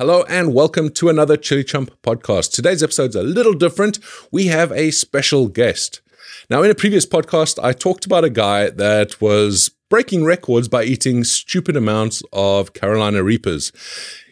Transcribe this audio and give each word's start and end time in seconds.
Hello 0.00 0.24
and 0.30 0.54
welcome 0.54 0.88
to 0.92 1.10
another 1.10 1.36
ChilliChump 1.36 1.90
podcast. 2.02 2.52
Today's 2.52 2.82
episode's 2.82 3.14
a 3.14 3.22
little 3.22 3.52
different. 3.52 3.98
We 4.32 4.46
have 4.46 4.72
a 4.72 4.92
special 4.92 5.48
guest. 5.48 6.00
Now, 6.48 6.62
in 6.62 6.70
a 6.70 6.74
previous 6.74 7.04
podcast, 7.04 7.62
I 7.62 7.74
talked 7.74 8.06
about 8.06 8.24
a 8.24 8.30
guy 8.30 8.70
that 8.70 9.20
was 9.20 9.70
breaking 9.90 10.24
records 10.24 10.68
by 10.68 10.84
eating 10.84 11.22
stupid 11.22 11.76
amounts 11.76 12.22
of 12.32 12.72
Carolina 12.72 13.22
Reapers. 13.22 13.72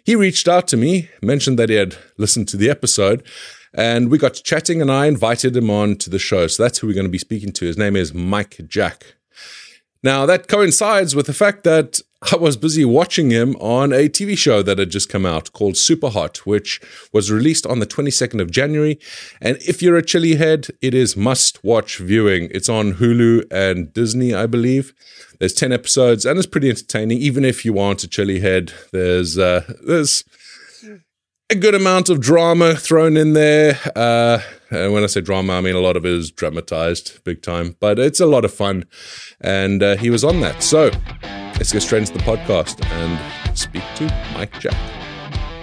He 0.06 0.16
reached 0.16 0.48
out 0.48 0.68
to 0.68 0.78
me, 0.78 1.10
mentioned 1.20 1.58
that 1.58 1.68
he 1.68 1.74
had 1.74 1.96
listened 2.16 2.48
to 2.48 2.56
the 2.56 2.70
episode, 2.70 3.22
and 3.74 4.10
we 4.10 4.16
got 4.16 4.40
chatting, 4.42 4.80
and 4.80 4.90
I 4.90 5.04
invited 5.04 5.54
him 5.54 5.68
on 5.68 5.96
to 5.96 6.08
the 6.08 6.18
show. 6.18 6.46
So 6.46 6.62
that's 6.62 6.78
who 6.78 6.86
we're 6.86 6.94
going 6.94 7.04
to 7.04 7.10
be 7.10 7.18
speaking 7.18 7.52
to. 7.52 7.66
His 7.66 7.76
name 7.76 7.94
is 7.94 8.14
Mike 8.14 8.58
Jack. 8.68 9.16
Now, 10.02 10.24
that 10.24 10.48
coincides 10.48 11.14
with 11.14 11.26
the 11.26 11.34
fact 11.34 11.64
that 11.64 12.00
I 12.20 12.36
was 12.36 12.56
busy 12.56 12.84
watching 12.84 13.30
him 13.30 13.54
on 13.56 13.92
a 13.92 14.08
TV 14.08 14.36
show 14.36 14.60
that 14.62 14.78
had 14.78 14.90
just 14.90 15.08
come 15.08 15.24
out 15.24 15.52
called 15.52 15.76
Super 15.76 16.08
Hot, 16.08 16.38
which 16.38 16.80
was 17.12 17.30
released 17.30 17.64
on 17.64 17.78
the 17.78 17.86
22nd 17.86 18.40
of 18.40 18.50
January. 18.50 18.98
And 19.40 19.56
if 19.58 19.82
you're 19.82 19.96
a 19.96 20.04
chili 20.04 20.34
head, 20.34 20.66
it 20.82 20.94
is 20.94 21.16
must 21.16 21.62
watch 21.62 21.98
viewing. 21.98 22.48
It's 22.50 22.68
on 22.68 22.94
Hulu 22.94 23.44
and 23.52 23.92
Disney, 23.92 24.34
I 24.34 24.46
believe. 24.46 24.94
There's 25.38 25.54
10 25.54 25.72
episodes 25.72 26.26
and 26.26 26.38
it's 26.38 26.46
pretty 26.48 26.68
entertaining. 26.68 27.18
Even 27.18 27.44
if 27.44 27.64
you 27.64 27.78
aren't 27.78 28.02
a 28.02 28.08
chili 28.08 28.40
head, 28.40 28.72
there's, 28.92 29.38
uh, 29.38 29.62
there's, 29.86 30.24
a 31.50 31.54
good 31.54 31.74
amount 31.74 32.10
of 32.10 32.20
drama 32.20 32.74
thrown 32.74 33.16
in 33.16 33.32
there. 33.32 33.78
Uh, 33.96 34.38
and 34.70 34.92
when 34.92 35.02
I 35.02 35.06
say 35.06 35.22
drama, 35.22 35.54
I 35.54 35.62
mean 35.62 35.76
a 35.76 35.80
lot 35.80 35.96
of 35.96 36.04
it 36.04 36.12
is 36.12 36.30
dramatized 36.30 37.24
big 37.24 37.40
time, 37.40 37.74
but 37.80 37.98
it's 37.98 38.20
a 38.20 38.26
lot 38.26 38.44
of 38.44 38.52
fun. 38.52 38.84
And 39.40 39.82
uh, 39.82 39.96
he 39.96 40.10
was 40.10 40.24
on 40.24 40.40
that. 40.40 40.62
So 40.62 40.90
let's 41.58 41.72
get 41.72 41.82
straight 41.82 42.08
into 42.08 42.12
the 42.12 42.20
podcast 42.20 42.84
and 42.86 43.58
speak 43.58 43.82
to 43.96 44.04
Mike 44.32 44.58
Jack. 44.60 44.76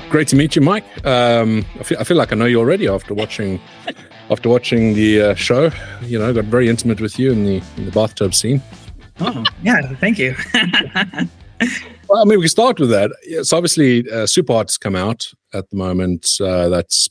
Great 0.10 0.28
to 0.28 0.36
meet 0.36 0.56
you, 0.56 0.62
Mike. 0.62 0.84
Um, 1.06 1.66
I, 1.80 1.84
feel, 1.84 1.98
I 2.00 2.04
feel 2.04 2.18
like 2.18 2.34
I 2.34 2.36
know 2.36 2.46
you 2.46 2.60
already 2.60 2.88
after 2.88 3.14
watching 3.14 3.62
after 4.30 4.50
watching 4.50 4.94
the 4.94 5.22
uh, 5.22 5.36
show. 5.36 5.72
You 6.02 6.20
know, 6.20 6.30
I 6.30 6.34
got 6.34 6.46
very 6.46 6.68
intimate 6.68 7.00
with 7.00 7.18
you 7.18 7.32
in 7.32 7.46
the 7.46 7.64
in 7.78 7.86
the 7.86 7.92
bathtub 7.92 8.36
scene. 8.36 8.62
Oh, 9.22 9.46
yeah, 9.64 9.96
thank 9.96 10.20
you. 10.20 10.36
well, 12.10 12.22
I 12.22 12.26
mean, 12.26 12.38
we 12.38 12.42
can 12.42 12.50
start 12.50 12.78
with 12.78 12.90
that. 12.90 13.12
So 13.44 13.56
obviously, 13.56 14.10
uh, 14.12 14.28
Super 14.28 14.54
Hot's 14.54 14.78
come 14.78 14.98
out 14.98 15.26
at 15.54 15.70
the 15.70 15.78
moment. 15.78 16.28
Uh, 16.42 16.68
that's 16.68 17.08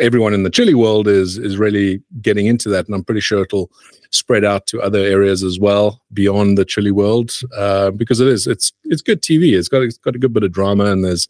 everyone 0.00 0.32
in 0.32 0.42
the 0.42 0.50
chili 0.50 0.74
world 0.74 1.06
is 1.06 1.36
is 1.36 1.58
really 1.58 2.02
getting 2.22 2.46
into 2.46 2.70
that, 2.70 2.86
and 2.86 2.94
I'm 2.94 3.04
pretty 3.04 3.20
sure 3.20 3.42
it'll 3.42 3.70
spread 4.16 4.44
out 4.44 4.66
to 4.68 4.80
other 4.80 4.98
areas 4.98 5.42
as 5.42 5.58
well 5.58 6.00
beyond 6.12 6.56
the 6.56 6.64
chili 6.64 6.90
world 6.90 7.32
uh, 7.56 7.90
because 7.90 8.20
it 8.20 8.28
is 8.28 8.46
it's 8.46 8.72
it's 8.84 9.02
good 9.02 9.22
TV. 9.22 9.56
It's 9.56 9.68
got 9.68 9.82
it's 9.82 9.98
got 9.98 10.14
a 10.14 10.18
good 10.18 10.32
bit 10.32 10.42
of 10.42 10.52
drama, 10.52 10.86
and 10.86 11.04
there's 11.04 11.28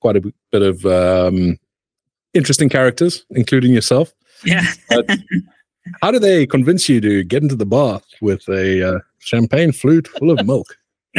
quite 0.00 0.16
a 0.16 0.32
bit 0.50 0.62
of 0.62 0.86
um, 0.86 1.58
interesting 2.34 2.68
characters, 2.68 3.24
including 3.30 3.72
yourself. 3.72 4.12
Yeah. 4.44 4.64
how 6.02 6.10
do 6.10 6.18
they 6.18 6.46
convince 6.46 6.88
you 6.88 7.00
to 7.00 7.24
get 7.24 7.42
into 7.42 7.56
the 7.56 7.66
bath 7.66 8.04
with 8.20 8.48
a 8.48 8.96
uh, 8.96 8.98
champagne 9.18 9.72
flute 9.72 10.08
full 10.08 10.30
of 10.30 10.46
milk? 10.46 10.76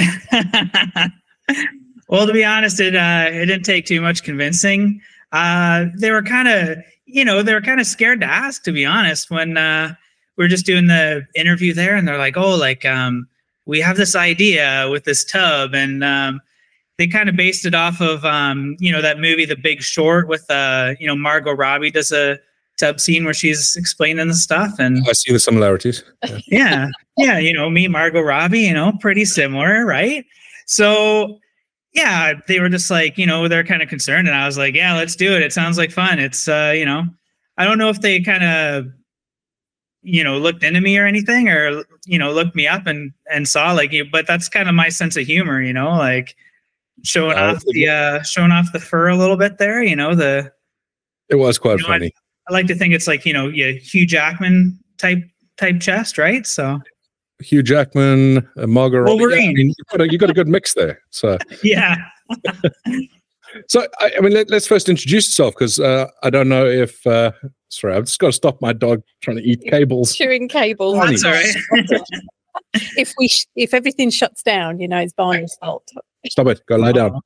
well, 2.10 2.28
to 2.28 2.34
be 2.34 2.44
honest, 2.44 2.80
it 2.80 2.96
uh, 2.96 3.28
it 3.28 3.46
didn't 3.46 3.64
take 3.66 3.86
too 3.86 4.02
much 4.02 4.24
convincing. 4.24 5.02
Uh, 5.32 5.86
they 5.98 6.12
were 6.12 6.22
kind 6.22 6.48
of, 6.48 6.78
you 7.06 7.24
know, 7.24 7.42
they 7.42 7.54
were 7.54 7.62
kind 7.62 7.80
of 7.80 7.88
scared 7.88 8.22
to 8.22 8.28
ask. 8.28 8.64
To 8.64 8.72
be 8.72 8.86
honest, 8.86 9.30
when 9.30 9.58
uh, 9.58 9.96
we 10.38 10.46
were 10.46 10.50
just 10.50 10.66
doing 10.66 10.88
the 10.88 11.26
interview 11.36 11.74
there, 11.74 11.96
and 11.96 12.08
they're 12.08 12.18
like, 12.18 12.38
"Oh, 12.38 12.56
like, 12.56 12.86
um, 12.86 13.28
we 13.66 13.80
have 13.82 13.98
this 13.98 14.16
idea 14.16 14.88
with 14.90 15.04
this 15.04 15.24
tub," 15.24 15.74
and 15.74 16.04
um, 16.04 16.42
they 16.98 17.08
kind 17.08 17.30
of 17.30 17.36
based 17.36 17.66
it 17.66 17.76
off 17.76 18.02
of, 18.02 18.24
um, 18.26 18.76
you 18.80 18.92
know, 18.92 19.02
that 19.02 19.20
movie, 19.20 19.46
The 19.46 19.56
Big 19.56 19.82
Short, 19.82 20.28
with, 20.28 20.46
uh, 20.50 20.94
you 21.00 21.08
know, 21.08 21.16
Margot 21.16 21.54
Robbie 21.54 21.92
does 21.92 22.12
a 22.12 22.40
tub 22.80 23.00
scene 23.00 23.26
where 23.26 23.34
she's 23.34 23.76
explaining 23.76 24.28
the 24.28 24.34
stuff, 24.34 24.74
and 24.80 25.04
I 25.08 25.14
see 25.14 25.32
the 25.32 25.40
similarities. 25.40 26.04
Yeah, 26.24 26.38
yeah, 26.48 26.90
yeah 27.18 27.38
you 27.40 27.54
know, 27.54 27.70
me, 27.70 27.88
Margot 27.88 28.22
Robbie, 28.22 28.60
you 28.62 28.74
know, 28.74 28.94
pretty 29.00 29.26
similar, 29.26 29.86
right? 29.86 30.26
So 30.66 31.40
yeah, 31.94 32.34
they 32.48 32.60
were 32.60 32.70
just 32.70 32.90
like, 32.90 33.18
you 33.18 33.26
know, 33.26 33.48
they're 33.48 33.64
kind 33.64 33.82
of 33.82 33.90
concerned. 33.90 34.28
And 34.28 34.38
I 34.38 34.46
was 34.46 34.58
like, 34.58 34.76
yeah, 34.76 34.96
let's 34.96 35.16
do 35.16 35.36
it. 35.36 35.42
It 35.42 35.52
sounds 35.52 35.78
like 35.78 35.92
fun. 35.92 36.20
It's, 36.20 36.48
uh, 36.48 36.74
you 36.76 36.86
know, 36.86 37.04
I 37.58 37.66
don't 37.66 37.78
know 37.78 37.90
if 37.90 38.02
they 38.02 38.22
kind 38.22 38.44
of, 38.44 38.86
you 40.04 40.24
know, 40.24 40.38
looked 40.38 40.64
into 40.64 40.82
me 40.82 40.98
or 40.98 41.06
anything 41.06 41.48
or, 41.48 41.84
you 42.06 42.18
know, 42.18 42.32
looked 42.32 42.56
me 42.56 42.68
up 42.68 42.88
and, 42.88 43.12
and 43.30 43.48
saw 43.48 43.72
like 43.72 43.92
you, 43.92 44.06
but 44.06 44.26
that's 44.28 44.50
kind 44.50 44.68
of 44.68 44.76
my 44.76 44.90
sense 44.90 45.16
of 45.16 45.26
humor, 45.26 45.62
you 45.62 45.74
know, 45.74 45.90
like 45.90 46.36
showing 47.04 47.38
off 47.38 47.64
the, 47.68 47.88
uh, 47.88 48.24
showing 48.24 48.52
off 48.52 48.72
the 48.74 48.80
fur 48.80 49.10
a 49.10 49.16
little 49.16 49.38
bit 49.38 49.58
there, 49.58 49.84
you 49.84 49.96
know, 49.96 50.16
the, 50.16 50.52
it 51.30 51.36
was 51.36 51.58
quite 51.58 51.78
you 51.78 51.84
know, 51.84 51.90
funny. 51.90 52.14
I, 52.48 52.52
I 52.52 52.54
like 52.54 52.68
to 52.68 52.76
think 52.76 52.94
it's 52.94 53.08
like, 53.08 53.26
you 53.26 53.34
know, 53.34 53.48
yeah, 53.48 53.72
Hugh 53.72 54.08
Jackman 54.08 54.80
type, 54.98 55.24
type 55.58 55.80
chest, 55.80 56.18
right? 56.18 56.46
So, 56.48 56.80
Hugh 57.40 57.64
Jackman, 57.64 58.48
uh, 58.58 58.68
Margot 58.68 59.00
Robbie. 59.00 59.24
I 59.24 59.54
mean, 59.54 59.70
you 59.70 59.74
got, 59.92 60.02
a, 60.02 60.12
you 60.12 60.18
got 60.18 60.30
a 60.30 60.34
good 60.34 60.48
mix 60.48 60.74
there. 60.74 61.02
So 61.10 61.38
yeah. 61.64 61.96
so 63.68 63.88
I, 64.00 64.12
I, 64.18 64.22
mean, 64.22 64.34
let, 64.34 64.52
us 64.52 64.68
first 64.68 64.90
introduce 64.90 65.28
yourself 65.28 65.54
because 65.56 65.80
uh, 65.80 66.08
I 66.24 66.30
don't 66.30 66.50
know 66.50 66.66
if. 66.66 67.06
Uh, 67.06 67.32
sorry, 67.70 67.96
I've 67.96 68.06
just 68.06 68.20
got 68.20 68.28
to 68.28 68.34
stop 68.34 68.62
my 68.62 68.74
dog 68.74 69.02
trying 69.22 69.38
to 69.38 69.44
eat 69.44 69.62
cables. 69.70 70.16
Chewing 70.16 70.48
cables. 70.48 70.96
Oh, 70.98 71.08
that's 71.08 71.24
all 71.24 71.32
right. 71.32 71.56
if 72.98 73.14
we 73.18 73.28
sh- 73.28 73.48
if 73.56 73.74
everything 73.74 74.10
shuts 74.10 74.44
down, 74.44 74.80
you 74.80 74.88
know, 74.88 74.98
it's 74.98 75.14
Barney's 75.14 75.56
fault. 75.60 75.88
Stop 76.28 76.48
it. 76.48 76.62
Go 76.68 76.78
lie 76.78 76.92
down. 76.92 77.20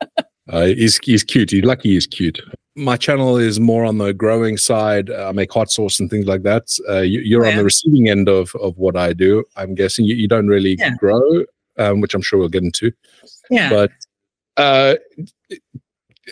Uh, 0.50 0.66
he's 0.66 0.98
he's 0.98 1.24
cute. 1.24 1.50
He's 1.50 1.64
lucky 1.64 1.94
he's 1.94 2.06
cute. 2.06 2.38
My 2.76 2.98
channel 2.98 3.38
is 3.38 3.58
more 3.58 3.86
on 3.86 3.96
the 3.96 4.12
growing 4.12 4.58
side. 4.58 5.10
I 5.10 5.32
make 5.32 5.50
hot 5.50 5.70
sauce 5.70 5.98
and 5.98 6.10
things 6.10 6.26
like 6.26 6.42
that. 6.42 6.64
Uh, 6.86 7.00
you, 7.00 7.40
are 7.40 7.46
yeah. 7.46 7.52
on 7.52 7.56
the 7.56 7.64
receiving 7.64 8.10
end 8.10 8.28
of 8.28 8.54
of 8.56 8.76
what 8.76 8.94
I 8.94 9.14
do. 9.14 9.44
I'm 9.56 9.74
guessing 9.74 10.04
you, 10.04 10.14
you 10.14 10.28
don't 10.28 10.46
really 10.46 10.76
yeah. 10.78 10.90
grow, 10.96 11.44
um, 11.78 12.02
which 12.02 12.14
I'm 12.14 12.20
sure 12.20 12.38
we'll 12.38 12.50
get 12.50 12.62
into. 12.62 12.92
Yeah. 13.48 13.70
But 13.70 13.92
uh, 14.56 14.94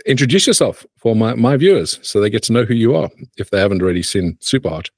introduce 0.07 0.47
yourself 0.47 0.87
for 0.97 1.15
my 1.15 1.35
my 1.35 1.57
viewers 1.57 1.99
so 2.03 2.21
they 2.21 2.31
get 2.31 2.43
to 2.45 2.53
know 2.53 2.65
who 2.65 2.75
you 2.75 2.95
are 2.97 3.11
if 3.37 3.51
they 3.51 3.59
haven't 3.59 3.83
already 3.83 4.03
seen 4.03 4.37
Super 4.41 4.69
Hot. 4.69 4.91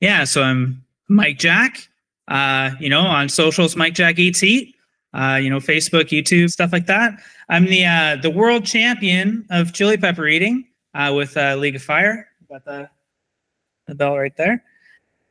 Yeah. 0.00 0.24
So 0.24 0.42
I'm 0.42 0.84
Mike 1.08 1.38
Jack. 1.38 1.88
Uh, 2.28 2.70
you 2.78 2.88
know, 2.88 3.00
on 3.00 3.28
socials, 3.28 3.74
Mike 3.76 3.94
Jack 3.94 4.18
Eats 4.18 4.42
uh, 5.12 5.34
you 5.42 5.50
know, 5.50 5.58
Facebook, 5.58 6.10
YouTube, 6.10 6.50
stuff 6.50 6.72
like 6.72 6.86
that. 6.86 7.20
I'm 7.48 7.64
the 7.64 7.84
uh, 7.84 8.16
the 8.22 8.30
world 8.30 8.64
champion 8.64 9.44
of 9.50 9.72
chili 9.72 9.96
pepper 9.96 10.28
eating 10.28 10.66
uh, 10.94 11.12
with 11.16 11.36
uh, 11.36 11.56
League 11.56 11.76
of 11.76 11.82
Fire. 11.82 12.28
Got 12.48 12.64
the 12.64 12.88
the 13.86 13.94
bell 13.94 14.16
right 14.16 14.36
there. 14.36 14.62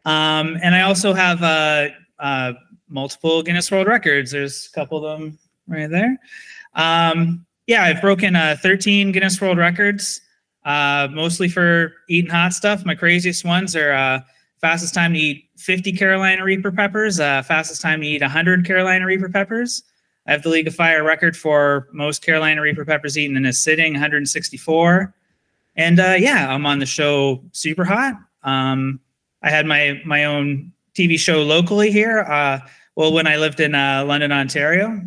Um, 0.05 0.57
and 0.61 0.75
I 0.75 0.81
also 0.81 1.13
have 1.13 1.41
uh, 1.43 1.89
uh, 2.19 2.53
multiple 2.89 3.41
Guinness 3.41 3.71
World 3.71 3.87
Records. 3.87 4.31
There's 4.31 4.67
a 4.67 4.71
couple 4.71 5.05
of 5.05 5.19
them 5.19 5.39
right 5.67 5.89
there. 5.89 6.17
Um, 6.73 7.45
yeah, 7.67 7.83
I've 7.83 8.01
broken 8.01 8.35
uh, 8.35 8.55
13 8.61 9.11
Guinness 9.11 9.39
World 9.39 9.57
Records, 9.57 10.21
uh, 10.65 11.07
mostly 11.11 11.49
for 11.49 11.93
eating 12.09 12.31
hot 12.31 12.53
stuff. 12.53 12.85
My 12.85 12.95
craziest 12.95 13.45
ones 13.45 13.75
are 13.75 13.91
uh, 13.91 14.21
fastest 14.59 14.93
time 14.93 15.13
to 15.13 15.19
eat 15.19 15.49
50 15.57 15.93
Carolina 15.93 16.43
Reaper 16.43 16.71
peppers, 16.71 17.19
uh, 17.19 17.43
fastest 17.43 17.81
time 17.81 18.01
to 18.01 18.07
eat 18.07 18.21
100 18.21 18.65
Carolina 18.65 19.05
Reaper 19.05 19.29
peppers. 19.29 19.83
I 20.27 20.31
have 20.31 20.43
the 20.43 20.49
League 20.49 20.67
of 20.67 20.75
Fire 20.75 21.03
record 21.03 21.35
for 21.35 21.87
most 21.91 22.23
Carolina 22.23 22.61
Reaper 22.61 22.85
peppers 22.85 23.17
eaten 23.17 23.35
in 23.37 23.45
a 23.45 23.53
sitting, 23.53 23.93
164. 23.93 25.13
And 25.75 25.99
uh, 25.99 26.15
yeah, 26.17 26.53
I'm 26.53 26.65
on 26.65 26.79
the 26.79 26.85
show 26.85 27.43
Super 27.51 27.85
Hot. 27.85 28.15
Um, 28.43 28.99
I 29.41 29.49
had 29.49 29.65
my 29.65 30.01
my 30.05 30.25
own 30.25 30.71
TV 30.93 31.17
show 31.17 31.41
locally 31.41 31.91
here. 31.91 32.19
Uh, 32.21 32.59
well, 32.95 33.13
when 33.13 33.27
I 33.27 33.37
lived 33.37 33.59
in 33.59 33.75
uh, 33.75 34.03
London, 34.05 34.31
Ontario, 34.31 35.01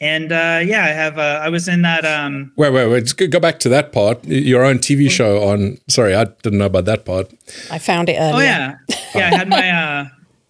and 0.00 0.32
uh, 0.32 0.60
yeah, 0.64 0.84
I 0.84 0.88
have. 0.88 1.18
Uh, 1.18 1.40
I 1.42 1.48
was 1.48 1.68
in 1.68 1.82
that. 1.82 2.04
Um, 2.04 2.52
wait, 2.56 2.70
wait, 2.70 2.88
wait. 2.88 3.30
go 3.30 3.40
back 3.40 3.58
to 3.60 3.68
that 3.68 3.92
part. 3.92 4.24
Your 4.24 4.64
own 4.64 4.78
TV 4.78 5.10
show 5.10 5.44
on. 5.44 5.78
Sorry, 5.88 6.14
I 6.14 6.24
didn't 6.24 6.58
know 6.58 6.66
about 6.66 6.84
that 6.86 7.04
part. 7.04 7.32
I 7.70 7.78
found 7.78 8.08
it 8.08 8.16
earlier. 8.18 8.34
Oh 8.34 8.40
yeah, 8.40 8.74
yeah. 9.14 9.30
I 9.32 9.36
had 9.36 9.48
my. 9.48 9.70
Uh, 9.70 10.04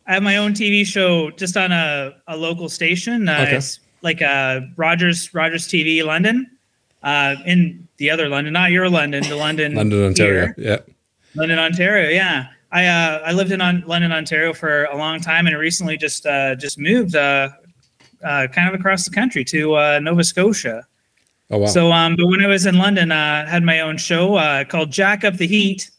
I 0.07 0.15
have 0.15 0.23
my 0.23 0.37
own 0.37 0.53
TV 0.53 0.85
show 0.85 1.31
just 1.31 1.57
on 1.57 1.73
a, 1.73 2.15
a 2.29 2.37
local 2.37 2.69
station. 2.69 3.27
Uh, 3.27 3.45
okay. 3.47 3.57
It's 3.57 3.81
like 4.03 4.21
uh, 4.21 4.61
Rogers 4.77 5.33
Rogers 5.33 5.67
TV 5.67 6.05
London, 6.05 6.51
uh, 7.03 7.37
in 7.47 7.87
the 7.97 8.11
other 8.11 8.29
London, 8.29 8.53
not 8.53 8.71
your 8.71 8.89
London, 8.89 9.23
the 9.29 9.37
London. 9.37 9.75
London, 9.77 10.05
Ontario. 10.05 10.47
Here. 10.47 10.55
Yeah. 10.59 10.95
London, 11.35 11.59
Ontario. 11.59 12.11
Yeah. 12.11 12.49
I 12.73 12.87
uh, 12.87 13.23
I 13.25 13.33
lived 13.33 13.53
in 13.53 13.61
on, 13.61 13.85
London, 13.87 14.11
Ontario 14.11 14.53
for 14.53 14.85
a 14.87 14.97
long 14.97 15.21
time, 15.21 15.47
and 15.47 15.57
recently 15.57 15.97
just 15.97 16.27
uh, 16.27 16.57
just 16.57 16.79
moved 16.79 17.15
uh, 17.15 17.51
uh, 18.25 18.47
kind 18.49 18.69
of 18.69 18.75
across 18.79 19.05
the 19.05 19.15
country 19.15 19.45
to 19.45 19.75
uh, 19.75 19.99
Nova 20.03 20.25
Scotia. 20.25 20.87
Oh 21.51 21.59
wow! 21.59 21.67
So, 21.67 21.93
um, 21.93 22.17
but 22.17 22.27
when 22.27 22.43
I 22.43 22.47
was 22.47 22.67
in 22.67 22.79
London, 22.79 23.13
uh, 23.13 23.45
I 23.47 23.51
had 23.51 23.63
my 23.63 23.81
own 23.81 23.97
show 23.99 24.37
uh, 24.37 24.65
called 24.65 24.91
Jack 24.91 25.25
Up 25.25 25.35
the 25.35 25.47
Heat, 25.47 25.91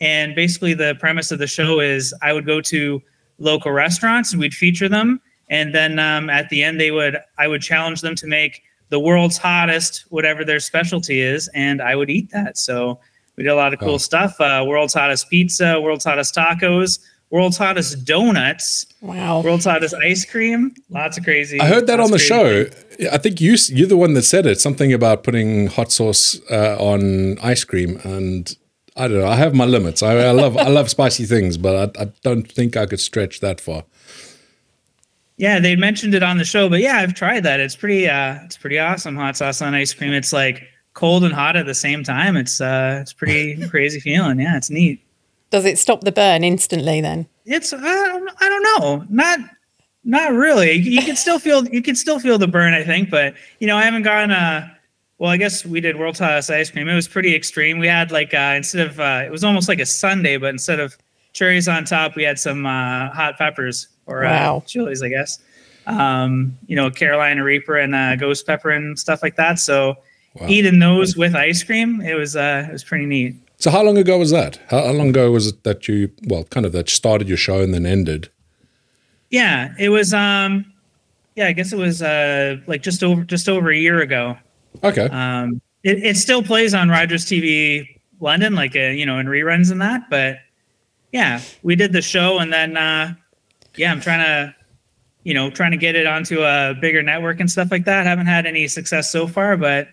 and 0.00 0.34
basically 0.34 0.74
the 0.74 0.96
premise 0.98 1.30
of 1.30 1.38
the 1.38 1.46
show 1.46 1.80
is 1.80 2.12
I 2.22 2.32
would 2.32 2.44
go 2.46 2.60
to 2.62 3.00
local 3.38 3.70
restaurants 3.72 4.32
and 4.32 4.40
we'd 4.40 4.52
feature 4.54 4.88
them, 4.88 5.20
and 5.48 5.74
then 5.74 5.98
um, 5.98 6.28
at 6.28 6.48
the 6.48 6.62
end 6.62 6.80
they 6.80 6.90
would 6.90 7.18
I 7.38 7.46
would 7.46 7.62
challenge 7.62 8.00
them 8.00 8.14
to 8.16 8.26
make 8.26 8.62
the 8.88 8.98
world's 8.98 9.38
hottest, 9.38 10.04
whatever 10.10 10.44
their 10.44 10.58
specialty 10.58 11.20
is, 11.20 11.48
and 11.54 11.80
I 11.80 11.94
would 11.94 12.10
eat 12.10 12.30
that. 12.32 12.58
So 12.58 12.98
we 13.36 13.44
did 13.44 13.50
a 13.50 13.54
lot 13.54 13.72
of 13.72 13.78
cool 13.78 13.94
Oh. 13.94 13.98
stuff. 13.98 14.40
Uh, 14.40 14.64
world's 14.66 14.94
hottest 14.94 15.30
pizza, 15.30 15.80
world's 15.80 16.04
hottest 16.04 16.34
tacos, 16.34 16.98
world's 17.30 17.56
hottest 17.56 18.04
donuts, 18.04 18.86
Wow. 19.00 19.40
world's 19.42 19.64
hottest 19.64 19.94
ice 19.94 20.24
cream. 20.24 20.74
Lots 20.90 21.16
of 21.18 21.24
crazy. 21.24 21.60
I 21.60 21.66
heard 21.66 21.86
that 21.86 22.00
on 22.00 22.10
the 22.10 22.18
crazy 22.18 22.26
show. 22.26 22.64
things. 22.64 23.08
I 23.12 23.18
think 23.18 23.40
you 23.40 23.56
you're 23.70 23.88
the 23.88 23.96
one 23.96 24.14
that 24.14 24.22
said 24.22 24.46
it. 24.46 24.60
Something 24.60 24.92
about 24.92 25.22
putting 25.24 25.68
hot 25.68 25.90
sauce 25.92 26.38
uh, 26.50 26.76
on 26.78 27.38
ice 27.38 27.64
cream, 27.64 28.00
and 28.04 28.54
I 28.96 29.08
don't 29.08 29.18
know. 29.20 29.26
I 29.28 29.36
have 29.36 29.54
my 29.54 29.64
limits. 29.64 30.02
I, 30.02 30.16
I 30.16 30.30
love 30.32 30.56
I 30.56 30.68
love 30.68 30.90
spicy 30.96 31.24
things, 31.24 31.56
but 31.56 31.96
I, 31.96 32.02
I 32.02 32.12
don't 32.22 32.50
think 32.50 32.76
I 32.76 32.86
could 32.86 33.00
stretch 33.00 33.40
that 33.40 33.60
far. 33.60 33.84
Yeah, 35.36 35.58
they 35.58 35.74
mentioned 35.74 36.14
it 36.14 36.22
on 36.22 36.36
the 36.36 36.44
show, 36.44 36.68
but 36.68 36.80
yeah, 36.80 36.98
I've 36.98 37.14
tried 37.14 37.44
that. 37.44 37.60
It's 37.60 37.76
pretty 37.76 38.08
uh 38.08 38.38
it's 38.44 38.56
pretty 38.58 38.78
awesome 38.78 39.16
hot 39.16 39.36
sauce 39.36 39.62
on 39.62 39.74
ice 39.74 39.94
cream. 39.94 40.12
It's 40.12 40.32
like 40.34 40.62
cold 40.92 41.24
and 41.24 41.32
hot 41.32 41.56
at 41.56 41.64
the 41.64 41.74
same 41.74 42.04
time. 42.04 42.36
It's 42.36 42.60
uh 42.60 42.98
it's 43.00 43.14
pretty 43.14 43.66
crazy 43.70 44.00
feeling. 44.00 44.38
Yeah, 44.40 44.56
it's 44.58 44.68
neat. 44.68 45.02
Does 45.50 45.64
it 45.64 45.78
stop 45.78 46.02
the 46.02 46.12
burn 46.12 46.44
instantly 46.44 47.00
then? 47.00 47.26
It's 47.44 47.72
uh, 47.72 47.78
I 47.80 48.48
don't 48.48 48.62
know. 48.80 49.04
Not 49.08 49.40
not 50.04 50.32
really. 50.32 50.72
You, 50.72 50.92
you 50.92 51.02
can 51.02 51.16
still 51.16 51.38
feel 51.38 51.66
you 51.68 51.82
can 51.82 51.96
still 51.96 52.18
feel 52.20 52.38
the 52.38 52.48
burn, 52.48 52.72
I 52.74 52.84
think, 52.84 53.10
but 53.10 53.34
you 53.58 53.66
know, 53.66 53.76
I 53.76 53.82
haven't 53.82 54.02
gone 54.02 54.30
uh 54.30 54.68
well, 55.18 55.30
I 55.30 55.36
guess 55.36 55.66
we 55.66 55.80
did 55.82 55.98
world's 55.98 56.18
hottest 56.18 56.50
ice 56.50 56.70
cream. 56.70 56.88
It 56.88 56.94
was 56.94 57.06
pretty 57.06 57.34
extreme. 57.34 57.78
We 57.78 57.86
had 57.88 58.10
like 58.10 58.32
uh 58.32 58.54
instead 58.56 58.86
of 58.86 59.00
uh 59.00 59.22
it 59.26 59.30
was 59.30 59.44
almost 59.44 59.68
like 59.68 59.80
a 59.80 59.86
sundae, 59.86 60.36
but 60.36 60.50
instead 60.50 60.80
of 60.80 60.96
cherries 61.32 61.68
on 61.68 61.84
top, 61.84 62.14
we 62.16 62.22
had 62.22 62.38
some 62.38 62.64
uh 62.66 63.10
hot 63.10 63.36
peppers 63.36 63.88
or 64.06 64.22
Wow. 64.22 64.56
uh, 64.58 64.60
chilies, 64.66 65.02
I 65.02 65.08
guess. 65.08 65.38
Um, 65.86 66.56
you 66.66 66.76
know, 66.76 66.90
Carolina 66.90 67.42
Reaper 67.42 67.76
and 67.76 67.94
uh, 67.94 68.14
ghost 68.16 68.46
pepper 68.46 68.70
and 68.70 68.98
stuff 68.98 69.22
like 69.22 69.36
that. 69.36 69.58
So 69.58 69.96
Wow. 70.34 70.46
eating 70.48 70.78
those 70.78 71.16
with 71.16 71.34
ice 71.34 71.62
cream, 71.64 72.00
it 72.00 72.14
was 72.14 72.36
uh 72.36 72.66
it 72.68 72.72
was 72.72 72.84
pretty 72.84 73.06
neat. 73.06 73.34
So 73.60 73.70
how 73.70 73.82
long 73.82 73.98
ago 73.98 74.16
was 74.18 74.30
that? 74.30 74.58
How, 74.68 74.86
how 74.86 74.92
long 74.92 75.10
ago 75.10 75.30
was 75.30 75.46
it 75.46 75.64
that 75.64 75.86
you 75.86 76.10
well, 76.24 76.44
kind 76.44 76.64
of 76.64 76.72
that 76.72 76.88
you 76.88 76.94
started 76.94 77.28
your 77.28 77.36
show 77.36 77.60
and 77.60 77.74
then 77.74 77.84
ended? 77.84 78.30
Yeah, 79.28 79.74
it 79.78 79.90
was 79.90 80.14
um 80.14 80.72
yeah, 81.36 81.46
I 81.46 81.52
guess 81.52 81.72
it 81.72 81.76
was 81.76 82.00
uh 82.02 82.56
like 82.66 82.82
just 82.82 83.04
over 83.04 83.22
just 83.22 83.48
over 83.48 83.70
a 83.70 83.76
year 83.76 84.00
ago. 84.00 84.36
Okay, 84.82 85.08
Um 85.10 85.60
it, 85.84 86.02
it 86.02 86.16
still 86.16 86.42
plays 86.42 86.72
on 86.72 86.88
Rogers 86.88 87.26
TV 87.26 87.86
London, 88.18 88.54
like 88.54 88.74
uh, 88.74 88.80
you 88.80 89.04
know, 89.04 89.18
in 89.18 89.26
reruns 89.26 89.70
and 89.70 89.80
that, 89.82 90.08
but 90.08 90.38
yeah, 91.12 91.40
we 91.62 91.76
did 91.76 91.92
the 91.92 92.02
show 92.02 92.38
and 92.38 92.50
then 92.50 92.78
uh 92.78 93.14
yeah, 93.76 93.92
I'm 93.92 94.00
trying 94.00 94.20
to 94.20 94.54
you 95.22 95.34
know, 95.34 95.50
trying 95.50 95.72
to 95.72 95.76
get 95.76 95.96
it 95.96 96.06
onto 96.06 96.40
a 96.42 96.74
bigger 96.80 97.02
network 97.02 97.40
and 97.40 97.50
stuff 97.50 97.70
like 97.70 97.84
that. 97.84 98.06
Haven't 98.06 98.24
had 98.24 98.46
any 98.46 98.66
success 98.68 99.12
so 99.12 99.26
far, 99.26 99.58
but 99.58 99.88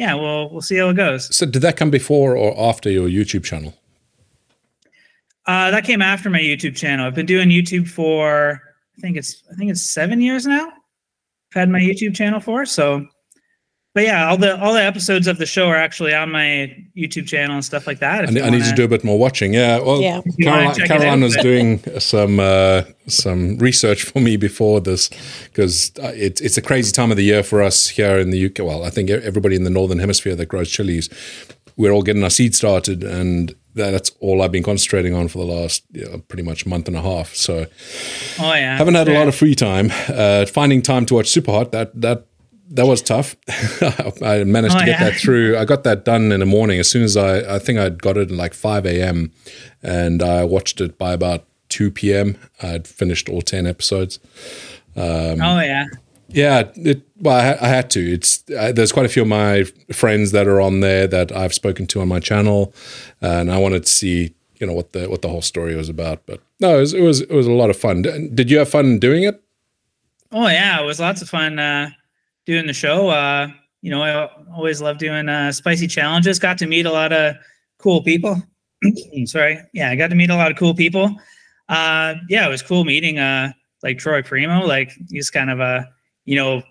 yeah, 0.00 0.14
we'll 0.14 0.48
we'll 0.50 0.62
see 0.62 0.78
how 0.78 0.88
it 0.88 0.94
goes. 0.94 1.34
so 1.36 1.44
did 1.44 1.60
that 1.60 1.76
come 1.76 1.90
before 1.90 2.34
or 2.34 2.58
after 2.58 2.90
your 2.90 3.06
YouTube 3.06 3.44
channel? 3.44 3.74
Uh 5.46 5.70
that 5.70 5.84
came 5.84 6.00
after 6.00 6.30
my 6.30 6.40
YouTube 6.40 6.74
channel. 6.74 7.06
I've 7.06 7.14
been 7.14 7.26
doing 7.26 7.50
YouTube 7.50 7.86
for 7.86 8.62
I 8.96 9.00
think 9.02 9.18
it's 9.18 9.42
I 9.52 9.54
think 9.56 9.70
it's 9.70 9.82
7 9.82 10.22
years 10.22 10.46
now. 10.46 10.68
I've 10.68 11.60
had 11.60 11.68
my 11.68 11.80
YouTube 11.80 12.14
channel 12.14 12.40
for, 12.40 12.64
so 12.64 13.06
but 13.94 14.04
yeah, 14.04 14.28
all 14.28 14.36
the 14.36 14.60
all 14.60 14.72
the 14.74 14.82
episodes 14.82 15.26
of 15.26 15.38
the 15.38 15.46
show 15.46 15.66
are 15.66 15.76
actually 15.76 16.14
on 16.14 16.30
my 16.30 16.76
YouTube 16.96 17.26
channel 17.26 17.54
and 17.56 17.64
stuff 17.64 17.86
like 17.86 17.98
that. 17.98 18.28
I, 18.28 18.30
need- 18.30 18.42
I 18.42 18.50
need 18.50 18.64
to 18.64 18.72
do 18.74 18.84
a 18.84 18.88
bit 18.88 19.02
more 19.04 19.18
watching. 19.18 19.52
Yeah, 19.54 19.80
well, 19.80 20.00
Yeah. 20.00 20.20
Caroline, 20.42 20.74
Caroline 20.86 21.20
was 21.22 21.36
doing 21.36 21.80
some 21.98 22.38
uh, 22.38 22.82
some 23.08 23.58
research 23.58 24.02
for 24.04 24.20
me 24.20 24.36
before 24.36 24.80
this 24.80 25.08
because 25.44 25.92
it's 25.98 26.40
it's 26.40 26.56
a 26.56 26.62
crazy 26.62 26.92
time 26.92 27.10
of 27.10 27.16
the 27.16 27.24
year 27.24 27.42
for 27.42 27.62
us 27.62 27.88
here 27.88 28.18
in 28.18 28.30
the 28.30 28.46
UK. 28.46 28.58
Well, 28.60 28.84
I 28.84 28.90
think 28.90 29.10
everybody 29.10 29.56
in 29.56 29.64
the 29.64 29.70
northern 29.70 29.98
hemisphere 29.98 30.36
that 30.36 30.46
grows 30.46 30.70
chilies, 30.70 31.08
we're 31.76 31.90
all 31.90 32.02
getting 32.02 32.22
our 32.22 32.30
seed 32.30 32.54
started, 32.54 33.02
and 33.02 33.54
that's 33.74 34.10
all 34.20 34.42
I've 34.42 34.50
been 34.52 34.64
concentrating 34.64 35.14
on 35.14 35.28
for 35.28 35.38
the 35.38 35.44
last 35.52 35.84
you 35.92 36.04
know, 36.04 36.18
pretty 36.28 36.42
much 36.42 36.66
month 36.66 36.88
and 36.88 36.96
a 36.96 37.02
half. 37.02 37.34
So 37.34 37.66
Oh 38.40 38.52
yeah. 38.54 38.76
haven't 38.76 38.94
had 38.94 39.08
a 39.08 39.14
lot 39.14 39.28
of 39.28 39.34
free 39.34 39.54
time. 39.54 39.90
Uh, 40.08 40.44
finding 40.46 40.82
time 40.82 41.06
to 41.06 41.14
watch 41.14 41.28
Super 41.28 41.52
Hot 41.52 41.72
that 41.72 41.98
that 42.00 42.26
that 42.70 42.86
was 42.86 43.02
tough. 43.02 43.36
I 44.22 44.44
managed 44.44 44.76
to 44.76 44.82
Oh, 44.82 44.86
get 44.86 45.00
yeah. 45.00 45.10
that 45.10 45.14
through. 45.18 45.56
I 45.58 45.64
got 45.64 45.84
that 45.84 46.04
done 46.04 46.32
in 46.32 46.40
the 46.40 46.46
morning 46.46 46.78
as 46.78 46.88
soon 46.88 47.02
as 47.02 47.16
I 47.16 47.56
I 47.56 47.58
think 47.58 47.78
I'd 47.78 48.00
got 48.02 48.16
it 48.16 48.30
at 48.30 48.36
like 48.36 48.54
five 48.54 48.86
a.m. 48.86 49.32
and 49.82 50.22
I 50.22 50.44
watched 50.44 50.80
it 50.80 50.96
by 50.98 51.12
about 51.12 51.44
two 51.68 51.90
p.m. 51.90 52.36
I'd 52.62 52.86
finished 52.86 53.28
all 53.28 53.42
ten 53.42 53.66
episodes. 53.66 54.18
oh 54.96 55.34
yeah. 55.60 55.86
Yeah, 56.32 56.70
it, 56.76 57.02
well, 57.18 57.34
I, 57.36 57.64
I 57.64 57.68
had 57.68 57.90
to. 57.90 58.12
It's 58.12 58.44
uh, 58.56 58.70
there's 58.70 58.92
quite 58.92 59.04
a 59.04 59.08
few 59.08 59.22
of 59.22 59.28
my 59.28 59.64
friends 59.92 60.30
that 60.30 60.46
are 60.46 60.60
on 60.60 60.78
there 60.78 61.08
that 61.08 61.32
I've 61.32 61.52
spoken 61.52 61.88
to 61.88 62.00
on 62.00 62.06
my 62.06 62.20
channel, 62.20 62.72
and 63.20 63.50
I 63.50 63.58
wanted 63.58 63.82
to 63.86 63.90
see 63.90 64.32
you 64.60 64.66
know 64.68 64.72
what 64.72 64.92
the 64.92 65.08
what 65.10 65.22
the 65.22 65.28
whole 65.28 65.42
story 65.42 65.74
was 65.74 65.88
about. 65.88 66.24
But 66.26 66.40
no, 66.60 66.76
it 66.76 66.80
was 66.80 66.94
it 66.94 67.02
was, 67.02 67.20
it 67.22 67.32
was 67.32 67.48
a 67.48 67.52
lot 67.52 67.68
of 67.68 67.76
fun. 67.76 68.02
Did 68.02 68.48
you 68.48 68.58
have 68.58 68.68
fun 68.68 69.00
doing 69.00 69.24
it? 69.24 69.42
Oh 70.30 70.46
yeah, 70.46 70.80
it 70.80 70.86
was 70.86 71.00
lots 71.00 71.20
of 71.20 71.28
fun 71.28 71.58
uh, 71.58 71.90
doing 72.50 72.66
the 72.66 72.72
show. 72.72 73.08
Uh, 73.08 73.48
you 73.80 73.90
know, 73.90 74.02
I 74.02 74.28
always 74.52 74.82
love 74.82 74.98
doing 74.98 75.28
uh, 75.28 75.52
spicy 75.52 75.86
challenges. 75.86 76.38
Got 76.38 76.58
to 76.58 76.66
meet 76.66 76.84
a 76.84 76.90
lot 76.90 77.12
of 77.12 77.36
cool 77.78 78.02
people. 78.02 78.42
Sorry, 79.24 79.58
yeah, 79.72 79.90
I 79.90 79.96
got 79.96 80.08
to 80.08 80.16
meet 80.16 80.30
a 80.30 80.36
lot 80.36 80.50
of 80.50 80.56
cool 80.56 80.74
people. 80.74 81.16
Uh, 81.68 82.14
yeah, 82.28 82.46
it 82.46 82.50
was 82.50 82.62
cool 82.62 82.84
meeting 82.84 83.18
uh, 83.18 83.52
like 83.82 83.98
Troy 83.98 84.22
Primeaux. 84.22 84.66
Like 84.66 84.92
he's 85.08 85.30
kind 85.30 85.50
of 85.50 85.60
a 85.60 85.88
you 86.24 86.36
know 86.36 86.62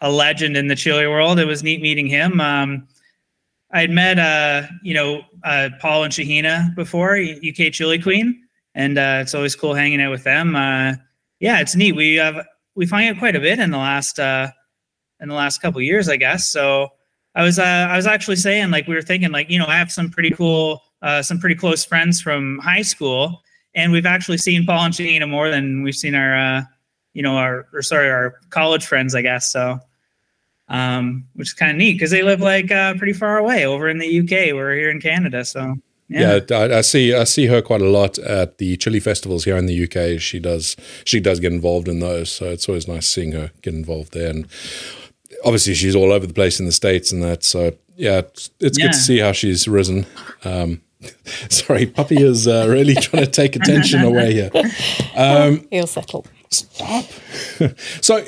a 0.00 0.10
legend 0.10 0.56
in 0.56 0.68
the 0.68 0.76
chili 0.76 1.06
world. 1.06 1.38
It 1.38 1.44
was 1.44 1.62
neat 1.62 1.82
meeting 1.82 2.06
him. 2.06 2.40
Um, 2.40 2.88
I'd 3.72 3.90
met 3.90 4.18
uh, 4.18 4.66
you 4.82 4.94
know 4.94 5.22
uh, 5.44 5.68
Paul 5.80 6.04
and 6.04 6.12
Shahina 6.12 6.74
before 6.74 7.16
UK 7.16 7.70
Chilli 7.70 8.02
Queen, 8.02 8.42
and 8.74 8.96
uh, 8.96 9.18
it's 9.20 9.34
always 9.34 9.54
cool 9.54 9.74
hanging 9.74 10.00
out 10.00 10.10
with 10.10 10.24
them. 10.24 10.56
Uh, 10.56 10.94
yeah, 11.38 11.60
it's 11.60 11.76
neat. 11.76 11.94
We 11.94 12.14
have 12.14 12.46
we 12.74 12.86
find 12.86 13.14
it 13.14 13.18
quite 13.18 13.36
a 13.36 13.40
bit 13.40 13.58
in 13.58 13.70
the 13.70 13.78
last 13.78 14.18
uh 14.18 14.48
in 15.20 15.28
the 15.28 15.34
last 15.34 15.60
couple 15.60 15.80
years, 15.80 16.08
I 16.08 16.16
guess. 16.16 16.48
So 16.48 16.88
I 17.34 17.42
was 17.42 17.58
uh 17.58 17.88
I 17.90 17.96
was 17.96 18.06
actually 18.06 18.36
saying 18.36 18.70
like 18.70 18.86
we 18.86 18.94
were 18.94 19.02
thinking 19.02 19.30
like, 19.30 19.50
you 19.50 19.58
know, 19.58 19.66
I 19.66 19.76
have 19.76 19.92
some 19.92 20.10
pretty 20.10 20.30
cool 20.30 20.82
uh 21.02 21.22
some 21.22 21.38
pretty 21.38 21.54
close 21.54 21.84
friends 21.84 22.20
from 22.20 22.58
high 22.58 22.82
school 22.82 23.42
and 23.74 23.92
we've 23.92 24.06
actually 24.06 24.38
seen 24.38 24.66
Paul 24.66 24.86
and 24.86 24.94
Shahina 24.94 25.28
more 25.28 25.50
than 25.50 25.82
we've 25.82 25.94
seen 25.94 26.14
our 26.14 26.36
uh 26.36 26.62
you 27.14 27.22
know 27.22 27.36
our 27.36 27.66
or 27.72 27.82
sorry 27.82 28.10
our 28.10 28.36
college 28.50 28.86
friends, 28.86 29.14
I 29.14 29.22
guess. 29.22 29.52
So 29.52 29.78
um 30.68 31.26
which 31.34 31.48
is 31.48 31.54
kind 31.54 31.70
of 31.70 31.76
neat 31.76 31.94
because 31.94 32.10
they 32.10 32.22
live 32.22 32.40
like 32.40 32.70
uh 32.70 32.94
pretty 32.94 33.12
far 33.12 33.38
away 33.38 33.66
over 33.66 33.88
in 33.88 33.98
the 33.98 34.20
UK. 34.20 34.54
We're 34.54 34.74
here 34.74 34.90
in 34.90 35.00
Canada, 35.00 35.44
so 35.44 35.76
Yeah, 36.50 36.56
I, 36.56 36.78
I 36.78 36.80
see. 36.80 37.14
I 37.14 37.24
see 37.24 37.46
her 37.46 37.60
quite 37.60 37.82
a 37.82 37.88
lot 37.90 38.18
at 38.18 38.56
the 38.56 38.78
chili 38.78 38.98
festivals 38.98 39.44
here 39.44 39.58
in 39.58 39.66
the 39.66 39.84
UK. 39.84 40.18
She 40.18 40.38
does. 40.40 40.74
She 41.04 41.20
does 41.20 41.38
get 41.38 41.52
involved 41.52 41.86
in 41.86 42.00
those, 42.00 42.32
so 42.32 42.46
it's 42.46 42.66
always 42.66 42.88
nice 42.88 43.06
seeing 43.06 43.32
her 43.32 43.50
get 43.60 43.74
involved 43.74 44.14
there. 44.14 44.30
And 44.30 44.46
obviously, 45.44 45.74
she's 45.74 45.94
all 45.94 46.12
over 46.12 46.26
the 46.26 46.34
place 46.34 46.60
in 46.60 46.66
the 46.66 46.72
states 46.72 47.12
and 47.12 47.22
that. 47.22 47.44
So 47.44 47.72
yeah, 47.96 48.18
it's, 48.18 48.50
it's 48.60 48.78
good 48.78 48.92
to 48.92 48.98
see 48.98 49.18
how 49.18 49.32
she's 49.32 49.66
risen. 49.68 50.06
Um, 50.44 50.80
sorry, 51.48 51.86
puppy 51.86 52.22
is 52.22 52.46
uh, 52.48 52.66
really 52.68 52.94
trying 53.06 53.24
to 53.24 53.30
take 53.30 53.56
attention 53.56 54.02
away 54.02 54.32
here. 54.34 54.50
He'll 55.70 55.86
settle. 55.86 56.26
Stop. 56.50 57.04
so. 58.00 58.24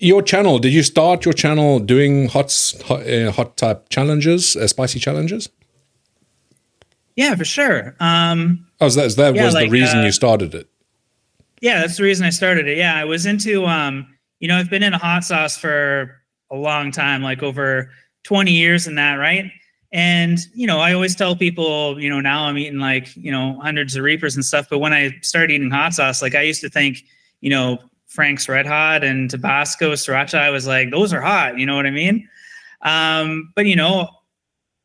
Your 0.00 0.22
channel? 0.22 0.58
Did 0.58 0.72
you 0.74 0.82
start 0.82 1.24
your 1.24 1.32
channel 1.32 1.78
doing 1.78 2.28
hot 2.28 2.52
hot, 2.84 3.06
uh, 3.08 3.30
hot 3.32 3.56
type 3.56 3.88
challenges, 3.88 4.54
uh, 4.56 4.66
spicy 4.66 4.98
challenges? 4.98 5.48
yeah, 7.16 7.34
for 7.36 7.44
sure. 7.44 7.94
Um 8.00 8.66
Oh, 8.80 8.88
so 8.88 9.00
that, 9.02 9.10
so 9.12 9.22
that 9.22 9.34
Yeah, 9.36 9.44
was 9.44 9.54
like, 9.54 9.66
the 9.66 9.70
reason 9.70 10.00
uh, 10.00 10.04
you 10.04 10.12
started 10.12 10.54
it. 10.54 10.68
Yeah, 11.60 11.80
that's 11.80 11.96
the 11.96 12.02
reason 12.02 12.26
I 12.26 12.30
started 12.30 12.66
it. 12.68 12.76
Yeah, 12.76 12.94
I 12.96 13.04
was 13.04 13.24
into 13.24 13.64
um, 13.66 14.06
you 14.40 14.48
know, 14.48 14.58
I've 14.58 14.68
been 14.68 14.82
in 14.82 14.92
a 14.92 14.98
hot 14.98 15.24
sauce 15.24 15.56
for 15.56 16.20
a 16.54 16.56
long 16.56 16.90
time, 16.90 17.22
like 17.22 17.42
over 17.42 17.90
20 18.22 18.52
years 18.52 18.86
and 18.86 18.96
that, 18.96 19.14
right? 19.14 19.50
And 19.92 20.38
you 20.54 20.66
know, 20.66 20.80
I 20.80 20.92
always 20.92 21.14
tell 21.14 21.36
people, 21.36 22.00
you 22.00 22.08
know, 22.08 22.20
now 22.20 22.44
I'm 22.44 22.58
eating 22.58 22.80
like, 22.80 23.14
you 23.16 23.30
know, 23.30 23.58
hundreds 23.60 23.96
of 23.96 24.02
reapers 24.02 24.34
and 24.34 24.44
stuff, 24.44 24.66
but 24.70 24.78
when 24.78 24.92
I 24.92 25.12
started 25.22 25.52
eating 25.52 25.70
hot 25.70 25.94
sauce, 25.94 26.22
like 26.22 26.34
I 26.34 26.42
used 26.42 26.60
to 26.62 26.68
think, 26.70 27.04
you 27.40 27.50
know, 27.50 27.78
Frank's 28.06 28.48
Red 28.48 28.66
Hot 28.66 29.04
and 29.04 29.30
Tabasco, 29.30 29.92
Sriracha, 29.92 30.38
I 30.38 30.50
was 30.50 30.66
like, 30.66 30.90
those 30.90 31.12
are 31.12 31.20
hot, 31.20 31.58
you 31.58 31.66
know 31.66 31.76
what 31.76 31.86
I 31.86 31.90
mean? 31.90 32.28
Um, 32.82 33.52
but 33.54 33.66
you 33.66 33.76
know, 33.76 34.08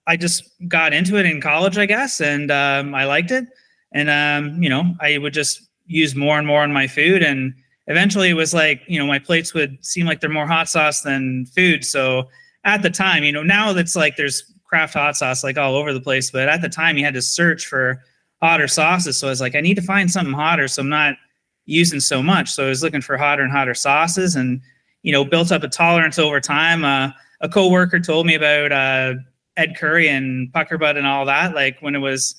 I 0.07 0.17
just 0.17 0.43
got 0.67 0.93
into 0.93 1.17
it 1.17 1.25
in 1.25 1.41
college, 1.41 1.77
I 1.77 1.85
guess, 1.85 2.19
and 2.19 2.49
um, 2.49 2.95
I 2.95 3.05
liked 3.05 3.31
it. 3.31 3.45
And 3.91 4.09
um, 4.09 4.61
you 4.61 4.69
know, 4.69 4.95
I 4.99 5.17
would 5.17 5.33
just 5.33 5.61
use 5.85 6.15
more 6.15 6.37
and 6.37 6.47
more 6.47 6.61
on 6.61 6.71
my 6.71 6.87
food, 6.87 7.23
and 7.23 7.53
eventually 7.89 8.29
it 8.29 8.35
was 8.35 8.53
like, 8.53 8.81
you 8.87 8.97
know, 8.97 9.05
my 9.05 9.19
plates 9.19 9.53
would 9.53 9.83
seem 9.83 10.05
like 10.05 10.21
they're 10.21 10.29
more 10.29 10.47
hot 10.47 10.69
sauce 10.69 11.01
than 11.01 11.45
food. 11.47 11.83
So 11.83 12.29
at 12.63 12.81
the 12.81 12.89
time, 12.89 13.23
you 13.23 13.31
know, 13.31 13.43
now 13.43 13.73
that's 13.73 13.95
like 13.95 14.15
there's 14.15 14.53
craft 14.63 14.93
hot 14.93 15.17
sauce 15.17 15.43
like 15.43 15.57
all 15.57 15.75
over 15.75 15.91
the 15.91 15.99
place, 15.99 16.31
but 16.31 16.47
at 16.47 16.61
the 16.61 16.69
time 16.69 16.97
you 16.97 17.03
had 17.03 17.15
to 17.15 17.21
search 17.21 17.65
for 17.65 18.01
hotter 18.41 18.67
sauces. 18.67 19.19
So 19.19 19.27
I 19.27 19.31
was 19.31 19.41
like, 19.41 19.55
I 19.55 19.61
need 19.61 19.75
to 19.75 19.81
find 19.81 20.09
something 20.09 20.33
hotter, 20.33 20.67
so 20.67 20.81
I'm 20.81 20.89
not 20.89 21.15
using 21.65 21.99
so 21.99 22.23
much. 22.23 22.49
So 22.49 22.65
I 22.65 22.69
was 22.69 22.81
looking 22.81 23.01
for 23.01 23.17
hotter 23.17 23.43
and 23.43 23.51
hotter 23.51 23.73
sauces, 23.73 24.35
and 24.35 24.61
you 25.01 25.11
know, 25.11 25.25
built 25.25 25.51
up 25.51 25.63
a 25.63 25.67
tolerance 25.67 26.19
over 26.19 26.39
time. 26.39 26.85
Uh, 26.85 27.09
a 27.41 27.49
coworker 27.49 27.99
told 27.99 28.25
me 28.25 28.35
about 28.35 28.71
uh, 28.71 29.13
Ed 29.57 29.75
Curry 29.77 30.09
and 30.09 30.51
Pucker 30.53 30.77
Butt 30.77 30.97
and 30.97 31.07
all 31.07 31.25
that. 31.25 31.55
Like 31.55 31.77
when 31.81 31.95
it 31.95 31.99
was, 31.99 32.35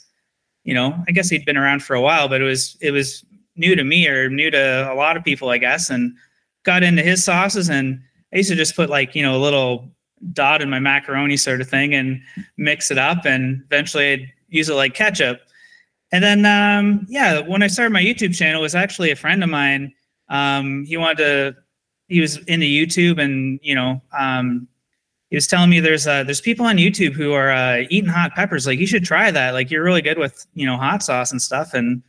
you 0.64 0.75
know, 0.75 1.02
I 1.09 1.12
guess 1.12 1.28
he'd 1.28 1.45
been 1.45 1.57
around 1.57 1.83
for 1.83 1.95
a 1.95 2.00
while, 2.00 2.28
but 2.28 2.40
it 2.40 2.45
was 2.45 2.76
it 2.80 2.92
was 2.92 3.25
new 3.61 3.76
to 3.76 3.85
me 3.85 4.09
or 4.09 4.29
new 4.29 4.50
to 4.50 4.90
a 4.90 4.95
lot 4.95 5.17
of 5.17 5.23
people, 5.23 5.50
I 5.50 5.59
guess, 5.59 5.90
and 5.90 6.17
got 6.64 6.83
into 6.83 7.02
his 7.02 7.25
sauces. 7.25 7.69
And 7.69 8.00
I 8.33 8.38
used 8.38 8.50
to 8.50 8.57
just 8.57 8.75
put 8.75 8.90
like 8.90 9.14
you 9.14 9.23
know 9.23 9.37
a 9.37 9.38
little 9.38 9.90
dot 10.33 10.61
in 10.62 10.69
my 10.69 10.81
macaroni 10.81 11.37
sort 11.37 11.61
of 11.61 11.69
thing 11.69 11.95
and 11.95 12.21
mix 12.57 12.90
it 12.90 12.99
up, 12.99 13.25
and 13.25 13.62
eventually 13.67 14.12
I'd 14.12 14.33
use 14.49 14.69
it 14.69 14.75
like 14.75 14.95
ketchup. 14.95 15.40
And 16.12 16.25
then, 16.25 16.45
um, 16.45 17.07
yeah, 17.09 17.40
when 17.40 17.62
I 17.62 17.69
started 17.69 17.93
my 17.93 18.02
YouTube 18.02 18.35
channel, 18.35 18.61
it 18.61 18.62
was 18.62 18.75
actually 18.75 19.12
a 19.12 19.17
friend 19.17 19.45
of 19.45 19.50
mine. 19.50 19.95
Um, 20.29 20.85
he 20.85 20.97
wanted 20.97 21.19
to, 21.19 21.57
he 22.09 22.21
was 22.21 22.38
into 22.38 22.67
YouTube, 22.67 23.21
and 23.21 23.61
you 23.62 23.75
know, 23.75 24.02
um, 24.19 24.67
he 25.31 25.37
was 25.37 25.47
telling 25.47 25.71
me 25.71 25.79
there's 25.79 26.09
uh, 26.09 26.25
there's 26.25 26.40
people 26.40 26.67
on 26.67 26.76
YouTube 26.76 27.12
who 27.12 27.33
are 27.33 27.52
uh, 27.52 27.85
eating 27.88 28.11
hot 28.11 28.35
peppers. 28.35 28.67
Like 28.67 28.81
you 28.81 28.87
should 28.87 29.05
try 29.05 29.31
that. 29.31 29.52
Like 29.52 29.71
you're 29.71 29.85
really 29.85 30.02
good 30.02 30.19
with 30.19 30.45
you 30.55 30.67
know 30.67 30.76
hot 30.76 31.05
sauce 31.05 31.31
and 31.31 31.40
stuff. 31.40 31.73
And 31.73 32.02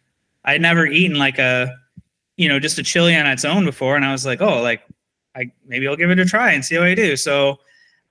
I'd 0.45 0.61
never 0.61 0.85
eaten 0.85 1.17
like 1.17 1.39
a, 1.39 1.75
you 2.37 2.49
know, 2.49 2.59
just 2.59 2.79
a 2.79 2.83
chili 2.83 3.15
on 3.15 3.27
its 3.27 3.45
own 3.45 3.65
before, 3.65 3.95
and 3.95 4.05
I 4.05 4.11
was 4.11 4.25
like, 4.25 4.41
oh, 4.41 4.61
like 4.61 4.81
I 5.35 5.51
maybe 5.65 5.87
I'll 5.87 5.95
give 5.95 6.09
it 6.09 6.19
a 6.19 6.25
try 6.25 6.51
and 6.51 6.63
see 6.63 6.75
how 6.75 6.83
I 6.83 6.95
do. 6.95 7.15
So 7.15 7.59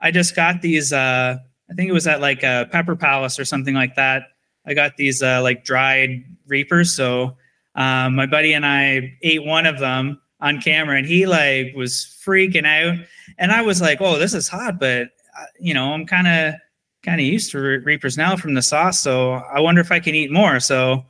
I 0.00 0.10
just 0.10 0.36
got 0.36 0.62
these. 0.62 0.92
Uh, 0.92 1.36
I 1.70 1.74
think 1.74 1.88
it 1.88 1.92
was 1.92 2.06
at 2.06 2.20
like 2.20 2.42
a 2.42 2.68
Pepper 2.72 2.96
Palace 2.96 3.38
or 3.38 3.44
something 3.44 3.74
like 3.74 3.94
that 3.94 4.24
I 4.66 4.74
got 4.74 4.96
these 4.96 5.22
uh, 5.22 5.42
like 5.42 5.64
dried 5.64 6.24
reapers. 6.46 6.94
So 6.94 7.36
um, 7.74 8.14
my 8.14 8.26
buddy 8.26 8.52
and 8.52 8.66
I 8.66 9.16
ate 9.22 9.44
one 9.44 9.66
of 9.66 9.78
them 9.78 10.20
on 10.40 10.60
camera, 10.60 10.96
and 10.96 11.06
he 11.06 11.26
like 11.26 11.74
was 11.74 12.16
freaking 12.24 12.66
out. 12.66 13.04
And 13.38 13.52
I 13.52 13.62
was 13.62 13.80
like, 13.80 14.00
"Oh, 14.00 14.18
this 14.18 14.34
is 14.34 14.48
hot," 14.48 14.78
but 14.78 15.08
uh, 15.38 15.44
you 15.58 15.74
know, 15.74 15.92
I'm 15.92 16.06
kind 16.06 16.26
of 16.26 16.54
kind 17.02 17.20
of 17.20 17.26
used 17.26 17.50
to 17.52 17.58
reapers 17.58 18.16
now 18.16 18.36
from 18.36 18.54
the 18.54 18.62
sauce. 18.62 19.00
So 19.00 19.32
I 19.32 19.60
wonder 19.60 19.80
if 19.80 19.92
I 19.92 20.00
can 20.00 20.14
eat 20.14 20.30
more. 20.30 20.60
So 20.60 21.04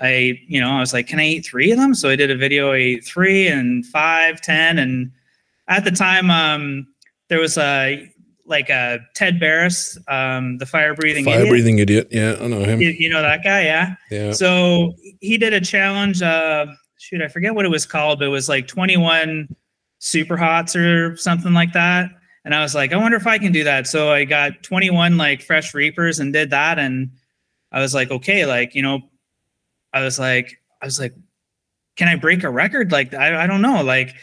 I, 0.00 0.38
you 0.46 0.60
know, 0.60 0.70
I 0.70 0.80
was 0.80 0.92
like, 0.92 1.06
"Can 1.06 1.20
I 1.20 1.26
eat 1.26 1.46
three 1.46 1.70
of 1.70 1.78
them?" 1.78 1.94
So 1.94 2.08
I 2.08 2.16
did 2.16 2.30
a 2.30 2.36
video. 2.36 2.72
I 2.72 2.76
ate 2.76 3.04
three 3.04 3.48
and 3.48 3.84
five, 3.86 4.40
ten, 4.40 4.78
and 4.78 5.10
at 5.68 5.84
the 5.84 5.90
time, 5.90 6.30
um, 6.30 6.86
there 7.28 7.40
was 7.40 7.56
a 7.58 8.10
like 8.46 8.70
a 8.70 9.00
Ted 9.14 9.40
Barrus, 9.40 9.98
um, 10.10 10.58
the 10.58 10.66
fire 10.66 10.94
breathing 10.94 11.24
fire 11.24 11.40
idiot. 11.40 11.50
breathing 11.50 11.78
idiot. 11.78 12.08
Yeah, 12.10 12.36
I 12.40 12.46
know 12.46 12.60
him. 12.60 12.80
You, 12.80 12.90
you, 12.90 13.10
know 13.10 13.20
that 13.20 13.42
guy, 13.42 13.64
yeah. 13.64 13.94
Yeah. 14.10 14.32
So 14.32 14.94
he 15.20 15.36
did 15.36 15.52
a 15.52 15.60
challenge. 15.60 16.22
Uh, 16.22 16.66
shoot, 16.98 17.22
I 17.22 17.28
forget 17.28 17.54
what 17.54 17.64
it 17.64 17.70
was 17.70 17.86
called, 17.86 18.20
but 18.20 18.26
it 18.26 18.30
was 18.30 18.48
like 18.48 18.68
21 18.68 19.54
super 19.98 20.36
hots 20.36 20.76
or 20.76 21.16
something 21.16 21.52
like 21.52 21.72
that. 21.72 22.10
And 22.44 22.54
I 22.54 22.62
was 22.62 22.74
like, 22.74 22.92
I 22.92 22.96
wonder 22.96 23.16
if 23.16 23.26
I 23.26 23.38
can 23.38 23.50
do 23.50 23.64
that. 23.64 23.88
So 23.88 24.12
I 24.12 24.24
got 24.24 24.62
21 24.62 25.16
like 25.16 25.42
fresh 25.42 25.74
reapers 25.74 26.20
and 26.20 26.32
did 26.32 26.50
that. 26.50 26.78
And 26.78 27.10
I 27.72 27.80
was 27.80 27.94
like, 27.94 28.10
okay, 28.10 28.46
like 28.46 28.74
you 28.74 28.82
know, 28.82 29.00
I 29.96 30.04
was 30.04 30.18
like, 30.18 30.60
I 30.82 30.84
was 30.84 31.00
like, 31.00 31.14
can 31.96 32.08
I 32.08 32.16
break 32.16 32.44
a 32.44 32.50
record? 32.50 32.92
Like 32.92 33.14
I, 33.14 33.44
I 33.44 33.46
don't 33.46 33.62
know, 33.62 33.82
like. 33.82 34.14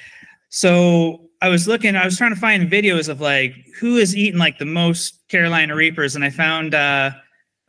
So 0.49 1.29
I 1.41 1.49
was 1.49 1.67
looking, 1.67 1.95
I 1.95 2.05
was 2.05 2.15
trying 2.15 2.33
to 2.33 2.39
find 2.39 2.71
videos 2.71 3.09
of 3.09 3.19
like 3.19 3.55
who 3.79 3.97
is 3.97 4.15
eating 4.15 4.39
like 4.39 4.59
the 4.59 4.65
most 4.65 5.27
Carolina 5.29 5.75
Reapers, 5.75 6.15
and 6.15 6.23
I 6.23 6.29
found 6.29 6.75
uh, 6.75 7.11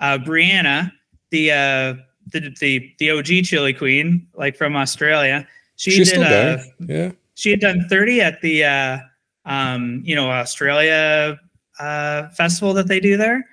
uh, 0.01 0.19
Brianna, 0.19 0.93
the, 1.31 1.51
uh, 1.51 1.95
the 2.31 2.55
the 2.61 2.95
the 2.99 3.11
OG 3.11 3.45
chili 3.45 3.73
queen, 3.73 4.29
like 4.35 4.55
from 4.57 4.77
Australia. 4.77 5.49
She 5.77 5.93
She's 5.93 6.13
did, 6.13 6.23
uh, 6.23 6.59
yeah. 6.81 7.13
She 7.37 7.51
had 7.51 7.61
done 7.61 7.87
thirty 7.89 8.21
at 8.21 8.41
the 8.43 8.65
uh, 8.65 8.99
um, 9.47 10.03
you 10.05 10.15
know 10.15 10.31
Australia 10.31 11.41
uh, 11.81 12.29
festival 12.29 12.75
that 12.75 12.87
they 12.87 13.01
do 13.01 13.17
there. 13.17 13.49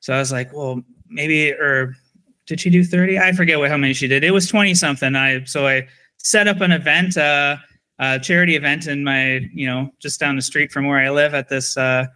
So 0.00 0.12
I 0.12 0.18
was 0.18 0.30
like, 0.30 0.52
well, 0.52 0.82
maybe 1.08 1.52
or 1.52 1.96
did 2.46 2.60
she 2.60 2.70
do 2.70 2.84
thirty? 2.84 3.18
I 3.18 3.32
forget 3.32 3.58
what 3.58 3.70
how 3.70 3.76
many 3.76 3.94
she 3.94 4.08
did. 4.08 4.24
It 4.24 4.32
was 4.32 4.48
twenty 4.48 4.74
something. 4.74 5.14
I 5.14 5.44
so 5.44 5.66
I 5.66 5.86
set 6.18 6.48
up 6.48 6.60
an 6.60 6.72
event. 6.72 7.16
Uh, 7.16 7.56
uh, 7.98 8.18
charity 8.18 8.56
event 8.56 8.86
in 8.86 9.04
my, 9.04 9.48
you 9.52 9.66
know, 9.66 9.90
just 10.00 10.18
down 10.18 10.36
the 10.36 10.42
street 10.42 10.72
from 10.72 10.86
where 10.86 10.98
I 10.98 11.10
live 11.10 11.34
at 11.34 11.48
this 11.48 11.76
uh, 11.76 12.06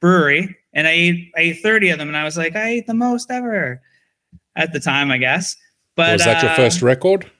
brewery, 0.00 0.56
and 0.72 0.86
I 0.86 0.92
ate 0.92 1.32
I 1.36 1.40
ate 1.40 1.62
thirty 1.62 1.90
of 1.90 1.98
them, 1.98 2.08
and 2.08 2.16
I 2.16 2.24
was 2.24 2.36
like, 2.36 2.56
I 2.56 2.68
ate 2.68 2.86
the 2.86 2.94
most 2.94 3.30
ever 3.30 3.80
at 4.56 4.72
the 4.72 4.80
time, 4.80 5.10
I 5.10 5.18
guess. 5.18 5.56
But 5.94 6.14
was 6.14 6.24
that 6.24 6.42
uh, 6.42 6.46
your 6.46 6.56
first 6.56 6.82
record? 6.82 7.30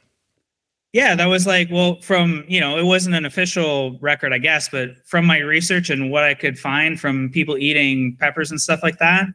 Yeah, 0.93 1.15
that 1.15 1.27
was 1.27 1.47
like, 1.47 1.69
well, 1.71 2.01
from 2.01 2.45
you 2.49 2.61
know, 2.61 2.79
it 2.79 2.85
wasn't 2.85 3.15
an 3.17 3.25
official 3.25 3.99
record, 4.01 4.33
I 4.33 4.39
guess, 4.39 4.69
but 4.69 4.91
from 5.07 5.27
my 5.27 5.39
research 5.39 5.91
and 5.91 6.11
what 6.11 6.25
I 6.25 6.35
could 6.35 6.59
find 6.59 7.01
from 7.01 7.31
people 7.31 7.57
eating 7.57 8.17
peppers 8.19 8.51
and 8.51 8.61
stuff 8.61 8.81
like 8.83 8.99
that, 8.99 9.27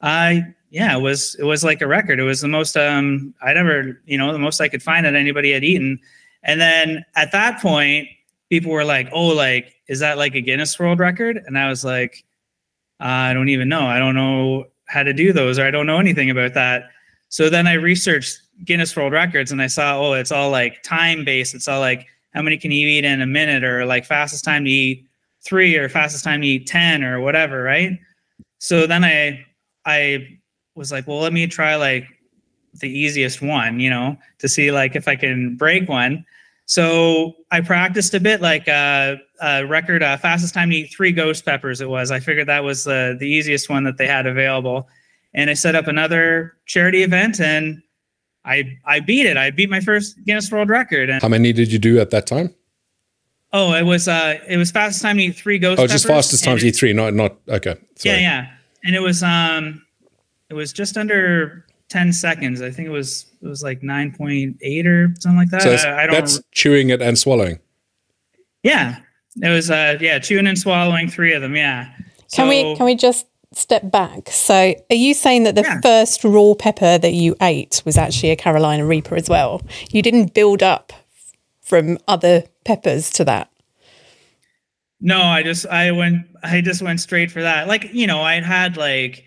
I 0.00 0.54
yeah, 0.70 0.96
it 0.96 1.00
was 1.00 1.34
it 1.36 1.44
was 1.44 1.64
like 1.64 1.80
a 1.80 1.86
record. 1.86 2.20
It 2.20 2.24
was 2.24 2.40
the 2.40 2.48
most 2.48 2.76
um 2.76 3.34
I 3.42 3.52
never, 3.52 4.00
you 4.06 4.18
know, 4.18 4.32
the 4.32 4.38
most 4.38 4.60
I 4.60 4.68
could 4.68 4.82
find 4.82 5.06
that 5.06 5.14
anybody 5.14 5.52
had 5.52 5.64
eaten. 5.64 5.98
And 6.42 6.60
then 6.60 7.04
at 7.16 7.32
that 7.32 7.60
point, 7.60 8.08
people 8.50 8.72
were 8.72 8.84
like, 8.84 9.08
"Oh, 9.12 9.28
like 9.28 9.74
is 9.88 10.00
that 10.00 10.18
like 10.18 10.34
a 10.34 10.40
Guinness 10.40 10.78
World 10.78 10.98
Record?" 10.98 11.42
And 11.46 11.58
I 11.58 11.68
was 11.68 11.84
like, 11.84 12.24
"I 13.00 13.32
don't 13.32 13.48
even 13.48 13.68
know. 13.68 13.86
I 13.86 13.98
don't 13.98 14.14
know 14.14 14.66
how 14.86 15.02
to 15.02 15.12
do 15.12 15.32
those, 15.32 15.58
or 15.58 15.64
I 15.66 15.70
don't 15.70 15.86
know 15.86 15.98
anything 16.00 16.30
about 16.30 16.54
that." 16.54 16.90
So 17.30 17.50
then 17.50 17.66
I 17.66 17.74
researched 17.74 18.40
Guinness 18.64 18.96
World 18.96 19.12
Records, 19.12 19.52
and 19.52 19.60
I 19.62 19.66
saw, 19.66 20.00
oh, 20.00 20.12
it's 20.14 20.32
all 20.32 20.50
like 20.50 20.82
time 20.82 21.24
based. 21.24 21.54
It's 21.54 21.68
all 21.68 21.80
like 21.80 22.06
how 22.34 22.42
many 22.42 22.56
can 22.58 22.70
you 22.70 22.86
eat 22.88 23.04
in 23.04 23.20
a 23.22 23.26
minute, 23.26 23.64
or 23.64 23.84
like 23.86 24.04
fastest 24.06 24.44
time 24.44 24.64
to 24.64 24.70
eat 24.70 25.06
three, 25.42 25.76
or 25.76 25.88
fastest 25.88 26.24
time 26.24 26.42
to 26.42 26.46
eat 26.46 26.66
ten, 26.66 27.02
or 27.04 27.20
whatever, 27.20 27.62
right? 27.62 27.98
So 28.58 28.86
then 28.86 29.04
I 29.04 29.46
I 29.84 30.37
was 30.78 30.92
like, 30.92 31.06
well, 31.06 31.18
let 31.20 31.32
me 31.32 31.46
try 31.46 31.76
like 31.76 32.06
the 32.74 32.88
easiest 32.88 33.42
one, 33.42 33.80
you 33.80 33.90
know, 33.90 34.16
to 34.38 34.48
see 34.48 34.70
like 34.70 34.96
if 34.96 35.08
I 35.08 35.16
can 35.16 35.56
break 35.56 35.88
one. 35.88 36.24
So 36.66 37.34
I 37.50 37.60
practiced 37.62 38.12
a 38.14 38.20
bit, 38.20 38.40
like 38.42 38.68
uh, 38.68 39.16
a 39.40 39.64
record 39.64 40.02
uh, 40.02 40.16
fastest 40.18 40.52
time 40.54 40.70
to 40.70 40.76
eat 40.76 40.92
three 40.94 41.12
ghost 41.12 41.44
peppers. 41.44 41.80
It 41.80 41.88
was. 41.88 42.10
I 42.10 42.20
figured 42.20 42.46
that 42.48 42.62
was 42.62 42.84
the 42.84 43.16
the 43.18 43.26
easiest 43.26 43.70
one 43.70 43.84
that 43.84 43.96
they 43.96 44.06
had 44.06 44.26
available, 44.26 44.86
and 45.32 45.48
I 45.48 45.54
set 45.54 45.74
up 45.74 45.86
another 45.86 46.56
charity 46.66 47.02
event, 47.02 47.40
and 47.40 47.82
I 48.44 48.76
I 48.84 49.00
beat 49.00 49.24
it. 49.24 49.38
I 49.38 49.50
beat 49.50 49.70
my 49.70 49.80
first 49.80 50.22
Guinness 50.24 50.52
World 50.52 50.68
Record. 50.68 51.08
And 51.08 51.22
how 51.22 51.28
many 51.28 51.54
did 51.54 51.72
you 51.72 51.78
do 51.78 52.00
at 52.00 52.10
that 52.10 52.26
time? 52.26 52.54
Oh, 53.54 53.72
it 53.72 53.84
was 53.84 54.06
uh, 54.06 54.38
it 54.46 54.58
was 54.58 54.70
fastest 54.70 55.00
time 55.00 55.16
to 55.16 55.24
eat 55.24 55.36
three 55.36 55.58
ghost. 55.58 55.80
Oh, 55.80 55.86
just 55.86 56.06
fastest 56.06 56.44
time 56.44 56.58
to 56.58 56.66
eat 56.66 56.76
three, 56.76 56.92
not 56.92 57.14
not 57.14 57.36
okay. 57.48 57.76
Sorry. 57.96 58.16
Yeah, 58.16 58.20
yeah, 58.20 58.50
and 58.84 58.94
it 58.94 59.00
was 59.00 59.22
um, 59.22 59.82
it 60.50 60.54
was 60.54 60.72
just 60.72 60.96
under 60.96 61.66
10 61.88 62.12
seconds. 62.12 62.62
I 62.62 62.70
think 62.70 62.88
it 62.88 62.92
was 62.92 63.26
it 63.42 63.46
was 63.46 63.62
like 63.62 63.80
9.8 63.80 64.86
or 64.86 65.14
something 65.18 65.38
like 65.38 65.50
that. 65.50 65.62
So 65.62 65.70
I, 65.70 66.02
I 66.02 66.06
don't 66.06 66.14
that's 66.14 66.40
chewing 66.52 66.90
it 66.90 67.00
and 67.00 67.18
swallowing. 67.18 67.58
Yeah. 68.62 69.00
It 69.42 69.50
was 69.50 69.70
uh 69.70 69.98
yeah, 70.00 70.18
chewing 70.18 70.46
and 70.46 70.58
swallowing 70.58 71.08
three 71.08 71.32
of 71.32 71.42
them, 71.42 71.56
yeah. 71.56 71.92
So, 72.26 72.42
can 72.42 72.48
we 72.48 72.76
can 72.76 72.86
we 72.86 72.94
just 72.94 73.26
step 73.52 73.90
back? 73.90 74.30
So 74.30 74.74
are 74.90 74.96
you 74.96 75.14
saying 75.14 75.44
that 75.44 75.54
the 75.54 75.62
yeah. 75.62 75.80
first 75.80 76.24
raw 76.24 76.54
pepper 76.58 76.98
that 76.98 77.12
you 77.12 77.36
ate 77.40 77.82
was 77.84 77.96
actually 77.96 78.30
a 78.30 78.36
Carolina 78.36 78.84
Reaper 78.84 79.14
as 79.14 79.28
well? 79.28 79.62
You 79.90 80.02
didn't 80.02 80.34
build 80.34 80.62
up 80.62 80.92
from 81.62 81.98
other 82.08 82.44
peppers 82.64 83.10
to 83.10 83.24
that? 83.24 83.50
No, 85.00 85.20
I 85.20 85.42
just 85.42 85.66
I 85.66 85.92
went 85.92 86.26
I 86.42 86.60
just 86.60 86.82
went 86.82 87.00
straight 87.00 87.30
for 87.30 87.42
that. 87.42 87.68
Like, 87.68 87.92
you 87.92 88.06
know, 88.06 88.20
I'd 88.20 88.44
had 88.44 88.76
like 88.76 89.24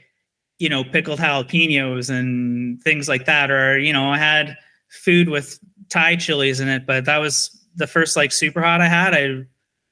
you 0.61 0.69
know, 0.69 0.83
pickled 0.83 1.17
jalapenos 1.17 2.11
and 2.11 2.79
things 2.83 3.09
like 3.09 3.25
that. 3.25 3.49
Or, 3.49 3.79
you 3.79 3.91
know, 3.91 4.11
I 4.11 4.19
had 4.19 4.55
food 4.89 5.27
with 5.27 5.59
Thai 5.89 6.17
chilies 6.17 6.59
in 6.59 6.69
it, 6.69 6.85
but 6.85 7.05
that 7.05 7.17
was 7.17 7.65
the 7.75 7.87
first 7.87 8.15
like 8.15 8.31
super 8.31 8.61
hot 8.61 8.79
I 8.79 8.87
had. 8.87 9.15
I 9.15 9.43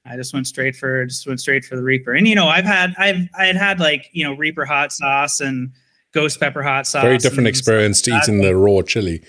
I 0.05 0.15
just 0.15 0.31
went 0.31 0.45
straight 0.45 0.75
for 0.75 1.07
just 1.07 1.25
went 1.25 1.39
straight 1.39 1.65
for 1.65 1.75
the 1.75 1.81
Reaper. 1.81 2.13
And 2.13 2.27
you 2.27 2.35
know, 2.35 2.47
I've 2.47 2.65
had 2.65 2.93
I've 2.99 3.27
I 3.37 3.45
had 3.47 3.55
had 3.55 3.79
like, 3.79 4.11
you 4.13 4.23
know, 4.23 4.33
Reaper 4.33 4.63
hot 4.63 4.93
sauce 4.93 5.39
and 5.39 5.71
ghost 6.11 6.39
pepper 6.39 6.61
hot 6.61 6.85
sauce. 6.85 7.01
Very 7.01 7.17
different 7.17 7.47
experience 7.47 7.99
to 8.03 8.15
eating 8.15 8.41
the 8.41 8.55
raw 8.55 8.83
chili. 8.83 9.23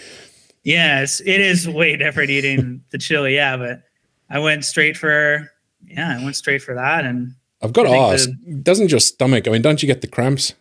Yes, 0.62 1.20
it 1.20 1.40
is 1.40 1.66
way 1.66 1.96
different 1.96 2.28
eating 2.28 2.84
the 2.90 2.98
chili, 2.98 3.34
yeah, 3.34 3.56
but 3.56 3.82
I 4.28 4.40
went 4.40 4.66
straight 4.66 4.98
for 4.98 5.50
yeah, 5.86 6.18
I 6.20 6.22
went 6.22 6.36
straight 6.36 6.60
for 6.60 6.74
that 6.74 7.06
and 7.06 7.34
I've 7.62 7.72
got 7.72 7.84
to 7.84 7.90
ask, 7.90 8.28
the, 8.28 8.56
doesn't 8.56 8.90
your 8.90 9.00
stomach 9.00 9.48
I 9.48 9.52
mean, 9.52 9.62
don't 9.62 9.82
you 9.82 9.86
get 9.86 10.02
the 10.02 10.06
cramps? 10.06 10.52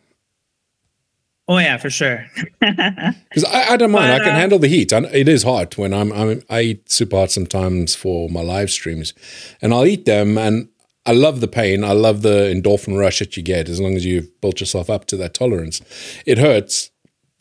Oh 1.50 1.58
yeah, 1.58 1.78
for 1.78 1.90
sure. 1.90 2.26
Because 2.62 3.44
I, 3.46 3.74
I, 3.74 3.78
don't 3.78 3.92
mind. 3.92 4.10
But, 4.12 4.22
I 4.22 4.24
can 4.24 4.36
uh, 4.36 4.40
handle 4.40 4.60
the 4.60 4.68
heat. 4.68 4.92
it 4.92 5.28
is 5.28 5.44
hot 5.44 5.78
when 5.78 5.94
I'm, 5.94 6.12
I'm. 6.14 6.44
I 6.50 6.62
eat 6.62 6.92
super 6.92 7.18
hot 7.18 7.32
sometimes 7.32 7.96
for 7.96 8.30
my 8.30 8.42
live 8.42 8.70
streams, 8.70 9.14
and 9.62 9.74
I'll 9.74 9.86
eat 9.86 10.06
them. 10.06 10.38
And 10.38 10.70
I 11.06 11.14
love 11.14 11.42
the 11.42 11.48
pain. 11.48 11.84
I 11.84 11.94
love 11.94 12.22
the 12.22 12.54
endorphin 12.54 12.98
rush 12.98 13.20
that 13.20 13.36
you 13.36 13.42
get 13.42 13.68
as 13.68 13.80
long 13.80 13.96
as 13.96 14.06
you've 14.06 14.30
built 14.42 14.60
yourself 14.60 14.90
up 14.90 15.06
to 15.06 15.18
that 15.18 15.34
tolerance. 15.34 15.82
It 16.26 16.38
hurts. 16.38 16.92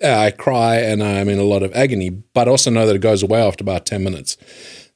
I 0.03 0.31
cry 0.31 0.77
and 0.77 1.03
I'm 1.03 1.29
in 1.29 1.39
a 1.39 1.45
lot 1.45 1.63
of 1.63 1.75
agony, 1.75 2.09
but 2.11 2.49
I 2.49 2.51
also 2.51 2.71
know 2.71 2.87
that 2.87 2.97
it 2.97 3.03
goes 3.03 3.23
away 3.23 3.43
after 3.43 3.63
about 3.63 3.85
ten 3.85 4.03
minutes. 4.03 4.37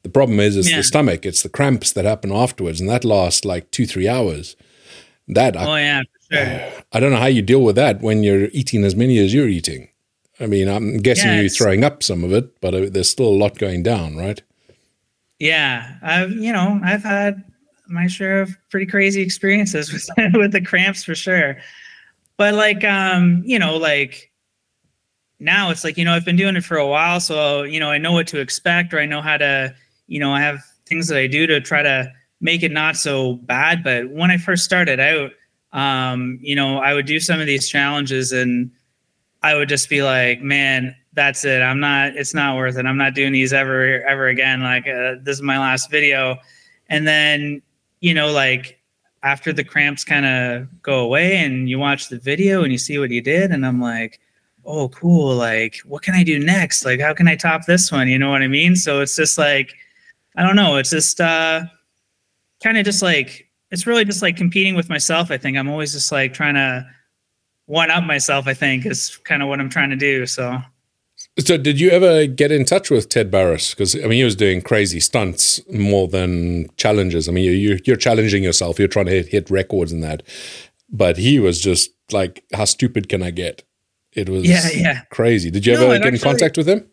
The 0.02 0.09
problem 0.09 0.40
is, 0.40 0.57
it's 0.57 0.71
yeah. 0.71 0.78
the 0.78 0.83
stomach. 0.83 1.26
It's 1.26 1.42
the 1.42 1.49
cramps 1.49 1.92
that 1.92 2.04
happen 2.04 2.33
afterwards, 2.33 2.81
and 2.81 2.88
that 2.88 3.04
lasts 3.04 3.45
like 3.45 3.71
two, 3.71 3.87
three 3.87 4.09
hours. 4.09 4.57
That 5.28 5.57
oh 5.57 5.71
I, 5.71 6.02
yeah. 6.33 6.83
I 6.93 7.01
don't 7.01 7.11
know 7.11 7.19
how 7.19 7.27
you 7.27 7.43
deal 7.43 7.62
with 7.62 7.77
that 7.77 8.01
when 8.01 8.23
you're 8.23 8.49
eating 8.53 8.85
as 8.85 8.95
many 8.95 9.19
as 9.19 9.33
you're 9.33 9.49
eating. 9.49 9.89
I 10.41 10.47
mean, 10.47 10.69
I'm 10.69 10.99
guessing 10.99 11.31
Yeah, 11.31 11.41
you're 11.41 11.51
throwing 11.51 11.85
up 11.85 12.03
some 12.03 12.25
of 12.25 12.33
it, 12.33 12.61
but 12.61 12.75
uh, 12.75 12.87
there's 12.91 13.09
still 13.09 13.29
a 13.29 13.37
lot 13.37 13.59
going 13.59 13.83
down, 13.83 14.17
right? 14.17 14.43
Yeah, 15.39 15.97
I've 16.03 16.33
you 16.33 16.53
know 16.53 16.81
I've 16.85 17.03
had 17.03 17.43
my 17.89 18.07
share 18.07 18.41
of 18.41 18.57
pretty 18.71 18.87
crazy 18.87 19.23
experiences 19.23 19.93
with 20.17 20.33
with 20.35 20.53
the 20.53 20.61
cramps 20.61 21.05
for 21.05 21.15
sure. 21.15 21.59
But 22.37 22.55
like 22.55 22.85
um 22.85 23.43
you 23.45 23.59
know 23.59 23.77
like 23.77 24.31
now 25.39 25.71
it's 25.71 25.85
like 25.85 25.99
you 25.99 26.05
know 26.05 26.15
I've 26.15 26.25
been 26.25 26.37
doing 26.37 26.57
it 26.57 26.65
for 26.65 26.77
a 26.77 26.87
while, 26.87 27.21
so 27.21 27.62
you 27.62 27.81
know 27.81 27.91
I 27.91 27.99
know 27.99 28.12
what 28.12 28.27
to 28.29 28.41
expect 28.41 28.95
or 28.95 29.01
I 29.01 29.07
know 29.07 29.21
how 29.21 29.37
to 29.37 29.75
you 30.07 30.21
know 30.21 30.33
I 30.33 30.41
have 30.41 30.61
things 30.87 31.09
that 31.09 31.19
I 31.19 31.27
do 31.27 31.47
to 31.47 31.61
try 31.61 31.83
to 31.83 32.12
make 32.41 32.62
it 32.62 32.73
not 32.73 32.97
so 32.97 33.35
bad. 33.35 33.83
But 33.83 34.11
when 34.11 34.31
I 34.31 34.37
first 34.37 34.65
started 34.65 35.01
out, 35.01 35.31
um 35.73 36.38
you 36.43 36.55
know 36.55 36.79
I 36.79 36.95
would 36.95 37.07
do 37.07 37.21
some 37.21 37.41
of 37.41 37.47
these 37.47 37.69
challenges 37.69 38.33
and 38.33 38.71
I 39.43 39.55
would 39.55 39.69
just 39.69 39.88
be 39.88 40.02
like, 40.02 40.41
man, 40.41 40.95
that's 41.14 41.45
it. 41.45 41.62
I'm 41.62 41.81
not. 41.81 42.17
It's 42.17 42.35
not 42.35 42.57
worth 42.57 42.79
it. 42.79 42.87
I'm 42.87 42.97
not 42.97 43.14
doing 43.14 43.33
these 43.33 43.52
ever, 43.52 44.02
ever 44.05 44.29
again. 44.29 44.62
Like 44.62 44.87
uh, 44.87 45.17
this 45.23 45.37
is 45.37 45.43
my 45.43 45.59
last 45.59 45.91
video, 45.91 46.37
and 46.88 47.07
then 47.07 47.61
you 48.00 48.14
know, 48.14 48.31
like 48.33 48.81
after 49.23 49.52
the 49.52 49.64
cramps 49.64 50.05
kind 50.05 50.26
of 50.26 50.83
go 50.83 51.00
away, 51.00 51.38
and 51.38 51.69
you 51.69 51.79
watch 51.79 52.09
the 52.09 52.19
video 52.19 52.62
and 52.62 52.73
you 52.73 52.79
see 52.79 52.99
what 52.99 53.11
you 53.11 53.21
did, 53.21 53.50
and 53.50 53.67
I'm 53.67 53.81
like, 53.81 54.21
oh, 54.64 54.88
cool. 54.91 55.35
Like, 55.35 55.79
what 55.85 56.02
can 56.02 56.14
I 56.14 56.23
do 56.23 56.38
next? 56.38 56.85
Like, 56.85 57.00
how 57.00 57.12
can 57.12 57.29
I 57.29 57.37
top 57.37 57.67
this 57.67 57.91
one? 57.91 58.09
You 58.09 58.19
know 58.19 58.31
what 58.31 58.43
I 58.43 58.49
mean? 58.49 58.76
So 58.76 59.00
it's 59.00 59.17
just 59.17 59.38
like, 59.38 59.75
I 60.37 60.43
don't 60.43 60.57
know. 60.57 60.76
It's 60.76 60.91
just 60.91 61.21
uh, 61.21 61.62
kind 62.62 62.79
of 62.79 62.85
just 62.85 63.02
like 63.02 63.49
it's 63.73 63.87
really 63.87 64.05
just 64.05 64.23
like 64.23 64.37
competing 64.37 64.76
with 64.76 64.88
myself. 64.88 65.31
I 65.31 65.38
think 65.38 65.57
I'm 65.57 65.69
always 65.69 65.93
just 65.93 66.12
like 66.12 66.33
trying 66.35 66.55
to 66.55 66.87
one 67.67 67.91
up 67.91 68.05
myself. 68.05 68.47
I 68.47 68.55
think 68.55 68.87
is 68.87 69.17
kind 69.25 69.43
of 69.43 69.49
what 69.49 69.59
I'm 69.61 69.71
trying 69.71 69.91
to 69.91 69.97
do. 69.97 70.26
So. 70.26 70.59
So, 71.38 71.57
did 71.57 71.81
you 71.81 71.88
ever 71.91 72.26
get 72.26 72.52
in 72.52 72.64
touch 72.64 72.91
with 72.91 73.09
Ted 73.09 73.31
Barrus? 73.31 73.71
Because 73.71 73.95
I 73.95 74.00
mean, 74.00 74.12
he 74.12 74.25
was 74.25 74.37
doing 74.37 74.61
crazy 74.61 75.00
stunts 75.00 75.61
more 75.73 76.07
than 76.09 76.69
challenges. 76.76 77.29
I 77.29 77.33
mean, 77.33 77.45
you, 77.45 77.52
you 77.52 77.79
you're 77.85 77.97
challenging 77.97 78.43
yourself. 78.43 78.79
You're 78.79 78.88
trying 78.88 79.07
to 79.07 79.12
hit, 79.12 79.29
hit 79.29 79.50
records 79.50 79.93
and 79.93 80.02
that. 80.05 80.23
But 80.91 81.17
he 81.17 81.38
was 81.38 81.61
just 81.61 81.91
like, 82.11 82.45
"How 82.52 82.67
stupid 82.67 83.09
can 83.09 83.23
I 83.23 83.31
get?" 83.31 83.62
It 84.12 84.29
was 84.29 84.45
Yeah, 84.45 84.69
yeah. 84.75 85.00
crazy. 85.11 85.50
Did 85.50 85.64
you 85.64 85.73
No, 85.75 85.85
ever 85.85 85.95
I've 85.95 86.02
get 86.02 86.12
in 86.14 86.21
contact 86.21 86.59
with 86.59 86.69
him? 86.69 86.87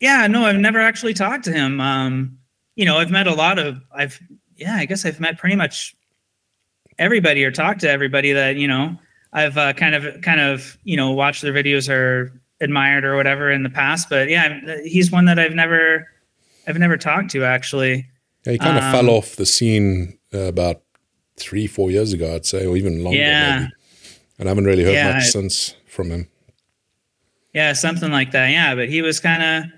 Yeah, 0.00 0.26
no, 0.26 0.44
I've 0.44 0.56
never 0.56 0.80
actually 0.80 1.14
talked 1.14 1.44
to 1.44 1.52
him. 1.52 1.80
Um, 1.80 2.38
you 2.76 2.84
know, 2.84 2.98
I've 2.98 3.10
met 3.10 3.26
a 3.26 3.34
lot 3.34 3.58
of 3.58 3.80
I've 3.94 4.20
yeah, 4.64 4.76
I 4.76 4.86
guess 4.86 5.04
I've 5.04 5.20
met 5.20 5.38
pretty 5.38 5.56
much 5.56 5.94
everybody 6.98 7.44
or 7.44 7.50
talked 7.50 7.80
to 7.80 7.90
everybody 7.90 8.32
that, 8.32 8.56
you 8.56 8.66
know, 8.68 8.96
I've 9.32 9.56
uh, 9.58 9.72
kind 9.74 9.94
of 9.94 10.20
kind 10.22 10.40
of, 10.40 10.78
you 10.84 10.96
know, 10.96 11.10
watched 11.12 11.42
their 11.42 11.52
videos 11.52 11.88
or 11.88 12.32
admired 12.60 13.04
or 13.04 13.16
whatever 13.16 13.50
in 13.50 13.62
the 13.62 13.70
past, 13.70 14.08
but 14.08 14.28
yeah, 14.28 14.60
he's 14.84 15.10
one 15.10 15.24
that 15.26 15.38
I've 15.38 15.54
never 15.54 16.06
I've 16.66 16.78
never 16.78 16.96
talked 16.96 17.30
to 17.32 17.44
actually. 17.44 18.06
Yeah, 18.46 18.52
he 18.52 18.58
kind 18.58 18.78
of 18.78 18.84
Um, 18.84 18.92
fell 18.92 19.10
off 19.10 19.36
the 19.36 19.46
scene 19.46 20.18
uh, 20.32 20.38
about 20.54 20.82
three, 21.36 21.66
four 21.66 21.90
years 21.90 22.12
ago, 22.12 22.34
I'd 22.34 22.46
say, 22.46 22.64
or 22.66 22.76
even 22.76 23.02
longer. 23.02 23.18
Yeah. 23.18 23.58
Maybe. 23.60 23.72
And 24.38 24.48
I 24.48 24.50
haven't 24.50 24.64
really 24.66 24.84
heard 24.84 24.94
Yeah, 24.94 25.12
much 25.14 25.22
I- 25.24 25.26
since 25.36 25.74
from 25.86 26.10
him. 26.10 26.28
Yeah, 27.52 27.72
something 27.72 28.10
like 28.10 28.32
that. 28.32 28.50
Yeah, 28.50 28.74
but 28.74 28.88
he 28.88 29.00
was 29.02 29.20
kind 29.20 29.42
of, 29.42 29.70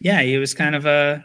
yeah, 0.00 0.20
he 0.22 0.36
was 0.38 0.52
kind 0.54 0.74
of 0.74 0.84
a, 0.86 1.24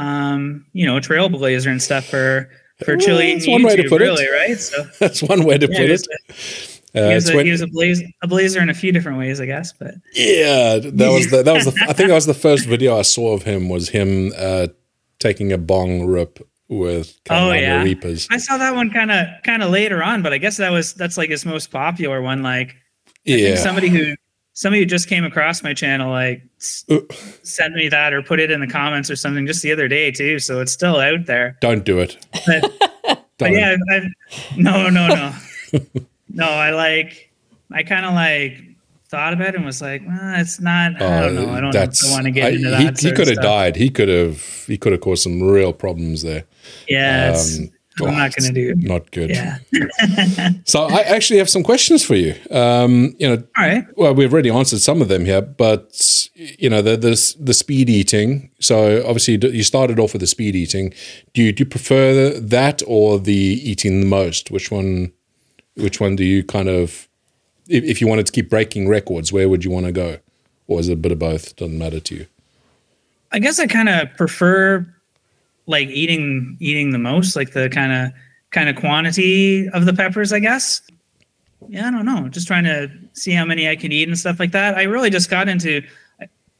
um, 0.00 0.64
you 0.72 0.86
know, 0.86 0.96
a 0.96 1.00
trailblazer 1.00 1.70
and 1.70 1.82
stuff 1.82 2.06
for 2.06 2.50
for 2.84 2.96
Well, 2.96 3.06
Chilean 3.06 3.38
that's 3.38 3.48
one 3.48 3.62
way 3.62 3.76
to 3.76 3.82
YouTube, 3.82 3.88
put 3.90 4.00
it. 4.02 4.04
really, 4.06 4.28
right? 4.30 4.58
So 4.58 4.82
That's 4.98 5.22
one 5.22 5.44
way 5.44 5.58
to 5.58 5.68
yeah, 5.70 5.78
put 5.78 5.90
it. 5.90 6.80
Uh, 6.94 7.08
he 7.08 7.14
was, 7.14 7.28
a, 7.30 7.36
when- 7.36 7.46
he 7.46 7.52
was 7.52 7.60
a, 7.60 7.66
blaze, 7.66 8.02
a 8.22 8.26
blazer 8.26 8.60
in 8.60 8.70
a 8.70 8.74
few 8.74 8.90
different 8.90 9.18
ways, 9.18 9.40
I 9.40 9.46
guess. 9.46 9.72
But 9.72 9.94
Yeah, 10.14 10.78
that 10.82 11.08
was 11.10 11.30
the 11.30 11.42
that 11.42 11.52
was 11.54 11.66
the 11.66 11.72
I 11.88 11.92
think 11.92 12.08
that 12.08 12.14
was 12.14 12.26
the 12.26 12.34
first 12.34 12.66
video 12.66 12.98
I 12.98 13.02
saw 13.02 13.32
of 13.34 13.42
him 13.44 13.68
was 13.68 13.90
him 13.90 14.32
uh, 14.36 14.68
taking 15.18 15.52
a 15.52 15.58
bong 15.58 16.06
rip 16.06 16.40
with 16.68 17.18
Oh, 17.30 17.52
yeah. 17.52 17.82
Reapers. 17.82 18.26
I 18.30 18.38
saw 18.38 18.56
that 18.58 18.74
one 18.74 18.90
kind 18.90 19.10
of 19.12 19.26
kind 19.44 19.62
of 19.62 19.70
later 19.70 20.02
on. 20.02 20.22
But 20.22 20.32
I 20.32 20.38
guess 20.38 20.56
that 20.56 20.70
was 20.70 20.94
that's 20.94 21.16
like 21.18 21.30
his 21.30 21.44
most 21.44 21.70
popular 21.70 22.22
one. 22.22 22.42
Like 22.42 22.68
I 22.70 22.74
think 23.30 23.40
Yeah, 23.48 23.56
somebody 23.56 23.88
who 23.88 24.14
somebody 24.60 24.80
who 24.82 24.86
just 24.86 25.08
came 25.08 25.24
across 25.24 25.62
my 25.62 25.72
channel 25.72 26.10
like 26.10 26.42
Uh. 26.90 26.98
sent 27.42 27.74
me 27.74 27.88
that 27.88 28.12
or 28.12 28.22
put 28.22 28.38
it 28.40 28.50
in 28.50 28.60
the 28.60 28.66
comments 28.66 29.10
or 29.10 29.16
something 29.16 29.46
just 29.46 29.62
the 29.62 29.72
other 29.72 29.88
day 29.88 30.10
too. 30.10 30.38
So 30.38 30.60
it's 30.60 30.72
still 30.72 30.96
out 31.00 31.24
there. 31.26 31.56
don't 31.60 31.84
do 31.84 31.98
it. 31.98 32.16
But 32.46 33.24
But 33.38 33.52
yeah, 33.52 33.74
I've, 33.90 34.04
no, 34.58 34.90
no, 34.90 35.08
no, 35.08 35.32
no. 36.28 36.44
I 36.44 36.70
like, 36.72 37.32
I 37.72 37.82
kind 37.84 38.04
of 38.04 38.12
like 38.12 38.58
thought 39.08 39.32
about 39.32 39.48
it 39.48 39.54
and 39.56 39.64
was 39.64 39.80
like, 39.80 40.02
well, 40.06 40.38
it's 40.38 40.60
not. 40.60 41.00
I 41.00 41.20
don't 41.22 41.34
know. 41.36 41.50
I 41.54 41.60
don't 41.62 41.74
want 42.10 42.24
to 42.26 42.30
get 42.30 42.44
Uh, 42.44 42.46
I- 42.46 42.50
into 42.50 42.76
he, 42.76 42.84
that. 42.84 42.98
he 43.00 43.06
sort 43.08 43.16
could 43.16 43.28
have 43.28 43.40
died. 43.40 43.76
He 43.76 43.88
could 43.88 44.08
have 44.10 44.42
he 44.66 44.76
could 44.76 44.92
have 44.92 45.00
caused 45.00 45.22
some 45.22 45.42
real 45.42 45.72
problems 45.72 46.20
there. 46.22 46.44
Yeah, 46.86 47.34
Um, 47.34 47.70
I'm 47.98 48.06
oh, 48.06 48.10
not 48.10 48.34
going 48.36 48.54
to 48.54 48.60
do. 48.60 48.70
it's 48.70 48.88
Not 48.88 49.10
good. 49.10 49.30
Yeah. 49.30 49.58
So 50.64 50.84
I 50.84 51.00
actually 51.16 51.38
have 51.38 51.50
some 51.50 51.62
questions 51.62 52.04
for 52.04 52.14
you. 52.14 52.34
Um, 52.50 53.14
you 53.18 53.28
know, 53.28 53.42
All 53.56 53.66
right. 53.66 53.84
well, 53.96 54.14
we've 54.14 54.32
already 54.32 54.50
answered 54.50 54.80
some 54.80 55.02
of 55.02 55.08
them 55.08 55.24
here, 55.24 55.42
but 55.42 56.28
you 56.34 56.70
know, 56.70 56.82
the 56.82 56.96
the 56.96 57.36
the 57.40 57.54
speed 57.54 57.90
eating. 57.90 58.50
So 58.60 59.04
obviously, 59.04 59.38
you 59.52 59.62
started 59.62 59.98
off 59.98 60.12
with 60.12 60.20
the 60.20 60.26
speed 60.26 60.54
eating. 60.54 60.92
Do 61.34 61.42
you 61.42 61.52
do 61.52 61.62
you 61.62 61.68
prefer 61.68 62.30
that 62.38 62.82
or 62.86 63.18
the 63.18 63.32
eating 63.32 64.00
the 64.00 64.06
most? 64.06 64.50
Which 64.50 64.70
one? 64.70 65.12
Which 65.74 66.00
one 66.00 66.16
do 66.16 66.24
you 66.24 66.44
kind 66.44 66.68
of? 66.68 67.08
If, 67.68 67.84
if 67.84 68.00
you 68.00 68.06
wanted 68.06 68.26
to 68.26 68.32
keep 68.32 68.48
breaking 68.48 68.88
records, 68.88 69.32
where 69.32 69.48
would 69.48 69.64
you 69.64 69.70
want 69.70 69.86
to 69.86 69.92
go? 69.92 70.18
Or 70.66 70.78
is 70.80 70.88
it 70.88 70.92
a 70.92 70.96
bit 70.96 71.12
of 71.12 71.18
both? 71.18 71.56
Doesn't 71.56 71.78
matter 71.78 72.00
to 72.00 72.14
you. 72.14 72.26
I 73.32 73.38
guess 73.38 73.58
I 73.58 73.66
kind 73.66 73.88
of 73.88 74.08
prefer 74.16 74.86
like 75.70 75.88
eating 75.88 76.56
eating 76.60 76.90
the 76.90 76.98
most, 76.98 77.36
like 77.36 77.52
the 77.52 77.68
kind 77.68 77.92
of 77.92 78.12
kind 78.50 78.68
of 78.68 78.76
quantity 78.76 79.68
of 79.70 79.86
the 79.86 79.92
peppers. 79.92 80.32
I 80.32 80.40
guess. 80.40 80.82
Yeah, 81.68 81.88
I 81.88 81.90
don't 81.90 82.06
know. 82.06 82.28
Just 82.28 82.46
trying 82.46 82.64
to 82.64 82.90
see 83.12 83.32
how 83.32 83.44
many 83.44 83.68
I 83.68 83.76
can 83.76 83.92
eat 83.92 84.08
and 84.08 84.18
stuff 84.18 84.40
like 84.40 84.52
that. 84.52 84.76
I 84.76 84.84
really 84.84 85.10
just 85.10 85.30
got 85.30 85.48
into 85.48 85.82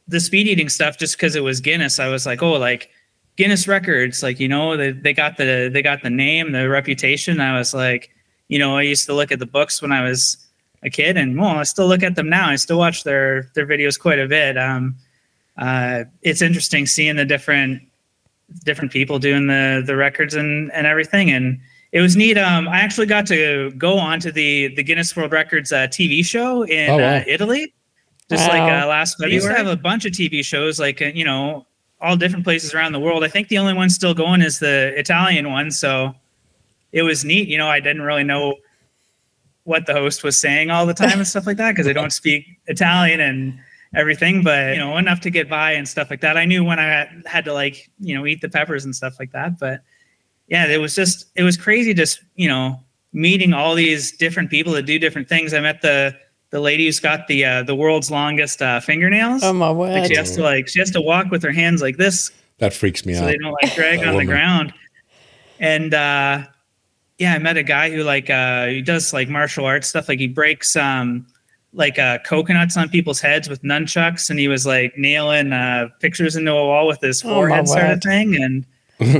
the 0.08 0.20
speed 0.20 0.46
eating 0.46 0.68
stuff 0.68 0.98
just 0.98 1.16
because 1.16 1.34
it 1.36 1.42
was 1.42 1.60
Guinness. 1.60 1.98
I 1.98 2.08
was 2.08 2.26
like, 2.26 2.42
oh, 2.42 2.52
like 2.52 2.90
Guinness 3.36 3.66
records, 3.66 4.22
like 4.22 4.38
you 4.38 4.48
know, 4.48 4.76
they 4.76 4.92
they 4.92 5.12
got 5.12 5.36
the 5.36 5.70
they 5.72 5.82
got 5.82 6.02
the 6.02 6.10
name, 6.10 6.52
the 6.52 6.68
reputation. 6.68 7.40
I 7.40 7.56
was 7.56 7.72
like, 7.72 8.10
you 8.48 8.58
know, 8.58 8.76
I 8.76 8.82
used 8.82 9.06
to 9.06 9.14
look 9.14 9.32
at 9.32 9.38
the 9.38 9.46
books 9.46 9.80
when 9.80 9.92
I 9.92 10.02
was 10.02 10.36
a 10.82 10.90
kid, 10.90 11.16
and 11.16 11.38
well, 11.38 11.50
I 11.50 11.62
still 11.62 11.86
look 11.86 12.02
at 12.02 12.16
them 12.16 12.28
now. 12.28 12.48
I 12.48 12.56
still 12.56 12.78
watch 12.78 13.04
their 13.04 13.50
their 13.54 13.66
videos 13.66 13.98
quite 13.98 14.18
a 14.18 14.26
bit. 14.26 14.58
Um, 14.58 14.96
uh, 15.56 16.04
it's 16.22 16.42
interesting 16.42 16.86
seeing 16.86 17.16
the 17.16 17.24
different 17.24 17.82
different 18.64 18.92
people 18.92 19.18
doing 19.18 19.46
the 19.46 19.82
the 19.86 19.96
records 19.96 20.34
and 20.34 20.70
and 20.72 20.86
everything. 20.86 21.30
And 21.30 21.60
it 21.92 22.00
was 22.00 22.16
neat. 22.16 22.38
Um 22.38 22.68
i 22.68 22.80
actually 22.80 23.06
got 23.06 23.26
to 23.28 23.70
go 23.72 23.98
onto 23.98 24.30
the 24.30 24.74
the 24.76 24.82
guinness 24.82 25.14
world 25.16 25.32
records 25.32 25.72
uh, 25.72 25.86
tv 25.88 26.24
show 26.24 26.62
in 26.62 26.90
Oh, 26.90 26.98
wow. 26.98 27.16
uh, 27.16 27.24
italy 27.26 27.72
just 28.30 28.48
like 28.48 28.62
uh, 28.62 28.86
last 28.86 29.14
february. 29.14 29.34
Used 29.34 29.48
to 29.48 29.54
have 29.54 29.66
a 29.66 29.76
bunch 29.76 30.04
of 30.06 30.12
tv 30.12 30.44
shows 30.44 30.78
like 30.78 31.02
uh, 31.02 31.06
you 31.06 31.24
know 31.24 31.66
all 32.00 32.16
different 32.16 32.44
places 32.44 32.72
around 32.72 32.92
the 32.92 33.00
world. 33.00 33.22
I 33.24 33.28
think 33.28 33.48
the 33.48 33.58
only 33.58 33.74
one 33.74 33.90
still 33.90 34.14
going 34.14 34.40
is 34.40 34.58
the 34.58 34.92
italian 34.96 35.50
one. 35.50 35.70
So 35.70 36.14
it 36.92 37.02
was 37.02 37.24
neat. 37.24 37.48
You 37.48 37.58
know 37.58 37.68
i 37.68 37.80
didn't 37.80 38.02
really 38.02 38.24
know 38.24 38.54
what 39.64 39.86
the 39.86 39.92
host 39.92 40.24
was 40.24 40.38
saying 40.38 40.70
all 40.70 40.86
the 40.86 40.94
time 40.94 41.18
and 41.18 41.26
stuff 41.26 41.46
like 41.46 41.56
that 41.58 41.72
because 41.72 41.86
i 41.86 41.92
don't 41.92 42.12
speak 42.12 42.46
italian. 42.66 43.20
And 43.20 43.58
everything, 43.94 44.42
but 44.42 44.74
you 44.74 44.78
know, 44.78 44.96
enough 44.96 45.20
to 45.20 45.30
get 45.30 45.48
by 45.48 45.72
and 45.72 45.88
stuff 45.88 46.10
like 46.10 46.20
that. 46.20 46.36
I 46.36 46.44
knew 46.44 46.64
when 46.64 46.78
I 46.78 46.84
had, 46.84 47.22
had 47.26 47.44
to 47.46 47.52
like, 47.52 47.90
you 47.98 48.14
know, 48.14 48.26
eat 48.26 48.40
the 48.40 48.48
peppers 48.48 48.84
and 48.84 48.94
stuff 48.94 49.18
like 49.18 49.32
that. 49.32 49.58
But 49.58 49.82
yeah, 50.48 50.66
it 50.66 50.78
was 50.78 50.94
just 50.94 51.26
it 51.34 51.42
was 51.42 51.56
crazy 51.56 51.94
just, 51.94 52.22
you 52.34 52.48
know, 52.48 52.80
meeting 53.12 53.52
all 53.52 53.74
these 53.74 54.12
different 54.12 54.50
people 54.50 54.72
that 54.74 54.82
do 54.82 54.98
different 54.98 55.28
things. 55.28 55.54
I 55.54 55.60
met 55.60 55.82
the 55.82 56.16
the 56.50 56.60
lady 56.60 56.86
who's 56.86 57.00
got 57.00 57.26
the 57.28 57.44
uh, 57.44 57.62
the 57.62 57.74
world's 57.74 58.10
longest 58.10 58.60
uh, 58.62 58.80
fingernails. 58.80 59.42
Oh 59.42 59.52
my 59.52 59.70
like 59.70 60.06
she 60.06 60.16
has 60.16 60.34
to 60.36 60.42
like 60.42 60.68
she 60.68 60.78
has 60.80 60.90
to 60.92 61.00
walk 61.00 61.30
with 61.30 61.42
her 61.42 61.52
hands 61.52 61.82
like 61.82 61.96
this 61.96 62.30
That 62.58 62.72
freaks 62.72 63.06
me 63.06 63.14
so 63.14 63.20
out. 63.20 63.22
So 63.22 63.26
they 63.26 63.36
don't 63.38 63.56
like 63.62 63.74
drag 63.74 64.00
That 64.00 64.08
on 64.08 64.16
the 64.16 64.24
ground. 64.24 64.74
And 65.58 65.94
uh 65.94 66.44
yeah, 67.18 67.34
I 67.34 67.38
met 67.38 67.56
a 67.56 67.62
guy 67.62 67.90
who 67.90 68.02
like 68.02 68.30
uh 68.30 68.66
he 68.66 68.82
does 68.82 69.12
like 69.12 69.28
martial 69.28 69.64
arts 69.64 69.88
stuff. 69.88 70.08
Like 70.08 70.18
he 70.18 70.26
breaks 70.26 70.74
um 70.74 71.26
like 71.72 71.98
uh 71.98 72.18
coconuts 72.24 72.76
on 72.76 72.88
people's 72.88 73.20
heads 73.20 73.48
with 73.48 73.62
nunchucks 73.62 74.28
and 74.30 74.38
he 74.38 74.48
was 74.48 74.66
like 74.66 74.92
nailing 74.98 75.52
uh 75.52 75.88
pictures 76.00 76.34
into 76.36 76.50
a 76.50 76.54
wall 76.66 76.86
with 76.86 77.00
his 77.00 77.24
Oh, 77.24 77.28
my 77.28 77.34
forehead 77.34 77.68
sort 77.68 77.84
of 77.90 78.02
thing. 78.02 78.42
And 78.42 78.66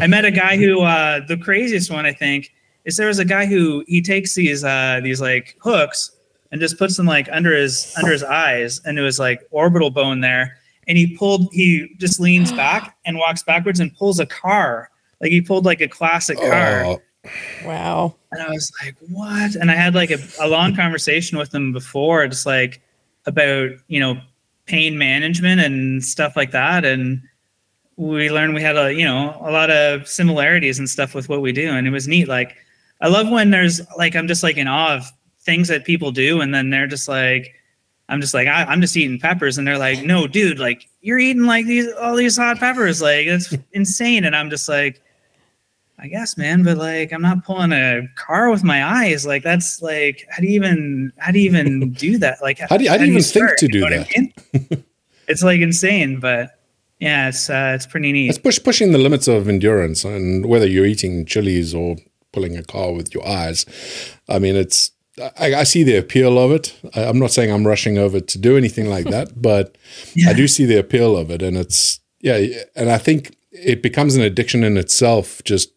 I 0.03 0.07
met 0.09 0.25
a 0.25 0.31
guy 0.33 0.57
who 0.57 0.81
uh 0.83 1.21
the 1.27 1.37
craziest 1.37 1.91
one 1.91 2.07
I 2.07 2.13
think 2.13 2.53
is 2.85 2.97
there 2.97 3.07
was 3.07 3.19
a 3.21 3.25
guy 3.25 3.47
who 3.47 3.85
he 3.87 4.03
takes 4.03 4.35
these 4.35 4.65
uh 4.65 5.01
these 5.03 5.21
like 5.21 5.57
hooks 5.61 6.11
and 6.51 6.61
just 6.61 6.77
puts 6.77 6.97
them 6.97 7.07
like 7.07 7.29
under 7.31 7.55
his 7.57 7.95
under 7.97 8.11
his 8.11 8.25
eyes 8.25 8.81
and 8.85 8.99
it 8.99 9.03
was 9.03 9.19
like 9.21 9.47
orbital 9.53 9.91
bone 9.91 10.21
there 10.21 10.57
and 10.89 10.99
he 10.99 11.17
pulled 11.17 11.49
he 11.53 11.95
just 11.99 12.19
leans 12.19 12.51
back 12.53 12.97
and 13.05 13.17
walks 13.17 13.45
backwards 13.45 13.79
and 13.79 13.95
pulls 13.97 14.19
a 14.19 14.27
car 14.27 14.91
like 15.21 15.31
he 15.31 15.41
pulled 15.41 15.65
like 15.65 15.81
a 15.81 15.87
classic 15.89 16.37
car 16.39 16.85
Oh, 16.85 17.01
Wow. 17.65 18.17
And 18.33 18.43
I 18.43 18.49
was 18.51 18.73
like, 18.83 18.97
what? 19.09 19.55
And 19.55 19.71
I 19.71 19.75
had 19.75 19.95
like 19.95 20.11
a, 20.11 20.19
a 20.41 20.49
long 20.49 20.75
conversation 20.75 21.39
with 21.39 21.51
them 21.51 21.73
before, 21.73 22.27
just 22.27 22.47
like 22.47 22.81
about, 23.27 23.71
you 23.89 24.01
know, 24.01 24.21
pain 24.67 24.97
management 24.97 25.61
and 25.61 26.03
stuff 26.03 26.37
like 26.37 26.53
that. 26.53 26.85
And 26.85 27.23
we 27.97 28.31
learned 28.31 28.55
we 28.55 28.63
had 28.63 28.77
a, 28.77 28.95
you 28.95 29.05
know, 29.05 29.37
a 29.41 29.51
lot 29.51 29.71
of 29.71 30.09
similarities 30.09 30.79
and 30.79 30.89
stuff 30.89 31.15
with 31.15 31.29
what 31.29 31.43
we 31.43 31.53
do. 31.53 31.71
And 31.71 31.87
it 31.87 31.91
was 31.91 32.09
neat. 32.09 32.29
Like, 32.29 32.57
I 33.01 33.09
love 33.09 33.29
when 33.29 33.51
there's 33.51 33.81
like, 33.99 34.17
I'm 34.17 34.29
just 34.29 34.43
like 34.43 34.57
in 34.57 34.69
awe 34.69 34.95
of 34.95 35.11
things 35.41 35.69
that 35.69 35.85
people 35.85 36.13
do. 36.13 36.41
And 36.41 36.55
then 36.55 36.71
they're 36.71 36.87
just 36.87 37.09
like, 37.09 37.55
I'm 38.09 38.21
just 38.21 38.35
like, 38.35 38.49
I, 38.49 38.73
am 38.73 38.81
just 38.81 38.97
eating 38.97 39.19
peppers. 39.19 39.59
And 39.59 39.67
they're 39.67 39.79
like, 39.79 40.03
no, 40.03 40.27
dude, 40.27 40.59
like 40.59 40.89
you're 41.01 41.19
eating 41.19 41.45
like 41.45 41.67
these, 41.67 41.93
all 41.95 42.17
these 42.17 42.37
hot 42.37 42.59
peppers. 42.59 43.03
Like 43.03 43.27
it's 43.27 43.55
insane. 43.73 44.25
And 44.25 44.35
I'm 44.35 44.51
just 44.51 44.69
like, 44.69 45.03
I 46.03 46.09
guess, 46.09 46.37
man, 46.39 46.63
but 46.63 46.79
like 46.79 47.13
I'm 47.13 47.23
not 47.23 47.45
pulling 47.45 47.73
a 47.73 48.03
car 48.17 48.51
with 48.51 48.65
my 48.65 48.85
eyes. 48.85 49.27
Like 49.27 49.43
that's 49.43 49.83
like 49.83 50.27
how 50.31 50.41
do 50.41 50.47
you 50.47 50.55
even 50.55 51.13
how 51.19 51.31
do 51.31 51.39
you 51.39 51.45
even 51.51 51.93
do 52.07 52.19
that? 52.19 52.39
Like 52.41 52.59
how 52.59 52.77
do 52.77 52.85
you, 52.85 52.91
how 52.91 52.97
do 52.97 53.05
you 53.05 53.13
even 53.13 53.23
think 53.23 53.57
to 53.59 53.69
do 53.69 53.81
that? 53.81 54.09
I 54.17 54.19
mean? 54.19 54.85
it's 55.29 55.43
like 55.43 55.61
insane, 55.61 56.21
but 56.21 56.59
yeah, 57.01 57.29
it's 57.29 57.51
uh, 57.51 57.73
it's 57.75 57.87
pretty 57.87 58.13
neat. 58.13 58.29
It's 58.29 58.39
push 58.39 58.63
pushing 58.63 58.93
the 58.93 58.99
limits 58.99 59.29
of 59.29 59.49
endurance, 59.49 60.05
and 60.05 60.47
whether 60.47 60.67
you're 60.67 60.87
eating 60.87 61.25
chilies 61.27 61.75
or 61.75 61.97
pulling 62.33 62.57
a 62.57 62.63
car 62.63 62.93
with 62.93 63.15
your 63.15 63.27
eyes. 63.27 63.67
I 64.29 64.39
mean, 64.39 64.57
it's 64.57 64.93
I, 65.39 65.55
I 65.55 65.65
see 65.65 65.83
the 65.83 65.97
appeal 65.97 66.39
of 66.39 66.51
it. 66.51 66.79
I, 66.95 67.03
am 67.03 67.19
not 67.19 67.31
saying 67.31 67.51
I'm 67.51 67.67
rushing 67.67 67.99
over 67.99 68.21
to 68.21 68.39
do 68.39 68.57
anything 68.57 68.89
like 68.89 69.07
that, 69.07 69.33
but 69.43 69.77
yeah. 70.15 70.31
I 70.31 70.33
do 70.33 70.47
see 70.47 70.65
the 70.65 70.79
appeal 70.79 71.17
of 71.17 71.31
it, 71.31 71.43
and 71.43 71.57
it's 71.57 72.01
yeah, 72.21 72.39
and 72.77 72.91
I 72.91 72.99
think 72.99 73.37
it 73.51 73.83
becomes 73.83 74.17
an 74.17 74.23
addiction 74.23 74.63
in 74.63 74.77
itself. 74.77 75.43
Just 75.45 75.71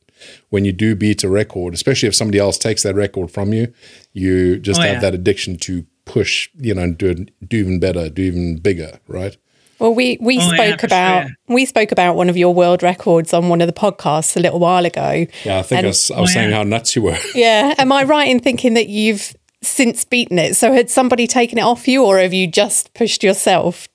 when 0.49 0.65
you 0.65 0.71
do 0.71 0.95
beat 0.95 1.23
a 1.23 1.29
record, 1.29 1.73
especially 1.73 2.07
if 2.07 2.15
somebody 2.15 2.39
else 2.39 2.57
takes 2.57 2.83
that 2.83 2.95
record 2.95 3.31
from 3.31 3.53
you, 3.53 3.73
you 4.13 4.59
just 4.59 4.79
oh, 4.79 4.83
have 4.83 4.95
yeah. 4.95 4.99
that 4.99 5.13
addiction 5.13 5.57
to 5.59 5.85
push, 6.05 6.49
you 6.55 6.73
know, 6.73 6.91
do 6.91 7.25
do 7.47 7.57
even 7.57 7.79
better, 7.79 8.09
do 8.09 8.21
even 8.21 8.57
bigger, 8.57 8.99
right? 9.07 9.37
Well, 9.79 9.93
we 9.93 10.17
we 10.21 10.37
oh, 10.37 10.41
spoke 10.41 10.81
yeah, 10.81 10.85
about 10.85 11.27
sure. 11.27 11.35
we 11.49 11.65
spoke 11.65 11.91
about 11.91 12.15
one 12.15 12.29
of 12.29 12.37
your 12.37 12.53
world 12.53 12.83
records 12.83 13.33
on 13.33 13.49
one 13.49 13.61
of 13.61 13.67
the 13.67 13.73
podcasts 13.73 14.37
a 14.37 14.39
little 14.39 14.59
while 14.59 14.85
ago. 14.85 15.25
Yeah, 15.43 15.59
I 15.59 15.63
think 15.63 15.79
and, 15.79 15.87
I 15.87 15.89
was, 15.89 16.11
I 16.11 16.21
was 16.21 16.31
oh, 16.31 16.33
saying 16.33 16.51
yeah. 16.51 16.57
how 16.57 16.63
nuts 16.63 16.95
you 16.95 17.01
were. 17.01 17.17
Yeah, 17.35 17.73
am 17.77 17.91
I 17.91 18.03
right 18.03 18.27
in 18.27 18.39
thinking 18.39 18.75
that 18.75 18.87
you've 18.87 19.35
since 19.61 20.05
beaten 20.05 20.39
it? 20.39 20.55
So 20.55 20.71
had 20.71 20.89
somebody 20.89 21.27
taken 21.27 21.57
it 21.57 21.63
off 21.63 21.87
you, 21.87 22.05
or 22.05 22.19
have 22.19 22.33
you 22.33 22.47
just 22.47 22.93
pushed 22.93 23.23
yourself 23.23 23.89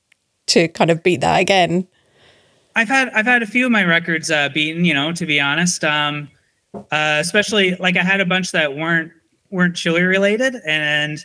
to 0.49 0.69
kind 0.69 0.91
of 0.91 1.03
beat 1.03 1.21
that 1.21 1.41
again? 1.41 1.87
I've 2.79 2.89
had 2.89 3.09
I've 3.09 3.27
had 3.27 3.43
a 3.43 3.47
few 3.47 3.67
of 3.67 3.73
my 3.73 3.83
records 3.83 4.31
uh, 4.31 4.51
beaten. 4.51 4.85
You 4.85 4.95
know, 4.95 5.11
to 5.11 5.27
be 5.27 5.41
honest, 5.41 5.83
um, 5.83 6.29
uh, 6.75 7.19
especially 7.21 7.75
like 7.75 7.97
I 7.97 8.05
had 8.05 8.21
a 8.21 8.25
bunch 8.25 8.53
that 8.53 8.77
weren't 8.77 9.11
weren't 9.51 9.75
chili 9.75 10.03
related, 10.03 10.55
and 10.65 11.19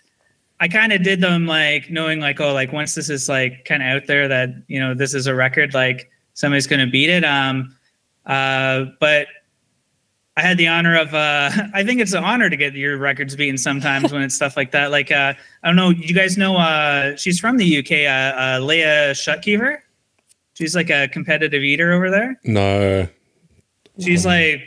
I 0.59 0.67
kind 0.67 0.91
of 0.91 1.03
did 1.03 1.21
them 1.21 1.45
like 1.45 1.91
knowing 1.91 2.19
like 2.19 2.41
oh 2.41 2.53
like 2.53 2.73
once 2.73 2.95
this 2.95 3.07
is 3.07 3.29
like 3.29 3.65
kind 3.65 3.83
of 3.83 3.89
out 3.89 4.07
there 4.07 4.27
that 4.27 4.49
you 4.67 4.79
know 4.79 4.95
this 4.95 5.13
is 5.13 5.27
a 5.27 5.35
record 5.35 5.75
like 5.75 6.09
somebody's 6.33 6.65
gonna 6.65 6.87
beat 6.87 7.11
it. 7.11 7.23
Um, 7.23 7.75
uh, 8.25 8.85
but 8.99 9.27
I 10.35 10.41
had 10.41 10.57
the 10.57 10.67
honor 10.69 10.97
of 10.97 11.13
uh, 11.13 11.51
I 11.75 11.83
think 11.83 12.01
it's 12.01 12.13
an 12.13 12.23
honor 12.23 12.49
to 12.49 12.57
get 12.57 12.73
your 12.73 12.97
records 12.97 13.35
beaten 13.35 13.59
sometimes 13.59 14.11
when 14.11 14.23
it's 14.23 14.33
stuff 14.33 14.57
like 14.57 14.71
that. 14.71 14.89
Like 14.89 15.11
uh, 15.11 15.35
I 15.61 15.67
don't 15.67 15.75
know, 15.75 15.91
you 15.91 16.15
guys 16.15 16.35
know 16.35 16.57
uh, 16.57 17.15
she's 17.15 17.39
from 17.39 17.57
the 17.57 17.77
UK, 17.77 17.91
uh, 18.09 18.41
uh, 18.41 18.59
Leah 18.59 19.11
Shutkever. 19.11 19.82
She's 20.53 20.75
like 20.75 20.89
a 20.89 21.07
competitive 21.07 21.63
eater 21.63 21.93
over 21.93 22.09
there. 22.09 22.39
No. 22.43 23.07
She's 23.99 24.25
like 24.25 24.61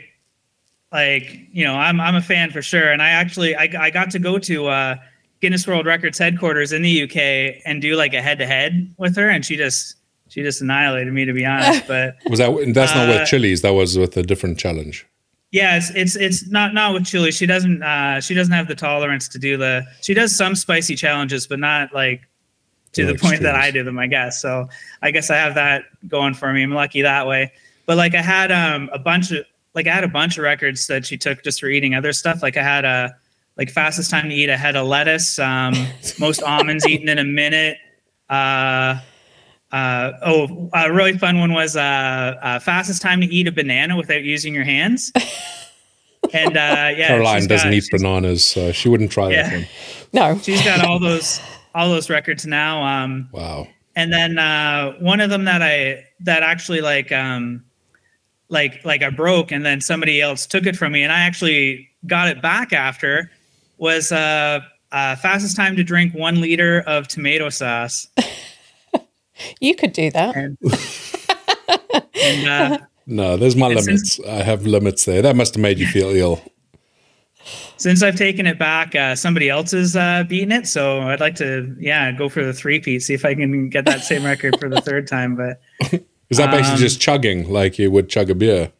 like, 0.91 1.47
you 1.51 1.65
know, 1.65 1.75
I'm 1.75 1.99
I'm 1.99 2.15
a 2.15 2.21
fan 2.21 2.51
for 2.51 2.61
sure. 2.61 2.91
And 2.91 3.01
I 3.01 3.09
actually 3.09 3.55
I 3.55 3.69
I 3.79 3.89
got 3.89 4.11
to 4.11 4.19
go 4.19 4.37
to 4.39 4.67
uh 4.67 4.95
Guinness 5.41 5.67
World 5.67 5.85
Records 5.85 6.17
headquarters 6.17 6.71
in 6.71 6.81
the 6.81 7.03
UK 7.03 7.61
and 7.65 7.81
do 7.81 7.95
like 7.95 8.13
a 8.13 8.21
head 8.21 8.39
to 8.39 8.45
head 8.45 8.93
with 8.97 9.15
her 9.15 9.29
and 9.29 9.45
she 9.45 9.55
just 9.55 9.95
she 10.29 10.41
just 10.41 10.61
annihilated 10.61 11.13
me 11.13 11.25
to 11.25 11.33
be 11.33 11.45
honest. 11.45 11.83
But 11.87 12.17
was 12.29 12.39
that 12.39 12.51
that's 12.73 12.95
not 12.95 13.07
with 13.07 13.21
uh, 13.21 13.25
chilies, 13.25 13.61
that 13.61 13.73
was 13.73 13.97
with 13.97 14.17
a 14.17 14.23
different 14.23 14.57
challenge. 14.57 15.05
Yeah, 15.51 15.77
it's, 15.77 15.91
it's 15.91 16.15
it's 16.15 16.47
not 16.49 16.73
not 16.73 16.93
with 16.93 17.05
chili. 17.05 17.31
She 17.31 17.45
doesn't 17.45 17.81
uh 17.81 18.19
she 18.19 18.33
doesn't 18.33 18.53
have 18.53 18.67
the 18.67 18.75
tolerance 18.75 19.27
to 19.29 19.39
do 19.39 19.57
the 19.57 19.85
she 20.01 20.13
does 20.13 20.35
some 20.35 20.55
spicy 20.55 20.95
challenges, 20.95 21.47
but 21.47 21.59
not 21.59 21.93
like 21.93 22.27
to 22.97 23.13
the 23.13 23.17
point 23.17 23.41
that 23.41 23.55
I 23.55 23.71
do 23.71 23.83
them, 23.83 23.97
I 23.97 24.07
guess. 24.07 24.41
So 24.41 24.69
I 25.01 25.11
guess 25.11 25.29
I 25.29 25.35
have 25.37 25.55
that 25.55 25.83
going 26.07 26.33
for 26.33 26.51
me. 26.51 26.63
I'm 26.63 26.71
lucky 26.71 27.01
that 27.01 27.27
way. 27.27 27.51
But 27.85 27.97
like 27.97 28.15
I 28.15 28.21
had 28.21 28.51
um 28.51 28.89
a 28.93 28.99
bunch 28.99 29.31
of 29.31 29.45
like 29.73 29.87
I 29.87 29.93
had 29.93 30.03
a 30.03 30.09
bunch 30.09 30.37
of 30.37 30.43
records 30.43 30.87
that 30.87 31.05
she 31.05 31.17
took 31.17 31.43
just 31.43 31.59
for 31.59 31.67
eating 31.67 31.95
other 31.95 32.11
stuff. 32.11 32.41
Like 32.41 32.57
I 32.57 32.63
had 32.63 32.83
a 32.83 33.15
like 33.57 33.69
fastest 33.69 34.11
time 34.11 34.29
to 34.29 34.35
eat 34.35 34.49
a 34.49 34.57
head 34.57 34.75
of 34.75 34.87
lettuce, 34.87 35.39
um, 35.39 35.73
most 36.19 36.41
almonds 36.43 36.85
eaten 36.85 37.09
in 37.09 37.19
a 37.19 37.23
minute. 37.23 37.77
Uh, 38.29 38.99
uh, 39.71 40.11
oh, 40.25 40.69
a 40.73 40.91
really 40.91 41.17
fun 41.17 41.39
one 41.39 41.53
was 41.53 41.75
uh, 41.75 41.79
uh, 42.41 42.59
fastest 42.59 43.01
time 43.01 43.21
to 43.21 43.27
eat 43.27 43.47
a 43.47 43.51
banana 43.51 43.97
without 43.97 44.23
using 44.23 44.53
your 44.53 44.63
hands. 44.63 45.11
And 46.33 46.57
uh, 46.57 46.91
yeah, 46.95 47.07
Caroline 47.07 47.47
doesn't 47.47 47.71
got, 47.71 47.73
eat 47.73 47.87
bananas, 47.91 48.43
so 48.43 48.71
she 48.71 48.89
wouldn't 48.89 49.11
try 49.11 49.29
yeah. 49.29 49.49
that 49.49 49.55
one. 49.55 49.67
No, 50.13 50.37
she's 50.39 50.63
got 50.63 50.85
all 50.85 50.99
those 50.99 51.39
all 51.77 51.89
those 51.89 52.09
records 52.09 52.45
now. 52.45 52.83
Um, 52.83 53.29
wow. 53.31 53.67
And 53.95 54.11
then 54.11 54.39
uh, 54.39 54.93
one 54.93 55.19
of 55.19 55.29
them 55.29 55.45
that 55.45 55.61
I 55.61 56.05
that 56.21 56.43
actually 56.43 56.81
like 56.81 57.11
um, 57.11 57.63
like 58.49 58.83
like 58.83 59.03
I 59.03 59.09
broke, 59.09 59.51
and 59.51 59.65
then 59.65 59.79
somebody 59.79 60.21
else 60.21 60.45
took 60.45 60.65
it 60.65 60.75
from 60.75 60.91
me, 60.91 61.03
and 61.03 61.11
I 61.11 61.19
actually 61.19 61.89
got 62.05 62.27
it 62.27 62.41
back 62.41 62.73
after 62.73 63.31
was 63.77 64.11
uh, 64.11 64.59
uh 64.91 65.15
fastest 65.17 65.55
time 65.55 65.75
to 65.75 65.83
drink 65.83 66.13
one 66.13 66.41
liter 66.41 66.81
of 66.81 67.07
tomato 67.07 67.49
sauce. 67.49 68.07
you 69.59 69.75
could 69.75 69.93
do 69.93 70.11
that. 70.11 70.35
And, 70.35 70.57
and, 72.21 72.47
uh, 72.47 72.77
no, 73.07 73.37
there's 73.37 73.55
my 73.55 73.67
limits. 73.67 74.15
Since, 74.15 74.19
I 74.27 74.43
have 74.43 74.65
limits 74.65 75.05
there. 75.05 75.21
That 75.21 75.35
must 75.35 75.55
have 75.55 75.61
made 75.61 75.79
you 75.79 75.87
feel 75.87 76.09
ill 76.09 76.41
since 77.77 78.01
I've 78.03 78.15
taken 78.15 78.45
it 78.47 78.57
back, 78.57 78.95
uh, 78.95 79.15
somebody 79.15 79.49
else 79.49 79.71
has 79.71 79.95
uh, 79.95 80.23
beaten 80.27 80.51
it. 80.51 80.67
So 80.67 81.01
I'd 81.01 81.19
like 81.19 81.35
to, 81.35 81.75
yeah, 81.79 82.11
go 82.11 82.27
for 82.27 82.43
the 82.43 82.53
three 82.53 82.79
peat, 82.79 83.03
see 83.03 83.13
if 83.13 83.23
I 83.23 83.35
can 83.35 83.69
get 83.69 83.85
that 83.85 84.01
same 84.01 84.25
record 84.25 84.59
for 84.59 84.67
the 84.67 84.81
third 84.81 85.07
time. 85.07 85.35
But 85.35 85.61
is 86.29 86.37
that 86.37 86.51
basically 86.51 86.73
um, 86.73 86.77
just 86.77 86.99
chugging 86.99 87.49
like 87.49 87.77
you 87.79 87.91
would 87.91 88.09
chug 88.09 88.29
a 88.29 88.35
beer? 88.35 88.71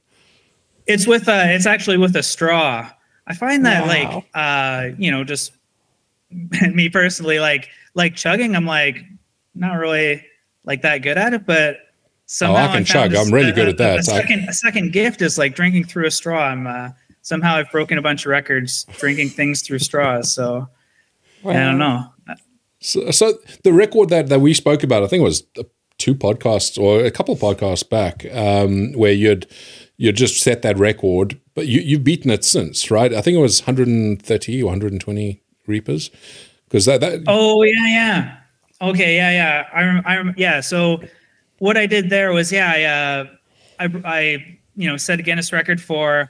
It's 0.87 1.05
with 1.05 1.27
a, 1.27 1.53
it's 1.53 1.65
actually 1.65 1.97
with 1.97 2.15
a 2.15 2.23
straw. 2.23 2.89
I 3.27 3.35
find 3.35 3.65
that 3.65 3.85
wow. 3.85 3.87
like, 3.87 4.25
uh, 4.33 4.95
you 4.97 5.11
know, 5.11 5.23
just 5.23 5.53
me 6.29 6.89
personally, 6.89 7.39
like, 7.39 7.69
like 7.93 8.15
chugging, 8.15 8.55
I'm 8.55 8.65
like 8.65 9.03
not 9.53 9.73
really 9.73 10.25
like 10.65 10.81
that 10.81 10.99
good 10.99 11.17
at 11.17 11.33
it, 11.33 11.45
but 11.45 11.77
somehow 12.25 12.65
oh, 12.65 12.69
I 12.69 12.73
can 12.73 12.81
I 12.81 12.83
chug. 12.83 13.15
I'm 13.15 13.33
really 13.33 13.51
good 13.51 13.67
at 13.67 13.77
that. 13.77 13.97
A, 13.97 13.99
a 13.99 14.03
second, 14.03 14.49
a 14.49 14.53
second 14.53 14.91
gift 14.91 15.21
is 15.21 15.37
like 15.37 15.55
drinking 15.55 15.85
through 15.85 16.07
a 16.07 16.11
straw. 16.11 16.45
I'm, 16.45 16.67
uh, 16.67 16.89
somehow 17.27 17.55
I've 17.55 17.69
broken 17.71 17.97
a 17.97 18.01
bunch 18.01 18.25
of 18.25 18.29
records 18.29 18.85
drinking 18.97 19.29
things 19.29 19.61
through 19.61 19.79
straws. 19.79 20.31
So 20.31 20.67
I 21.45 21.53
don't 21.53 21.77
know. 21.77 22.05
So, 22.79 23.11
so, 23.11 23.33
the 23.63 23.73
record 23.73 24.09
that, 24.09 24.29
that 24.29 24.39
we 24.39 24.53
spoke 24.53 24.83
about, 24.83 25.03
I 25.03 25.07
think 25.07 25.21
it 25.21 25.23
was 25.23 25.43
two 25.97 26.15
podcasts 26.15 26.79
or 26.81 27.03
a 27.03 27.11
couple 27.11 27.35
podcasts 27.35 27.87
back, 27.87 28.25
um, 28.31 28.93
where 28.93 29.11
you'd 29.11 29.47
you 29.97 30.11
just 30.11 30.41
set 30.41 30.61
that 30.61 30.77
record, 30.77 31.39
but 31.55 31.65
you 31.65 31.81
you've 31.81 32.03
beaten 32.03 32.29
it 32.29 32.45
since, 32.45 32.91
right? 32.91 33.13
I 33.13 33.21
think 33.21 33.35
it 33.35 33.41
was 33.41 33.61
130 33.61 34.61
or 34.61 34.65
120 34.65 35.41
reapers, 35.65 36.11
because 36.65 36.85
that, 36.85 37.01
that 37.01 37.23
Oh 37.27 37.63
yeah, 37.63 37.87
yeah. 37.87 38.37
Okay, 38.79 39.15
yeah, 39.15 39.31
yeah. 39.31 39.67
I 39.73 39.83
rem- 39.83 40.03
I 40.05 40.17
rem- 40.17 40.35
yeah. 40.37 40.61
So 40.61 41.01
what 41.57 41.77
I 41.77 41.87
did 41.87 42.11
there 42.11 42.31
was 42.31 42.51
yeah, 42.51 42.71
I 42.71 42.83
uh, 42.83 43.25
I 43.79 44.01
I 44.05 44.57
you 44.75 44.87
know 44.87 44.97
set 44.97 45.19
a 45.19 45.23
Guinness 45.23 45.51
record 45.51 45.81
for 45.81 46.29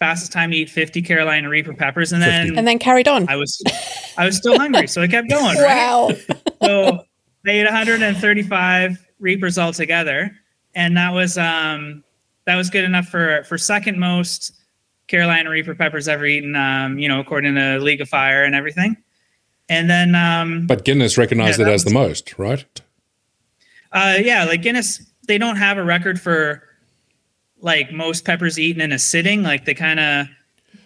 fastest 0.00 0.32
time 0.32 0.50
to 0.50 0.56
eat 0.56 0.70
50 0.70 1.02
Carolina 1.02 1.48
Reaper 1.48 1.74
peppers, 1.74 2.12
and 2.12 2.20
then 2.20 2.58
and 2.58 2.66
then 2.66 2.80
carried 2.80 3.06
on. 3.06 3.28
I 3.28 3.36
was 3.36 3.62
I 4.18 4.26
was 4.26 4.36
still 4.36 4.58
hungry, 4.58 4.88
so 4.88 5.02
I 5.02 5.06
kept 5.06 5.28
going. 5.28 5.56
Wow. 5.56 6.08
Right? 6.08 6.26
so 6.62 7.04
I 7.46 7.50
ate 7.50 7.64
135 7.64 9.06
Reapers 9.20 9.58
altogether, 9.58 10.32
and 10.74 10.96
that 10.96 11.12
was 11.12 11.38
um 11.38 12.02
that 12.46 12.56
was 12.56 12.70
good 12.70 12.84
enough 12.84 13.06
for 13.06 13.44
for 13.44 13.56
second 13.56 14.00
most 14.00 14.52
Carolina 15.06 15.50
Reaper 15.50 15.74
peppers 15.74 16.08
ever 16.08 16.26
eaten. 16.26 16.56
Um, 16.56 16.98
you 16.98 17.06
know, 17.06 17.20
according 17.20 17.54
to 17.54 17.78
League 17.78 18.00
of 18.00 18.08
Fire 18.08 18.44
and 18.44 18.54
everything. 18.54 18.96
And 19.68 19.88
then, 19.88 20.16
um, 20.16 20.66
but 20.66 20.84
Guinness 20.84 21.16
recognized 21.16 21.60
yeah, 21.60 21.68
it 21.68 21.70
as 21.70 21.84
the 21.84 21.92
most, 21.92 22.36
right? 22.38 22.64
Uh, 23.92 24.16
yeah, 24.20 24.44
like 24.44 24.62
Guinness, 24.62 25.00
they 25.28 25.38
don't 25.38 25.54
have 25.56 25.78
a 25.78 25.84
record 25.84 26.20
for 26.20 26.64
like 27.60 27.92
most 27.92 28.24
peppers 28.24 28.58
eaten 28.58 28.80
in 28.80 28.92
a 28.92 28.98
sitting. 28.98 29.42
Like 29.42 29.64
they 29.64 29.74
kind 29.74 30.00
of 30.00 30.26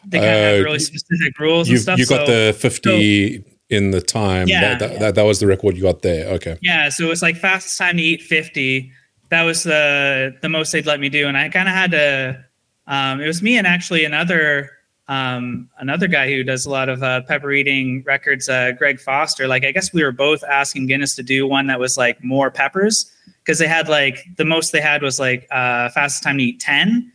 they 0.06 0.18
kind 0.18 0.30
of 0.30 0.36
uh, 0.36 0.56
have 0.56 0.64
really 0.64 0.78
specific 0.78 1.38
rules 1.38 1.68
and 1.68 1.78
stuff. 1.78 1.98
You 1.98 2.06
got 2.06 2.26
so, 2.26 2.46
the 2.46 2.52
fifty 2.52 3.38
so, 3.38 3.44
in 3.70 3.90
the 3.90 4.00
time. 4.00 4.48
Yeah 4.48 4.60
that, 4.60 4.78
that, 4.78 5.00
that, 5.00 5.14
that, 5.16 5.22
was 5.22 5.40
the 5.40 5.46
record 5.46 5.76
you 5.76 5.82
got 5.82 6.02
there. 6.02 6.28
Okay. 6.34 6.58
Yeah, 6.62 6.88
so 6.88 7.04
it 7.04 7.08
was 7.08 7.22
like 7.22 7.36
fastest 7.36 7.78
time 7.78 7.96
to 7.96 8.02
eat 8.02 8.22
fifty. 8.22 8.92
That 9.30 9.42
was 9.42 9.64
the 9.64 10.36
the 10.42 10.48
most 10.48 10.72
they'd 10.72 10.86
let 10.86 11.00
me 11.00 11.08
do, 11.08 11.26
and 11.26 11.36
I 11.36 11.48
kind 11.48 11.68
of 11.68 11.74
had 11.74 11.90
to. 11.92 12.44
Um, 12.86 13.20
it 13.20 13.26
was 13.26 13.40
me 13.42 13.56
and 13.56 13.66
actually 13.66 14.04
another 14.04 14.70
um, 15.08 15.68
another 15.78 16.08
guy 16.08 16.28
who 16.30 16.42
does 16.42 16.66
a 16.66 16.70
lot 16.70 16.88
of 16.88 17.02
uh, 17.02 17.22
pepper 17.22 17.52
eating 17.52 18.02
records, 18.04 18.48
uh, 18.48 18.72
Greg 18.72 18.98
Foster. 18.98 19.46
Like, 19.46 19.64
I 19.64 19.70
guess 19.70 19.92
we 19.92 20.02
were 20.02 20.12
both 20.12 20.42
asking 20.44 20.86
Guinness 20.86 21.14
to 21.16 21.22
do 21.22 21.46
one 21.46 21.66
that 21.66 21.78
was 21.78 21.98
like 21.98 22.22
more 22.24 22.50
peppers 22.50 23.12
because 23.38 23.58
they 23.58 23.68
had 23.68 23.88
like 23.88 24.24
the 24.36 24.44
most 24.44 24.72
they 24.72 24.80
had 24.80 25.02
was 25.02 25.20
like 25.20 25.46
uh, 25.50 25.90
fastest 25.90 26.22
time 26.22 26.38
to 26.38 26.44
eat 26.44 26.60
ten, 26.60 27.12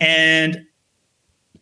and 0.00 0.64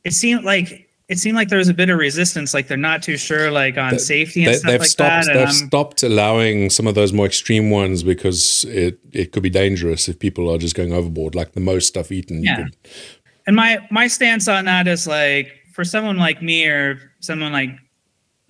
it 0.04 0.12
seemed 0.12 0.44
like 0.44 0.88
it 1.08 1.18
seemed 1.18 1.36
like 1.36 1.48
there 1.48 1.58
was 1.58 1.68
a 1.68 1.74
bit 1.74 1.88
of 1.88 1.98
resistance, 1.98 2.52
like 2.52 2.68
they're 2.68 2.76
not 2.76 3.02
too 3.02 3.16
sure, 3.16 3.50
like 3.50 3.78
on 3.78 3.98
safety 3.98 4.44
and 4.44 4.54
they, 4.54 4.58
stuff 4.58 4.80
like 4.80 4.88
stopped, 4.88 5.26
that. 5.26 5.34
They've 5.34 5.52
stopped 5.52 6.02
allowing 6.02 6.68
some 6.68 6.86
of 6.86 6.94
those 6.94 7.12
more 7.12 7.26
extreme 7.26 7.70
ones 7.70 8.02
because 8.02 8.64
it 8.64 8.98
it 9.12 9.32
could 9.32 9.42
be 9.42 9.50
dangerous 9.50 10.08
if 10.08 10.18
people 10.18 10.52
are 10.52 10.58
just 10.58 10.74
going 10.74 10.92
overboard. 10.92 11.34
Like 11.34 11.52
the 11.52 11.60
most 11.60 11.86
stuff 11.86 12.12
eaten, 12.12 12.42
yeah. 12.42 12.64
Could... 12.64 12.76
And 13.46 13.54
my 13.54 13.86
my 13.90 14.06
stance 14.06 14.48
on 14.48 14.64
that 14.64 14.88
is 14.88 15.06
like 15.06 15.52
for 15.72 15.84
someone 15.84 16.16
like 16.16 16.42
me 16.42 16.66
or 16.66 17.12
someone 17.20 17.52
like 17.52 17.70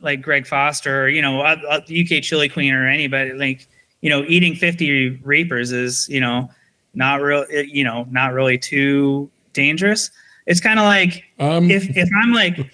like 0.01 0.23
Greg 0.23 0.47
Foster, 0.47 1.05
or, 1.05 1.09
you 1.09 1.23
know, 1.23 1.41
a, 1.41 1.53
a 1.69 1.77
UK 1.79 2.21
Chilli 2.23 2.53
Queen 2.53 2.73
or 2.73 2.87
anybody, 2.87 3.33
like 3.33 3.67
you 4.01 4.11
know, 4.11 4.25
eating 4.29 4.55
fifty 4.55 5.11
reapers 5.25 5.73
is 5.73 6.09
you 6.09 6.21
know 6.21 6.51
not 6.95 7.21
real, 7.21 7.45
uh, 7.53 7.59
you 7.59 7.85
know, 7.85 8.07
not 8.11 8.33
really 8.33 8.59
too 8.59 9.31
dangerous 9.53 10.11
it's 10.47 10.61
kind 10.61 10.79
of 10.79 10.85
like 10.85 11.25
um, 11.39 11.71
if 11.71 11.97
if 11.97 12.09
I'm 12.23 12.33
like, 12.33 12.73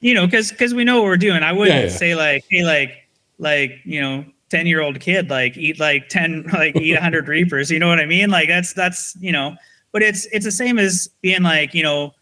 you 0.00 0.14
know, 0.14 0.26
because 0.26 0.50
because 0.50 0.72
we 0.72 0.84
know 0.84 0.96
what 0.96 1.04
we're 1.04 1.16
doing. 1.16 1.42
I 1.42 1.52
wouldn't 1.52 1.76
yeah, 1.76 1.84
yeah. 1.84 1.96
say 1.96 2.14
like, 2.14 2.44
hey, 2.48 2.64
like 2.64 3.08
like 3.38 3.80
you 3.84 4.00
know, 4.00 4.24
ten 4.48 4.66
year 4.66 4.80
old 4.80 5.00
kid 5.00 5.28
like 5.28 5.56
eat 5.56 5.80
like 5.80 6.08
ten 6.08 6.44
like 6.52 6.76
eat 6.76 6.96
hundred 6.96 7.28
reapers. 7.28 7.70
You 7.70 7.80
know 7.80 7.88
what 7.88 7.98
I 7.98 8.06
mean? 8.06 8.30
Like 8.30 8.48
that's 8.48 8.72
that's 8.72 9.16
you 9.20 9.32
know, 9.32 9.56
but 9.92 10.02
it's 10.02 10.26
it's 10.26 10.44
the 10.44 10.52
same 10.52 10.78
as 10.78 11.08
being 11.20 11.42
like 11.42 11.74
you 11.74 11.82
know, 11.82 12.14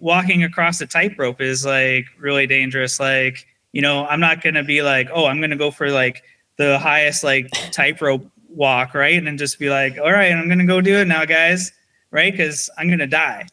walking 0.00 0.42
across 0.44 0.80
a 0.80 0.86
tightrope 0.86 1.40
is 1.40 1.64
like 1.64 2.06
really 2.18 2.46
dangerous. 2.46 3.00
Like 3.00 3.46
you 3.72 3.82
know, 3.82 4.06
I'm 4.06 4.20
not 4.20 4.42
gonna 4.42 4.64
be 4.64 4.82
like, 4.82 5.08
oh, 5.12 5.26
I'm 5.26 5.40
gonna 5.40 5.56
go 5.56 5.70
for 5.70 5.90
like 5.90 6.22
the 6.56 6.78
highest 6.78 7.24
like 7.24 7.48
tightrope 7.72 8.26
walk, 8.48 8.94
right? 8.94 9.16
And 9.16 9.26
then 9.26 9.38
just 9.38 9.58
be 9.58 9.70
like, 9.70 9.98
all 9.98 10.12
right, 10.12 10.32
I'm 10.32 10.48
gonna 10.48 10.66
go 10.66 10.80
do 10.80 10.96
it 10.96 11.06
now, 11.06 11.24
guys, 11.24 11.72
right? 12.10 12.32
Because 12.32 12.68
I'm 12.78 12.88
gonna 12.88 13.06
die. 13.06 13.46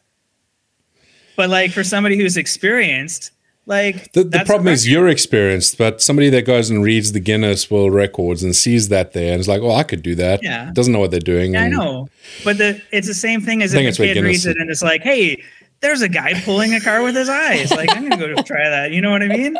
But 1.36 1.50
like 1.50 1.70
for 1.70 1.84
somebody 1.84 2.16
who's 2.16 2.36
experienced, 2.36 3.30
like 3.68 4.12
the, 4.14 4.24
the 4.24 4.44
problem 4.46 4.68
is 4.68 4.88
you're 4.88 5.08
experienced, 5.08 5.76
but 5.76 6.00
somebody 6.00 6.30
that 6.30 6.46
goes 6.46 6.70
and 6.70 6.82
reads 6.82 7.12
the 7.12 7.20
Guinness 7.20 7.70
World 7.70 7.92
Records 7.92 8.42
and 8.42 8.56
sees 8.56 8.88
that 8.88 9.12
there 9.12 9.32
and 9.32 9.40
is 9.40 9.46
like, 9.46 9.60
"Oh, 9.60 9.72
I 9.72 9.82
could 9.82 10.02
do 10.02 10.14
that." 10.14 10.42
Yeah, 10.42 10.70
doesn't 10.72 10.90
know 10.90 11.00
what 11.00 11.10
they're 11.10 11.20
doing. 11.20 11.52
Yeah, 11.52 11.64
I 11.64 11.68
know, 11.68 12.08
but 12.44 12.56
the 12.56 12.80
it's 12.92 13.06
the 13.06 13.12
same 13.12 13.42
thing 13.42 13.62
as 13.62 13.74
if 13.74 13.98
a 14.00 14.14
kid 14.14 14.24
reads 14.24 14.46
it 14.46 14.56
and 14.56 14.70
it's 14.70 14.80
like, 14.80 15.02
"Hey, 15.02 15.44
there's 15.80 16.00
a 16.00 16.08
guy 16.08 16.32
pulling 16.44 16.72
a 16.74 16.80
car 16.80 17.02
with 17.02 17.14
his 17.14 17.28
eyes." 17.28 17.70
Like, 17.70 17.94
I'm 17.94 18.08
gonna 18.08 18.16
go 18.16 18.42
try 18.42 18.70
that. 18.70 18.92
You 18.92 19.02
know 19.02 19.10
what 19.10 19.22
I 19.22 19.28
mean? 19.28 19.54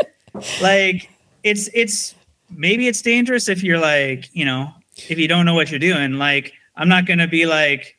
Like, 0.62 1.10
it's 1.42 1.68
it's 1.74 2.14
maybe 2.48 2.88
it's 2.88 3.02
dangerous 3.02 3.46
if 3.46 3.62
you're 3.62 3.78
like, 3.78 4.30
you 4.32 4.46
know, 4.46 4.72
if 5.10 5.18
you 5.18 5.28
don't 5.28 5.44
know 5.44 5.54
what 5.54 5.70
you're 5.70 5.78
doing. 5.78 6.14
Like, 6.14 6.54
I'm 6.76 6.88
not 6.88 7.04
gonna 7.04 7.28
be 7.28 7.44
like, 7.44 7.94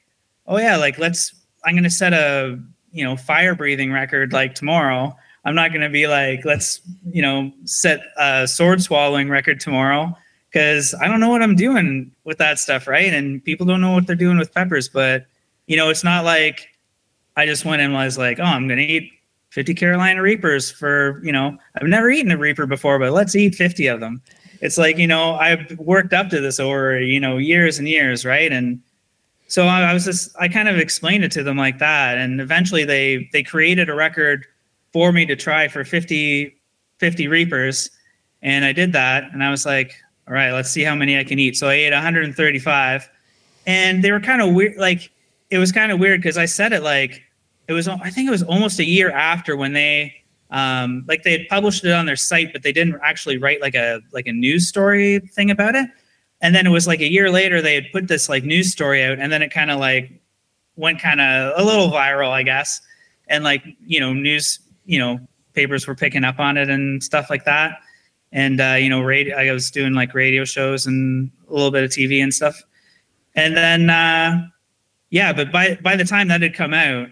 "Oh 0.47 0.57
yeah, 0.57 0.75
like 0.75 0.97
let's." 0.97 1.35
I'm 1.63 1.75
gonna 1.75 1.91
set 1.91 2.13
a 2.13 2.59
you 2.91 3.03
know 3.03 3.15
fire 3.15 3.53
breathing 3.53 3.91
record 3.91 4.33
like 4.33 4.55
tomorrow 4.55 5.15
i'm 5.49 5.55
not 5.55 5.69
going 5.71 5.81
to 5.81 5.89
be 5.89 6.05
like 6.05 6.45
let's 6.45 6.79
you 7.11 7.21
know 7.21 7.51
set 7.65 8.01
a 8.17 8.47
sword 8.47 8.81
swallowing 8.81 9.29
record 9.29 9.59
tomorrow 9.59 10.15
because 10.51 10.93
i 11.01 11.07
don't 11.07 11.19
know 11.19 11.29
what 11.29 11.41
i'm 11.41 11.55
doing 11.55 12.11
with 12.23 12.37
that 12.37 12.59
stuff 12.59 12.87
right? 12.87 13.13
And 13.13 13.43
people 13.43 13.65
don't 13.65 13.81
know 13.81 13.93
what 13.93 14.05
they're 14.05 14.15
doing 14.15 14.37
with 14.37 14.53
peppers 14.53 14.87
but 14.87 15.25
you 15.65 15.75
know 15.75 15.89
it's 15.89 16.03
not 16.03 16.23
like 16.23 16.69
i 17.35 17.45
just 17.45 17.65
went 17.65 17.81
and 17.81 17.93
was 17.93 18.17
like 18.17 18.39
oh 18.39 18.43
i'm 18.43 18.67
going 18.67 18.77
to 18.77 18.85
eat 18.85 19.11
50 19.49 19.73
carolina 19.73 20.21
reapers 20.21 20.69
for 20.69 21.19
you 21.23 21.31
know 21.31 21.57
i've 21.75 21.87
never 21.87 22.11
eaten 22.11 22.31
a 22.31 22.37
reaper 22.37 22.67
before 22.67 22.99
but 22.99 23.11
let's 23.11 23.35
eat 23.35 23.55
50 23.55 23.87
of 23.87 23.99
them. 23.99 24.21
It's 24.61 24.77
like 24.77 24.97
you 24.97 25.07
know 25.07 25.33
i've 25.35 25.77
worked 25.79 26.13
up 26.13 26.29
to 26.29 26.39
this 26.39 26.59
over 26.59 27.01
you 27.01 27.19
know 27.19 27.37
years 27.37 27.79
and 27.79 27.87
years 27.87 28.23
right? 28.23 28.51
And 28.51 28.81
so 29.49 29.65
I, 29.65 29.91
was 29.93 30.05
just 30.05 30.29
I 30.39 30.47
kind 30.47 30.69
of 30.69 30.77
explained 30.77 31.23
it 31.23 31.31
to 31.31 31.41
them 31.41 31.57
like 31.57 31.79
that, 31.79 32.19
and 32.19 32.39
eventually 32.39 32.85
they 32.85 33.27
they 33.33 33.41
created 33.41 33.89
a 33.89 33.95
record 33.95 34.45
for 34.91 35.11
me 35.11 35.25
to 35.25 35.35
try 35.35 35.67
for 35.67 35.83
50, 35.83 36.55
50 36.97 37.27
reapers, 37.27 37.91
and 38.41 38.65
I 38.65 38.71
did 38.71 38.93
that, 38.93 39.25
and 39.33 39.43
I 39.43 39.51
was 39.51 39.65
like, 39.65 39.95
all 40.27 40.33
right, 40.33 40.51
let's 40.51 40.69
see 40.69 40.83
how 40.83 40.95
many 40.95 41.17
I 41.17 41.23
can 41.23 41.39
eat. 41.39 41.57
So 41.57 41.67
I 41.67 41.73
ate 41.73 41.93
135, 41.93 43.09
and 43.65 44.03
they 44.03 44.11
were 44.11 44.19
kind 44.19 44.41
of 44.41 44.53
weird. 44.53 44.77
Like 44.77 45.11
it 45.49 45.57
was 45.57 45.71
kind 45.71 45.91
of 45.91 45.99
weird 45.99 46.21
because 46.21 46.37
I 46.37 46.45
said 46.45 46.73
it 46.73 46.83
like 46.83 47.23
it 47.67 47.73
was. 47.73 47.87
I 47.87 48.09
think 48.09 48.27
it 48.27 48.31
was 48.31 48.43
almost 48.43 48.79
a 48.79 48.85
year 48.85 49.11
after 49.11 49.57
when 49.57 49.73
they 49.73 50.13
um, 50.51 51.03
like 51.07 51.23
they 51.23 51.31
had 51.31 51.47
published 51.49 51.83
it 51.83 51.91
on 51.91 52.05
their 52.05 52.15
site, 52.15 52.53
but 52.53 52.63
they 52.63 52.71
didn't 52.71 52.99
actually 53.03 53.37
write 53.37 53.61
like 53.61 53.75
a 53.75 54.01
like 54.13 54.27
a 54.27 54.33
news 54.33 54.67
story 54.67 55.19
thing 55.19 55.51
about 55.51 55.75
it 55.75 55.89
and 56.41 56.55
then 56.55 56.65
it 56.65 56.69
was 56.69 56.87
like 56.87 57.01
a 57.01 57.09
year 57.09 57.29
later 57.29 57.61
they 57.61 57.75
had 57.75 57.91
put 57.91 58.07
this 58.07 58.29
like 58.29 58.43
news 58.43 58.71
story 58.71 59.03
out 59.03 59.19
and 59.19 59.31
then 59.31 59.41
it 59.41 59.49
kind 59.49 59.71
of 59.71 59.79
like 59.79 60.11
went 60.75 61.01
kind 61.01 61.21
of 61.21 61.53
a 61.57 61.63
little 61.63 61.89
viral 61.89 62.29
i 62.29 62.43
guess 62.43 62.81
and 63.27 63.43
like 63.43 63.63
you 63.85 63.99
know 63.99 64.13
news 64.13 64.59
you 64.89 64.99
know 64.99 65.19
papers 65.53 65.87
were 65.87 65.95
picking 65.95 66.23
up 66.23 66.39
on 66.39 66.57
it 66.57 66.69
and 66.69 67.03
stuff 67.03 67.29
like 67.29 67.45
that 67.45 67.79
and 68.31 68.59
uh, 68.59 68.75
you 68.79 68.89
know 68.89 69.01
radio 69.01 69.35
i 69.35 69.51
was 69.51 69.69
doing 69.71 69.93
like 69.93 70.13
radio 70.13 70.43
shows 70.43 70.85
and 70.85 71.31
a 71.49 71.53
little 71.53 71.71
bit 71.71 71.83
of 71.83 71.89
tv 71.89 72.21
and 72.21 72.33
stuff 72.33 72.61
and 73.35 73.55
then 73.55 73.89
uh, 73.89 74.47
yeah 75.09 75.31
but 75.31 75.51
by 75.51 75.77
by 75.83 75.95
the 75.95 76.05
time 76.05 76.27
that 76.27 76.41
had 76.41 76.53
come 76.53 76.73
out 76.73 77.07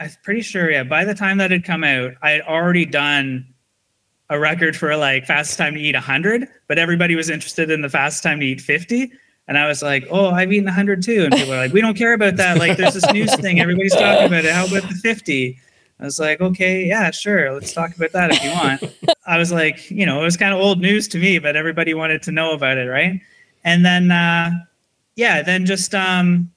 i'm 0.00 0.10
pretty 0.22 0.42
sure 0.42 0.70
yeah 0.70 0.82
by 0.82 1.04
the 1.04 1.14
time 1.14 1.38
that 1.38 1.50
had 1.50 1.64
come 1.64 1.82
out 1.82 2.12
i 2.22 2.30
had 2.30 2.42
already 2.42 2.84
done 2.84 3.46
a 4.30 4.38
record 4.38 4.76
for 4.76 4.96
like 4.96 5.24
fastest 5.26 5.58
time 5.58 5.74
to 5.74 5.80
eat 5.80 5.94
100, 5.94 6.48
but 6.66 6.78
everybody 6.78 7.14
was 7.14 7.30
interested 7.30 7.70
in 7.70 7.82
the 7.82 7.88
fastest 7.88 8.22
time 8.22 8.40
to 8.40 8.46
eat 8.46 8.60
50. 8.60 9.12
And 9.48 9.56
I 9.56 9.68
was 9.68 9.82
like, 9.82 10.04
oh, 10.10 10.30
I've 10.30 10.52
eaten 10.52 10.64
100 10.64 11.02
too. 11.02 11.24
And 11.24 11.32
people 11.32 11.50
were 11.50 11.56
like, 11.56 11.72
we 11.72 11.80
don't 11.80 11.96
care 11.96 12.14
about 12.14 12.36
that. 12.36 12.58
Like, 12.58 12.76
there's 12.76 12.94
this 12.94 13.12
news 13.12 13.32
thing. 13.36 13.60
Everybody's 13.60 13.94
talking 13.94 14.26
about 14.26 14.44
it. 14.44 14.52
How 14.52 14.66
about 14.66 14.82
the 14.88 14.96
50? 14.96 15.58
I 15.98 16.04
was 16.04 16.18
like, 16.18 16.40
okay, 16.40 16.84
yeah, 16.84 17.10
sure. 17.10 17.52
Let's 17.52 17.72
talk 17.72 17.96
about 17.96 18.12
that 18.12 18.30
if 18.30 18.44
you 18.44 18.50
want. 18.50 19.16
I 19.26 19.38
was 19.38 19.50
like, 19.50 19.90
you 19.90 20.04
know, 20.04 20.20
it 20.20 20.24
was 20.24 20.36
kind 20.36 20.52
of 20.52 20.60
old 20.60 20.80
news 20.80 21.08
to 21.08 21.18
me, 21.18 21.38
but 21.38 21.56
everybody 21.56 21.94
wanted 21.94 22.22
to 22.24 22.32
know 22.32 22.52
about 22.52 22.76
it, 22.76 22.88
right? 22.88 23.20
And 23.64 23.84
then, 23.84 24.10
uh, 24.10 24.50
yeah, 25.16 25.42
then 25.42 25.64
just, 25.64 25.94
um, 25.94 26.52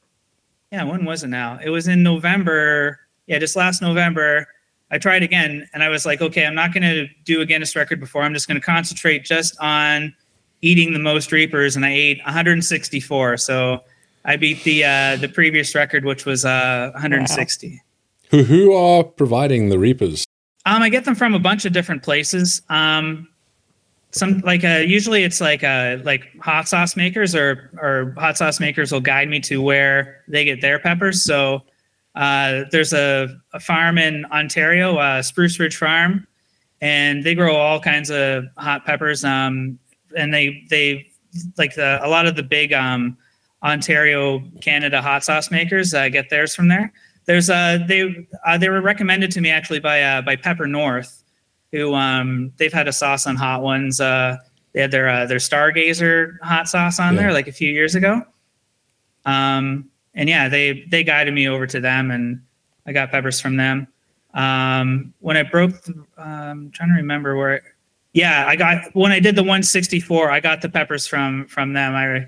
yeah, 0.71 0.83
when 0.83 1.05
was 1.05 1.23
it 1.23 1.27
now? 1.27 1.57
It 1.63 1.69
was 1.69 1.87
in 1.87 2.03
November. 2.03 2.99
Yeah, 3.27 3.39
just 3.39 3.55
last 3.55 3.81
November. 3.81 4.47
I 4.91 4.97
tried 4.97 5.23
again 5.23 5.69
and 5.73 5.83
I 5.83 5.89
was 5.89 6.05
like, 6.05 6.21
okay, 6.21 6.45
I'm 6.45 6.55
not 6.55 6.73
going 6.73 6.83
to 6.83 7.07
do 7.23 7.41
a 7.41 7.45
Guinness 7.45 7.75
record 7.75 7.99
before. 7.99 8.23
I'm 8.23 8.33
just 8.33 8.47
going 8.47 8.59
to 8.59 8.65
concentrate 8.65 9.23
just 9.23 9.57
on 9.59 10.13
eating 10.61 10.93
the 10.93 10.99
most 10.99 11.31
reapers. 11.31 11.75
And 11.75 11.85
I 11.85 11.91
ate 11.91 12.17
164. 12.25 13.37
So 13.37 13.83
I 14.25 14.35
beat 14.35 14.63
the 14.63 14.83
uh, 14.83 15.15
the 15.15 15.29
previous 15.29 15.73
record, 15.75 16.05
which 16.05 16.25
was 16.25 16.43
uh, 16.43 16.89
160. 16.93 17.69
Wow. 17.69 17.88
Who 18.29 18.43
who 18.43 18.73
are 18.73 19.03
providing 19.03 19.69
the 19.69 19.79
reapers? 19.79 20.25
Um, 20.65 20.81
I 20.83 20.89
get 20.89 21.05
them 21.05 21.15
from 21.15 21.33
a 21.33 21.39
bunch 21.39 21.65
of 21.65 21.73
different 21.73 22.03
places. 22.03 22.61
Um, 22.69 23.27
some 24.11 24.39
like 24.39 24.63
uh, 24.63 24.83
usually 24.85 25.23
it's 25.23 25.41
like 25.41 25.63
uh, 25.63 25.97
like 26.03 26.27
hot 26.39 26.67
sauce 26.67 26.95
makers 26.95 27.35
or 27.35 27.71
or 27.77 28.13
hot 28.17 28.37
sauce 28.37 28.59
makers 28.59 28.91
will 28.91 29.01
guide 29.01 29.29
me 29.29 29.39
to 29.41 29.61
where 29.61 30.23
they 30.27 30.45
get 30.45 30.61
their 30.61 30.79
peppers. 30.79 31.23
So 31.23 31.61
uh, 32.15 32.63
there's 32.71 32.93
a, 32.93 33.29
a, 33.53 33.59
farm 33.59 33.97
in 33.97 34.25
Ontario, 34.25 34.97
uh, 34.97 35.21
Spruce 35.21 35.59
Ridge 35.59 35.77
Farm, 35.77 36.27
and 36.81 37.23
they 37.23 37.35
grow 37.35 37.55
all 37.55 37.79
kinds 37.79 38.09
of 38.09 38.45
hot 38.57 38.85
peppers. 38.85 39.23
Um, 39.23 39.79
and 40.17 40.33
they 40.33 40.65
they 40.69 41.07
like 41.57 41.75
the 41.75 41.99
a 42.03 42.09
lot 42.09 42.25
of 42.25 42.35
the 42.35 42.43
big 42.43 42.73
um, 42.73 43.17
Ontario, 43.63 44.41
Canada 44.61 45.01
hot 45.01 45.23
sauce 45.23 45.51
makers 45.51 45.93
uh, 45.93 46.09
get 46.09 46.29
theirs 46.29 46.55
from 46.55 46.67
there. 46.67 46.91
There's 47.29 47.47
uh 47.47 47.77
they 47.87 48.27
uh, 48.43 48.57
they 48.57 48.69
were 48.69 48.81
recommended 48.81 49.29
to 49.33 49.39
me 49.39 49.51
actually 49.51 49.79
by 49.79 50.01
uh, 50.01 50.23
by 50.23 50.35
Pepper 50.35 50.65
North, 50.65 51.23
who 51.71 51.93
um, 51.93 52.51
they've 52.57 52.73
had 52.73 52.87
a 52.87 52.91
sauce 52.91 53.27
on 53.27 53.35
hot 53.35 53.61
ones. 53.61 54.01
Uh, 54.01 54.37
they 54.73 54.81
had 54.81 54.89
their 54.89 55.07
uh, 55.07 55.27
their 55.27 55.37
Stargazer 55.37 56.39
hot 56.41 56.67
sauce 56.67 56.99
on 56.99 57.13
yeah. 57.13 57.21
there 57.21 57.31
like 57.31 57.47
a 57.47 57.51
few 57.51 57.71
years 57.71 57.93
ago. 57.93 58.23
Um, 59.25 59.91
and 60.15 60.27
yeah, 60.27 60.49
they 60.49 60.85
they 60.89 61.03
guided 61.03 61.35
me 61.35 61.47
over 61.47 61.67
to 61.67 61.79
them, 61.79 62.09
and 62.09 62.41
I 62.87 62.93
got 62.93 63.11
peppers 63.11 63.39
from 63.39 63.57
them. 63.57 63.87
Um, 64.33 65.13
when 65.19 65.37
I 65.37 65.43
broke, 65.43 65.79
the, 65.83 65.93
um, 65.93 66.05
I'm 66.17 66.71
trying 66.71 66.89
to 66.89 66.95
remember 66.95 67.37
where. 67.37 67.61
yeah, 68.13 68.45
I 68.47 68.55
got 68.55 68.85
when 68.93 69.11
I 69.11 69.19
did 69.19 69.35
the 69.35 69.43
164. 69.43 70.31
I 70.31 70.39
got 70.39 70.63
the 70.63 70.69
peppers 70.69 71.05
from 71.05 71.45
from 71.45 71.73
them. 71.73 71.93
I 71.93 72.25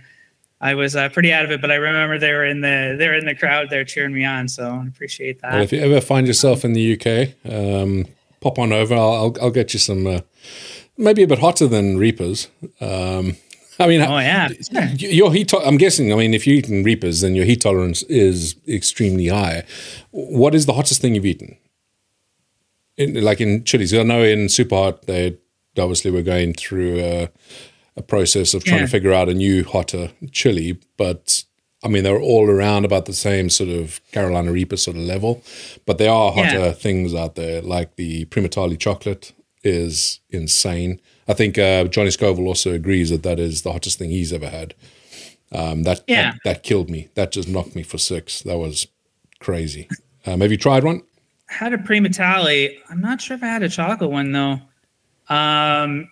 I 0.61 0.75
was 0.75 0.95
uh, 0.95 1.09
pretty 1.09 1.33
out 1.33 1.43
of 1.43 1.51
it, 1.51 1.59
but 1.59 1.71
I 1.71 1.75
remember 1.75 2.17
they 2.19 2.31
were 2.31 2.45
in 2.45 2.61
the 2.61 2.95
they 2.97 3.07
were 3.07 3.15
in 3.15 3.25
the 3.25 3.35
crowd 3.35 3.69
there 3.69 3.83
cheering 3.83 4.13
me 4.13 4.23
on. 4.23 4.47
So 4.47 4.69
I 4.69 4.87
appreciate 4.87 5.41
that. 5.41 5.53
Well, 5.53 5.63
if 5.63 5.73
you 5.73 5.81
ever 5.81 5.99
find 5.99 6.27
yourself 6.27 6.63
in 6.63 6.73
the 6.73 6.93
UK, 6.93 7.51
um, 7.51 8.05
pop 8.39 8.59
on 8.59 8.71
over. 8.71 8.93
I'll, 8.93 9.13
I'll, 9.13 9.35
I'll 9.41 9.51
get 9.51 9.73
you 9.73 9.79
some. 9.79 10.05
Uh, 10.05 10.21
maybe 10.97 11.23
a 11.23 11.27
bit 11.27 11.39
hotter 11.39 11.67
than 11.67 11.97
Reapers. 11.97 12.47
Um, 12.79 13.37
I 13.79 13.87
mean, 13.87 14.01
oh 14.01 14.19
yeah, 14.19 14.49
your 14.97 15.33
heat. 15.33 15.47
To- 15.49 15.65
I'm 15.65 15.77
guessing. 15.77 16.13
I 16.13 16.15
mean, 16.15 16.35
if 16.35 16.45
you're 16.45 16.57
eating 16.57 16.83
reapers, 16.83 17.21
then 17.21 17.33
your 17.33 17.45
heat 17.45 17.61
tolerance 17.61 18.03
is 18.03 18.55
extremely 18.67 19.27
high. 19.27 19.63
What 20.11 20.53
is 20.53 20.67
the 20.67 20.73
hottest 20.73 21.01
thing 21.01 21.15
you've 21.15 21.25
eaten 21.25 21.57
in, 22.97 23.23
like 23.23 23.41
in 23.41 23.63
chilies. 23.63 23.93
I 23.93 24.03
know 24.03 24.23
in 24.23 24.49
super 24.49 24.75
hot 24.75 25.07
they 25.07 25.37
obviously 25.77 26.11
were 26.11 26.21
going 26.21 26.53
through 26.53 26.99
a, 26.99 27.29
a 28.01 28.07
process 28.07 28.53
of 28.53 28.63
trying 28.63 28.79
yeah. 28.79 28.85
to 28.85 28.91
figure 28.91 29.13
out 29.13 29.29
a 29.29 29.33
new 29.33 29.63
hotter 29.63 30.11
chili, 30.31 30.79
but 30.97 31.43
I 31.83 31.87
mean 31.87 32.03
they're 32.03 32.19
all 32.19 32.49
around 32.49 32.85
about 32.85 33.05
the 33.05 33.13
same 33.13 33.49
sort 33.49 33.69
of 33.69 34.01
Carolina 34.11 34.51
Reaper 34.51 34.77
sort 34.77 34.97
of 34.97 35.03
level, 35.03 35.41
but 35.85 35.97
there 35.97 36.11
are 36.11 36.31
hotter 36.31 36.65
yeah. 36.65 36.71
things 36.71 37.13
out 37.15 37.35
there 37.35 37.61
like 37.61 37.95
the 37.95 38.25
Primotalii 38.25 38.79
chocolate 38.79 39.33
is 39.63 40.19
insane. 40.29 40.99
I 41.27 41.33
think 41.33 41.57
uh, 41.57 41.85
Johnny 41.85 42.11
Scoville 42.11 42.47
also 42.47 42.73
agrees 42.73 43.09
that 43.09 43.23
that 43.23 43.39
is 43.39 43.61
the 43.61 43.71
hottest 43.71 43.99
thing 43.99 44.09
he's 44.09 44.33
ever 44.33 44.49
had. 44.49 44.73
Um, 45.53 45.83
that, 45.83 46.03
yeah. 46.07 46.31
that, 46.31 46.39
that 46.45 46.63
killed 46.63 46.89
me. 46.89 47.09
That 47.15 47.31
just 47.31 47.47
knocked 47.47 47.75
me 47.75 47.83
for 47.83 47.97
six. 47.97 48.41
That 48.41 48.57
was 48.57 48.87
crazy. 49.39 49.87
Um, 50.25 50.41
have 50.41 50.51
you 50.51 50.57
tried 50.57 50.83
one? 50.83 51.03
I 51.49 51.53
had 51.53 51.73
a 51.73 51.77
Primotalii. 51.77 52.77
I'm 52.89 53.01
not 53.01 53.21
sure 53.21 53.35
if 53.35 53.43
I 53.43 53.47
had 53.47 53.63
a 53.63 53.69
chocolate 53.69 54.09
one 54.09 54.31
though. 54.31 54.61
Um, 55.29 56.09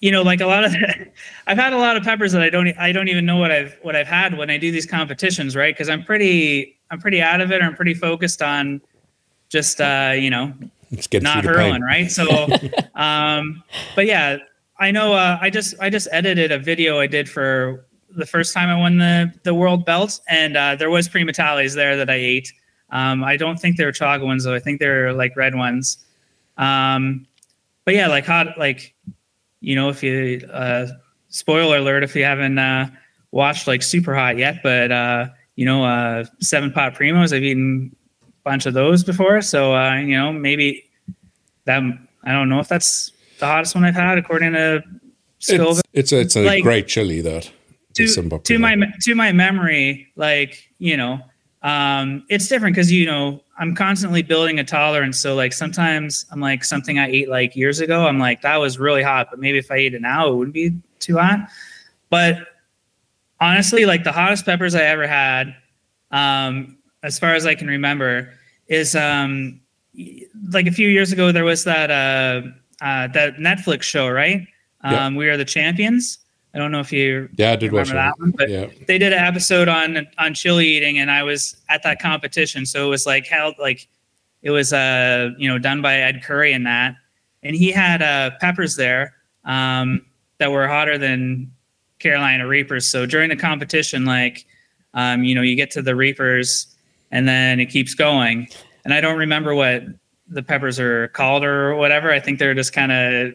you 0.00 0.10
know, 0.10 0.22
like 0.22 0.40
a 0.40 0.46
lot 0.46 0.64
of, 0.64 0.74
I've 1.46 1.58
had 1.58 1.72
a 1.72 1.78
lot 1.78 1.96
of 1.96 2.02
peppers 2.02 2.32
that 2.32 2.42
I 2.42 2.50
don't, 2.50 2.68
I 2.78 2.92
don't 2.92 3.08
even 3.08 3.24
know 3.24 3.36
what 3.36 3.50
I've, 3.50 3.78
what 3.82 3.96
I've 3.96 4.06
had 4.06 4.36
when 4.36 4.50
I 4.50 4.58
do 4.58 4.70
these 4.70 4.86
competitions, 4.86 5.56
right? 5.56 5.74
Because 5.74 5.88
I'm 5.88 6.04
pretty, 6.04 6.78
I'm 6.90 7.00
pretty 7.00 7.22
out 7.22 7.40
of 7.40 7.50
it. 7.52 7.60
Or 7.60 7.64
I'm 7.64 7.74
pretty 7.74 7.94
focused 7.94 8.42
on 8.42 8.80
just, 9.48 9.80
uh, 9.80 10.12
you 10.16 10.30
know, 10.30 10.52
not 11.22 11.44
hurling, 11.44 11.82
right? 11.82 12.10
So, 12.10 12.46
um, 12.94 13.62
but 13.94 14.06
yeah, 14.06 14.38
I 14.78 14.90
know. 14.90 15.14
Uh, 15.14 15.38
I 15.40 15.50
just, 15.50 15.74
I 15.80 15.90
just 15.90 16.08
edited 16.12 16.52
a 16.52 16.58
video 16.58 17.00
I 17.00 17.06
did 17.06 17.28
for 17.28 17.86
the 18.16 18.26
first 18.26 18.54
time 18.54 18.68
I 18.68 18.76
won 18.76 18.98
the 18.98 19.32
the 19.42 19.54
world 19.54 19.84
belt, 19.84 20.20
and 20.28 20.56
uh, 20.56 20.74
there 20.76 20.90
was 20.90 21.08
Primotaliis 21.08 21.74
there 21.74 21.96
that 21.96 22.10
I 22.10 22.14
ate. 22.14 22.52
Um, 22.90 23.22
I 23.22 23.36
don't 23.36 23.58
think 23.58 23.76
they're 23.76 23.92
chaga 23.92 24.24
ones 24.24 24.44
though. 24.44 24.54
I 24.54 24.58
think 24.58 24.80
they're 24.80 25.12
like 25.12 25.36
red 25.36 25.54
ones. 25.54 25.98
Um, 26.56 27.26
but 27.84 27.94
yeah, 27.94 28.08
like 28.08 28.26
hot, 28.26 28.58
like 28.58 28.94
you 29.60 29.74
know, 29.74 29.88
if 29.88 30.02
you 30.02 30.46
uh, 30.52 30.86
spoiler 31.28 31.78
alert, 31.78 32.02
if 32.02 32.14
you 32.14 32.24
haven't 32.24 32.58
uh, 32.58 32.88
watched 33.30 33.66
like 33.66 33.82
super 33.82 34.14
hot 34.14 34.38
yet, 34.38 34.56
but 34.62 34.92
uh, 34.92 35.26
you 35.56 35.64
know, 35.64 35.84
uh, 35.84 36.24
seven 36.40 36.72
pot 36.72 36.94
primos, 36.94 37.34
I've 37.34 37.42
eaten 37.42 37.94
a 38.22 38.26
bunch 38.44 38.66
of 38.66 38.74
those 38.74 39.04
before. 39.04 39.40
So 39.42 39.74
uh, 39.74 39.96
you 39.96 40.16
know, 40.16 40.32
maybe 40.32 40.84
that 41.64 41.82
I 42.24 42.32
don't 42.32 42.48
know 42.48 42.60
if 42.60 42.68
that's 42.68 43.12
the 43.38 43.46
hottest 43.46 43.74
one 43.74 43.84
I've 43.84 43.94
had 43.94 44.18
according 44.18 44.52
to 44.52 44.82
Scoville. 45.38 45.80
It's, 45.92 46.12
it's 46.12 46.12
a, 46.12 46.20
it's 46.20 46.36
a 46.36 46.44
like, 46.44 46.62
great 46.62 46.88
chili 46.88 47.20
that 47.20 47.50
to, 47.94 48.40
to 48.44 48.58
my 48.58 48.76
to 49.02 49.14
my 49.14 49.32
memory, 49.32 50.08
like 50.16 50.68
you 50.78 50.96
know, 50.96 51.20
um, 51.62 52.24
it's 52.28 52.48
different 52.48 52.74
because 52.74 52.92
you 52.92 53.06
know 53.06 53.42
I'm 53.58 53.74
constantly 53.74 54.22
building 54.22 54.58
a 54.58 54.64
tolerance. 54.64 55.18
So 55.18 55.34
like 55.34 55.52
sometimes 55.52 56.26
I'm 56.30 56.40
like 56.40 56.64
something 56.64 56.98
I 56.98 57.08
ate 57.08 57.28
like 57.28 57.56
years 57.56 57.80
ago. 57.80 58.06
I'm 58.06 58.18
like 58.18 58.42
that 58.42 58.56
was 58.56 58.78
really 58.78 59.02
hot, 59.02 59.28
but 59.30 59.38
maybe 59.38 59.58
if 59.58 59.70
I 59.70 59.76
ate 59.76 59.94
it 59.94 60.02
now, 60.02 60.28
it 60.28 60.34
wouldn't 60.34 60.54
be 60.54 60.72
too 60.98 61.16
hot. 61.16 61.48
But 62.10 62.46
honestly, 63.40 63.86
like 63.86 64.04
the 64.04 64.12
hottest 64.12 64.44
peppers 64.44 64.74
I 64.74 64.82
ever 64.82 65.06
had, 65.06 65.54
um, 66.10 66.78
as 67.02 67.18
far 67.18 67.34
as 67.34 67.46
I 67.46 67.54
can 67.54 67.66
remember, 67.66 68.32
is 68.68 68.94
um, 68.94 69.60
like 70.50 70.66
a 70.66 70.72
few 70.72 70.88
years 70.88 71.12
ago. 71.12 71.32
There 71.32 71.44
was 71.44 71.64
that 71.64 71.90
uh, 71.90 72.48
uh, 72.84 73.08
that 73.08 73.36
Netflix 73.36 73.82
show, 73.82 74.08
right? 74.08 74.46
Um, 74.82 75.14
yep. 75.14 75.18
We 75.18 75.28
are 75.28 75.36
the 75.36 75.44
champions 75.44 76.18
I 76.56 76.58
don't 76.58 76.72
know 76.72 76.80
if 76.80 76.90
you 76.90 77.28
yeah 77.36 77.52
I 77.52 77.56
did 77.56 77.70
watch 77.70 77.90
that 77.90 78.18
one, 78.18 78.30
but 78.30 78.48
yeah. 78.48 78.68
they 78.86 78.96
did 78.96 79.12
an 79.12 79.22
episode 79.22 79.68
on 79.68 80.08
on 80.16 80.32
chili 80.32 80.66
eating, 80.66 80.98
and 80.98 81.10
I 81.10 81.22
was 81.22 81.54
at 81.68 81.82
that 81.82 82.00
competition, 82.00 82.64
so 82.64 82.86
it 82.86 82.88
was 82.88 83.04
like 83.04 83.26
held 83.26 83.56
like 83.58 83.86
it 84.40 84.50
was 84.50 84.72
uh 84.72 85.32
you 85.36 85.50
know 85.50 85.58
done 85.58 85.82
by 85.82 85.96
Ed 85.96 86.22
Curry 86.22 86.54
and 86.54 86.64
that, 86.64 86.94
and 87.42 87.54
he 87.54 87.70
had 87.70 88.00
uh 88.00 88.30
peppers 88.40 88.74
there 88.74 89.16
um 89.44 90.06
that 90.38 90.50
were 90.50 90.66
hotter 90.66 90.96
than 90.96 91.52
Carolina 91.98 92.46
Reapers. 92.46 92.86
So 92.86 93.04
during 93.04 93.28
the 93.28 93.36
competition, 93.36 94.06
like 94.06 94.46
um 94.94 95.24
you 95.24 95.34
know 95.34 95.42
you 95.42 95.56
get 95.56 95.70
to 95.72 95.82
the 95.82 95.94
Reapers, 95.94 96.74
and 97.10 97.28
then 97.28 97.60
it 97.60 97.66
keeps 97.66 97.92
going, 97.92 98.48
and 98.86 98.94
I 98.94 99.02
don't 99.02 99.18
remember 99.18 99.54
what 99.54 99.84
the 100.26 100.42
peppers 100.42 100.80
are 100.80 101.08
called 101.08 101.44
or 101.44 101.76
whatever. 101.76 102.10
I 102.10 102.18
think 102.18 102.38
they're 102.38 102.54
just 102.54 102.72
kind 102.72 102.92
of 102.92 103.34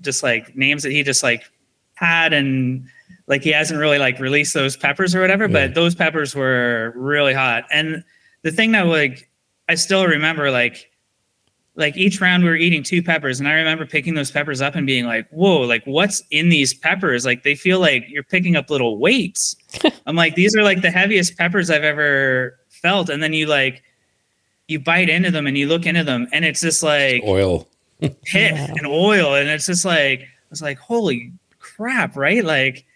just 0.00 0.24
like 0.24 0.56
names 0.56 0.82
that 0.82 0.90
he 0.90 1.04
just 1.04 1.22
like 1.22 1.44
had 2.02 2.32
and 2.32 2.86
like 3.28 3.42
he 3.42 3.50
hasn't 3.50 3.78
really 3.78 3.98
like 3.98 4.18
released 4.18 4.54
those 4.54 4.76
peppers 4.76 5.14
or 5.14 5.20
whatever, 5.20 5.44
yeah. 5.44 5.66
but 5.66 5.74
those 5.74 5.94
peppers 5.94 6.34
were 6.34 6.92
really 6.96 7.32
hot. 7.32 7.64
And 7.70 8.04
the 8.42 8.50
thing 8.50 8.72
that 8.72 8.86
like 8.86 9.30
I 9.68 9.76
still 9.76 10.06
remember 10.06 10.50
like 10.50 10.90
like 11.74 11.96
each 11.96 12.20
round 12.20 12.42
we 12.42 12.50
were 12.50 12.56
eating 12.56 12.82
two 12.82 13.02
peppers 13.02 13.40
and 13.40 13.48
I 13.48 13.52
remember 13.52 13.86
picking 13.86 14.14
those 14.14 14.30
peppers 14.30 14.60
up 14.60 14.74
and 14.74 14.86
being 14.86 15.06
like, 15.06 15.26
whoa, 15.30 15.60
like 15.60 15.84
what's 15.84 16.22
in 16.30 16.50
these 16.50 16.74
peppers? 16.74 17.24
Like 17.24 17.44
they 17.44 17.54
feel 17.54 17.80
like 17.80 18.04
you're 18.08 18.24
picking 18.24 18.56
up 18.56 18.68
little 18.68 18.98
weights. 18.98 19.56
I'm 20.06 20.16
like, 20.16 20.34
these 20.34 20.54
are 20.54 20.62
like 20.62 20.82
the 20.82 20.90
heaviest 20.90 21.38
peppers 21.38 21.70
I've 21.70 21.84
ever 21.84 22.58
felt. 22.68 23.08
And 23.08 23.22
then 23.22 23.32
you 23.32 23.46
like 23.46 23.82
you 24.68 24.80
bite 24.80 25.08
into 25.08 25.30
them 25.30 25.46
and 25.46 25.56
you 25.56 25.68
look 25.68 25.86
into 25.86 26.04
them 26.04 26.26
and 26.32 26.44
it's 26.44 26.60
just 26.60 26.82
like 26.82 27.22
it's 27.22 27.28
oil. 27.28 27.68
pith 28.00 28.12
yeah. 28.34 28.74
and 28.76 28.86
oil. 28.86 29.34
And 29.34 29.48
it's 29.48 29.66
just 29.66 29.84
like 29.84 30.26
it's 30.50 30.60
like, 30.60 30.78
holy 30.78 31.32
crap, 31.82 32.16
right? 32.16 32.44
Like, 32.44 32.86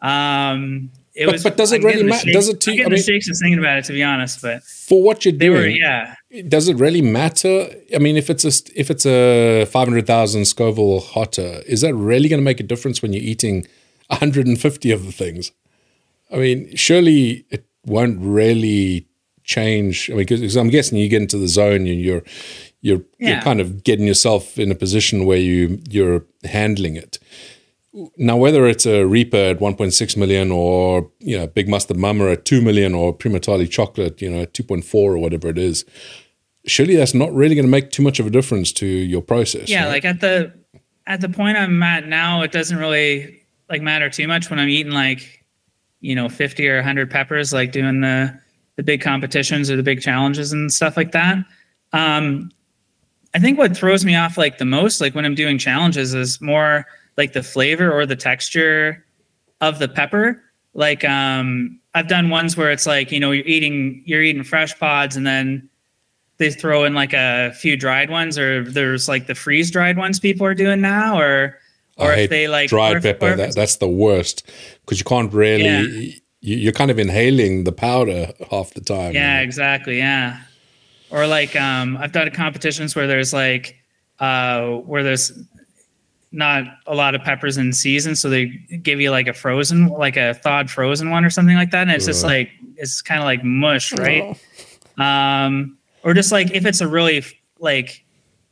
um, 0.00 0.90
it 1.14 1.26
but, 1.26 1.32
was. 1.32 1.42
But 1.44 1.56
does 1.56 1.72
it 1.72 1.82
really 1.82 2.02
matter? 2.02 2.32
Does 2.32 2.48
it? 2.48 2.60
T- 2.60 2.84
I 2.84 2.88
mean, 2.88 3.00
shakes 3.00 3.26
just 3.26 3.40
thinking 3.40 3.58
about 3.58 3.78
it, 3.78 3.84
to 3.86 3.92
be 3.92 4.02
honest. 4.02 4.42
But 4.42 4.64
for 4.64 5.02
what 5.02 5.24
you're 5.24 5.32
doing, 5.32 5.60
were, 5.60 5.66
yeah. 5.68 6.14
Does 6.48 6.68
it 6.68 6.76
really 6.76 7.02
matter? 7.02 7.68
I 7.94 7.98
mean, 7.98 8.16
if 8.16 8.28
it's 8.28 8.44
a 8.44 8.52
if 8.78 8.90
it's 8.90 9.06
a 9.06 9.64
five 9.66 9.86
hundred 9.88 10.06
thousand 10.06 10.46
Scoville 10.46 11.00
hotter, 11.00 11.62
is 11.66 11.82
that 11.82 11.94
really 11.94 12.28
going 12.28 12.40
to 12.40 12.44
make 12.44 12.60
a 12.60 12.64
difference 12.64 13.00
when 13.00 13.12
you're 13.12 13.22
eating 13.22 13.66
150 14.08 14.90
of 14.90 15.06
the 15.06 15.12
things? 15.12 15.52
I 16.32 16.36
mean, 16.36 16.74
surely 16.74 17.46
it 17.50 17.64
won't 17.86 18.18
really 18.20 19.06
change. 19.44 20.10
I 20.10 20.14
mean, 20.14 20.26
because 20.26 20.56
I'm 20.56 20.70
guessing 20.70 20.98
you 20.98 21.08
get 21.08 21.22
into 21.22 21.38
the 21.38 21.48
zone 21.48 21.86
and 21.86 22.00
you're 22.00 22.24
you're 22.80 23.02
yeah. 23.20 23.34
you're 23.34 23.42
kind 23.42 23.60
of 23.60 23.84
getting 23.84 24.06
yourself 24.08 24.58
in 24.58 24.72
a 24.72 24.74
position 24.74 25.26
where 25.26 25.38
you 25.38 25.80
you're 25.88 26.24
handling 26.42 26.96
it 26.96 27.18
now 28.16 28.36
whether 28.36 28.66
it's 28.66 28.86
a 28.86 29.04
Reaper 29.04 29.36
at 29.36 29.58
1.6 29.58 30.16
million 30.16 30.50
or 30.50 31.10
you 31.20 31.38
know 31.38 31.46
Big 31.46 31.68
Mustard 31.68 31.96
Mama 31.96 32.30
at 32.30 32.44
2 32.44 32.60
million 32.60 32.94
or 32.94 33.16
Primotalii 33.16 33.70
Chocolate, 33.70 34.20
you 34.20 34.30
know, 34.30 34.44
2.4 34.46 34.94
or 34.94 35.18
whatever 35.18 35.48
it 35.48 35.58
is, 35.58 35.84
surely 36.66 36.96
that's 36.96 37.14
not 37.14 37.32
really 37.32 37.54
going 37.54 37.66
to 37.66 37.70
make 37.70 37.90
too 37.90 38.02
much 38.02 38.18
of 38.18 38.26
a 38.26 38.30
difference 38.30 38.72
to 38.72 38.86
your 38.86 39.22
process. 39.22 39.68
Yeah, 39.68 39.84
right? 39.84 39.92
like 39.92 40.04
at 40.04 40.20
the 40.20 40.52
at 41.06 41.20
the 41.20 41.28
point 41.28 41.56
I'm 41.56 41.82
at 41.82 42.06
now, 42.06 42.42
it 42.42 42.52
doesn't 42.52 42.78
really 42.78 43.42
like 43.68 43.82
matter 43.82 44.10
too 44.10 44.26
much 44.26 44.50
when 44.50 44.58
I'm 44.58 44.68
eating 44.68 44.92
like 44.92 45.44
you 46.00 46.14
know 46.14 46.28
50 46.28 46.68
or 46.68 46.76
100 46.76 47.10
peppers, 47.10 47.52
like 47.52 47.72
doing 47.72 48.00
the 48.00 48.38
the 48.76 48.82
big 48.82 49.00
competitions 49.00 49.70
or 49.70 49.76
the 49.76 49.84
big 49.84 50.00
challenges 50.00 50.52
and 50.52 50.72
stuff 50.72 50.96
like 50.96 51.12
that. 51.12 51.38
Um, 51.92 52.50
I 53.34 53.38
think 53.38 53.56
what 53.56 53.76
throws 53.76 54.04
me 54.04 54.16
off 54.16 54.36
like 54.36 54.58
the 54.58 54.64
most, 54.64 55.00
like 55.00 55.14
when 55.14 55.24
I'm 55.24 55.34
doing 55.34 55.58
challenges, 55.58 56.12
is 56.12 56.40
more 56.40 56.86
like 57.16 57.32
the 57.32 57.42
flavor 57.42 57.92
or 57.92 58.06
the 58.06 58.16
texture 58.16 59.04
of 59.60 59.78
the 59.78 59.88
pepper. 59.88 60.42
Like 60.74 61.04
um, 61.04 61.78
I've 61.94 62.08
done 62.08 62.30
ones 62.30 62.56
where 62.56 62.70
it's 62.70 62.86
like 62.86 63.12
you 63.12 63.20
know 63.20 63.30
you're 63.30 63.46
eating 63.46 64.02
you're 64.04 64.22
eating 64.22 64.44
fresh 64.44 64.78
pods 64.78 65.16
and 65.16 65.26
then 65.26 65.68
they 66.38 66.50
throw 66.50 66.84
in 66.84 66.94
like 66.94 67.12
a 67.12 67.52
few 67.52 67.76
dried 67.76 68.10
ones 68.10 68.38
or 68.38 68.64
there's 68.64 69.08
like 69.08 69.26
the 69.26 69.34
freeze 69.34 69.70
dried 69.70 69.96
ones 69.96 70.18
people 70.18 70.46
are 70.46 70.54
doing 70.54 70.80
now 70.80 71.18
or 71.18 71.58
or 71.96 72.10
I 72.10 72.20
if 72.20 72.30
they 72.30 72.48
like 72.48 72.68
dried 72.68 73.02
pepper 73.02 73.36
that, 73.36 73.54
that's 73.54 73.76
the 73.76 73.88
worst 73.88 74.50
because 74.80 74.98
you 74.98 75.04
can't 75.04 75.32
really 75.32 75.62
yeah. 75.62 76.14
you, 76.40 76.68
are 76.68 76.72
kind 76.72 76.90
of 76.90 76.98
inhaling 76.98 77.64
the 77.64 77.72
powder 77.72 78.32
half 78.50 78.74
the 78.74 78.80
time 78.80 79.14
yeah 79.14 79.40
exactly 79.40 79.98
yeah 79.98 80.40
or 81.10 81.26
like 81.26 81.54
um 81.54 81.96
i've 81.98 82.12
done 82.12 82.28
competitions 82.32 82.96
where 82.96 83.06
there's 83.06 83.32
like 83.32 83.78
uh 84.18 84.70
where 84.70 85.04
there's 85.04 85.32
not 86.34 86.64
a 86.86 86.94
lot 86.94 87.14
of 87.14 87.22
peppers 87.22 87.56
in 87.56 87.72
season, 87.72 88.16
so 88.16 88.28
they 88.28 88.46
give 88.82 89.00
you 89.00 89.10
like 89.10 89.28
a 89.28 89.32
frozen, 89.32 89.88
like 89.88 90.16
a 90.16 90.34
thawed 90.34 90.70
frozen 90.70 91.10
one 91.10 91.24
or 91.24 91.30
something 91.30 91.56
like 91.56 91.70
that, 91.70 91.82
and 91.82 91.92
it's 91.92 92.06
just 92.06 92.24
like 92.24 92.50
it's 92.76 93.00
kind 93.00 93.20
of 93.20 93.24
like 93.24 93.44
mush, 93.44 93.92
right? 93.92 94.36
Oh. 94.98 95.02
Um, 95.02 95.78
or 96.02 96.12
just 96.14 96.32
like 96.32 96.50
if 96.50 96.66
it's 96.66 96.80
a 96.80 96.88
really 96.88 97.24
like 97.58 98.04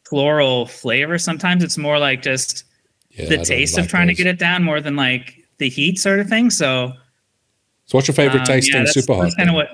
floral 0.05 0.67
flavor, 0.67 1.19
sometimes 1.19 1.63
it's 1.65 1.77
more 1.77 1.99
like 1.99 2.23
just 2.23 2.65
yeah, 3.11 3.29
the 3.29 3.39
taste 3.39 3.77
like 3.77 3.85
of 3.85 3.91
trying 3.91 4.07
those. 4.07 4.17
to 4.17 4.25
get 4.25 4.35
it 4.35 4.39
down 4.39 4.63
more 4.63 4.81
than 4.81 4.97
like 4.97 5.43
the 5.59 5.69
heat 5.69 5.99
sort 5.99 6.21
of 6.21 6.29
thing. 6.29 6.51
So, 6.51 6.93
so 7.87 7.99
what's 7.99 8.09
your 8.09 8.15
favorite 8.15 8.41
um, 8.41 8.47
taste 8.47 8.73
yeah, 8.73 8.81
in 8.81 8.87
super 8.87 9.15
hot? 9.15 9.33
Kind 9.37 9.51
of 9.51 9.55
what. 9.55 9.69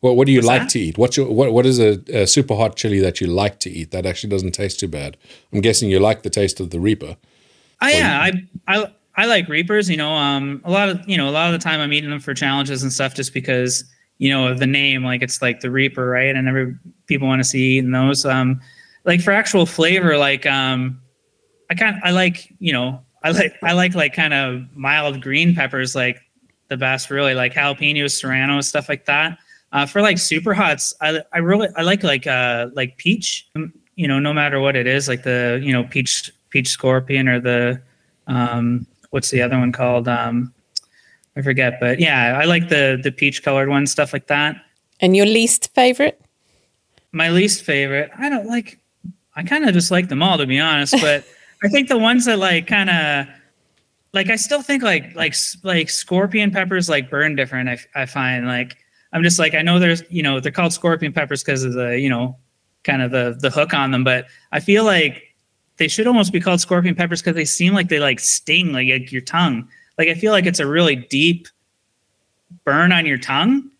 What, 0.00 0.16
what 0.16 0.26
do 0.26 0.32
you 0.32 0.40
like 0.40 0.62
that? 0.62 0.70
to 0.70 0.78
eat? 0.78 0.96
What's 0.96 1.18
your 1.18 1.30
what 1.30 1.52
what 1.52 1.66
is 1.66 1.78
a, 1.78 2.00
a, 2.08 2.26
super 2.26 2.54
hot 2.56 2.74
chili 2.74 3.00
that 3.00 3.20
you 3.20 3.26
like 3.26 3.60
to 3.60 3.70
eat 3.70 3.90
that 3.90 4.06
actually 4.06 4.30
doesn't 4.30 4.52
taste 4.52 4.80
too 4.80 4.88
bad? 4.88 5.18
I'm 5.52 5.60
guessing 5.60 5.90
you 5.90 6.00
like 6.00 6.22
the 6.22 6.30
taste 6.30 6.58
of 6.58 6.70
the 6.70 6.80
Reaper. 6.80 7.18
Oh 7.82 7.88
yeah, 7.88 8.20
I 8.20 8.32
I 8.66 8.86
I 9.16 9.26
like 9.26 9.48
Reapers. 9.48 9.88
You 9.88 9.96
know, 9.96 10.12
um, 10.12 10.60
a 10.64 10.70
lot 10.70 10.88
of 10.88 11.08
you 11.08 11.16
know 11.16 11.28
a 11.28 11.32
lot 11.32 11.52
of 11.52 11.58
the 11.58 11.62
time 11.62 11.80
I'm 11.80 11.92
eating 11.92 12.10
them 12.10 12.20
for 12.20 12.34
challenges 12.34 12.82
and 12.82 12.92
stuff, 12.92 13.14
just 13.14 13.34
because 13.34 13.84
you 14.18 14.30
know 14.30 14.46
of 14.48 14.58
the 14.58 14.66
name. 14.66 15.04
Like 15.04 15.22
it's 15.22 15.42
like 15.42 15.60
the 15.60 15.70
Reaper, 15.70 16.06
right? 16.06 16.34
And 16.34 16.48
every 16.48 16.76
people 17.06 17.28
want 17.28 17.40
to 17.40 17.44
see 17.44 17.78
eating 17.78 17.90
those. 17.90 18.24
Um, 18.24 18.60
like 19.04 19.20
for 19.20 19.32
actual 19.32 19.66
flavor, 19.66 20.16
like 20.16 20.46
um, 20.46 21.00
I 21.70 21.74
kind 21.74 22.00
I 22.04 22.10
like 22.10 22.52
you 22.58 22.72
know 22.72 23.02
I 23.22 23.30
like 23.30 23.56
I 23.62 23.72
like 23.72 23.94
like 23.94 24.14
kind 24.14 24.34
of 24.34 24.64
mild 24.76 25.20
green 25.20 25.54
peppers 25.54 25.94
like 25.94 26.20
the 26.68 26.76
best 26.76 27.10
really 27.10 27.34
like 27.34 27.54
jalapenos, 27.54 28.12
serrano, 28.12 28.60
stuff 28.60 28.88
like 28.88 29.04
that. 29.06 29.38
Uh, 29.72 29.86
for 29.86 30.02
like 30.02 30.18
super 30.18 30.52
hots, 30.52 30.94
I 31.00 31.20
I 31.32 31.38
really 31.38 31.68
I 31.76 31.82
like 31.82 32.02
like 32.02 32.26
uh 32.26 32.68
like 32.74 32.96
peach. 32.96 33.48
You 33.96 34.08
know, 34.08 34.18
no 34.18 34.32
matter 34.32 34.60
what 34.60 34.76
it 34.76 34.86
is, 34.86 35.08
like 35.08 35.22
the 35.24 35.60
you 35.62 35.72
know 35.72 35.84
peach 35.84 36.30
peach 36.50 36.68
scorpion 36.68 37.28
or 37.28 37.40
the 37.40 37.80
um 38.26 38.86
what's 39.10 39.30
the 39.30 39.42
other 39.42 39.58
one 39.58 39.72
called 39.72 40.06
um 40.08 40.52
I 41.36 41.42
forget, 41.42 41.78
but 41.80 42.00
yeah, 42.00 42.38
I 42.40 42.44
like 42.44 42.68
the 42.68 43.00
the 43.02 43.12
peach 43.12 43.42
colored 43.42 43.68
ones, 43.68 43.90
stuff 43.90 44.12
like 44.12 44.26
that. 44.26 44.56
And 45.00 45.16
your 45.16 45.26
least 45.26 45.72
favorite? 45.74 46.20
My 47.12 47.30
least 47.30 47.64
favorite, 47.64 48.10
I 48.18 48.28
don't 48.28 48.46
like. 48.46 48.78
I 49.36 49.42
kind 49.42 49.66
of 49.66 49.72
just 49.72 49.90
like 49.90 50.08
them 50.08 50.22
all, 50.22 50.38
to 50.38 50.46
be 50.46 50.58
honest. 50.58 50.94
But 51.00 51.24
I 51.62 51.68
think 51.68 51.88
the 51.88 51.98
ones 51.98 52.24
that 52.26 52.38
like 52.38 52.66
kind 52.66 52.90
of 52.90 53.26
like 54.12 54.28
I 54.28 54.36
still 54.36 54.62
think 54.62 54.82
like 54.82 55.14
like 55.14 55.34
like 55.62 55.88
scorpion 55.88 56.50
peppers 56.50 56.88
like 56.88 57.10
burn 57.10 57.36
different. 57.36 57.68
I 57.68 57.78
I 57.94 58.06
find 58.06 58.46
like 58.46 58.76
I'm 59.12 59.22
just 59.22 59.38
like 59.38 59.54
I 59.54 59.62
know 59.62 59.78
there's 59.78 60.02
you 60.10 60.22
know 60.22 60.40
they're 60.40 60.52
called 60.52 60.72
scorpion 60.72 61.12
peppers 61.12 61.42
because 61.42 61.64
of 61.64 61.74
the 61.74 61.98
you 61.98 62.08
know 62.08 62.36
kind 62.82 63.02
of 63.02 63.12
the 63.12 63.36
the 63.40 63.50
hook 63.50 63.72
on 63.72 63.92
them, 63.92 64.04
but 64.04 64.26
I 64.52 64.60
feel 64.60 64.84
like 64.84 65.29
they 65.80 65.88
should 65.88 66.06
almost 66.06 66.30
be 66.30 66.40
called 66.40 66.60
scorpion 66.60 66.94
peppers 66.94 67.22
because 67.22 67.34
they 67.34 67.46
seem 67.46 67.72
like 67.72 67.88
they 67.88 67.98
like 67.98 68.20
sting 68.20 68.70
like, 68.70 68.86
like 68.86 69.10
your 69.10 69.22
tongue. 69.22 69.66
Like 69.96 70.08
I 70.08 70.14
feel 70.14 70.30
like 70.30 70.44
it's 70.44 70.60
a 70.60 70.66
really 70.66 70.94
deep 70.94 71.48
burn 72.64 72.92
on 72.92 73.06
your 73.06 73.16
tongue, 73.16 73.70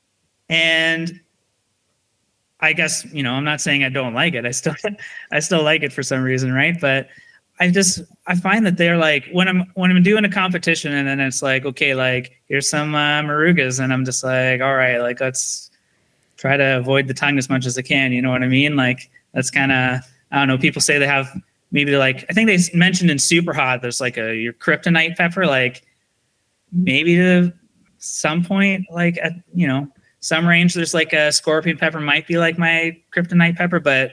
and 0.49 1.21
I 2.61 2.73
guess 2.73 3.05
you 3.13 3.23
know 3.23 3.35
I'm 3.35 3.45
not 3.45 3.61
saying 3.61 3.85
I 3.85 3.91
don't 3.91 4.15
like 4.15 4.33
it. 4.33 4.47
I 4.47 4.51
still 4.51 4.75
I 5.31 5.41
still 5.41 5.63
like 5.63 5.83
it 5.83 5.93
for 5.93 6.03
some 6.03 6.23
reason, 6.23 6.55
right? 6.55 6.81
But 6.81 7.11
I 7.61 7.71
just 7.71 8.01
I 8.27 8.35
find 8.35 8.65
that 8.65 8.79
they're 8.79 8.97
like 8.97 9.29
when 9.33 9.47
I'm 9.47 9.71
when 9.75 9.91
I'm 9.91 10.03
doing 10.03 10.25
a 10.25 10.31
competition 10.31 10.95
and 10.95 11.07
then 11.07 11.21
it's 11.21 11.43
like 11.43 11.67
okay 11.67 11.95
like 11.95 12.41
here's 12.49 12.67
some 12.67 12.95
uh, 12.95 13.21
morugas 13.21 13.79
and 13.79 13.93
I'm 13.93 14.07
just 14.07 14.25
like 14.25 14.63
all 14.63 14.75
right 14.75 14.97
like 14.97 15.21
let's 15.21 15.71
try 16.39 16.57
to 16.57 16.79
avoid 16.79 17.09
the 17.09 17.15
tongue 17.15 17.37
as 17.37 17.51
much 17.51 17.67
as 17.67 17.77
I 17.77 17.83
can 17.83 18.15
you 18.15 18.23
know 18.23 18.31
what 18.31 18.43
I 18.43 18.49
mean 18.49 18.75
like 18.75 19.11
that's 19.35 19.51
kind 19.51 19.71
of 19.71 20.01
I 20.33 20.39
don't 20.39 20.49
know 20.49 20.57
people 20.57 20.81
say 20.81 20.99
they 20.99 21.07
have 21.07 21.29
maybe 21.71 21.97
like 21.97 22.25
I 22.29 22.33
think 22.33 22.49
they 22.49 22.59
mentioned 22.77 23.11
in 23.11 23.18
super 23.18 23.53
hot 23.53 23.83
there's 23.83 24.01
like 24.01 24.16
a 24.16 24.35
your 24.35 24.53
kryptonite 24.53 25.16
pepper 25.16 25.47
like 25.47 25.83
maybe 26.73 27.16
to 27.16 27.53
some 27.99 28.45
point 28.45 28.87
like 28.91 29.18
at 29.23 29.33
you 29.55 29.66
know 29.66 29.89
some 30.21 30.47
range 30.47 30.75
there's 30.75 30.95
like 30.95 31.12
a 31.12 31.33
scorpion 31.33 31.77
pepper 31.77 32.01
might 32.01 32.27
be 32.27 32.39
like 32.39 32.59
my 32.59 32.97
kryptonite 33.14 33.57
pepper 33.57 33.81
but 33.81 34.12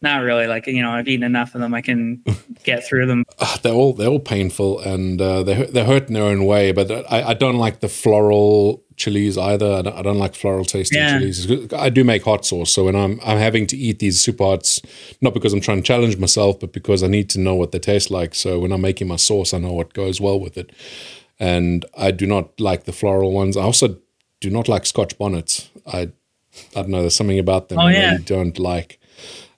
not 0.00 0.22
really. 0.22 0.46
Like 0.46 0.66
you 0.66 0.82
know, 0.82 0.90
I've 0.90 1.08
eaten 1.08 1.24
enough 1.24 1.54
of 1.54 1.60
them. 1.60 1.74
I 1.74 1.80
can 1.80 2.22
get 2.64 2.86
through 2.86 3.06
them. 3.06 3.24
Uh, 3.38 3.56
they're 3.62 3.72
all 3.72 3.92
they're 3.92 4.08
all 4.08 4.20
painful 4.20 4.80
and 4.80 5.20
uh, 5.20 5.42
they 5.42 5.64
they 5.64 5.84
hurt 5.84 6.08
in 6.08 6.14
their 6.14 6.24
own 6.24 6.44
way. 6.44 6.72
But 6.72 6.90
I, 6.90 7.30
I 7.30 7.34
don't 7.34 7.56
like 7.56 7.80
the 7.80 7.88
floral 7.88 8.84
chilies 8.98 9.38
either. 9.38 9.72
I 9.76 9.82
don't, 9.82 9.96
I 9.96 10.02
don't 10.02 10.18
like 10.18 10.34
floral 10.34 10.64
tasting 10.64 10.98
yeah. 10.98 11.18
chilies. 11.18 11.72
I 11.72 11.88
do 11.88 12.04
make 12.04 12.24
hot 12.24 12.44
sauce, 12.44 12.70
so 12.70 12.84
when 12.84 12.96
I'm 12.96 13.20
I'm 13.24 13.38
having 13.38 13.66
to 13.68 13.76
eat 13.76 13.98
these 14.00 14.20
super 14.20 14.44
hots, 14.44 14.82
not 15.20 15.34
because 15.34 15.52
I'm 15.52 15.60
trying 15.60 15.78
to 15.78 15.86
challenge 15.86 16.18
myself, 16.18 16.60
but 16.60 16.72
because 16.72 17.02
I 17.02 17.06
need 17.06 17.30
to 17.30 17.40
know 17.40 17.54
what 17.54 17.72
they 17.72 17.78
taste 17.78 18.10
like. 18.10 18.34
So 18.34 18.58
when 18.58 18.72
I'm 18.72 18.82
making 18.82 19.08
my 19.08 19.16
sauce, 19.16 19.54
I 19.54 19.58
know 19.58 19.72
what 19.72 19.94
goes 19.94 20.20
well 20.20 20.38
with 20.38 20.58
it. 20.58 20.72
And 21.40 21.86
I 21.96 22.10
do 22.10 22.26
not 22.26 22.60
like 22.60 22.84
the 22.84 22.92
floral 22.92 23.32
ones. 23.32 23.56
I 23.56 23.62
also 23.62 23.96
do 24.40 24.50
not 24.50 24.68
like 24.68 24.86
Scotch 24.86 25.16
bonnets. 25.16 25.70
I 25.86 26.10
I 26.74 26.82
don't 26.82 26.88
know. 26.88 27.00
There's 27.00 27.14
something 27.14 27.38
about 27.38 27.68
them 27.68 27.78
oh, 27.78 27.82
I 27.82 27.92
yeah. 27.92 28.10
really 28.12 28.24
don't 28.24 28.58
like. 28.58 29.00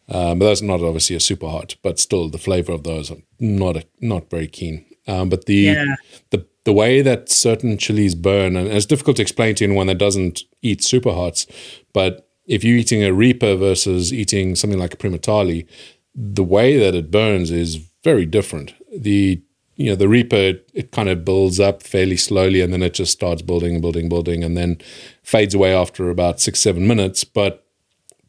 Um, 0.09 0.41
but 0.41 0.47
that's 0.47 0.63
not 0.63 0.83
obviously 0.83 1.15
a 1.17 1.21
super 1.21 1.49
hot, 1.49 1.77
but 1.83 2.01
still 2.01 2.29
the 2.29 2.39
flavor 2.39 2.73
of 2.73 2.83
those 2.83 3.11
I'm 3.11 3.23
not 3.39 3.77
a, 3.77 3.85
not 4.01 4.29
very 4.29 4.49
keen. 4.49 4.85
Um, 5.07 5.29
but 5.29 5.47
the 5.47 5.55
yeah. 5.55 5.95
the 6.31 6.47
the 6.65 6.73
way 6.73 7.03
that 7.03 7.31
certain 7.31 7.79
chilies 7.79 8.15
burn, 8.15 8.57
and 8.57 8.69
it's 8.69 8.87
difficult 8.87 9.17
to 9.17 9.23
explain 9.23 9.55
to 9.57 9.65
anyone 9.65 9.87
that 9.87 9.99
doesn't 9.99 10.43
eat 10.63 10.85
super 10.85 11.13
hots, 11.13 11.47
but 11.93 12.29
if 12.47 12.65
you're 12.65 12.77
eating 12.77 13.05
a 13.05 13.13
Reaper 13.13 13.55
versus 13.55 14.13
eating 14.13 14.57
something 14.57 14.79
like 14.79 14.93
a 14.93 14.97
Primotalii, 14.97 15.67
the 16.15 16.43
way 16.43 16.77
that 16.79 16.95
it 16.97 17.11
burns 17.11 17.51
is 17.51 17.77
very 18.03 18.27
different. 18.27 18.75
The 18.97 19.41
you 19.77 19.87
know 19.91 19.97
the 19.97 20.09
Reaper 20.09 20.37
it, 20.37 20.71
it 20.75 20.91
kind 20.91 21.09
of 21.09 21.25
builds 21.25 21.61
up 21.61 21.83
fairly 21.83 22.17
slowly, 22.17 22.61
and 22.61 22.73
then 22.73 22.83
it 22.83 22.95
just 22.95 23.13
starts 23.13 23.41
building, 23.41 23.75
and 23.75 23.83
building, 23.83 24.09
building, 24.09 24.43
and 24.45 24.57
then 24.57 24.79
fades 25.23 25.55
away 25.55 25.75
after 25.75 26.11
about 26.11 26.41
six 26.41 26.59
seven 26.59 26.87
minutes. 26.87 27.25
But 27.25 27.65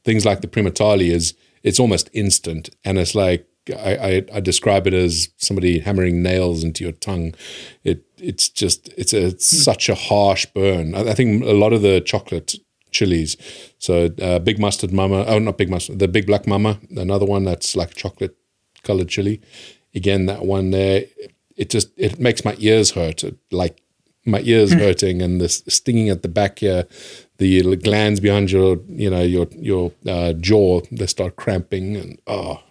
things 0.05 0.25
like 0.25 0.41
the 0.41 0.47
Primotalii 0.47 1.09
is 1.09 1.34
it's 1.63 1.79
almost 1.79 2.09
instant, 2.13 2.69
and 2.86 2.97
it's 2.97 3.15
like 3.15 3.47
I, 3.70 3.95
I, 3.95 4.26
I, 4.34 4.39
describe 4.39 4.88
it 4.88 4.93
as 4.93 5.30
somebody 5.38 5.80
hammering 5.80 6.24
nails 6.24 6.64
into 6.64 6.84
your 6.84 6.93
tongue. 6.93 7.36
It 7.84 8.03
it's 8.18 8.49
just 8.49 8.89
it's 8.97 9.14
a 9.14 9.28
it's 9.28 9.53
mm. 9.53 9.57
such 9.57 9.88
a 9.88 9.95
harsh 9.95 10.45
burn. 10.47 10.95
I, 10.95 11.09
I, 11.09 11.14
think 11.14 11.43
a 11.43 11.53
lot 11.53 11.72
of 11.72 11.82
the 11.82 12.01
chocolate 12.01 12.55
chilies. 12.89 13.38
So 13.78 14.09
uh, 14.22 14.39
big 14.39 14.59
mustard 14.59 14.91
mama. 14.91 15.26
Oh, 15.28 15.39
not 15.39 15.57
big 15.57 15.70
mustard. 15.70 15.99
The 15.99 16.07
big 16.07 16.26
black 16.26 16.47
mama. 16.47 16.80
Another 16.95 17.26
one 17.26 17.43
that's 17.43 17.76
like 17.76 17.93
chocolate 17.93 18.36
colored 18.84 19.09
chili. 19.09 19.41
Again, 19.93 20.26
that 20.26 20.43
one 20.43 20.72
there. 20.72 21.05
It 21.55 21.70
just 21.70 21.91
it 21.97 22.20
makes 22.20 22.43
my 22.43 22.55
ears 22.57 22.91
hurt. 22.91 23.24
like 23.51 23.82
my 24.26 24.39
ears 24.41 24.72
hmm. 24.74 24.80
hurting 24.80 25.22
and 25.22 25.41
the 25.41 25.49
stinging 25.49 26.09
at 26.09 26.22
the 26.22 26.28
back 26.28 26.59
here 26.59 26.86
the 27.38 27.76
glands 27.78 28.20
behind 28.20 28.51
your 28.51 28.78
you 28.88 29.09
know 29.09 29.24
your 29.24 29.47
your 29.57 29.91
uh, 30.07 30.32
jaw 30.34 30.80
they 30.91 31.07
start 31.07 31.36
cramping 31.36 31.95
and 31.95 32.20
oh 32.28 32.62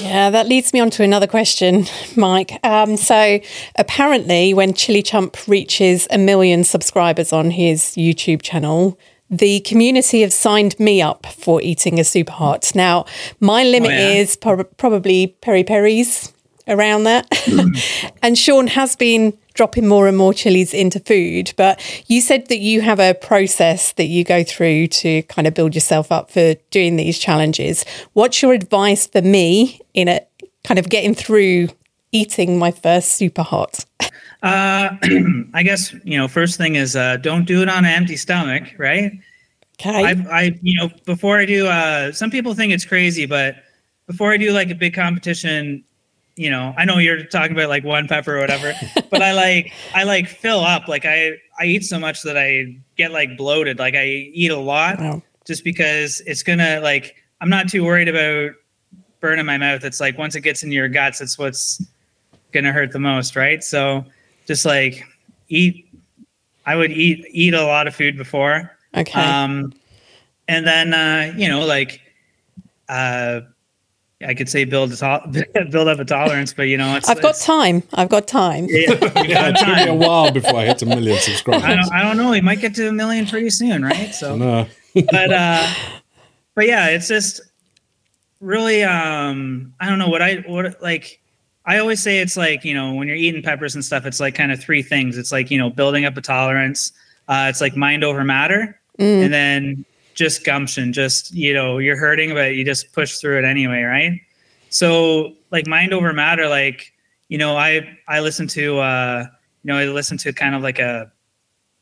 yeah, 0.00 0.30
that 0.30 0.46
leads 0.48 0.72
me 0.72 0.80
on 0.80 0.90
to 0.90 1.02
another 1.02 1.26
question, 1.26 1.86
Mike. 2.16 2.58
Um, 2.64 2.96
so, 2.96 3.40
apparently, 3.76 4.54
when 4.54 4.72
ChilliChump 4.72 5.48
reaches 5.48 6.06
a 6.10 6.18
million 6.18 6.64
subscribers 6.64 7.32
on 7.32 7.50
his 7.50 7.82
YouTube 7.96 8.42
channel, 8.42 8.98
the 9.30 9.60
community 9.60 10.22
have 10.22 10.32
signed 10.32 10.78
me 10.80 11.02
up 11.02 11.26
for 11.26 11.60
eating 11.62 11.98
a 12.00 12.04
super 12.04 12.32
hot. 12.32 12.72
Now, 12.74 13.04
my 13.40 13.64
limit 13.64 13.90
oh, 13.90 13.94
yeah. 13.94 14.10
is 14.10 14.36
pro- 14.36 14.64
probably 14.64 15.36
peri 15.42 15.64
peris 15.64 16.32
around 16.66 17.04
that. 17.04 17.28
Mm. 17.30 18.12
and 18.22 18.38
Sean 18.38 18.68
has 18.68 18.96
been 18.96 19.36
dropping 19.58 19.88
more 19.88 20.06
and 20.06 20.16
more 20.16 20.32
chilies 20.32 20.72
into 20.72 21.00
food. 21.00 21.52
But 21.56 21.82
you 22.06 22.20
said 22.20 22.46
that 22.46 22.60
you 22.60 22.80
have 22.80 23.00
a 23.00 23.12
process 23.12 23.92
that 23.94 24.06
you 24.06 24.22
go 24.22 24.44
through 24.44 24.86
to 24.86 25.22
kind 25.22 25.48
of 25.48 25.52
build 25.52 25.74
yourself 25.74 26.12
up 26.12 26.30
for 26.30 26.54
doing 26.70 26.94
these 26.94 27.18
challenges. 27.18 27.84
What's 28.12 28.40
your 28.40 28.52
advice 28.52 29.08
for 29.08 29.20
me 29.20 29.80
in 29.94 30.06
a 30.06 30.20
kind 30.62 30.78
of 30.78 30.88
getting 30.88 31.12
through 31.12 31.70
eating 32.12 32.56
my 32.56 32.70
first 32.70 33.14
super 33.14 33.42
hot? 33.42 33.84
Uh, 34.44 34.90
I 35.54 35.64
guess 35.64 35.92
you 36.04 36.16
know. 36.16 36.28
First 36.28 36.56
thing 36.56 36.76
is 36.76 36.94
uh, 36.94 37.16
don't 37.16 37.44
do 37.44 37.60
it 37.60 37.68
on 37.68 37.84
an 37.84 37.90
empty 37.90 38.16
stomach, 38.16 38.62
right? 38.78 39.10
Okay. 39.80 40.04
I, 40.04 40.10
I, 40.30 40.58
you 40.62 40.80
know, 40.80 40.88
before 41.04 41.38
I 41.38 41.44
do, 41.44 41.66
uh, 41.66 42.12
some 42.12 42.30
people 42.30 42.54
think 42.54 42.72
it's 42.72 42.84
crazy, 42.84 43.26
but 43.26 43.56
before 44.06 44.32
I 44.32 44.36
do 44.36 44.52
like 44.52 44.70
a 44.70 44.74
big 44.74 44.94
competition, 44.94 45.84
you 46.38 46.50
know, 46.50 46.72
I 46.78 46.84
know 46.84 46.98
you're 46.98 47.24
talking 47.24 47.52
about 47.52 47.68
like 47.68 47.82
one 47.82 48.06
pepper 48.06 48.36
or 48.36 48.40
whatever, 48.40 48.72
but 49.10 49.22
I 49.22 49.32
like 49.32 49.72
I 49.92 50.04
like 50.04 50.28
fill 50.28 50.60
up. 50.60 50.86
Like 50.86 51.04
I 51.04 51.32
I 51.58 51.64
eat 51.64 51.84
so 51.84 51.98
much 51.98 52.22
that 52.22 52.38
I 52.38 52.76
get 52.96 53.10
like 53.10 53.36
bloated. 53.36 53.80
Like 53.80 53.96
I 53.96 54.04
eat 54.06 54.52
a 54.52 54.56
lot 54.56 55.00
wow. 55.00 55.22
just 55.44 55.64
because 55.64 56.22
it's 56.26 56.44
gonna 56.44 56.80
like 56.80 57.16
I'm 57.40 57.50
not 57.50 57.68
too 57.68 57.84
worried 57.84 58.08
about 58.08 58.52
burning 59.18 59.46
my 59.46 59.58
mouth. 59.58 59.84
It's 59.84 59.98
like 59.98 60.16
once 60.16 60.36
it 60.36 60.42
gets 60.42 60.62
into 60.62 60.76
your 60.76 60.88
guts, 60.88 61.20
it's 61.20 61.38
what's 61.38 61.82
gonna 62.52 62.72
hurt 62.72 62.92
the 62.92 63.00
most, 63.00 63.34
right? 63.34 63.62
So 63.64 64.04
just 64.46 64.64
like 64.64 65.04
eat 65.48 65.88
I 66.66 66.76
would 66.76 66.92
eat 66.92 67.26
eat 67.32 67.54
a 67.54 67.64
lot 67.64 67.88
of 67.88 67.96
food 67.96 68.16
before. 68.16 68.78
Okay. 68.96 69.20
Um 69.20 69.74
and 70.46 70.64
then 70.64 70.94
uh, 70.94 71.34
you 71.36 71.48
know, 71.48 71.66
like 71.66 72.00
uh 72.88 73.40
I 74.26 74.34
could 74.34 74.48
say 74.48 74.64
build 74.64 74.92
a 74.92 74.96
to- 74.96 75.66
build 75.70 75.88
up 75.88 76.00
a 76.00 76.04
tolerance, 76.04 76.52
but 76.52 76.64
you 76.64 76.76
know, 76.76 76.96
it's, 76.96 77.08
I've 77.08 77.22
got 77.22 77.30
it's, 77.30 77.44
time. 77.44 77.84
I've 77.94 78.08
got 78.08 78.26
time. 78.26 78.66
Yeah, 78.68 78.90
it 78.90 79.56
took 79.56 79.68
me 79.68 79.86
a 79.86 79.94
while 79.94 80.32
before 80.32 80.56
I 80.56 80.66
hit 80.66 80.82
a 80.82 80.86
million 80.86 81.18
subscribers. 81.20 81.64
I 81.64 81.76
don't, 81.76 81.92
I 81.92 82.02
don't 82.02 82.16
know. 82.16 82.30
We 82.30 82.40
might 82.40 82.60
get 82.60 82.74
to 82.76 82.88
a 82.88 82.92
million 82.92 83.26
pretty 83.26 83.50
soon, 83.50 83.84
right? 83.84 84.12
So, 84.12 84.36
no. 84.36 84.66
but 84.94 85.32
uh, 85.32 85.66
but 86.56 86.66
yeah, 86.66 86.88
it's 86.88 87.06
just 87.06 87.40
really 88.40 88.82
um, 88.82 89.72
I 89.78 89.88
don't 89.88 89.98
know 89.98 90.08
what 90.08 90.22
I 90.22 90.36
what 90.46 90.82
like. 90.82 91.20
I 91.64 91.78
always 91.78 92.02
say 92.02 92.18
it's 92.18 92.36
like 92.36 92.64
you 92.64 92.74
know 92.74 92.94
when 92.94 93.06
you're 93.06 93.16
eating 93.16 93.42
peppers 93.42 93.76
and 93.76 93.84
stuff, 93.84 94.04
it's 94.04 94.18
like 94.18 94.34
kind 94.34 94.50
of 94.50 94.60
three 94.60 94.82
things. 94.82 95.16
It's 95.16 95.30
like 95.30 95.50
you 95.50 95.58
know 95.58 95.70
building 95.70 96.04
up 96.04 96.16
a 96.16 96.20
tolerance. 96.20 96.90
Uh, 97.28 97.46
it's 97.48 97.60
like 97.60 97.76
mind 97.76 98.02
over 98.02 98.24
matter, 98.24 98.80
mm. 98.98 99.24
and 99.24 99.32
then 99.32 99.84
just 100.18 100.44
gumption, 100.44 100.92
just, 100.92 101.32
you 101.32 101.54
know, 101.54 101.78
you're 101.78 101.96
hurting, 101.96 102.34
but 102.34 102.56
you 102.56 102.64
just 102.64 102.92
push 102.92 103.18
through 103.18 103.38
it 103.38 103.44
anyway, 103.44 103.82
right? 103.82 104.20
So 104.68 105.34
like 105.52 105.66
mind 105.66 105.94
over 105.94 106.12
matter, 106.12 106.48
like, 106.48 106.92
you 107.28 107.38
know, 107.38 107.56
I 107.56 107.96
I 108.08 108.20
listen 108.20 108.48
to 108.48 108.78
uh, 108.78 109.26
you 109.62 109.72
know, 109.72 109.78
I 109.78 109.84
listen 109.84 110.18
to 110.18 110.32
kind 110.32 110.54
of 110.54 110.62
like 110.62 110.80
a 110.80 111.10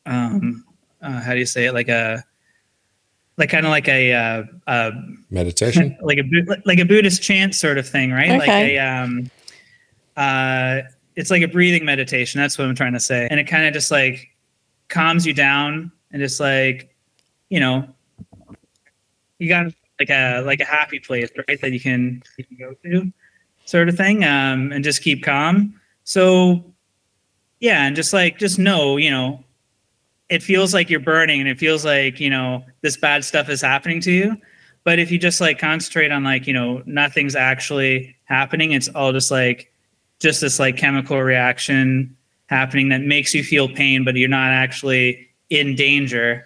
um 0.05 0.63
uh, 1.01 1.19
how 1.19 1.33
do 1.33 1.39
you 1.39 1.45
say 1.45 1.65
it? 1.65 1.73
Like 1.73 1.89
a 1.89 2.23
like 3.37 3.49
kind 3.49 3.65
of 3.65 3.69
like 3.69 3.87
a, 3.87 4.13
uh, 4.13 4.43
uh, 4.65 4.91
meditation, 5.29 5.97
like 6.01 6.17
a 6.17 6.57
like 6.65 6.79
a 6.79 6.85
Buddhist 6.85 7.21
chant 7.21 7.55
sort 7.55 7.77
of 7.77 7.87
thing, 7.87 8.11
right? 8.11 8.31
Okay. 8.31 8.37
Like 8.37 8.49
a 8.49 8.77
um, 8.79 9.31
uh, 10.15 10.81
it's 11.15 11.31
like 11.31 11.41
a 11.41 11.47
breathing 11.47 11.85
meditation. 11.85 12.39
That's 12.39 12.57
what 12.57 12.67
I'm 12.67 12.75
trying 12.75 12.93
to 12.93 12.99
say, 12.99 13.27
and 13.29 13.39
it 13.39 13.45
kind 13.45 13.65
of 13.65 13.73
just 13.73 13.91
like 13.91 14.29
calms 14.89 15.25
you 15.25 15.33
down 15.33 15.91
and 16.11 16.21
just 16.21 16.39
like 16.39 16.95
you 17.49 17.59
know 17.59 17.87
you 19.39 19.49
got 19.49 19.67
like 19.99 20.09
a 20.09 20.41
like 20.41 20.59
a 20.59 20.65
happy 20.65 20.99
place, 20.99 21.29
right? 21.47 21.59
That 21.61 21.71
you 21.71 21.79
can 21.79 22.23
you 22.37 22.43
can 22.45 22.57
go 22.57 22.73
to, 22.83 23.11
sort 23.65 23.89
of 23.89 23.95
thing, 23.95 24.23
um, 24.23 24.71
and 24.71 24.83
just 24.83 25.01
keep 25.01 25.23
calm. 25.23 25.79
So 26.03 26.63
yeah, 27.59 27.85
and 27.85 27.95
just 27.95 28.13
like 28.13 28.37
just 28.37 28.59
know, 28.59 28.97
you 28.97 29.11
know, 29.11 29.43
it 30.29 30.43
feels 30.43 30.73
like 30.73 30.89
you're 30.89 30.99
burning 30.99 31.39
and 31.39 31.49
it 31.49 31.59
feels 31.59 31.85
like, 31.85 32.19
you 32.19 32.29
know, 32.29 32.63
this 32.81 32.97
bad 32.97 33.23
stuff 33.23 33.49
is 33.49 33.61
happening 33.61 34.01
to 34.01 34.11
you. 34.11 34.37
But 34.83 34.99
if 34.99 35.11
you 35.11 35.19
just 35.19 35.41
like 35.41 35.59
concentrate 35.59 36.11
on 36.11 36.23
like, 36.23 36.47
you 36.47 36.53
know, 36.53 36.81
nothing's 36.85 37.35
actually 37.35 38.15
happening, 38.25 38.71
it's 38.71 38.87
all 38.89 39.11
just 39.11 39.31
like 39.31 39.71
just 40.19 40.41
this 40.41 40.59
like 40.59 40.77
chemical 40.77 41.19
reaction 41.21 42.15
happening 42.47 42.89
that 42.89 43.01
makes 43.01 43.33
you 43.33 43.43
feel 43.43 43.67
pain, 43.67 44.03
but 44.03 44.15
you're 44.15 44.29
not 44.29 44.51
actually 44.51 45.27
in 45.49 45.75
danger. 45.75 46.45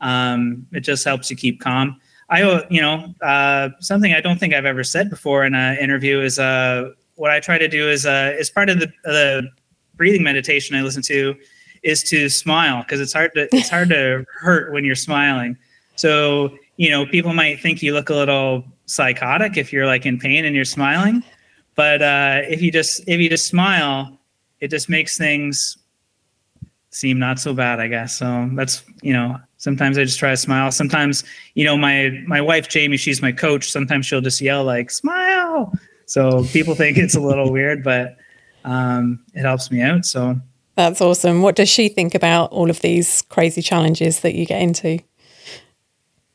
Um, 0.00 0.66
it 0.72 0.80
just 0.80 1.04
helps 1.04 1.30
you 1.30 1.36
keep 1.36 1.60
calm. 1.60 2.00
I, 2.32 2.66
you 2.70 2.80
know, 2.80 3.14
uh, 3.20 3.68
something 3.80 4.14
I 4.14 4.22
don't 4.22 4.40
think 4.40 4.54
I've 4.54 4.64
ever 4.64 4.82
said 4.82 5.10
before 5.10 5.44
in 5.44 5.54
an 5.54 5.76
interview 5.76 6.20
is 6.20 6.38
uh, 6.38 6.90
what 7.16 7.30
I 7.30 7.40
try 7.40 7.58
to 7.58 7.68
do 7.68 7.90
is 7.90 8.06
uh, 8.06 8.34
is 8.38 8.48
part 8.48 8.70
of 8.70 8.80
the, 8.80 8.90
the 9.04 9.48
breathing 9.96 10.22
meditation 10.22 10.74
I 10.74 10.80
listen 10.80 11.02
to 11.02 11.36
is 11.82 12.02
to 12.04 12.30
smile 12.30 12.82
because 12.82 13.02
it's 13.02 13.12
hard 13.12 13.32
to 13.34 13.54
it's 13.54 13.68
hard 13.68 13.90
to 13.90 14.24
hurt 14.40 14.72
when 14.72 14.82
you're 14.82 14.94
smiling. 14.94 15.58
So 15.96 16.56
you 16.78 16.88
know, 16.88 17.04
people 17.04 17.34
might 17.34 17.60
think 17.60 17.82
you 17.82 17.92
look 17.92 18.08
a 18.08 18.14
little 18.14 18.64
psychotic 18.86 19.58
if 19.58 19.70
you're 19.70 19.86
like 19.86 20.06
in 20.06 20.18
pain 20.18 20.46
and 20.46 20.56
you're 20.56 20.64
smiling, 20.64 21.22
but 21.74 22.00
uh, 22.00 22.40
if 22.48 22.62
you 22.62 22.72
just 22.72 23.06
if 23.06 23.20
you 23.20 23.28
just 23.28 23.46
smile, 23.46 24.18
it 24.60 24.68
just 24.68 24.88
makes 24.88 25.18
things 25.18 25.76
seem 26.88 27.18
not 27.18 27.38
so 27.38 27.52
bad, 27.52 27.78
I 27.78 27.88
guess. 27.88 28.18
So 28.18 28.48
that's 28.54 28.84
you 29.02 29.12
know, 29.12 29.38
sometimes 29.62 29.96
I 29.96 30.02
just 30.02 30.18
try 30.18 30.30
to 30.30 30.36
smile. 30.36 30.72
Sometimes 30.72 31.22
you 31.54 31.64
know, 31.64 31.76
my 31.76 32.10
my 32.26 32.40
wife 32.40 32.68
Jamie, 32.68 32.96
she's 32.96 33.22
my 33.22 33.32
coach. 33.32 33.70
Sometimes 33.70 34.06
she'll 34.06 34.20
just 34.20 34.40
yell 34.40 34.64
like 34.64 34.90
"smile," 34.90 35.72
so 36.06 36.44
people 36.52 36.74
think 36.74 36.98
it's 36.98 37.14
a 37.14 37.20
little 37.20 37.52
weird, 37.56 37.84
but 37.84 38.16
um, 38.64 39.24
it 39.34 39.42
helps 39.42 39.70
me 39.70 39.80
out. 39.80 40.04
So 40.04 40.38
that's 40.74 41.00
awesome. 41.00 41.42
What 41.42 41.56
does 41.56 41.68
she 41.68 41.88
think 41.88 42.14
about 42.14 42.50
all 42.50 42.70
of 42.70 42.80
these 42.80 43.22
crazy 43.22 43.62
challenges 43.62 44.20
that 44.20 44.34
you 44.34 44.46
get 44.46 44.60
into? 44.60 44.98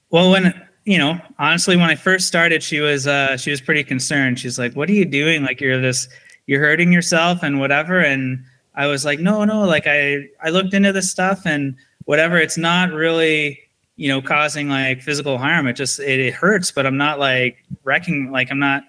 Well, 0.09 0.31
when 0.31 0.53
you 0.85 0.97
know, 0.97 1.19
honestly, 1.37 1.75
when 1.75 1.89
I 1.89 1.95
first 1.95 2.27
started, 2.27 2.63
she 2.63 2.79
was 2.79 3.07
uh, 3.07 3.35
she 3.35 3.51
was 3.51 3.59
pretty 3.59 3.83
concerned. 3.83 4.39
She's 4.39 4.57
like, 4.57 4.73
"What 4.73 4.89
are 4.89 4.93
you 4.93 5.05
doing? 5.05 5.43
Like 5.43 5.59
you're 5.59 5.81
this, 5.81 6.07
you're 6.45 6.61
hurting 6.61 6.93
yourself 6.93 7.43
and 7.43 7.59
whatever." 7.59 7.99
And 7.99 8.41
I 8.75 8.87
was 8.87 9.03
like, 9.03 9.19
"No, 9.19 9.43
no. 9.43 9.65
Like 9.65 9.85
I 9.85 10.29
I 10.41 10.49
looked 10.49 10.73
into 10.73 10.93
this 10.93 11.11
stuff 11.11 11.45
and 11.45 11.75
whatever. 12.07 12.37
It's 12.37 12.57
not 12.57 12.91
really." 12.91 13.59
you 13.99 14.07
know 14.07 14.21
causing 14.21 14.69
like 14.69 15.01
physical 15.01 15.39
harm 15.39 15.65
it 15.65 15.73
just 15.73 15.99
it, 15.99 16.19
it 16.19 16.31
hurts 16.31 16.69
but 16.71 16.85
i'm 16.85 16.97
not 16.97 17.17
like 17.17 17.65
wrecking 17.83 18.29
like 18.31 18.51
i'm 18.51 18.59
not 18.59 18.83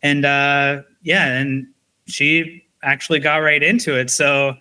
and 0.00 0.24
uh 0.24 0.80
yeah 1.02 1.26
and 1.26 1.66
she 2.06 2.64
actually 2.84 3.18
got 3.18 3.38
right 3.38 3.62
into 3.62 3.98
it. 3.98 4.10
So 4.10 4.54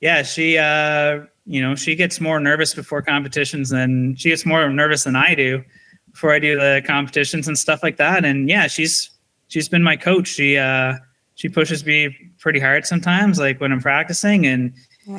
yeah, 0.00 0.22
she 0.22 0.58
uh, 0.58 1.20
you 1.46 1.62
know, 1.62 1.74
she 1.74 1.94
gets 1.94 2.20
more 2.20 2.40
nervous 2.40 2.74
before 2.74 3.02
competitions 3.02 3.70
than 3.70 4.16
she 4.16 4.28
gets 4.28 4.44
more 4.44 4.68
nervous 4.68 5.04
than 5.04 5.16
I 5.16 5.34
do 5.34 5.64
before 6.10 6.32
I 6.32 6.38
do 6.38 6.56
the 6.56 6.82
competitions 6.86 7.48
and 7.48 7.58
stuff 7.58 7.82
like 7.82 7.96
that. 7.96 8.24
And 8.24 8.48
yeah, 8.48 8.66
she's 8.66 9.10
she's 9.48 9.68
been 9.68 9.82
my 9.82 9.96
coach. 9.96 10.28
She 10.28 10.58
uh 10.58 10.94
she 11.36 11.48
pushes 11.48 11.86
me 11.86 12.14
pretty 12.38 12.60
hard 12.60 12.84
sometimes, 12.84 13.38
like 13.38 13.60
when 13.60 13.72
I'm 13.72 13.80
practicing 13.80 14.46
and 14.46 14.72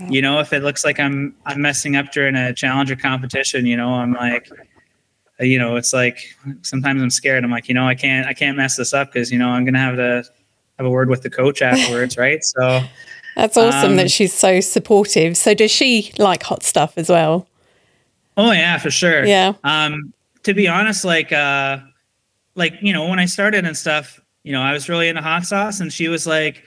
you 0.10 0.22
know, 0.22 0.40
if 0.40 0.54
it 0.54 0.62
looks 0.62 0.84
like 0.86 1.00
I'm 1.00 1.36
I'm 1.46 1.62
messing 1.62 1.96
up 1.96 2.12
during 2.12 2.36
a 2.36 2.54
challenge 2.54 2.92
or 2.92 2.96
competition, 2.96 3.66
you 3.66 3.76
know, 3.76 3.90
I'm 3.90 4.14
like 4.14 4.50
you 5.40 5.58
know, 5.58 5.78
it's 5.78 5.94
like 5.94 6.36
sometimes 6.62 7.02
I'm 7.02 7.10
scared. 7.10 7.44
I'm 7.44 7.52
like, 7.52 7.70
you 7.70 7.74
know, 7.74 7.88
I 7.88 7.96
can't 7.96 8.28
I 8.28 8.34
can't 8.34 8.58
mess 8.58 8.76
this 8.76 8.94
up 8.94 9.12
because 9.12 9.32
you 9.32 9.40
know 9.40 9.50
I'm 9.50 9.66
gonna 9.66 9.80
have 9.80 9.96
to 9.96 10.24
have 10.78 10.86
a 10.86 10.90
word 10.90 11.10
with 11.10 11.24
the 11.24 11.30
coach 11.30 11.62
afterwards, 11.62 12.18
right? 12.18 12.44
So 12.44 12.82
that's 13.36 13.56
awesome 13.56 13.92
um, 13.92 13.96
that 13.96 14.12
she's 14.12 14.34
so 14.34 14.60
supportive. 14.60 15.38
So 15.38 15.54
does 15.54 15.72
she 15.72 16.12
like 16.18 16.44
hot 16.44 16.64
stuff 16.64 16.98
as 16.98 17.10
well? 17.10 17.48
Oh 18.38 18.52
yeah, 18.52 18.78
for 18.78 18.92
sure. 18.92 19.26
Yeah. 19.26 19.54
Um, 19.64 20.14
to 20.44 20.54
be 20.54 20.68
honest, 20.68 21.06
like 21.06 21.32
uh, 21.32 21.80
like 22.56 22.74
you 22.82 22.94
know, 22.94 23.08
when 23.08 23.20
I 23.20 23.26
started 23.26 23.66
and 23.66 23.78
stuff, 23.78 24.20
you 24.44 24.52
know, 24.52 24.62
I 24.62 24.74
was 24.74 24.90
really 24.90 25.08
into 25.08 25.22
hot 25.22 25.46
sauce, 25.46 25.80
and 25.80 25.92
she 25.92 26.10
was 26.10 26.28
like 26.28 26.64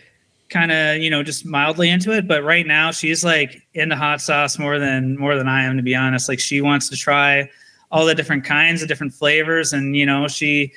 kind 0.53 0.71
of 0.71 0.99
you 0.99 1.09
know 1.09 1.23
just 1.23 1.47
mildly 1.47 1.89
into 1.89 2.13
it 2.13 2.29
but 2.29 2.45
right 2.45 2.67
now 2.67 2.91
she's 2.91 3.25
like 3.25 3.67
into 3.75 3.97
hot 3.97 4.21
sauce 4.21 4.59
more 4.59 4.79
than 4.79 5.17
more 5.19 5.37
than 5.37 5.49
i 5.49 5.65
am 5.65 5.77
to 5.77 5.83
be 5.83 5.95
honest 5.95 6.29
like 6.29 6.39
she 6.39 6.61
wants 6.61 6.89
to 6.89 6.97
try 6.97 7.49
all 7.91 8.05
the 8.05 8.15
different 8.15 8.45
kinds 8.45 8.83
of 8.83 8.89
different 8.89 9.13
flavors 9.13 9.73
and 9.73 9.97
you 9.97 10.05
know 10.05 10.29
she 10.29 10.73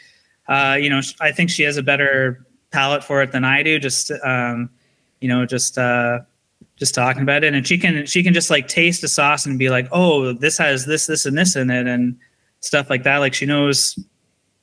uh 0.48 0.78
you 0.80 0.90
know 0.90 1.02
i 1.20 1.32
think 1.32 1.50
she 1.50 1.64
has 1.64 1.78
a 1.78 1.84
better 1.84 2.46
palate 2.76 3.04
for 3.06 3.22
it 3.22 3.32
than 3.32 3.46
I 3.46 3.64
do. 3.64 3.80
Just 3.80 4.12
um, 4.24 4.70
you 5.22 5.30
know, 5.30 5.46
just 5.46 5.78
uh, 5.78 6.20
just 6.76 6.94
talking 6.94 7.22
about 7.24 7.44
it, 7.44 7.54
and 7.54 7.66
she 7.66 7.78
can 7.78 8.06
she 8.06 8.22
can 8.22 8.34
just 8.34 8.50
like 8.50 8.68
taste 8.68 9.02
the 9.02 9.08
sauce 9.08 9.46
and 9.46 9.58
be 9.58 9.70
like, 9.70 9.88
oh, 9.92 10.34
this 10.34 10.58
has 10.58 10.86
this 10.86 11.08
this 11.08 11.26
and 11.26 11.38
this 11.38 11.56
in 11.56 11.72
it, 11.72 11.88
and 11.88 12.20
stuff 12.60 12.90
like 12.90 13.04
that. 13.04 13.18
Like 13.18 13.34
she 13.34 13.46
knows 13.46 13.98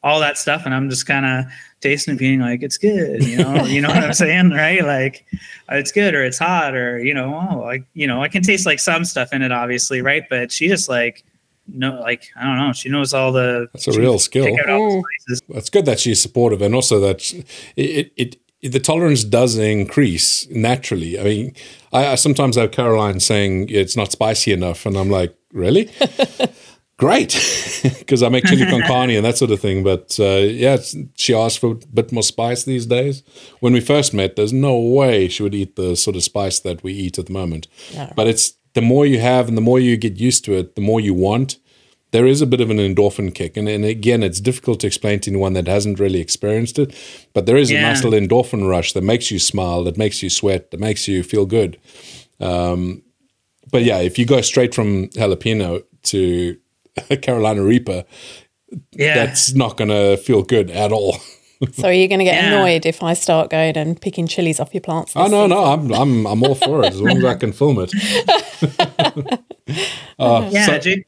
all 0.03 0.21
that 0.21 0.39
stuff, 0.39 0.63
and 0.65 0.75
I'm 0.75 0.91
just 0.91 1.07
kind 1.07 1.25
of 1.25 1.53
tasting 1.81 2.13
and 2.13 2.19
being 2.19 2.41
like, 2.41 2.63
it's 2.63 2.79
good, 2.79 3.23
you 3.25 3.39
know, 3.39 3.65
you 3.65 3.81
know 3.81 3.89
what 3.89 4.05
I'm 4.05 4.13
saying, 4.25 4.51
right? 4.51 4.85
Like, 4.85 5.25
it's 5.71 5.93
good 5.93 6.15
or 6.15 6.25
it's 6.25 6.39
hot 6.39 6.75
or 6.75 6.99
you 6.99 7.15
know, 7.15 7.49
oh, 7.51 7.59
like 7.61 7.85
you 7.95 8.07
know, 8.07 8.23
I 8.23 8.29
can 8.29 8.43
taste 8.43 8.67
like 8.67 8.81
some 8.81 9.05
stuff 9.05 9.33
in 9.33 9.43
it, 9.43 9.53
obviously, 9.53 10.01
right? 10.01 10.25
But 10.29 10.53
she 10.53 10.69
just 10.69 10.89
like 10.89 11.25
no, 11.69 12.01
like 12.01 12.31
I 12.37 12.45
don't 12.45 12.59
know. 12.59 12.73
She 12.73 12.89
knows 12.89 13.15
all 13.15 13.33
the. 13.33 13.69
That's 13.73 13.87
a 13.87 13.93
real 13.93 14.19
skill. 14.19 14.57
oh. 14.69 15.03
That's 15.49 15.71
good 15.71 15.87
that 15.87 16.01
she's 16.01 16.21
supportive, 16.21 16.61
and 16.61 16.75
also 16.75 17.01
that 17.01 17.33
it, 17.77 18.13
it, 18.17 18.37
it 18.63 18.73
the 18.73 18.81
tolerance 18.81 19.25
does 19.25 19.57
increase 19.57 20.49
naturally. 20.51 21.19
I 21.19 21.25
mean, 21.25 21.55
I, 21.93 22.09
I 22.09 22.15
sometimes 22.17 22.57
have 22.57 22.71
Caroline 22.73 23.21
saying 23.21 23.69
it's 23.71 23.97
not 23.97 24.13
spicy 24.13 24.53
enough, 24.53 24.87
and 24.87 24.97
I'm 24.97 25.11
like, 25.11 25.35
really? 25.53 25.91
Great, 27.03 27.33
because 27.99 28.23
I 28.23 28.29
make 28.29 28.45
chili 28.45 28.65
con 28.65 28.83
carne 28.83 29.17
and 29.17 29.25
that 29.25 29.37
sort 29.37 29.51
of 29.51 29.59
thing. 29.59 29.83
But 29.83 30.21
uh, 30.21 30.47
yeah, 30.67 30.77
she 31.17 31.35
asked 31.35 31.59
for 31.59 31.73
a 31.73 31.75
bit 31.75 32.13
more 32.13 32.23
spice 32.23 32.63
these 32.63 32.87
days. 32.87 33.25
When 33.59 33.73
we 33.73 33.81
first 33.81 34.15
met, 34.15 34.37
there's 34.37 34.53
no 34.53 34.79
way 34.79 35.27
she 35.27 35.43
would 35.43 35.53
eat 35.53 35.75
the 35.75 35.97
sort 35.97 36.15
of 36.15 36.23
spice 36.23 36.61
that 36.61 36.85
we 36.85 36.93
eat 36.93 37.19
at 37.19 37.27
the 37.27 37.33
moment. 37.33 37.67
No. 37.93 38.13
But 38.15 38.29
it's 38.29 38.53
the 38.75 38.83
more 38.83 39.05
you 39.05 39.19
have 39.19 39.49
and 39.49 39.57
the 39.57 39.63
more 39.63 39.81
you 39.81 39.97
get 39.97 40.21
used 40.21 40.45
to 40.45 40.53
it, 40.55 40.77
the 40.77 40.81
more 40.81 41.01
you 41.01 41.13
want. 41.13 41.59
There 42.13 42.25
is 42.25 42.41
a 42.41 42.47
bit 42.47 42.61
of 42.61 42.71
an 42.71 42.77
endorphin 42.77 43.35
kick. 43.35 43.57
And, 43.57 43.69
and 43.69 43.85
again, 43.85 44.23
it's 44.23 44.39
difficult 44.39 44.79
to 44.81 44.87
explain 44.87 45.19
to 45.21 45.31
anyone 45.33 45.55
that 45.55 45.67
hasn't 45.67 45.99
really 45.99 46.21
experienced 46.21 46.79
it. 46.79 46.95
But 47.33 47.47
there 47.47 47.57
is 47.57 47.69
yeah. 47.69 47.81
a 47.81 47.83
nice 47.83 48.05
little 48.05 48.21
endorphin 48.21 48.69
rush 48.69 48.93
that 48.93 49.03
makes 49.03 49.33
you 49.33 49.41
smile, 49.41 49.83
that 49.83 49.97
makes 49.97 50.23
you 50.23 50.31
sweat, 50.31 50.71
that 50.71 50.79
makes 50.79 51.09
you 51.09 51.25
feel 51.25 51.47
good. 51.47 51.81
Um, 52.39 53.03
but 53.73 53.83
yeah, 53.83 53.99
if 53.99 54.21
you 54.21 54.25
go 54.25 54.41
straight 54.41 54.73
from 54.73 55.09
jalapeno 55.09 55.83
to 56.05 56.59
Carolina 57.23 57.63
Reaper, 57.63 58.05
yeah. 58.93 59.15
that's 59.15 59.55
not 59.55 59.77
going 59.77 59.91
to 59.91 60.17
feel 60.17 60.43
good 60.43 60.71
at 60.71 60.93
all. 60.93 61.17
So 61.71 61.87
are 61.87 61.93
you 61.93 62.09
going 62.09 62.19
to 62.19 62.25
get 62.25 62.43
yeah. 62.43 62.55
annoyed 62.55 62.87
if 62.87 63.05
I 63.05 63.15
start 63.15 63.51
going 63.51 63.77
and 63.77 64.01
picking 64.01 64.27
chilies 64.27 64.59
off 64.59 64.75
your 64.75 64.81
plants? 64.81 65.13
Oh 65.15 65.29
no, 65.29 65.45
season? 65.45 65.51
no, 65.51 65.65
I'm 65.65 65.95
I'm 65.95 66.27
I'm 66.27 66.43
all 66.43 66.57
for 66.57 66.83
it 66.83 66.89
as 66.89 67.01
long 67.01 67.19
as 67.19 67.25
I 67.25 67.35
can 67.35 67.53
film 67.53 67.79
it. 67.79 67.93
uh, 70.19 70.49
yeah, 70.51 70.67
so- 70.67 70.79
J- 70.81 71.05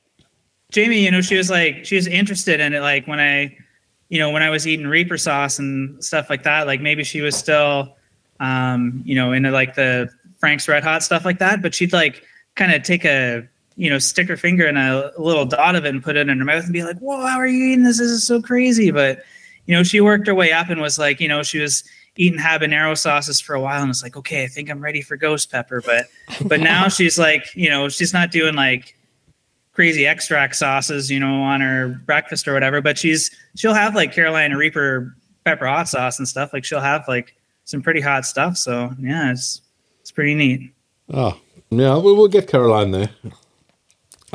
Jamie, 0.71 0.99
you 0.99 1.11
know, 1.11 1.21
she 1.21 1.37
was 1.37 1.51
like 1.51 1.85
she 1.85 1.97
was 1.97 2.07
interested 2.07 2.61
in 2.61 2.73
it. 2.73 2.81
Like 2.81 3.07
when 3.07 3.19
I, 3.19 3.57
you 4.11 4.19
know, 4.21 4.31
when 4.31 4.43
I 4.43 4.51
was 4.51 4.67
eating 4.67 4.87
Reaper 4.87 5.17
sauce 5.17 5.59
and 5.59 6.03
stuff 6.05 6.31
like 6.31 6.43
that. 6.45 6.67
Like 6.67 6.81
maybe 6.81 7.03
she 7.03 7.21
was 7.21 7.37
still, 7.37 7.97
um, 8.41 9.03
you 9.05 9.15
know, 9.17 9.33
into 9.33 9.51
like 9.51 9.75
the 9.75 10.09
Frank's 10.39 10.69
Red 10.69 10.85
Hot 10.85 11.03
stuff 11.03 11.25
like 11.25 11.39
that. 11.39 11.63
But 11.63 11.75
she'd 11.75 11.93
like 11.93 12.23
kind 12.55 12.73
of 12.73 12.83
take 12.83 13.05
a 13.05 13.49
you 13.77 13.91
know, 13.91 13.99
stick 13.99 14.29
her 14.29 14.37
finger 14.37 14.67
in 14.67 14.77
a, 14.77 15.11
little 15.19 15.45
dot 15.45 15.77
of 15.77 15.85
it 15.85 15.89
and 15.89 16.03
put 16.03 16.17
it 16.17 16.29
in 16.29 16.39
her 16.39 16.45
mouth 16.45 16.65
and 16.65 16.73
be 16.73 16.85
like, 16.85 16.99
"Whoa, 16.99 17.27
how 17.27 17.39
are 17.39 17.47
you 17.47 17.73
eating 17.73 17.85
this? 17.85 17.99
This 17.99 18.09
is 18.09 18.25
so 18.25 18.41
crazy!" 18.41 18.91
But 18.91 19.25
you 19.67 19.75
know, 19.75 19.83
she 19.83 20.01
worked 20.01 20.27
her 20.27 20.35
way 20.35 20.53
up 20.53 20.69
and 20.69 20.81
was 20.81 20.99
like, 20.99 21.21
you 21.21 21.29
know, 21.29 21.43
she 21.43 21.59
was 21.59 21.85
eating 22.17 22.39
habanero 22.39 22.97
sauces 22.97 23.41
for 23.41 23.55
a 23.55 23.61
while 23.61 23.81
and 23.81 23.89
was 23.89 24.03
like, 24.03 24.17
okay, 24.17 24.45
I 24.45 24.47
think 24.47 24.71
I'm 24.71 24.81
ready 24.81 25.01
for 25.01 25.17
ghost 25.17 25.51
pepper. 25.51 25.83
But 25.85 26.07
but 26.49 26.61
now 26.61 26.89
she's 26.89 27.19
like, 27.19 27.55
you 27.55 27.69
know, 27.69 27.89
she's 27.89 28.13
not 28.13 28.31
doing 28.31 28.55
like 28.55 28.97
crazy 29.73 30.07
extract 30.07 30.57
sauces, 30.57 31.11
you 31.11 31.19
know, 31.19 31.43
on 31.43 31.61
her 31.61 32.01
breakfast 32.07 32.47
or 32.47 32.53
whatever. 32.53 32.81
But 32.81 32.99
she's 32.99 33.31
she'll 33.57 33.75
have 33.75 33.95
like 33.95 34.13
Carolina 34.13 34.57
Reaper 34.57 35.17
pepper 35.45 35.67
hot 35.67 35.89
sauce 35.89 36.19
and 36.19 36.29
stuff. 36.29 36.53
Like 36.53 36.65
she'll 36.65 36.81
have 36.81 37.07
like 37.09 37.35
some 37.65 37.83
pretty 37.83 38.01
hot 38.01 38.27
stuff. 38.27 38.57
So 38.57 38.93
yeah, 38.99 39.31
it's 39.31 39.63
it's 40.01 40.11
pretty 40.11 40.35
neat. 40.35 40.73
Oh 41.13 41.39
yeah, 41.71 41.97
we 41.97 42.13
will 42.13 42.29
get 42.29 42.49
Caroline 42.49 42.93
there. 42.93 43.11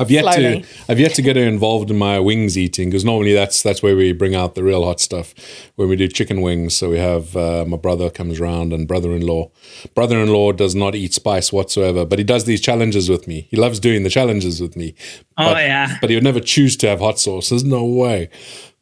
I've 0.00 0.10
yet 0.10 0.24
Slowly. 0.24 0.62
to 0.62 0.68
I've 0.88 0.98
yet 0.98 1.14
to 1.16 1.22
get 1.22 1.36
her 1.36 1.42
involved 1.42 1.90
in 1.90 1.98
my 1.98 2.18
wings 2.18 2.56
eating 2.56 2.88
because 2.88 3.04
normally 3.04 3.34
that's 3.34 3.62
that's 3.62 3.82
where 3.82 3.94
we 3.94 4.12
bring 4.12 4.34
out 4.34 4.54
the 4.54 4.64
real 4.64 4.82
hot 4.82 4.98
stuff 4.98 5.34
when 5.76 5.90
we 5.90 5.96
do 5.96 6.08
chicken 6.08 6.40
wings. 6.40 6.74
So 6.74 6.88
we 6.88 6.98
have 6.98 7.36
uh, 7.36 7.66
my 7.68 7.76
brother 7.76 8.08
comes 8.08 8.40
around 8.40 8.72
and 8.72 8.88
brother-in-law. 8.88 9.50
Brother-in-law 9.94 10.52
does 10.52 10.74
not 10.74 10.94
eat 10.94 11.12
spice 11.12 11.52
whatsoever, 11.52 12.06
but 12.06 12.18
he 12.18 12.24
does 12.24 12.44
these 12.46 12.62
challenges 12.62 13.10
with 13.10 13.28
me. 13.28 13.46
He 13.50 13.58
loves 13.58 13.78
doing 13.78 14.02
the 14.02 14.10
challenges 14.10 14.58
with 14.58 14.74
me. 14.74 14.94
Oh, 15.36 15.52
but, 15.52 15.64
yeah. 15.64 15.98
but 16.00 16.08
he 16.08 16.16
would 16.16 16.24
never 16.24 16.40
choose 16.40 16.76
to 16.78 16.88
have 16.88 17.00
hot 17.00 17.18
sauce. 17.18 17.50
There's 17.50 17.62
no 17.62 17.84
way. 17.84 18.30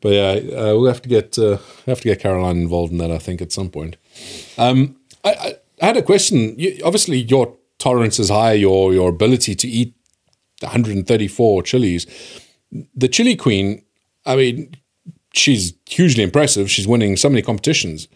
But 0.01 0.13
yeah, 0.13 0.31
uh, 0.31 0.79
we'll 0.79 0.87
have 0.87 1.03
to 1.03 1.09
get 1.09 1.37
uh, 1.37 1.59
have 1.87 2.01
to 2.03 2.09
get 2.09 2.21
Caroline 2.21 2.59
involved 2.59 2.93
in 2.93 2.99
that. 2.99 3.11
I 3.11 3.19
think 3.19 3.43
at 3.43 3.51
some 3.51 3.71
point. 3.71 3.97
Um, 4.57 4.97
I, 5.25 5.31
I, 5.31 5.55
I 5.83 5.87
had 5.87 5.97
a 5.97 6.03
question. 6.03 6.55
You, 6.57 6.81
obviously, 6.85 7.19
your 7.19 7.57
tolerance 7.79 8.21
is 8.21 8.29
high. 8.29 8.53
Your 8.53 8.93
your 8.93 9.09
ability 9.09 9.57
to 9.57 9.67
eat 9.67 9.95
134 10.63 11.63
chilies. 11.63 12.07
The 12.95 13.09
chili 13.09 13.37
queen. 13.37 13.83
I 14.27 14.37
mean, 14.37 14.77
she's 15.33 15.73
hugely 15.89 16.23
impressive. 16.23 16.71
She's 16.71 16.87
winning 16.87 17.17
so 17.17 17.29
many 17.29 17.43
competitions. 17.43 18.09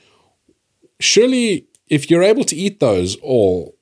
Surely, 1.01 1.67
if 1.89 2.11
you're 2.11 2.23
able 2.23 2.45
to 2.45 2.57
eat 2.57 2.81
those 2.81 3.17
all, 3.17 3.77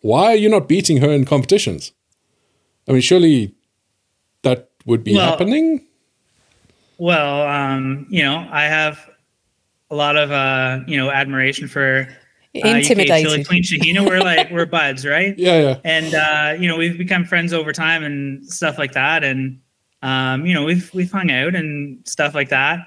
why 0.00 0.26
are 0.32 0.36
you 0.36 0.48
not 0.48 0.68
beating 0.68 0.98
her 0.98 1.10
in 1.10 1.24
competitions? 1.24 1.92
I 2.88 2.92
mean, 2.92 3.00
surely 3.00 3.54
that 4.42 4.70
would 4.84 5.02
be 5.02 5.14
Well, 5.14 5.30
happening. 5.30 5.82
Well, 6.98 7.42
um, 7.42 8.06
you 8.08 8.22
know, 8.22 8.46
I 8.50 8.64
have 8.64 9.10
a 9.90 9.94
lot 9.94 10.16
of 10.16 10.30
uh, 10.30 10.80
you 10.86 10.96
know, 10.96 11.10
admiration 11.10 11.68
for 11.68 12.08
uh, 12.64 12.68
UK 12.68 12.82
Chili 12.82 13.04
Intimidated. 13.04 13.48
Queen 13.48 13.62
Shahina. 13.62 14.06
We're 14.06 14.20
like 14.20 14.50
we're 14.50 14.66
buds, 14.66 15.06
right? 15.06 15.34
Yeah, 15.46 15.60
yeah. 15.60 15.80
And 15.84 16.14
uh, 16.14 16.60
you 16.60 16.68
know, 16.68 16.76
we've 16.76 16.98
become 16.98 17.24
friends 17.24 17.52
over 17.52 17.72
time 17.72 18.02
and 18.04 18.44
stuff 18.46 18.78
like 18.78 18.92
that. 18.92 19.22
And 19.24 19.60
um, 20.02 20.46
you 20.46 20.54
know, 20.54 20.64
we've 20.64 20.92
we've 20.94 21.10
hung 21.10 21.30
out 21.30 21.54
and 21.54 22.06
stuff 22.06 22.34
like 22.34 22.48
that. 22.50 22.80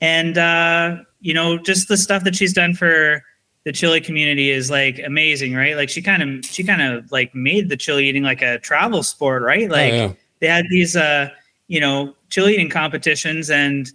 And 0.00 0.36
uh, 0.36 0.96
you 1.20 1.34
know, 1.34 1.58
just 1.58 1.88
the 1.88 1.96
stuff 1.96 2.24
that 2.24 2.34
she's 2.34 2.52
done 2.52 2.74
for 2.74 3.22
the 3.64 3.72
chili 3.72 4.00
community 4.00 4.50
is 4.50 4.70
like 4.70 5.00
amazing, 5.04 5.54
right? 5.54 5.76
Like 5.76 5.88
she 5.88 6.02
kind 6.02 6.22
of 6.22 6.44
she 6.44 6.64
kind 6.64 6.82
of 6.82 7.10
like 7.12 7.34
made 7.34 7.68
the 7.68 7.76
chili 7.76 8.08
eating 8.08 8.22
like 8.22 8.42
a 8.42 8.58
travel 8.58 9.02
sport, 9.02 9.42
right? 9.42 9.70
Like 9.70 9.92
yeah. 9.92 10.12
they 10.40 10.48
had 10.48 10.66
these 10.68 10.96
uh 10.96 11.28
you 11.68 11.80
know 11.80 12.14
chili 12.28 12.54
eating 12.54 12.68
competitions 12.68 13.50
and 13.50 13.90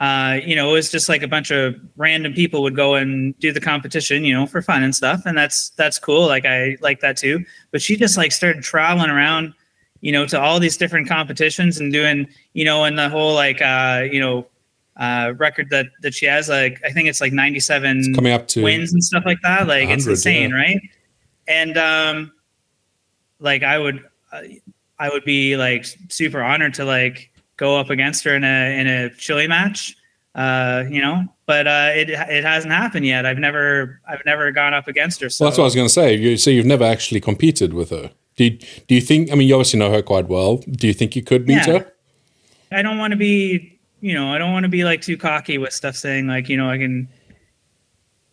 uh 0.00 0.38
you 0.44 0.54
know 0.54 0.70
it 0.70 0.72
was 0.72 0.90
just 0.90 1.08
like 1.08 1.22
a 1.22 1.28
bunch 1.28 1.50
of 1.50 1.74
random 1.96 2.32
people 2.32 2.62
would 2.62 2.76
go 2.76 2.94
and 2.94 3.36
do 3.38 3.52
the 3.52 3.60
competition 3.60 4.24
you 4.24 4.32
know 4.32 4.46
for 4.46 4.62
fun 4.62 4.82
and 4.82 4.94
stuff 4.94 5.22
and 5.26 5.36
that's 5.36 5.70
that's 5.70 5.98
cool 5.98 6.26
like 6.26 6.44
i 6.46 6.76
like 6.80 7.00
that 7.00 7.16
too 7.16 7.44
but 7.72 7.82
she 7.82 7.96
just 7.96 8.16
like 8.16 8.30
started 8.30 8.62
traveling 8.62 9.10
around 9.10 9.52
you 10.00 10.12
know 10.12 10.24
to 10.24 10.40
all 10.40 10.60
these 10.60 10.76
different 10.76 11.08
competitions 11.08 11.80
and 11.80 11.92
doing 11.92 12.28
you 12.52 12.64
know 12.64 12.84
and 12.84 12.96
the 12.96 13.08
whole 13.08 13.34
like 13.34 13.60
uh 13.60 14.04
you 14.10 14.20
know 14.20 14.46
uh 14.98 15.32
record 15.36 15.68
that 15.70 15.86
that 16.02 16.14
she 16.14 16.26
has 16.26 16.48
like 16.48 16.80
i 16.84 16.90
think 16.90 17.08
it's 17.08 17.20
like 17.20 17.32
97 17.32 18.14
Coming 18.14 18.32
up 18.32 18.46
to 18.48 18.62
wins 18.62 18.92
and 18.92 19.02
stuff 19.02 19.24
like 19.26 19.40
that. 19.42 19.66
Like 19.66 19.88
it's 19.88 20.06
insane, 20.06 20.50
yeah. 20.50 20.56
right? 20.56 20.80
And 21.48 21.78
um, 21.78 22.32
like 23.40 23.62
I 23.62 23.78
would, 23.78 24.04
I 24.98 25.08
would 25.08 25.24
be 25.24 25.56
like 25.56 25.86
super 26.08 26.42
honored 26.42 26.74
to 26.74 26.84
like 26.84 27.30
go 27.58 27.76
up 27.78 27.90
against 27.90 28.24
her 28.24 28.34
in 28.34 28.44
a 28.44 28.80
in 28.80 28.86
a 28.86 29.10
chili 29.16 29.46
match, 29.46 29.94
uh, 30.34 30.84
you 30.90 31.02
know. 31.02 31.24
But 31.44 31.66
uh, 31.66 31.90
it 31.94 32.08
it 32.10 32.44
hasn't 32.44 32.72
happened 32.72 33.04
yet. 33.04 33.26
I've 33.26 33.38
never 33.38 34.00
I've 34.08 34.24
never 34.24 34.50
gone 34.50 34.72
up 34.72 34.88
against 34.88 35.20
her. 35.20 35.28
So 35.28 35.44
Well, 35.44 35.50
that's 35.50 35.58
what 35.58 35.64
I 35.64 35.66
was 35.66 35.74
going 35.74 35.86
to 35.88 35.92
say. 35.92 36.14
You, 36.14 36.36
so 36.38 36.48
you've 36.48 36.66
never 36.66 36.84
actually 36.84 37.20
competed 37.20 37.74
with 37.74 37.90
her. 37.90 38.10
Do 38.36 38.44
you, 38.44 38.50
do 38.50 38.94
you 38.94 39.00
think? 39.02 39.30
I 39.32 39.34
mean, 39.34 39.48
you 39.48 39.54
obviously 39.54 39.80
know 39.80 39.90
her 39.90 40.00
quite 40.00 40.28
well. 40.28 40.58
Do 40.58 40.86
you 40.86 40.94
think 40.94 41.14
you 41.16 41.22
could 41.22 41.44
beat 41.44 41.66
Yeah. 41.66 41.80
her? 41.80 41.92
I 42.70 42.82
don't 42.82 42.98
want 42.98 43.10
to 43.12 43.16
be, 43.16 43.78
you 44.00 44.14
know, 44.14 44.32
I 44.32 44.38
don't 44.38 44.52
want 44.52 44.64
to 44.64 44.68
be 44.68 44.84
like 44.84 45.02
too 45.02 45.16
cocky 45.16 45.58
with 45.58 45.72
stuff 45.72 45.96
saying 45.96 46.26
like, 46.28 46.48
you 46.48 46.56
know, 46.56 46.70
I 46.70 46.78
can 46.78 47.08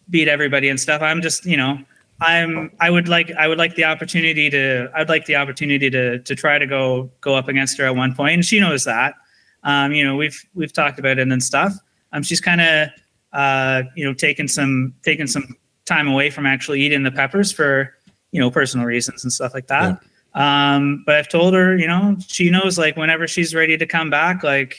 beat 0.09 0.27
everybody 0.27 0.69
and 0.69 0.79
stuff. 0.79 1.01
I'm 1.01 1.21
just, 1.21 1.45
you 1.45 1.57
know, 1.57 1.79
I'm 2.21 2.71
I 2.79 2.89
would 2.89 3.07
like 3.07 3.31
I 3.31 3.47
would 3.47 3.57
like 3.57 3.75
the 3.75 3.83
opportunity 3.83 4.49
to 4.49 4.89
I'd 4.95 5.09
like 5.09 5.25
the 5.25 5.35
opportunity 5.35 5.89
to 5.89 6.19
to 6.19 6.35
try 6.35 6.57
to 6.57 6.65
go 6.65 7.11
go 7.21 7.35
up 7.35 7.47
against 7.47 7.77
her 7.77 7.85
at 7.85 7.95
one 7.95 8.15
point 8.15 8.35
and 8.35 8.45
she 8.45 8.59
knows 8.59 8.85
that. 8.85 9.15
Um, 9.63 9.91
you 9.91 10.03
know, 10.03 10.15
we've 10.15 10.39
we've 10.53 10.71
talked 10.71 10.99
about 10.99 11.17
it 11.17 11.27
and 11.27 11.43
stuff. 11.43 11.73
Um 12.13 12.23
she's 12.23 12.39
kind 12.39 12.61
of 12.61 12.89
uh, 13.35 13.83
you 13.95 14.05
know, 14.05 14.13
taking 14.13 14.47
some 14.47 14.93
taking 15.03 15.27
some 15.27 15.55
time 15.83 16.07
away 16.07 16.29
from 16.29 16.45
actually 16.45 16.81
eating 16.81 17.03
the 17.03 17.11
peppers 17.11 17.51
for, 17.51 17.93
you 18.31 18.39
know, 18.39 18.49
personal 18.49 18.85
reasons 18.85 19.23
and 19.23 19.31
stuff 19.31 19.53
like 19.53 19.67
that. 19.67 20.01
Um, 20.33 21.03
but 21.05 21.15
I've 21.15 21.29
told 21.29 21.53
her, 21.53 21.77
you 21.77 21.87
know, 21.87 22.17
she 22.25 22.49
knows 22.49 22.77
like 22.77 22.97
whenever 22.97 23.27
she's 23.27 23.53
ready 23.53 23.77
to 23.77 23.85
come 23.85 24.09
back, 24.09 24.41
like 24.41 24.77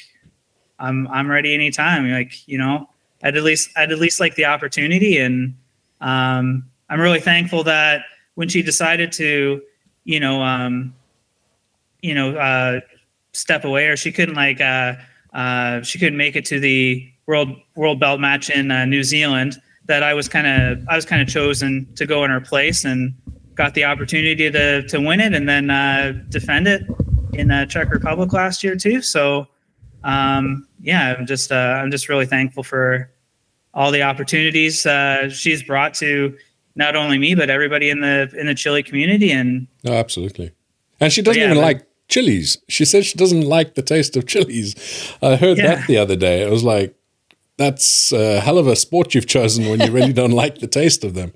I'm 0.78 1.06
I'm 1.08 1.30
ready 1.30 1.54
anytime. 1.54 2.10
Like, 2.10 2.48
you 2.48 2.56
know, 2.56 2.88
I'd 3.22 3.36
at 3.36 3.42
least 3.42 3.70
I'd 3.76 3.92
at 3.92 3.98
least 3.98 4.20
like 4.20 4.34
the 4.34 4.46
opportunity 4.46 5.18
and 5.18 5.54
um 6.00 6.64
I'm 6.88 7.00
really 7.00 7.20
thankful 7.20 7.64
that 7.64 8.02
when 8.34 8.48
she 8.48 8.62
decided 8.62 9.12
to, 9.12 9.62
you 10.04 10.20
know, 10.20 10.42
um, 10.42 10.94
you 12.02 12.14
know, 12.14 12.36
uh 12.36 12.80
step 13.32 13.64
away 13.64 13.86
or 13.88 13.96
she 13.96 14.10
couldn't 14.10 14.34
like 14.34 14.60
uh 14.60 14.94
uh 15.34 15.82
she 15.82 15.98
couldn't 15.98 16.16
make 16.16 16.36
it 16.36 16.44
to 16.46 16.58
the 16.58 17.06
world 17.26 17.54
world 17.74 18.00
belt 18.00 18.20
match 18.20 18.50
in 18.50 18.70
uh, 18.70 18.84
New 18.84 19.02
Zealand 19.02 19.60
that 19.86 20.02
I 20.02 20.14
was 20.14 20.28
kind 20.28 20.46
of 20.46 20.86
I 20.88 20.96
was 20.96 21.04
kind 21.04 21.22
of 21.22 21.28
chosen 21.28 21.86
to 21.96 22.06
go 22.06 22.24
in 22.24 22.30
her 22.30 22.40
place 22.40 22.84
and 22.84 23.14
got 23.54 23.74
the 23.74 23.84
opportunity 23.84 24.50
to 24.50 24.82
to 24.86 25.00
win 25.00 25.20
it 25.20 25.34
and 25.34 25.48
then 25.48 25.70
uh, 25.70 26.12
defend 26.28 26.68
it 26.68 26.82
in 27.34 27.48
the 27.48 27.66
Czech 27.68 27.90
Republic 27.90 28.32
last 28.32 28.62
year 28.62 28.76
too. 28.76 29.02
So 29.02 29.46
um, 30.04 30.66
yeah, 30.80 31.14
I'm 31.18 31.26
just 31.26 31.52
uh, 31.52 31.80
I'm 31.80 31.90
just 31.90 32.08
really 32.08 32.26
thankful 32.26 32.62
for 32.62 33.10
all 33.74 33.90
the 33.90 34.02
opportunities 34.02 34.86
uh, 34.86 35.28
she's 35.28 35.62
brought 35.62 35.94
to 35.94 36.36
not 36.76 36.94
only 36.94 37.18
me 37.18 37.34
but 37.34 37.50
everybody 37.50 37.90
in 37.90 38.00
the 38.00 38.30
in 38.38 38.46
the 38.46 38.54
chili 38.54 38.82
community 38.82 39.30
and 39.32 39.66
No, 39.84 39.92
absolutely. 39.94 40.52
And 41.00 41.12
she 41.12 41.22
doesn't 41.22 41.40
yeah, 41.40 41.46
even 41.48 41.58
but- 41.58 41.62
like 41.64 41.86
chilies. 42.08 42.58
She 42.68 42.84
says 42.84 43.04
she 43.06 43.18
doesn't 43.18 43.42
like 43.42 43.74
the 43.74 43.82
taste 43.82 44.16
of 44.16 44.26
chilies. 44.26 44.74
I 45.20 45.36
heard 45.36 45.58
Yeah. 45.58 45.74
that 45.74 45.86
the 45.88 45.98
other 45.98 46.14
day. 46.16 46.42
It 46.42 46.50
was 46.50 46.62
like, 46.62 46.94
that's 47.56 48.12
a 48.12 48.40
hell 48.40 48.58
of 48.58 48.66
a 48.66 48.76
sport 48.76 49.14
you've 49.14 49.26
chosen 49.26 49.68
when 49.68 49.80
you 49.80 49.90
really 49.90 50.12
don't 50.12 50.30
like 50.44 50.58
the 50.58 50.66
taste 50.68 51.02
of 51.04 51.14
them. 51.14 51.32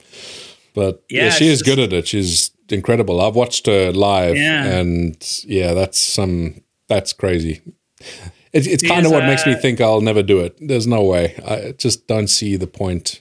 But 0.75 1.03
yeah, 1.11 1.25
Yeah, 1.25 1.31
she 1.31 1.49
is 1.49 1.63
good 1.63 1.79
at 1.81 1.93
it. 1.93 2.07
She's 2.07 2.53
incredible. 2.69 3.21
I've 3.21 3.35
watched 3.35 3.67
her 3.67 3.91
live, 3.93 4.37
Yeah. 4.37 4.65
and 4.79 5.17
yeah, 5.47 5.75
that's 5.75 5.99
some 5.99 6.63
that's 6.89 7.13
crazy. 7.13 7.61
It, 8.53 8.67
it's 8.67 8.83
kind 8.83 9.07
of 9.07 9.13
what 9.13 9.25
makes 9.27 9.47
me 9.47 9.55
uh, 9.55 9.59
think 9.61 9.81
I'll 9.81 10.01
never 10.01 10.23
do 10.23 10.41
it. 10.41 10.57
There's 10.61 10.87
no 10.87 11.03
way. 11.03 11.35
I 11.47 11.73
just 11.79 12.07
don't 12.07 12.29
see 12.29 12.57
the 12.57 12.67
point. 12.67 13.21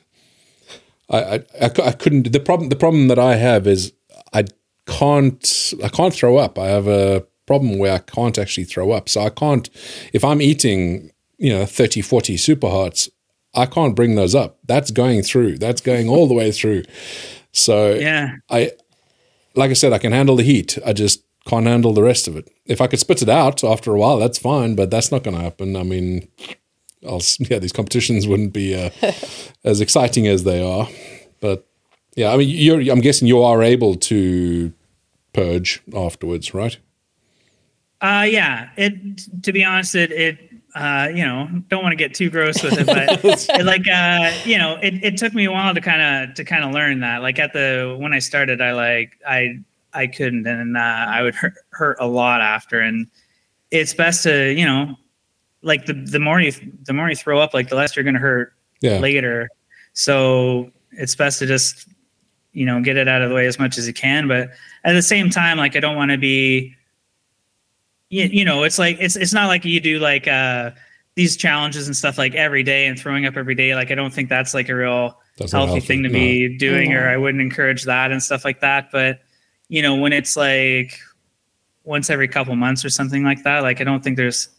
I, 1.10 1.36
I, 1.62 1.72
I, 1.84 1.92
couldn't. 1.92 2.32
The 2.32 2.40
problem 2.40 2.70
the 2.70 2.76
problem 2.76 3.08
that 3.08 3.20
I 3.20 3.36
have 3.36 3.66
is 3.68 3.94
I 4.34 4.46
can't 4.86 5.74
I 5.84 5.90
can't 5.90 6.14
throw 6.14 6.38
up. 6.38 6.60
I 6.60 6.68
have 6.68 6.88
a 6.88 7.26
problem 7.46 7.80
where 7.80 7.94
I 7.94 8.00
can't 8.00 8.38
actually 8.38 8.66
throw 8.66 8.92
up. 8.92 9.10
So 9.10 9.22
I 9.22 9.30
can't 9.30 9.70
if 10.14 10.24
I'm 10.24 10.42
eating, 10.42 11.12
you 11.38 11.52
know, 11.52 11.66
30, 11.66 12.02
40 12.02 12.38
super 12.38 12.70
hots, 12.70 13.10
I 13.56 13.66
can't 13.66 13.96
bring 13.96 14.16
those 14.16 14.36
up. 14.36 14.60
That's 14.66 14.92
going 14.92 15.24
through. 15.24 15.58
That's 15.58 15.82
going 15.82 16.10
all 16.10 16.28
the 16.28 16.36
way 16.36 16.52
through. 16.52 16.84
So 17.52 17.94
yeah 17.94 18.36
I 18.50 18.72
like 19.56 19.72
I 19.72 19.74
said, 19.74 19.94
I 19.94 19.98
can 19.98 20.12
handle 20.12 20.36
the 20.36 20.44
heat. 20.44 20.78
I 20.86 20.94
just 20.94 21.24
can't 21.48 21.66
handle 21.66 21.94
the 21.94 22.04
rest 22.04 22.28
of 22.28 22.36
it. 22.36 22.50
If 22.66 22.82
I 22.82 22.88
could 22.88 23.00
spit 23.00 23.22
it 23.22 23.30
out 23.30 23.64
after 23.64 23.94
a 23.94 24.00
while, 24.00 24.20
that's 24.20 24.38
fine, 24.38 24.76
but 24.76 24.92
that's 24.92 25.12
not 25.12 25.24
going 25.24 25.36
to 25.36 25.42
happen. 25.42 25.76
I 25.76 25.84
mean, 25.84 26.28
I'll, 27.08 27.18
s- 27.18 27.40
yeah, 27.50 27.60
these 27.60 27.74
competitions 27.74 28.28
wouldn't 28.28 28.54
be 28.54 28.76
uh, 28.76 28.90
as 29.64 29.82
exciting 29.82 30.28
as 30.28 30.44
they 30.44 30.64
are. 30.64 30.88
But 31.40 31.68
yeah, 32.16 32.34
I 32.34 32.38
mean, 32.38 32.50
you're, 32.50 32.82
I'm 32.92 33.02
guessing 33.02 33.28
you 33.28 33.42
are 33.42 33.62
able 33.64 33.96
to 33.96 34.74
purge 35.34 35.82
afterwards, 35.96 36.54
right? 36.54 36.78
Uh, 38.02 38.26
yeah. 38.30 38.70
It 38.78 39.44
to 39.44 39.52
be 39.52 39.64
honest, 39.64 39.96
it 39.96 40.12
it 40.12 40.40
uh, 40.76 41.10
you 41.14 41.26
know, 41.26 41.48
don't 41.68 41.82
want 41.84 41.92
to 41.92 41.98
get 41.98 42.14
too 42.14 42.30
gross 42.30 42.62
with 42.62 42.78
it, 42.78 42.86
but 42.86 43.26
it, 43.60 43.66
like 43.66 43.88
uh, 43.88 44.32
you 44.46 44.58
know, 44.58 44.78
it, 44.82 45.04
it 45.04 45.18
took 45.18 45.34
me 45.34 45.46
a 45.46 45.52
while 45.52 45.74
to 45.74 45.82
kind 45.82 46.30
of 46.30 46.36
to 46.36 46.44
kind 46.44 46.64
of 46.64 46.72
learn 46.72 47.00
that. 47.00 47.22
Like 47.22 47.40
at 47.40 47.54
the 47.54 47.98
when 48.00 48.14
I 48.14 48.20
started, 48.20 48.62
I 48.62 48.72
like 48.74 49.14
I 49.28 49.60
I 49.94 50.08
couldn't, 50.08 50.46
and 50.48 50.78
uh, 50.78 50.80
I 50.80 51.24
would 51.24 51.36
hurt, 51.36 51.56
hurt 51.72 51.98
a 52.00 52.08
lot 52.08 52.42
after. 52.42 52.80
And 52.80 53.08
it's 53.72 53.94
best 53.94 54.24
to 54.24 54.54
you 54.54 54.66
know, 54.66 54.96
like 55.62 55.86
the 55.86 55.94
the 55.94 56.20
more 56.20 56.40
you 56.40 56.52
the 56.84 56.94
more 56.94 57.10
you 57.10 57.16
throw 57.16 57.40
up, 57.40 57.54
like 57.54 57.70
the 57.70 57.76
less 57.76 57.96
you're 57.96 58.06
gonna 58.06 58.20
hurt 58.20 58.54
Yeah. 58.82 59.00
later. 59.00 59.50
So 59.94 60.72
it's 60.92 61.16
best 61.16 61.40
to 61.40 61.46
just 61.46 61.88
you 62.54 62.66
know 62.66 62.82
get 62.82 62.98
it 62.98 63.08
out 63.08 63.22
of 63.22 63.30
the 63.30 63.36
way 63.36 63.46
as 63.48 63.60
much 63.60 63.78
as 63.78 63.88
you 63.88 63.94
can. 63.94 64.28
But 64.28 64.50
at 64.84 64.94
the 64.94 65.02
same 65.02 65.30
time, 65.30 65.58
like 65.58 65.76
I 65.76 65.80
don't 65.80 65.96
want 65.96 66.12
to 66.12 66.18
be 66.18 66.76
you, 68.10 68.26
you 68.26 68.44
know 68.46 68.64
it's 68.64 68.80
like 68.80 68.98
it's 69.00 69.16
it's 69.16 69.34
not 69.34 69.48
like 69.48 69.64
you 69.66 69.80
do 69.80 70.00
like 70.00 70.28
uh 70.28 70.72
these 71.16 71.38
challenges 71.38 71.86
and 71.88 71.96
stuff 71.96 72.18
like 72.18 72.34
every 72.34 72.64
day 72.64 72.88
and 72.88 73.00
throwing 73.00 73.26
up 73.28 73.38
every 73.38 73.54
day 73.54 73.76
like 73.76 73.92
i 73.92 73.96
don't 73.96 74.12
think 74.12 74.30
that's 74.30 74.54
like 74.56 74.68
a 74.70 74.74
real 74.74 75.20
That's 75.38 75.52
healthy, 75.52 75.74
healthy, 75.74 75.86
thing 75.86 76.04
to 76.04 76.10
no. 76.10 76.14
be 76.14 76.58
doing 76.58 76.94
or 76.94 77.08
i 77.08 77.16
wouldn't 77.18 77.40
encourage 77.42 77.84
that 77.84 78.12
and 78.12 78.24
stuff 78.24 78.44
like 78.44 78.62
that 78.62 78.90
but 78.92 79.20
you 79.68 79.84
know 79.84 79.96
when 79.96 80.12
it's 80.12 80.36
like 80.36 80.98
once 81.84 82.10
every 82.10 82.28
couple 82.28 82.56
months 82.56 82.86
or 82.86 82.90
something 82.90 83.24
like 83.24 83.44
that. 83.44 83.64
Like 83.64 83.82
I 83.82 83.84
don't 83.84 84.04
think 84.04 84.16
there's 84.16 84.50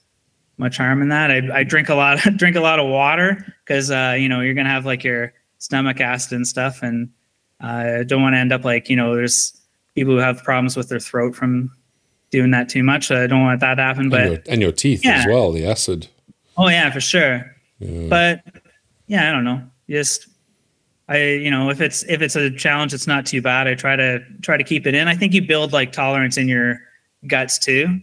much 0.61 0.77
harm 0.77 1.03
in 1.03 1.09
that. 1.09 1.31
I, 1.31 1.61
I 1.61 1.65
drink 1.65 1.89
a 1.89 1.95
lot, 1.95 2.19
drink 2.37 2.55
a 2.55 2.61
lot 2.61 2.79
of 2.79 2.87
water 2.87 3.45
because 3.65 3.91
uh, 3.91 4.15
you 4.17 4.29
know 4.29 4.41
you're 4.41 4.55
gonna 4.55 4.69
have 4.69 4.87
like 4.87 5.03
your 5.03 5.33
stomach 5.59 6.01
acid 6.01 6.33
and 6.35 6.47
stuff, 6.47 6.83
and 6.83 7.11
I 7.61 7.89
uh, 7.89 8.03
don't 8.05 8.23
want 8.23 8.35
to 8.35 8.39
end 8.39 8.53
up 8.53 8.65
like 8.65 8.89
you 8.89 8.95
know 8.95 9.17
there's 9.17 9.61
people 9.97 10.15
who 10.15 10.21
have 10.21 10.45
problems 10.45 10.77
with 10.77 10.89
their 10.89 11.01
throat 11.01 11.35
from 11.35 11.73
doing 12.31 12.53
that 12.53 12.69
too 12.69 12.85
much. 12.85 13.09
So 13.09 13.21
I 13.21 13.27
don't 13.27 13.43
want 13.43 13.61
that 13.61 13.75
to 13.75 13.83
happen. 13.83 14.09
But 14.09 14.21
and 14.21 14.31
your, 14.31 14.43
and 14.49 14.63
your 14.63 14.73
teeth 14.73 15.05
yeah. 15.05 15.21
as 15.21 15.27
well, 15.27 15.51
the 15.51 15.67
acid. 15.67 16.07
Oh 16.57 16.69
yeah, 16.69 16.91
for 16.91 17.01
sure. 17.01 17.57
Yeah. 17.81 18.09
But 18.09 18.43
yeah, 19.09 19.29
I 19.29 19.33
don't 19.33 19.45
know. 19.45 19.63
Just 19.89 20.29
I 21.09 21.25
you 21.25 21.51
know 21.51 21.71
if 21.71 21.81
it's 21.81 22.05
if 22.05 22.23
it's 22.23 22.37
a 22.37 22.51
challenge, 22.51 22.95
it's 22.95 23.07
not 23.07 23.27
too 23.27 23.43
bad. 23.43 23.67
I 23.67 23.75
try 23.75 23.97
to 23.97 24.21
try 24.43 24.57
to 24.57 24.65
keep 24.65 24.87
it 24.87 24.95
in. 24.95 25.09
I 25.09 25.17
think 25.17 25.33
you 25.33 25.43
build 25.43 25.73
like 25.73 25.91
tolerance 25.91 26.37
in 26.37 26.49
your 26.49 26.79
guts 27.27 27.59
too. 27.59 28.01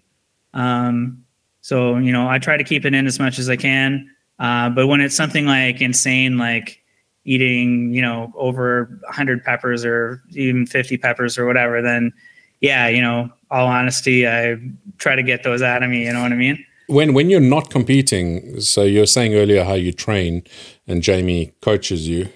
Um, 0.54 1.24
so 1.68 1.98
you 1.98 2.14
know 2.14 2.30
I 2.30 2.40
try 2.40 2.56
to 2.56 2.64
keep 2.64 2.86
it 2.86 2.94
in 2.94 3.06
as 3.06 3.20
much 3.20 3.40
as 3.40 3.50
I 3.50 3.58
can. 3.58 4.10
Uh, 4.40 4.70
but 4.70 4.88
when 4.88 5.02
it's 5.02 5.16
something 5.16 5.46
like 5.46 5.82
insane, 5.82 6.38
like 6.38 6.82
eating 7.26 7.94
you 7.94 8.02
know 8.02 8.32
over 8.38 8.86
100 9.04 9.44
peppers 9.44 9.84
or 9.84 10.24
even 10.32 10.66
50 10.66 10.98
peppers 10.98 11.38
or 11.38 11.46
whatever, 11.46 11.82
then 11.82 12.14
yeah, 12.62 12.88
you 12.88 13.02
know, 13.02 13.30
all 13.52 13.68
honesty, 13.68 14.26
I 14.26 14.56
try 14.98 15.16
to 15.16 15.24
get 15.24 15.44
those 15.44 15.62
out 15.62 15.84
of 15.84 15.90
me. 15.90 16.06
You 16.06 16.14
know 16.14 16.22
what 16.22 16.32
I 16.32 16.36
mean? 16.36 16.66
When 16.88 17.14
when 17.14 17.30
you're 17.30 17.42
not 17.42 17.70
competing, 17.70 18.62
so 18.62 18.84
you're 18.84 19.06
saying 19.06 19.36
earlier 19.36 19.66
how 19.66 19.74
you 19.74 19.92
train, 19.92 20.44
and 20.88 21.04
Jamie 21.04 21.52
coaches 21.62 22.08
you. 22.08 22.30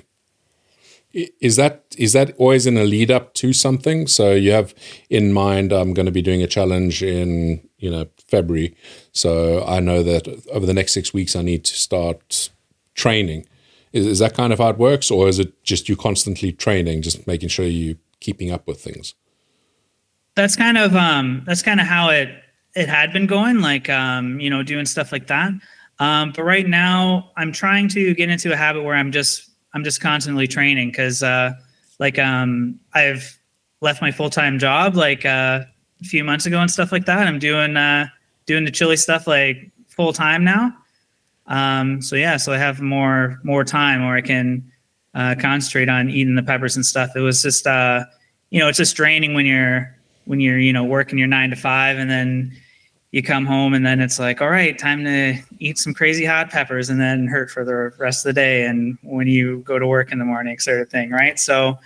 Is 1.13 1.57
that 1.57 1.83
is 1.97 2.13
that 2.13 2.33
always 2.37 2.65
in 2.65 2.77
a 2.77 2.83
lead 2.83 3.11
up 3.11 3.33
to 3.35 3.53
something? 3.53 4.07
So 4.07 4.31
you 4.31 4.51
have 4.51 4.73
in 5.09 5.33
mind, 5.33 5.71
I'm 5.71 5.93
going 5.93 6.05
to 6.05 6.11
be 6.11 6.21
doing 6.21 6.41
a 6.41 6.47
challenge 6.47 7.03
in 7.03 7.67
you 7.77 7.91
know 7.91 8.07
February, 8.27 8.75
so 9.11 9.65
I 9.65 9.79
know 9.79 10.03
that 10.03 10.27
over 10.51 10.65
the 10.65 10.73
next 10.73 10.93
six 10.93 11.13
weeks 11.13 11.35
I 11.35 11.41
need 11.41 11.65
to 11.65 11.75
start 11.75 12.49
training. 12.93 13.45
Is, 13.91 14.05
is 14.05 14.19
that 14.19 14.35
kind 14.35 14.53
of 14.53 14.59
how 14.59 14.69
it 14.69 14.77
works, 14.77 15.11
or 15.11 15.27
is 15.27 15.37
it 15.37 15.63
just 15.63 15.89
you 15.89 15.97
constantly 15.97 16.53
training, 16.53 17.01
just 17.01 17.27
making 17.27 17.49
sure 17.49 17.65
you're 17.65 17.97
keeping 18.21 18.49
up 18.49 18.65
with 18.65 18.79
things? 18.79 19.15
that's 20.35 20.55
kind 20.55 20.77
of 20.77 20.95
um 20.95 21.43
that's 21.45 21.61
kind 21.61 21.79
of 21.79 21.87
how 21.87 22.09
it 22.09 22.29
it 22.75 22.87
had 22.87 23.11
been 23.11 23.27
going 23.27 23.59
like 23.59 23.89
um 23.89 24.39
you 24.39 24.49
know 24.49 24.63
doing 24.63 24.85
stuff 24.85 25.11
like 25.11 25.27
that 25.27 25.51
um 25.99 26.31
but 26.35 26.43
right 26.43 26.67
now 26.67 27.31
i'm 27.37 27.51
trying 27.51 27.87
to 27.87 28.13
get 28.13 28.29
into 28.29 28.51
a 28.51 28.55
habit 28.55 28.83
where 28.83 28.95
i'm 28.95 29.11
just 29.11 29.50
i'm 29.73 29.83
just 29.83 30.01
constantly 30.01 30.47
training 30.47 30.89
because 30.89 31.23
uh 31.23 31.51
like 31.99 32.17
um 32.19 32.79
i've 32.93 33.37
left 33.81 34.01
my 34.01 34.11
full-time 34.11 34.59
job 34.59 34.95
like 34.95 35.25
uh, 35.25 35.61
a 36.01 36.05
few 36.05 36.23
months 36.23 36.45
ago 36.45 36.59
and 36.59 36.69
stuff 36.71 36.91
like 36.91 37.05
that. 37.05 37.27
I'm 37.27 37.39
doing 37.39 37.77
uh 37.77 38.07
doing 38.45 38.65
the 38.65 38.71
chili 38.71 38.97
stuff 38.97 39.27
like 39.27 39.71
full 39.87 40.13
time 40.13 40.43
now. 40.43 40.75
Um 41.47 42.01
so 42.01 42.15
yeah 42.15 42.37
so 42.37 42.53
i 42.53 42.57
have 42.57 42.81
more 42.81 43.39
more 43.43 43.63
time 43.63 44.05
where 44.05 44.15
i 44.15 44.21
can 44.21 44.71
uh 45.15 45.35
concentrate 45.39 45.89
on 45.89 46.09
eating 46.09 46.35
the 46.35 46.43
peppers 46.43 46.75
and 46.75 46.85
stuff. 46.85 47.11
It 47.15 47.21
was 47.21 47.41
just 47.41 47.67
uh 47.67 48.05
you 48.49 48.59
know 48.59 48.67
it's 48.67 48.77
just 48.77 48.95
draining 48.95 49.33
when 49.33 49.45
you're 49.45 49.95
when 50.25 50.39
you're 50.39 50.59
you 50.59 50.73
know 50.73 50.83
working 50.83 51.17
your 51.17 51.27
nine 51.27 51.49
to 51.49 51.55
five 51.55 51.97
and 51.97 52.09
then 52.09 52.55
you 53.11 53.21
come 53.21 53.45
home 53.45 53.73
and 53.73 53.85
then 53.85 53.99
it's 53.99 54.19
like 54.19 54.41
all 54.41 54.49
right 54.49 54.79
time 54.79 55.03
to 55.03 55.37
eat 55.59 55.77
some 55.77 55.93
crazy 55.93 56.25
hot 56.25 56.49
peppers 56.49 56.89
and 56.89 56.99
then 56.99 57.27
hurt 57.27 57.51
for 57.51 57.65
the 57.65 57.91
rest 57.99 58.25
of 58.25 58.29
the 58.29 58.33
day 58.33 58.65
and 58.65 58.97
when 59.03 59.27
you 59.27 59.59
go 59.59 59.77
to 59.77 59.85
work 59.85 60.11
in 60.11 60.19
the 60.19 60.25
morning 60.25 60.57
sort 60.59 60.81
of 60.81 60.89
thing 60.89 61.11
right? 61.11 61.37
So 61.39 61.77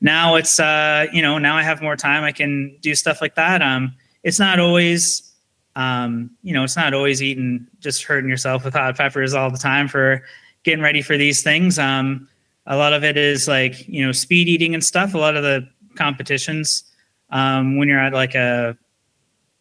now 0.00 0.34
it's 0.34 0.60
uh 0.60 1.06
you 1.12 1.22
know 1.22 1.38
now 1.38 1.56
i 1.56 1.62
have 1.62 1.80
more 1.80 1.96
time 1.96 2.22
i 2.22 2.30
can 2.30 2.76
do 2.80 2.94
stuff 2.94 3.20
like 3.20 3.34
that. 3.36 3.62
Um 3.62 3.94
it's 4.24 4.38
not 4.38 4.58
always 4.58 5.32
um 5.76 6.30
you 6.42 6.52
know 6.52 6.64
it's 6.64 6.76
not 6.76 6.92
always 6.94 7.22
eating 7.22 7.66
just 7.80 8.02
hurting 8.02 8.28
yourself 8.28 8.64
with 8.64 8.74
hot 8.74 8.96
peppers 8.96 9.34
all 9.34 9.50
the 9.50 9.58
time 9.58 9.88
for 9.88 10.22
getting 10.64 10.82
ready 10.82 11.00
for 11.00 11.16
these 11.16 11.42
things. 11.42 11.78
Um 11.78 12.28
a 12.66 12.76
lot 12.76 12.92
of 12.92 13.04
it 13.04 13.16
is 13.16 13.46
like 13.46 13.86
you 13.88 14.04
know 14.04 14.12
speed 14.12 14.48
eating 14.48 14.74
and 14.74 14.84
stuff. 14.84 15.14
A 15.14 15.18
lot 15.18 15.36
of 15.36 15.42
the 15.42 15.66
competitions 15.94 16.84
um, 17.30 17.76
when 17.76 17.88
you're 17.88 17.98
at 17.98 18.12
like 18.12 18.34
a 18.34 18.76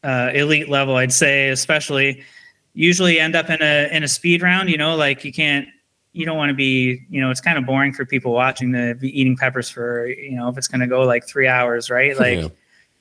uh, 0.06 0.32
elite 0.34 0.70
level, 0.70 0.96
I'd 0.96 1.12
say, 1.12 1.50
especially 1.50 2.24
usually 2.74 3.20
end 3.20 3.36
up 3.36 3.50
in 3.50 3.62
a 3.62 3.90
in 3.92 4.04
a 4.04 4.08
speed 4.08 4.44
round. 4.44 4.70
You 4.70 4.78
know, 4.78 4.96
like 4.96 5.26
you 5.26 5.34
can't, 5.34 5.68
you 6.14 6.26
don't 6.26 6.38
want 6.38 6.50
to 6.50 6.54
be, 6.54 7.02
you 7.10 7.20
know, 7.20 7.32
it's 7.32 7.42
kind 7.42 7.58
of 7.58 7.66
boring 7.66 7.92
for 7.92 8.06
people 8.06 8.32
watching 8.32 8.72
to 8.74 8.94
be 8.96 9.20
eating 9.20 9.36
peppers 9.36 9.70
for, 9.70 10.08
you 10.08 10.36
know, 10.36 10.48
if 10.50 10.58
it's 10.58 10.68
going 10.68 10.82
to 10.82 10.88
go 10.88 11.02
like 11.02 11.28
three 11.28 11.48
hours, 11.48 11.90
right? 11.90 12.18
Like, 12.18 12.52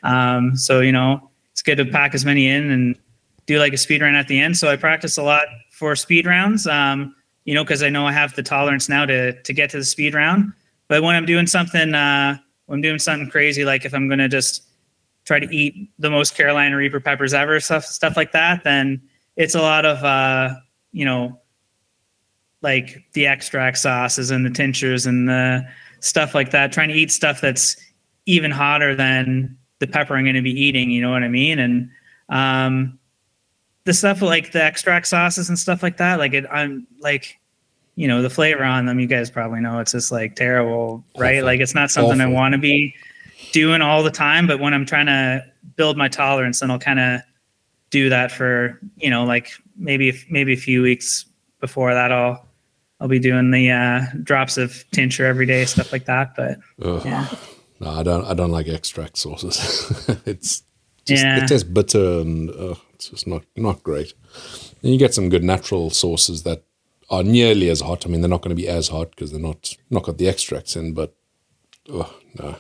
yeah. 0.03 0.37
um, 0.37 0.57
so 0.57 0.81
you 0.81 0.93
know, 0.93 1.31
it's 1.53 1.63
good 1.63 1.77
to 1.77 1.85
pack 1.85 2.15
as 2.15 2.25
many 2.25 2.49
in 2.49 2.71
and 2.71 2.99
do 3.47 3.59
like 3.59 3.75
a 3.75 3.79
speed 3.79 4.01
run 4.01 4.15
at 4.15 4.29
the 4.29 4.41
end. 4.41 4.57
So 4.57 4.71
I 4.71 4.77
practice 4.77 5.19
a 5.19 5.23
lot 5.23 5.45
for 5.71 5.95
speed 5.95 6.27
rounds. 6.27 6.67
Um, 6.67 7.15
you 7.45 7.53
know, 7.53 7.63
because 7.63 7.83
I 7.83 7.91
know 7.91 8.07
I 8.07 8.13
have 8.13 8.35
the 8.35 8.43
tolerance 8.43 8.89
now 8.89 9.05
to 9.05 9.41
to 9.43 9.53
get 9.53 9.69
to 9.71 9.77
the 9.77 9.85
speed 9.85 10.15
round. 10.15 10.53
But 10.89 11.03
when 11.03 11.15
I'm 11.15 11.27
doing 11.27 11.47
something 11.47 11.95
uh, 11.95 12.39
I'm 12.71 12.81
doing 12.81 12.99
something 12.99 13.29
crazy, 13.29 13.65
like 13.65 13.85
if 13.85 13.93
I'm 13.93 14.09
going 14.09 14.21
to 14.21 14.29
just 14.29 14.63
try 15.25 15.39
to 15.39 15.55
eat 15.55 15.91
the 15.99 16.11
most 16.11 16.35
Carolina 16.35 16.77
Reaper 16.77 17.01
peppers 17.01 17.35
ever, 17.35 17.59
stuff 17.61 17.85
stuff 17.85 18.17
like 18.17 18.33
that, 18.33 18.65
then 18.65 19.01
it's 19.37 19.55
a 19.55 19.61
lot 19.61 19.85
of 19.85 20.03
uh, 20.05 20.55
you 20.93 21.05
know, 21.05 21.39
like 22.63 23.05
the 23.13 23.27
extract 23.27 23.79
sauces 23.79 24.31
and 24.31 24.45
the 24.45 24.51
tinctures 24.51 25.07
and 25.07 25.29
the 25.29 25.67
stuff 26.01 26.35
like 26.35 26.51
that. 26.51 26.73
Trying 26.73 26.89
to 26.89 26.95
eat 26.95 27.11
stuff 27.11 27.41
that's 27.41 27.77
even 28.27 28.51
hotter 28.51 28.95
than 28.95 29.57
the 29.81 29.87
pepper 29.87 30.17
I'm 30.17 30.25
going 30.25 30.35
to 30.37 30.43
be 30.43 30.59
eating. 30.59 30.91
You 30.91 31.03
know 31.03 31.11
what 31.11 31.23
I 31.23 31.29
mean? 31.29 31.59
And 31.59 31.91
um, 32.29 32.99
the 33.85 33.93
stuff 33.93 34.23
like 34.23 34.53
the 34.53 34.63
extract 34.63 35.07
sauces 35.07 35.49
and 35.49 35.59
stuff 35.59 35.83
like 35.83 35.99
that. 35.99 36.19
Like 36.19 36.33
it, 36.33 36.47
I'm 36.51 36.87
like 37.01 37.39
you 37.97 38.09
know 38.09 38.23
the 38.23 38.31
flavor 38.31 38.65
on 38.65 38.87
them 38.87 38.99
you 38.99 39.07
guys 39.07 39.31
probably 39.31 39.61
know 39.61 39.79
it's 39.79 39.93
just 39.93 40.11
like 40.11 40.35
terrible 40.35 41.05
right 41.17 41.37
Awful. 41.37 41.47
like 41.47 41.61
it's 41.61 41.75
not 41.75 41.91
something 41.91 42.21
Awful. 42.21 42.33
i 42.33 42.35
want 42.35 42.53
to 42.53 42.59
be 42.59 42.95
doing 43.55 43.81
all 43.81 44.03
the 44.03 44.11
time 44.11 44.49
but 44.49 44.59
when 44.59 44.75
i'm 44.75 44.85
trying 44.85 45.07
to 45.07 45.41
build 45.77 45.97
my 45.97 46.09
tolerance 46.09 46.59
then 46.59 46.73
i'll 46.73 46.79
kind 46.79 46.99
of 46.99 47.21
do 47.91 48.09
that 48.09 48.33
for 48.33 48.81
you 48.97 49.09
know 49.09 49.23
like 49.23 49.53
maybe 49.77 50.13
maybe 50.29 50.53
a 50.53 50.57
few 50.57 50.83
weeks 50.83 51.25
before 51.61 51.95
that 51.95 52.11
i'll 52.11 52.45
i'll 52.99 53.07
be 53.07 53.21
doing 53.21 53.53
the 53.53 53.71
uh, 53.71 54.01
drops 54.25 54.59
of 54.59 54.85
tincture 54.91 55.25
every 55.25 55.47
day 55.47 55.65
stuff 55.65 55.93
like 55.93 56.05
that 56.05 56.35
but 56.35 56.59
Ugh. 56.83 57.01
yeah 57.05 57.29
no 57.79 57.91
i 57.91 58.03
don't 58.03 58.25
i 58.25 58.35
don't 58.35 58.51
like 58.51 58.67
extract 58.67 59.17
sauces 59.17 59.57
it's 60.27 60.65
just, 61.05 61.23
yeah. 61.23 61.45
it 61.45 61.47
tastes 61.47 61.63
bitter 61.63 62.21
and 62.21 62.51
uh, 62.51 62.75
it's 62.95 63.11
just 63.11 63.29
not 63.29 63.45
not 63.55 63.85
great 63.85 64.15
and 64.83 64.93
you 64.93 64.99
get 64.99 65.15
some 65.15 65.29
good 65.29 65.45
natural 65.45 65.91
sauces 65.91 66.43
that 66.43 66.65
are 67.11 67.23
nearly 67.23 67.69
as 67.71 67.81
hot. 67.81 68.07
I 68.07 68.09
mean, 68.09 68.21
they're 68.21 68.31
not 68.31 68.43
going 68.43 68.57
to 68.57 68.61
be 68.61 68.69
as 68.69 68.89
hot 68.89 69.11
because 69.11 69.31
they're 69.31 69.41
not 69.41 69.77
not 69.91 70.03
got 70.03 70.19
the 70.19 70.29
extracts 70.29 70.77
in. 70.77 70.95
But 70.95 71.15
oh 71.91 72.13
no, 72.39 72.57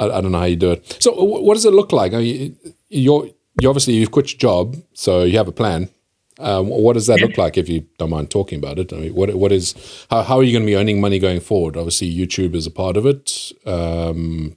I, 0.00 0.06
I 0.06 0.20
don't 0.20 0.32
know 0.32 0.38
how 0.38 0.46
you 0.46 0.56
do 0.56 0.72
it. 0.72 0.96
So, 0.98 1.12
what 1.12 1.54
does 1.54 1.64
it 1.64 1.72
look 1.72 1.92
like? 1.92 2.12
I 2.14 2.18
mean, 2.18 2.56
you're 2.88 3.28
you 3.60 3.68
obviously 3.68 3.94
you've 3.94 4.10
quit 4.10 4.32
your 4.32 4.38
job, 4.38 4.76
so 4.94 5.22
you 5.22 5.36
have 5.36 5.48
a 5.48 5.52
plan. 5.52 5.90
Um, 6.38 6.68
what 6.68 6.94
does 6.94 7.06
that 7.06 7.20
yeah. 7.20 7.26
look 7.26 7.36
like 7.36 7.58
if 7.58 7.68
you 7.68 7.86
don't 7.98 8.10
mind 8.10 8.30
talking 8.30 8.58
about 8.58 8.78
it? 8.78 8.92
I 8.92 8.96
mean, 8.96 9.14
what 9.14 9.34
what 9.34 9.52
is 9.52 9.74
how, 10.10 10.22
how 10.22 10.38
are 10.38 10.42
you 10.42 10.52
going 10.52 10.64
to 10.64 10.70
be 10.70 10.76
earning 10.76 11.00
money 11.00 11.18
going 11.18 11.40
forward? 11.40 11.76
Obviously, 11.76 12.12
YouTube 12.12 12.54
is 12.54 12.66
a 12.66 12.70
part 12.70 12.96
of 12.96 13.04
it. 13.04 13.52
Um, 13.66 14.56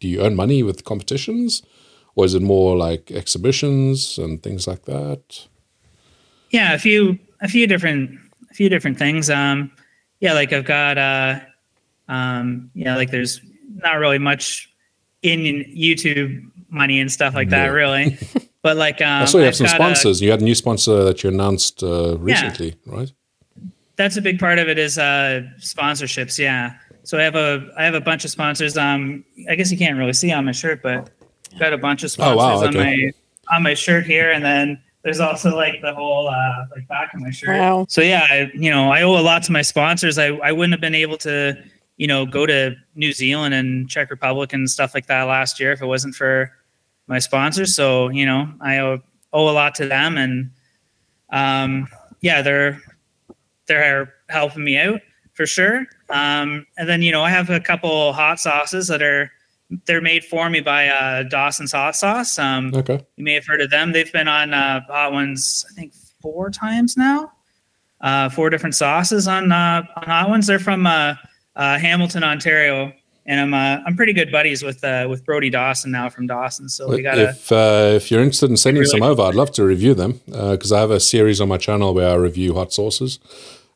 do 0.00 0.08
you 0.08 0.20
earn 0.20 0.34
money 0.34 0.64
with 0.64 0.84
competitions, 0.84 1.62
or 2.16 2.24
is 2.24 2.34
it 2.34 2.42
more 2.42 2.76
like 2.76 3.12
exhibitions 3.12 4.18
and 4.18 4.42
things 4.42 4.66
like 4.66 4.84
that? 4.86 5.46
Yeah, 6.50 6.74
if 6.74 6.84
you 6.84 7.18
a 7.40 7.48
few 7.48 7.68
different 7.68 8.18
a 8.50 8.54
few 8.54 8.68
different 8.68 8.98
things. 8.98 9.30
Um, 9.30 9.70
yeah, 10.18 10.32
like 10.32 10.52
I've 10.52 10.64
got 10.64 10.98
uh, 10.98 11.40
um, 12.08 12.70
yeah, 12.74 12.96
like 12.96 13.12
there's 13.12 13.40
not 13.82 13.94
really 13.98 14.18
much 14.18 14.70
in 15.22 15.40
YouTube 15.76 16.50
money 16.70 17.00
and 17.00 17.10
stuff 17.10 17.34
like 17.34 17.50
that, 17.50 17.66
really. 17.66 18.18
But 18.62 18.76
like, 18.76 19.00
um, 19.00 19.22
I 19.22 19.24
saw 19.24 19.38
you 19.38 19.44
have 19.44 19.54
I've 19.54 19.56
some 19.56 19.66
sponsors. 19.66 20.20
A, 20.20 20.24
you 20.24 20.30
had 20.30 20.40
a 20.40 20.44
new 20.44 20.54
sponsor 20.54 21.02
that 21.02 21.24
you 21.24 21.30
announced 21.30 21.82
uh, 21.82 22.16
recently, 22.18 22.76
yeah. 22.86 22.94
right? 22.94 23.12
That's 23.96 24.16
a 24.16 24.22
big 24.22 24.38
part 24.38 24.60
of 24.60 24.68
it 24.68 24.78
is 24.78 24.98
uh, 24.98 25.42
sponsorships. 25.58 26.38
Yeah. 26.38 26.76
So 27.02 27.18
I 27.18 27.22
have 27.22 27.34
a 27.34 27.68
I 27.76 27.84
have 27.84 27.94
a 27.94 28.00
bunch 28.00 28.24
of 28.24 28.30
sponsors. 28.30 28.76
Um, 28.76 29.24
I 29.50 29.56
guess 29.56 29.72
you 29.72 29.78
can't 29.78 29.98
really 29.98 30.12
see 30.12 30.30
on 30.30 30.44
my 30.44 30.52
shirt, 30.52 30.80
but 30.80 31.10
I've 31.52 31.58
got 31.58 31.72
a 31.72 31.76
bunch 31.76 32.04
of 32.04 32.12
sponsors 32.12 32.34
oh, 32.40 32.60
wow, 32.60 32.64
okay. 32.64 32.66
on 32.68 32.74
my 32.74 33.10
on 33.52 33.62
my 33.64 33.74
shirt 33.74 34.06
here, 34.06 34.30
and 34.30 34.44
then 34.44 34.80
there's 35.02 35.20
also 35.20 35.54
like 35.54 35.80
the 35.82 35.92
whole 35.92 36.28
uh, 36.28 36.66
like 36.74 36.86
back 36.88 37.12
of 37.14 37.20
my 37.20 37.30
shirt. 37.30 37.58
Wow. 37.58 37.86
So 37.88 38.00
yeah, 38.00 38.26
I, 38.30 38.50
you 38.54 38.70
know, 38.70 38.90
I 38.90 39.02
owe 39.02 39.18
a 39.18 39.20
lot 39.20 39.42
to 39.44 39.52
my 39.52 39.62
sponsors. 39.62 40.18
I, 40.18 40.28
I 40.36 40.52
wouldn't 40.52 40.72
have 40.72 40.80
been 40.80 40.94
able 40.94 41.18
to, 41.18 41.62
you 41.96 42.06
know, 42.06 42.26
go 42.26 42.46
to 42.46 42.74
New 42.94 43.12
Zealand 43.12 43.54
and 43.54 43.88
Czech 43.88 44.10
Republic 44.10 44.52
and 44.52 44.68
stuff 44.70 44.94
like 44.94 45.06
that 45.06 45.24
last 45.24 45.60
year 45.60 45.72
if 45.72 45.82
it 45.82 45.86
wasn't 45.86 46.14
for 46.14 46.50
my 47.06 47.18
sponsors. 47.18 47.74
So 47.74 48.08
you 48.08 48.26
know, 48.26 48.52
I 48.60 48.78
owe, 48.78 49.00
owe 49.32 49.48
a 49.48 49.52
lot 49.52 49.74
to 49.76 49.86
them, 49.86 50.16
and 50.16 50.50
um, 51.30 51.88
yeah, 52.20 52.42
they're 52.42 52.80
they're 53.66 54.12
helping 54.28 54.64
me 54.64 54.78
out 54.78 55.00
for 55.34 55.46
sure. 55.46 55.86
Um, 56.10 56.66
and 56.76 56.88
then 56.88 57.02
you 57.02 57.12
know, 57.12 57.22
I 57.22 57.30
have 57.30 57.50
a 57.50 57.60
couple 57.60 58.12
hot 58.12 58.40
sauces 58.40 58.88
that 58.88 59.02
are 59.02 59.30
they're 59.86 60.02
made 60.02 60.22
for 60.24 60.50
me 60.50 60.60
by 60.60 60.88
uh, 60.88 61.22
Dawson's 61.22 61.72
Hot 61.72 61.96
Sauce. 61.96 62.38
Um, 62.38 62.72
Okay. 62.74 63.00
you 63.16 63.24
may 63.24 63.32
have 63.34 63.46
heard 63.46 63.62
of 63.62 63.70
them. 63.70 63.92
They've 63.92 64.12
been 64.12 64.28
on 64.28 64.52
uh, 64.52 64.80
Hot 64.88 65.12
Ones, 65.12 65.64
I 65.70 65.74
think, 65.74 65.94
four 66.20 66.50
times 66.50 66.96
now. 66.96 67.32
Uh, 68.02 68.28
four 68.28 68.50
different 68.50 68.74
sauces 68.74 69.26
on 69.28 69.50
uh, 69.52 69.82
on 69.96 70.02
Hot 70.04 70.28
Ones. 70.28 70.46
They're 70.46 70.58
from 70.58 70.86
uh, 71.56 71.58
uh, 71.58 71.78
Hamilton, 71.78 72.24
Ontario, 72.24 72.92
and 73.26 73.40
I'm 73.40 73.54
uh, 73.54 73.82
I'm 73.86 73.96
pretty 73.96 74.12
good 74.12 74.32
buddies 74.32 74.62
with 74.62 74.82
uh, 74.84 75.06
with 75.08 75.24
Brody 75.24 75.50
Dawson 75.50 75.90
now 75.90 76.08
from 76.08 76.26
Dawson. 76.26 76.68
So 76.68 76.88
we 76.88 77.02
got 77.02 77.18
a 77.18 77.30
If 77.30 77.52
uh, 77.52 77.92
if 77.96 78.10
you're 78.10 78.20
interested 78.22 78.50
in 78.50 78.56
sending 78.56 78.80
really 78.80 78.90
some 78.90 79.02
over, 79.02 79.22
I'd 79.22 79.34
love 79.34 79.52
to 79.52 79.64
review 79.64 79.94
them 79.94 80.20
because 80.26 80.72
I 80.72 80.80
have 80.80 80.90
a 80.90 81.00
series 81.00 81.40
on 81.40 81.48
my 81.48 81.58
channel 81.58 81.94
where 81.94 82.10
I 82.10 82.14
review 82.14 82.54
hot 82.54 82.72
sauces. 82.72 83.18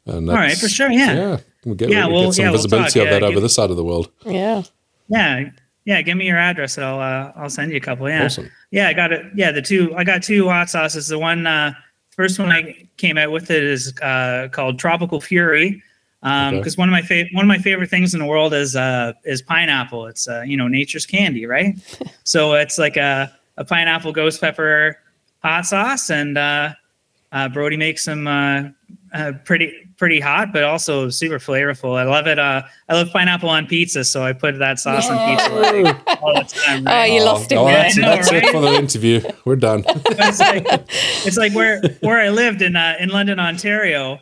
And 0.07 0.29
all 0.31 0.37
right 0.37 0.57
for 0.57 0.69
sure. 0.69 0.89
Yeah, 0.91 1.15
Yeah, 1.15 1.37
we 1.65 1.75
get, 1.75 1.91
Yeah, 1.91 2.07
we 2.07 2.13
well, 2.13 2.25
get 2.27 2.35
some 2.35 2.45
yeah, 2.45 2.51
we'll 2.51 2.59
visibility 2.59 3.01
talk, 3.01 3.09
of 3.09 3.13
that 3.13 3.23
over 3.25 3.33
give- 3.35 3.43
this 3.43 3.55
side 3.55 3.71
of 3.71 3.77
the 3.77 3.83
world. 3.85 4.09
Yeah. 4.25 4.63
yeah, 5.09 5.51
yeah. 5.85 6.01
Give 6.03 6.17
me 6.17 6.27
your 6.27 6.39
address, 6.39 6.77
and 6.77 6.87
I'll 6.87 7.01
uh, 7.01 7.33
I'll 7.37 7.51
send 7.51 7.73
you 7.73 7.77
a 7.77 7.81
couple. 7.81 8.09
Yeah. 8.09 8.25
Awesome. 8.27 8.49
Yeah, 8.71 8.89
I 8.89 8.93
got 8.93 9.13
it. 9.13 9.27
Yeah, 9.35 9.51
the 9.53 9.63
two 9.63 9.95
I 9.97 10.05
got 10.05 10.23
two 10.23 10.49
hot 10.49 10.71
sauces. 10.71 11.09
The 11.09 11.19
one 11.19 11.47
uh 11.47 11.73
first 12.11 12.39
one 12.39 12.51
I 12.51 12.89
came 12.97 13.19
out 13.19 13.31
with 13.33 13.51
it 13.51 13.63
is 13.65 13.97
uh 13.99 14.49
called 14.53 14.79
Tropical 14.79 15.21
Fury. 15.21 15.83
Um 16.27 16.49
Okay. 16.49 16.59
because 16.59 16.77
one 16.77 16.89
of 16.89 16.93
my 16.93 17.03
favorite 17.03 17.33
one 17.35 17.45
of 17.45 17.49
my 17.49 17.59
favorite 17.59 17.89
things 17.89 18.13
in 18.13 18.21
the 18.21 18.27
world 18.27 18.53
is 18.53 18.75
uh 18.75 19.13
is 19.25 19.41
pineapple. 19.43 20.07
It's 20.07 20.27
uh 20.29 20.43
you 20.43 20.57
know 20.57 20.67
nature's 20.69 21.07
candy, 21.07 21.47
right? 21.47 21.75
so 22.25 22.55
it's 22.55 22.79
like 22.79 22.97
a 22.97 23.33
a 23.57 23.65
pineapple 23.65 24.13
ghost 24.13 24.41
pepper 24.41 24.99
hot 25.43 25.65
sauce 25.65 26.11
and 26.11 26.37
uh 26.37 26.73
uh 27.33 27.49
Brody 27.49 27.77
makes 27.77 28.05
some 28.05 28.27
uh, 28.27 28.65
uh 29.15 29.33
pretty 29.45 29.73
pretty 29.99 30.19
hot 30.19 30.53
but 30.53 30.65
also 30.65 31.09
super 31.11 31.39
flavorful. 31.39 31.97
I 31.97 32.03
love 32.03 32.27
it. 32.27 32.41
Uh 32.41 32.63
I 32.89 32.95
love 32.95 33.09
pineapple 33.13 33.49
on 33.49 33.67
pizza, 33.69 34.03
so 34.05 34.25
I 34.25 34.33
put 34.33 34.59
that 34.59 34.81
sauce 34.81 35.09
on 35.09 35.19
pizza 35.29 35.55
like, 35.55 36.23
all 36.23 36.35
the 36.35 36.43
time. 36.43 36.89
Oh, 36.89 36.91
right? 36.91 37.13
you 37.13 37.23
lost 37.23 37.53
it 37.53 37.57
oh, 37.57 37.67
that's, 37.67 37.97
know, 37.97 38.17
that's 38.17 38.33
it 38.33 38.51
for 38.51 38.61
the 38.61 38.75
interview. 38.75 39.21
We're 39.45 39.57
done. 39.57 39.85
It's 40.19 40.41
like 40.41 40.67
it's 41.25 41.37
like 41.37 41.55
where 41.55 41.81
where 42.01 42.19
I 42.21 42.31
lived 42.31 42.63
in 42.63 42.75
uh, 42.75 42.97
in 42.99 43.11
London, 43.11 43.39
Ontario. 43.39 44.19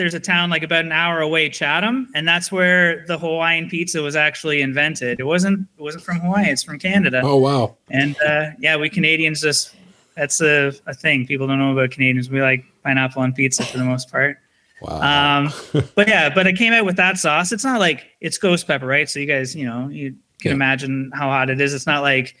There's 0.00 0.14
a 0.14 0.20
town 0.20 0.48
like 0.48 0.62
about 0.62 0.86
an 0.86 0.92
hour 0.92 1.20
away, 1.20 1.50
Chatham, 1.50 2.08
and 2.14 2.26
that's 2.26 2.50
where 2.50 3.04
the 3.06 3.18
Hawaiian 3.18 3.68
pizza 3.68 4.00
was 4.00 4.16
actually 4.16 4.62
invented. 4.62 5.20
It 5.20 5.24
wasn't 5.24 5.68
it 5.78 5.82
wasn't 5.82 6.04
from 6.04 6.20
Hawaii; 6.20 6.46
it's 6.46 6.62
from 6.62 6.78
Canada. 6.78 7.20
oh 7.22 7.36
wow. 7.36 7.76
And 7.90 8.16
uh, 8.22 8.46
yeah, 8.58 8.76
we 8.78 8.88
Canadians 8.88 9.42
just 9.42 9.74
that's 10.16 10.40
a, 10.40 10.72
a 10.86 10.94
thing. 10.94 11.26
People 11.26 11.46
don't 11.46 11.58
know 11.58 11.72
about 11.72 11.90
Canadians. 11.90 12.30
We 12.30 12.40
like 12.40 12.64
pineapple 12.82 13.20
on 13.20 13.34
pizza 13.34 13.62
for 13.62 13.76
the 13.76 13.84
most 13.84 14.10
part. 14.10 14.38
Wow. 14.80 15.42
Um, 15.42 15.52
but 15.94 16.08
yeah, 16.08 16.32
but 16.34 16.46
it 16.46 16.56
came 16.56 16.72
out 16.72 16.86
with 16.86 16.96
that 16.96 17.18
sauce. 17.18 17.52
It's 17.52 17.64
not 17.64 17.78
like 17.78 18.06
it's 18.22 18.38
ghost 18.38 18.66
pepper, 18.66 18.86
right? 18.86 19.06
So 19.06 19.18
you 19.20 19.26
guys, 19.26 19.54
you 19.54 19.66
know, 19.66 19.88
you 19.88 20.12
can 20.40 20.48
Yeah. 20.48 20.52
imagine 20.52 21.10
how 21.14 21.28
hot 21.28 21.50
it 21.50 21.60
is. 21.60 21.74
It's 21.74 21.86
not 21.86 22.00
like 22.00 22.36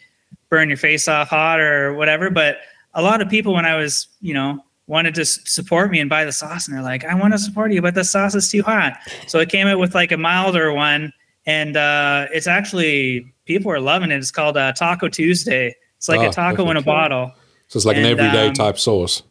burn 0.48 0.68
your 0.70 0.78
face 0.78 1.08
off 1.08 1.28
hot 1.28 1.60
or 1.60 1.92
whatever. 1.92 2.30
But 2.30 2.56
a 2.94 3.02
lot 3.02 3.20
of 3.20 3.28
people, 3.28 3.52
when 3.52 3.66
I 3.66 3.76
was, 3.76 4.08
you 4.22 4.32
know, 4.32 4.64
wanted 4.90 5.14
to 5.14 5.24
support 5.24 5.90
me 5.92 6.00
and 6.00 6.10
buy 6.10 6.24
the 6.24 6.32
sauce, 6.32 6.66
and 6.66 6.76
they're 6.76 6.82
like, 6.82 7.04
"I 7.04 7.14
want 7.14 7.32
to 7.32 7.38
support 7.38 7.72
you, 7.72 7.80
but 7.80 7.94
the 7.94 8.04
sauce 8.04 8.34
is 8.34 8.50
too 8.50 8.62
hot." 8.62 8.98
So 9.28 9.38
I 9.38 9.46
came 9.46 9.66
out 9.68 9.78
with 9.78 9.94
like 9.94 10.10
a 10.12 10.16
milder 10.16 10.72
one, 10.72 11.12
and 11.46 11.76
uh, 11.76 12.26
it's 12.32 12.46
actually 12.48 13.32
people 13.46 13.70
are 13.72 13.80
loving 13.80 14.10
it. 14.10 14.16
It's 14.16 14.30
called 14.32 14.56
uh, 14.56 14.72
Taco 14.72 15.08
Tuesday. 15.08 15.74
It's 15.96 16.08
like 16.08 16.20
Ah, 16.20 16.28
a 16.28 16.32
taco 16.32 16.68
in 16.70 16.76
a 16.76 16.82
bottle. 16.82 17.32
so 17.68 17.76
it's 17.76 17.86
like 17.86 17.96
an 17.96 18.04
everyday 18.04 18.48
um, 18.48 18.54
type 18.54 18.78
sauce. 18.78 19.22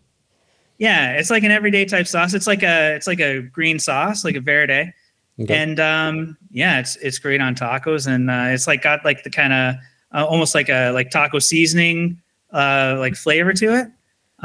Yeah, 0.77 1.11
it's 1.17 1.29
like 1.29 1.43
an 1.43 1.51
everyday 1.51 1.83
type 1.83 2.07
sauce. 2.07 2.33
It's 2.33 2.47
like 2.47 2.63
a 2.63 2.95
it's 2.95 3.05
like 3.07 3.19
a 3.19 3.41
green 3.41 3.79
sauce, 3.79 4.23
like 4.23 4.35
a 4.35 4.41
verde. 4.41 4.93
Okay. 5.41 5.55
And 5.55 5.79
um, 5.79 6.37
yeah, 6.51 6.79
it's 6.79 6.95
it's 6.97 7.19
great 7.19 7.41
on 7.41 7.53
tacos, 7.55 8.07
and 8.07 8.29
uh, 8.31 8.53
it's 8.53 8.65
like 8.65 8.81
got 8.81 9.03
like 9.03 9.23
the 9.23 9.29
kind 9.29 9.51
of 9.53 9.75
uh, 10.13 10.25
almost 10.25 10.55
like 10.55 10.69
a 10.69 10.91
like 10.91 11.09
taco 11.11 11.39
seasoning 11.39 12.21
uh, 12.53 12.95
like 12.97 13.15
flavor 13.15 13.51
to 13.53 13.75
it. 13.75 13.87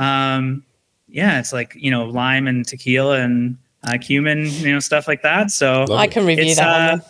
Um, 0.01 0.65
yeah, 1.15 1.39
it's 1.39 1.53
like 1.53 1.75
you 1.77 1.91
know 1.91 2.05
lime 2.07 2.49
and 2.49 2.67
tequila 2.67 3.21
and 3.21 3.57
uh, 3.87 3.99
cumin, 3.99 4.47
you 4.47 4.73
know 4.73 4.81
stuff 4.81 5.07
like 5.07 5.23
that. 5.23 5.51
So, 5.51 5.87
I 5.95 6.07
can 6.07 6.27
review 6.27 6.47
It's, 6.47 6.57
that 6.57 7.05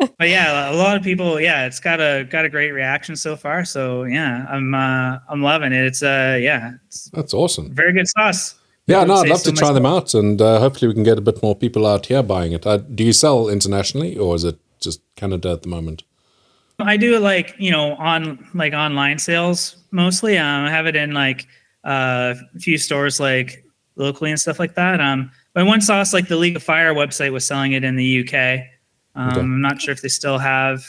one. 0.00 0.10
but 0.18 0.28
yeah, 0.28 0.72
a 0.72 0.74
lot 0.74 0.96
of 0.96 1.02
people, 1.02 1.40
yeah, 1.40 1.66
it's 1.66 1.80
got 1.80 2.00
a 2.00 2.24
got 2.28 2.44
a 2.44 2.48
great 2.48 2.72
reaction 2.72 3.14
so 3.14 3.36
far. 3.36 3.64
So 3.64 4.04
yeah, 4.04 4.46
I'm 4.48 4.74
uh, 4.74 5.18
I'm 5.28 5.42
loving 5.42 5.72
it. 5.72 5.84
It's 5.84 6.02
uh 6.02 6.38
yeah, 6.40 6.72
it's 6.86 7.10
That's 7.10 7.32
awesome. 7.32 7.72
very 7.72 7.92
good 7.92 8.08
sauce. 8.08 8.56
Yeah, 8.88 9.04
no, 9.04 9.14
I'd 9.14 9.28
love 9.28 9.38
so 9.38 9.50
to 9.50 9.56
try 9.56 9.70
myself. 9.70 9.74
them 9.74 9.86
out, 9.86 10.14
and 10.14 10.42
uh, 10.42 10.58
hopefully 10.58 10.88
we 10.88 10.94
can 10.94 11.04
get 11.04 11.16
a 11.16 11.20
bit 11.20 11.40
more 11.42 11.54
people 11.54 11.86
out 11.86 12.06
here 12.06 12.22
buying 12.22 12.50
it. 12.52 12.66
Uh, 12.66 12.78
do 12.78 13.04
you 13.04 13.12
sell 13.12 13.48
internationally, 13.48 14.18
or 14.18 14.34
is 14.34 14.42
it 14.42 14.58
just 14.80 15.00
Canada 15.14 15.52
at 15.52 15.62
the 15.62 15.68
moment? 15.68 16.02
I 16.80 16.96
do 16.96 17.18
like 17.20 17.54
you 17.58 17.70
know 17.70 17.94
on 17.94 18.44
like 18.54 18.72
online 18.72 19.18
sales 19.20 19.76
mostly. 19.92 20.36
Um, 20.38 20.64
I 20.64 20.70
have 20.70 20.86
it 20.86 20.96
in 20.96 21.12
like 21.12 21.46
uh, 21.84 22.34
a 22.54 22.58
few 22.58 22.78
stores 22.78 23.18
like 23.20 23.64
locally 23.96 24.30
and 24.30 24.40
stuff 24.40 24.58
like 24.58 24.74
that. 24.74 25.00
Um, 25.00 25.30
but 25.54 25.66
one 25.66 25.80
sauce 25.80 26.12
like 26.12 26.28
the 26.28 26.36
League 26.36 26.56
of 26.56 26.62
Fire 26.62 26.94
website 26.94 27.32
was 27.32 27.44
selling 27.44 27.72
it 27.72 27.84
in 27.84 27.96
the 27.96 28.20
UK. 28.26 28.60
Um, 29.14 29.28
Okay. 29.28 29.40
I'm 29.40 29.60
not 29.60 29.80
sure 29.80 29.92
if 29.92 30.00
they 30.02 30.08
still 30.08 30.38
have 30.38 30.84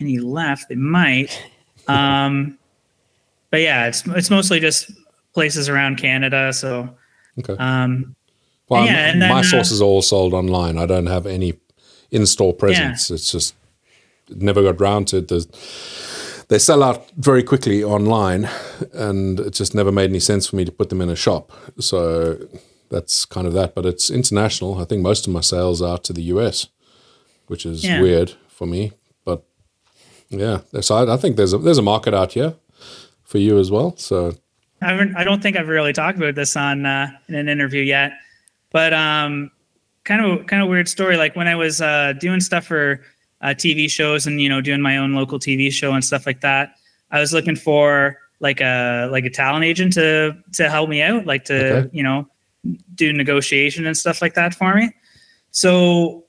any 0.00 0.18
left. 0.18 0.68
They 0.68 0.76
might. 0.76 1.42
Um, 1.88 2.58
but 3.50 3.60
yeah, 3.60 3.86
it's 3.86 4.06
it's 4.08 4.30
mostly 4.30 4.60
just 4.60 4.90
places 5.32 5.68
around 5.68 5.96
Canada. 5.98 6.52
So 6.52 6.88
Okay. 7.38 7.56
um, 7.58 8.14
Well, 8.68 8.86
yeah, 8.86 9.10
and 9.10 9.20
then, 9.20 9.28
my 9.28 9.40
uh, 9.40 9.42
sauces 9.42 9.82
are 9.82 9.84
all 9.84 10.02
sold 10.02 10.32
online. 10.34 10.78
I 10.78 10.86
don't 10.86 11.06
have 11.06 11.26
any 11.26 11.54
in-store 12.10 12.54
presence. 12.54 13.10
It's 13.10 13.30
just 13.32 13.54
never 14.30 14.62
got 14.62 14.80
round 14.80 15.08
to 15.08 15.18
it. 15.18 15.28
There's, 15.28 15.46
they 16.48 16.58
sell 16.58 16.82
out 16.82 17.10
very 17.16 17.42
quickly 17.42 17.82
online, 17.84 18.48
and 18.92 19.40
it 19.40 19.52
just 19.54 19.74
never 19.74 19.90
made 19.92 20.10
any 20.10 20.20
sense 20.20 20.46
for 20.46 20.56
me 20.56 20.64
to 20.64 20.72
put 20.72 20.88
them 20.88 21.00
in 21.00 21.08
a 21.08 21.16
shop. 21.16 21.52
So 21.80 22.38
that's 22.90 23.24
kind 23.24 23.46
of 23.46 23.52
that. 23.54 23.74
But 23.74 23.86
it's 23.86 24.10
international. 24.10 24.80
I 24.80 24.84
think 24.84 25.02
most 25.02 25.26
of 25.26 25.32
my 25.32 25.40
sales 25.40 25.80
are 25.82 25.98
to 25.98 26.12
the 26.12 26.22
US, 26.34 26.68
which 27.46 27.64
is 27.66 27.84
Yeah. 27.84 28.00
weird 28.00 28.34
for 28.48 28.66
me. 28.66 28.92
But 29.24 29.44
yeah, 30.28 30.60
so 30.80 30.94
I, 30.96 31.14
I 31.14 31.16
think 31.16 31.36
there's 31.36 31.52
a 31.52 31.58
there's 31.58 31.78
a 31.78 31.82
market 31.82 32.14
out 32.14 32.32
here 32.32 32.54
for 33.24 33.38
you 33.38 33.58
as 33.58 33.70
well. 33.70 33.96
So 33.96 34.34
I. 34.82 34.92
I 35.16 35.24
don't 35.24 35.42
think 35.42 35.56
I've 35.56 35.68
really 35.68 35.92
talked 35.92 36.18
about 36.18 36.34
this 36.34 36.56
on 36.56 36.84
uh, 36.86 37.08
in 37.28 37.34
an 37.36 37.48
interview 37.48 37.82
yet, 37.82 38.12
but 38.70 38.92
um, 38.92 39.50
kind 40.04 40.24
of 40.24 40.46
kind 40.46 40.62
of 40.62 40.68
weird 40.68 40.88
story. 40.88 41.16
Like 41.16 41.34
when 41.36 41.48
I 41.48 41.54
was 41.56 41.80
uh, 41.80 42.12
doing 42.20 42.40
stuff 42.40 42.66
for 42.66 43.00
uh, 43.44 43.48
TV 43.48 43.88
shows 43.88 44.26
and 44.26 44.40
you 44.40 44.48
know 44.48 44.60
doing 44.60 44.80
my 44.80 44.96
own 44.96 45.14
local 45.14 45.38
TV 45.38 45.70
show 45.70 45.92
and 45.92 46.04
stuff 46.04 46.26
like 46.26 46.40
that, 46.40 46.74
I 47.10 47.20
was 47.20 47.32
looking 47.32 47.56
for 47.56 48.16
like 48.40 48.60
a 48.60 49.08
like 49.12 49.24
a 49.24 49.30
talent 49.30 49.64
agent 49.64 49.92
to 49.94 50.36
to 50.54 50.68
help 50.68 50.88
me 50.88 51.00
out, 51.02 51.26
like 51.26 51.44
to 51.44 51.76
Okay. 51.76 51.90
you 51.92 52.02
know 52.02 52.26
do 52.94 53.12
negotiation 53.12 53.86
and 53.86 53.96
stuff 53.96 54.20
like 54.22 54.34
that 54.34 54.54
for 54.54 54.74
me. 54.74 54.90
So 55.50 56.24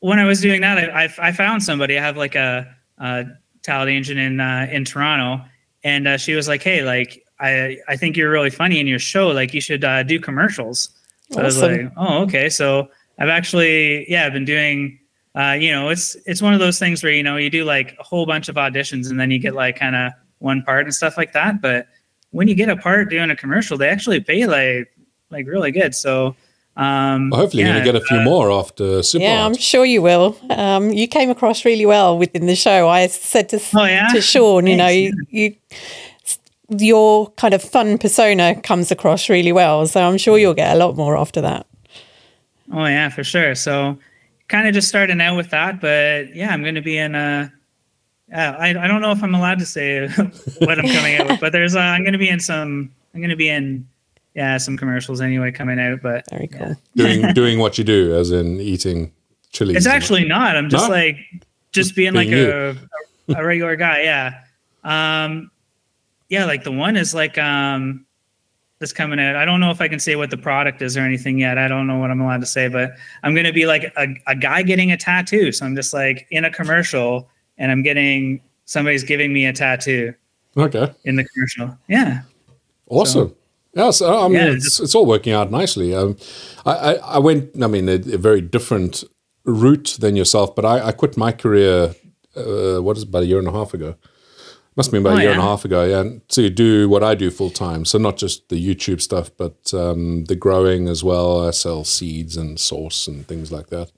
when 0.00 0.18
I 0.18 0.24
was 0.24 0.40
doing 0.40 0.60
that, 0.60 0.78
I, 0.78 1.04
I, 1.04 1.28
I 1.28 1.32
found 1.32 1.62
somebody. 1.62 1.98
I 1.98 2.02
have 2.02 2.16
like 2.16 2.34
a, 2.34 2.66
a 2.98 3.24
talent 3.62 3.90
agent 3.90 4.20
in 4.20 4.40
uh, 4.40 4.68
in 4.70 4.84
Toronto, 4.84 5.44
and 5.82 6.06
uh, 6.06 6.16
she 6.16 6.34
was 6.34 6.46
like, 6.48 6.62
"Hey, 6.62 6.82
like 6.82 7.24
I 7.40 7.78
I 7.88 7.96
think 7.96 8.16
you're 8.16 8.30
really 8.30 8.50
funny 8.50 8.78
in 8.80 8.86
your 8.86 8.98
show. 9.00 9.28
Like 9.28 9.52
you 9.54 9.60
should 9.60 9.84
uh, 9.84 10.02
do 10.02 10.20
commercials." 10.20 10.90
So 11.32 11.40
I 11.40 11.44
was 11.44 11.60
like, 11.60 11.90
"Oh, 11.96 12.22
okay." 12.22 12.48
So 12.48 12.88
I've 13.18 13.28
actually 13.28 14.08
yeah, 14.10 14.26
I've 14.26 14.32
been 14.32 14.44
doing. 14.44 14.98
Uh, 15.34 15.52
you 15.52 15.72
know, 15.72 15.88
it's 15.88 16.16
it's 16.26 16.40
one 16.40 16.54
of 16.54 16.60
those 16.60 16.78
things 16.78 17.02
where 17.02 17.12
you 17.12 17.22
know 17.22 17.36
you 17.36 17.50
do 17.50 17.64
like 17.64 17.96
a 17.98 18.02
whole 18.02 18.24
bunch 18.26 18.48
of 18.48 18.56
auditions 18.56 19.10
and 19.10 19.18
then 19.18 19.30
you 19.30 19.38
get 19.38 19.54
like 19.54 19.76
kind 19.76 19.96
of 19.96 20.12
one 20.38 20.62
part 20.62 20.84
and 20.84 20.94
stuff 20.94 21.16
like 21.16 21.32
that. 21.32 21.60
But 21.60 21.88
when 22.30 22.46
you 22.48 22.54
get 22.54 22.68
a 22.68 22.76
part 22.76 23.10
doing 23.10 23.30
a 23.30 23.36
commercial, 23.36 23.76
they 23.76 23.88
actually 23.88 24.20
pay 24.20 24.46
like 24.46 24.92
like 25.30 25.46
really 25.46 25.72
good. 25.72 25.94
So 25.94 26.36
um, 26.76 27.30
well, 27.30 27.40
hopefully 27.40 27.62
you're 27.62 27.72
going 27.72 27.84
to 27.84 27.92
get 27.92 28.00
a 28.00 28.04
few 28.04 28.20
more 28.20 28.50
after 28.50 29.02
Super 29.02 29.22
Yeah, 29.22 29.38
Hot. 29.38 29.46
I'm 29.46 29.56
sure 29.56 29.84
you 29.84 30.02
will. 30.02 30.36
Um, 30.50 30.90
you 30.90 31.06
came 31.06 31.30
across 31.30 31.64
really 31.64 31.86
well 31.86 32.18
within 32.18 32.46
the 32.46 32.56
show. 32.56 32.88
I 32.88 33.06
said 33.06 33.48
to, 33.50 33.60
Oh, 33.76 33.84
yeah? 33.84 34.08
to 34.08 34.20
Sean, 34.20 34.66
you 34.66 34.76
know, 34.76 34.86
Thanks. 34.88 35.16
you, 35.30 35.54
you, 36.70 36.76
your 36.76 37.30
kind 37.32 37.54
of 37.54 37.62
fun 37.62 37.96
persona 37.98 38.60
comes 38.60 38.90
across 38.90 39.28
really 39.28 39.52
well. 39.52 39.86
So 39.86 40.02
I'm 40.02 40.18
sure 40.18 40.36
you'll 40.36 40.54
get 40.54 40.74
a 40.74 40.78
lot 40.78 40.96
more 40.96 41.16
after 41.16 41.40
that. 41.42 41.66
Oh 42.72 42.86
yeah, 42.86 43.08
for 43.08 43.22
sure. 43.22 43.54
So 43.54 43.96
kind 44.48 44.68
of 44.68 44.74
just 44.74 44.88
starting 44.88 45.20
out 45.20 45.36
with 45.36 45.50
that, 45.50 45.80
but 45.80 46.34
yeah, 46.34 46.52
I'm 46.52 46.62
going 46.62 46.74
to 46.74 46.82
be 46.82 46.96
in 46.98 47.14
a. 47.14 47.52
Uh, 48.32 48.36
I 48.58 48.68
I 48.70 48.86
don't 48.88 49.00
know 49.02 49.10
if 49.12 49.22
I'm 49.22 49.34
allowed 49.34 49.58
to 49.60 49.66
say 49.66 50.08
what 50.58 50.78
I'm 50.78 50.86
coming 50.88 51.16
out 51.16 51.28
with, 51.28 51.40
but 51.40 51.52
there's 51.52 51.76
uh, 51.76 51.80
I'm 51.80 52.02
going 52.02 52.12
to 52.14 52.18
be 52.18 52.28
in 52.28 52.40
some. 52.40 52.90
I'm 53.14 53.20
going 53.20 53.30
to 53.30 53.36
be 53.36 53.48
in 53.48 53.86
yeah 54.34 54.56
some 54.56 54.76
commercials 54.76 55.20
anyway 55.20 55.52
coming 55.52 55.78
out, 55.78 56.00
but 56.02 56.28
Very 56.30 56.48
cool. 56.48 56.74
doing 56.96 57.32
doing 57.34 57.58
what 57.58 57.78
you 57.78 57.84
do, 57.84 58.14
as 58.16 58.30
in 58.32 58.60
eating 58.60 59.12
chilies. 59.52 59.76
it's 59.76 59.86
and- 59.86 59.94
actually 59.94 60.24
not. 60.26 60.56
I'm 60.56 60.68
just 60.70 60.88
No? 60.88 60.90
like 60.94 61.16
just 61.72 61.94
being 61.94 62.14
like 62.14 62.28
being 62.28 62.48
a, 62.50 62.70
a 62.70 62.76
a 63.36 63.44
regular 63.44 63.76
guy. 63.76 64.02
Yeah. 64.02 64.40
Um, 64.84 65.50
yeah, 66.28 66.44
like 66.46 66.64
the 66.64 66.72
one 66.72 66.96
is 66.96 67.14
like 67.14 67.36
um 67.38 68.04
that's 68.84 68.92
coming 68.92 69.18
out. 69.18 69.34
I 69.34 69.46
don't 69.46 69.60
know 69.60 69.70
if 69.70 69.80
I 69.80 69.88
can 69.88 69.98
say 69.98 70.14
what 70.14 70.28
the 70.28 70.36
product 70.36 70.82
is 70.82 70.94
or 70.94 71.00
anything 71.00 71.38
yet. 71.38 71.56
I 71.56 71.68
don't 71.68 71.86
know 71.86 71.96
what 71.96 72.10
I'm 72.10 72.20
allowed 72.20 72.42
to 72.42 72.46
say, 72.46 72.68
but 72.68 72.92
I'm 73.22 73.34
gonna 73.34 73.52
be 73.52 73.64
like 73.64 73.90
a, 73.96 74.08
a 74.26 74.36
guy 74.36 74.62
getting 74.62 74.92
a 74.92 74.96
tattoo. 74.98 75.52
So 75.52 75.64
I'm 75.64 75.74
just 75.74 75.94
like 75.94 76.26
in 76.30 76.44
a 76.44 76.50
commercial 76.50 77.30
and 77.56 77.72
I'm 77.72 77.82
getting 77.82 78.42
somebody's 78.66 79.02
giving 79.02 79.32
me 79.32 79.46
a 79.46 79.54
tattoo. 79.54 80.12
Okay. 80.54 80.92
In 81.04 81.16
the 81.16 81.24
commercial. 81.24 81.78
Yeah. 81.88 82.22
Awesome. 82.88 83.34
Yeah, 83.72 83.90
so, 83.90 84.12
yes, 84.12 84.22
I 84.22 84.28
mean, 84.28 84.32
yeah, 84.34 84.52
it's, 84.52 84.78
it's 84.80 84.94
all 84.94 85.06
working 85.06 85.32
out 85.32 85.50
nicely. 85.50 85.94
Um, 85.94 86.16
I, 86.66 86.72
I, 86.72 86.92
I, 86.92 87.18
went, 87.18 87.60
I 87.60 87.66
mean, 87.66 87.88
a, 87.88 87.94
a, 87.94 88.18
very 88.18 88.40
different 88.40 89.02
route 89.44 89.96
than 89.98 90.14
yourself, 90.14 90.54
but 90.54 90.64
I, 90.64 90.88
I 90.88 90.92
quit 90.92 91.16
my 91.16 91.32
career, 91.32 91.94
uh, 92.36 92.80
what 92.80 92.96
is 92.96 93.02
it, 93.02 93.08
about 93.08 93.24
a 93.24 93.26
year 93.26 93.38
and 93.38 93.48
a 93.48 93.52
half 93.52 93.74
ago? 93.74 93.96
Must 94.76 94.88
have 94.88 94.92
been 94.92 95.02
about 95.02 95.18
oh, 95.18 95.18
a 95.18 95.20
year 95.20 95.30
yeah. 95.30 95.36
and 95.36 95.40
a 95.40 95.46
half 95.46 95.64
ago, 95.64 95.84
yeah. 95.84 96.18
To 96.28 96.50
do 96.50 96.88
what 96.88 97.04
I 97.04 97.14
do 97.14 97.30
full 97.30 97.50
time, 97.50 97.84
so 97.84 97.96
not 97.96 98.16
just 98.16 98.48
the 98.48 98.56
YouTube 98.56 99.00
stuff, 99.00 99.30
but 99.36 99.72
um, 99.72 100.24
the 100.24 100.34
growing 100.34 100.88
as 100.88 101.04
well. 101.04 101.46
I 101.46 101.52
sell 101.52 101.84
seeds 101.84 102.36
and 102.36 102.58
sauce 102.58 103.06
and 103.06 103.26
things 103.28 103.52
like 103.52 103.68
that, 103.68 103.92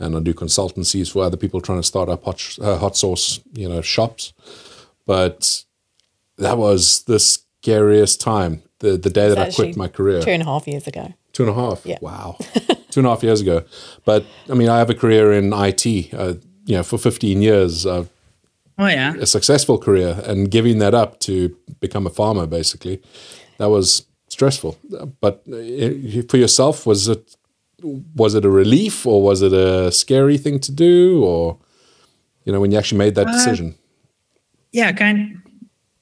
and 0.00 0.16
I 0.16 0.20
do 0.20 0.34
consultancies 0.34 1.12
for 1.12 1.22
other 1.22 1.36
people 1.36 1.60
trying 1.60 1.78
to 1.78 1.86
start 1.86 2.08
up 2.08 2.24
hot, 2.24 2.58
uh, 2.60 2.78
hot 2.78 2.96
sauce, 2.96 3.38
you 3.52 3.68
know, 3.68 3.80
shops. 3.82 4.32
But 5.06 5.64
that 6.38 6.58
was 6.58 7.04
the 7.04 7.20
scariest 7.20 8.20
time, 8.20 8.62
the 8.80 8.96
the 8.96 9.10
day 9.10 9.28
that 9.28 9.38
I 9.38 9.52
quit 9.52 9.76
my 9.76 9.86
career. 9.86 10.22
Two 10.22 10.30
and 10.30 10.42
a 10.42 10.46
half 10.46 10.66
years 10.66 10.88
ago. 10.88 11.14
Two 11.32 11.44
and 11.44 11.52
a 11.52 11.54
half. 11.54 11.86
Yeah. 11.86 11.98
Wow. 12.00 12.36
two 12.90 13.00
and 13.00 13.06
a 13.06 13.10
half 13.10 13.22
years 13.22 13.40
ago. 13.40 13.62
But 14.04 14.24
I 14.50 14.54
mean, 14.54 14.68
I 14.68 14.78
have 14.78 14.90
a 14.90 14.94
career 14.94 15.32
in 15.32 15.52
IT. 15.52 16.12
Uh, 16.12 16.34
you 16.64 16.76
know, 16.76 16.82
for 16.82 16.98
15 16.98 17.42
years, 17.42 17.86
I've 17.86 18.10
oh 18.78 18.86
yeah. 18.86 19.14
a 19.14 19.26
successful 19.26 19.78
career 19.78 20.20
and 20.24 20.50
giving 20.50 20.78
that 20.78 20.94
up 20.94 21.20
to 21.20 21.56
become 21.80 22.06
a 22.06 22.10
farmer 22.10 22.46
basically 22.46 23.02
that 23.58 23.70
was 23.70 24.06
stressful. 24.28 24.78
But 25.20 25.42
uh, 25.48 26.22
for 26.28 26.36
yourself 26.36 26.86
was 26.86 27.08
it 27.08 27.36
was 28.14 28.34
it 28.34 28.44
a 28.44 28.50
relief 28.50 29.06
or 29.06 29.22
was 29.22 29.42
it 29.42 29.52
a 29.52 29.92
scary 29.92 30.38
thing 30.38 30.58
to 30.60 30.72
do 30.72 31.22
or 31.24 31.58
you 32.44 32.52
know 32.52 32.60
when 32.60 32.72
you 32.72 32.78
actually 32.78 32.98
made 32.98 33.14
that 33.14 33.28
uh, 33.28 33.32
decision? 33.32 33.74
yeah 34.72 34.92
kind 34.92 35.40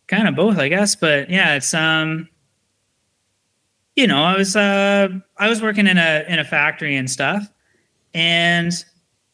kind 0.07 0.27
of 0.27 0.35
both 0.35 0.59
i 0.59 0.69
guess. 0.69 0.97
But 0.97 1.31
yeah 1.31 1.55
it's 1.55 1.75
um 1.75 2.29
you 3.95 4.07
know 4.07 4.23
i 4.23 4.37
was 4.37 4.57
uh 4.57 5.09
i 5.37 5.49
was 5.49 5.63
working 5.63 5.87
in 5.87 5.99
a 5.99 6.25
in 6.29 6.39
a 6.39 6.45
factory 6.45 6.97
and 6.97 7.11
stuff. 7.11 7.49
And 8.15 8.73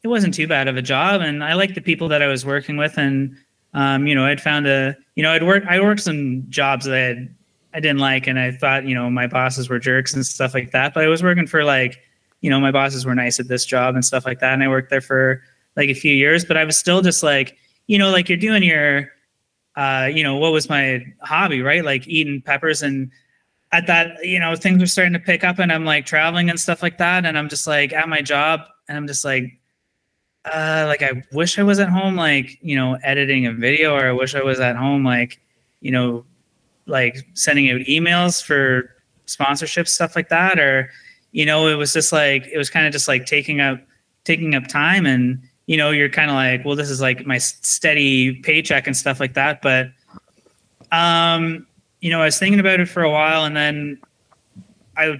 it 0.02 0.08
wasn't 0.08 0.34
too 0.34 0.46
bad 0.46 0.68
of 0.68 0.76
a 0.76 0.82
job, 0.82 1.20
and 1.20 1.44
I 1.44 1.54
liked 1.54 1.74
the 1.74 1.80
people 1.80 2.08
that 2.08 2.22
I 2.22 2.26
was 2.26 2.44
working 2.44 2.76
with, 2.76 2.96
and 2.96 3.36
um, 3.74 4.06
you 4.06 4.14
know, 4.14 4.24
I'd 4.26 4.40
found 4.40 4.66
a, 4.66 4.96
you 5.14 5.22
know, 5.22 5.32
I'd 5.32 5.44
worked, 5.44 5.66
I 5.66 5.80
worked 5.80 6.00
some 6.00 6.44
jobs 6.48 6.86
that 6.86 6.94
I 6.94 6.98
had, 6.98 7.34
I 7.72 7.80
didn't 7.80 8.00
like, 8.00 8.26
and 8.26 8.38
I 8.38 8.50
thought, 8.50 8.84
you 8.84 8.94
know, 8.94 9.08
my 9.10 9.26
bosses 9.26 9.68
were 9.68 9.78
jerks 9.78 10.12
and 10.12 10.26
stuff 10.26 10.54
like 10.54 10.72
that. 10.72 10.92
But 10.92 11.04
I 11.04 11.06
was 11.06 11.22
working 11.22 11.46
for 11.46 11.62
like, 11.62 11.98
you 12.40 12.50
know, 12.50 12.58
my 12.58 12.72
bosses 12.72 13.06
were 13.06 13.14
nice 13.14 13.38
at 13.38 13.46
this 13.46 13.64
job 13.64 13.94
and 13.94 14.04
stuff 14.04 14.26
like 14.26 14.40
that, 14.40 14.54
and 14.54 14.64
I 14.64 14.68
worked 14.68 14.90
there 14.90 15.00
for 15.00 15.42
like 15.76 15.88
a 15.88 15.94
few 15.94 16.14
years. 16.14 16.44
But 16.44 16.56
I 16.56 16.64
was 16.64 16.76
still 16.76 17.02
just 17.02 17.22
like, 17.22 17.56
you 17.86 17.98
know, 17.98 18.10
like 18.10 18.28
you're 18.28 18.38
doing 18.38 18.62
your, 18.62 19.10
uh, 19.76 20.08
you 20.12 20.24
know, 20.24 20.36
what 20.36 20.52
was 20.52 20.68
my 20.68 21.04
hobby, 21.22 21.62
right? 21.62 21.84
Like 21.84 22.08
eating 22.08 22.42
peppers 22.42 22.82
and 22.82 23.10
at 23.72 23.86
that, 23.86 24.24
you 24.24 24.40
know, 24.40 24.56
things 24.56 24.80
were 24.80 24.86
starting 24.86 25.12
to 25.12 25.20
pick 25.20 25.44
up, 25.44 25.58
and 25.60 25.72
I'm 25.72 25.84
like 25.84 26.06
traveling 26.06 26.50
and 26.50 26.58
stuff 26.58 26.82
like 26.82 26.98
that, 26.98 27.24
and 27.24 27.38
I'm 27.38 27.48
just 27.48 27.66
like 27.66 27.92
at 27.92 28.08
my 28.08 28.22
job, 28.22 28.62
and 28.88 28.96
I'm 28.96 29.06
just 29.06 29.24
like 29.24 29.59
uh, 30.44 30.84
like 30.86 31.02
I 31.02 31.22
wish 31.32 31.58
I 31.58 31.62
was 31.62 31.78
at 31.78 31.88
home, 31.88 32.16
like 32.16 32.58
you 32.62 32.74
know, 32.74 32.98
editing 33.02 33.46
a 33.46 33.52
video, 33.52 33.94
or 33.94 34.06
I 34.06 34.12
wish 34.12 34.34
I 34.34 34.42
was 34.42 34.58
at 34.60 34.76
home, 34.76 35.04
like 35.04 35.40
you 35.80 35.90
know, 35.90 36.24
like 36.86 37.26
sending 37.34 37.70
out 37.70 37.80
emails 37.82 38.42
for 38.44 38.94
sponsorships, 39.26 39.88
stuff 39.88 40.16
like 40.16 40.28
that, 40.30 40.58
or 40.58 40.90
you 41.32 41.44
know, 41.44 41.66
it 41.68 41.74
was 41.74 41.92
just 41.92 42.12
like 42.12 42.46
it 42.46 42.56
was 42.56 42.70
kind 42.70 42.86
of 42.86 42.92
just 42.92 43.06
like 43.06 43.26
taking 43.26 43.60
up 43.60 43.80
taking 44.24 44.54
up 44.54 44.66
time, 44.66 45.04
and 45.04 45.42
you 45.66 45.76
know, 45.76 45.90
you're 45.90 46.08
kind 46.08 46.30
of 46.30 46.34
like, 46.34 46.64
well, 46.64 46.76
this 46.76 46.90
is 46.90 47.00
like 47.00 47.26
my 47.26 47.38
steady 47.38 48.36
paycheck 48.40 48.86
and 48.86 48.96
stuff 48.96 49.20
like 49.20 49.34
that, 49.34 49.60
but 49.60 49.90
um, 50.90 51.66
you 52.00 52.10
know, 52.10 52.22
I 52.22 52.24
was 52.24 52.38
thinking 52.38 52.60
about 52.60 52.80
it 52.80 52.88
for 52.88 53.02
a 53.02 53.10
while, 53.10 53.44
and 53.44 53.54
then 53.54 54.00
I 54.96 55.18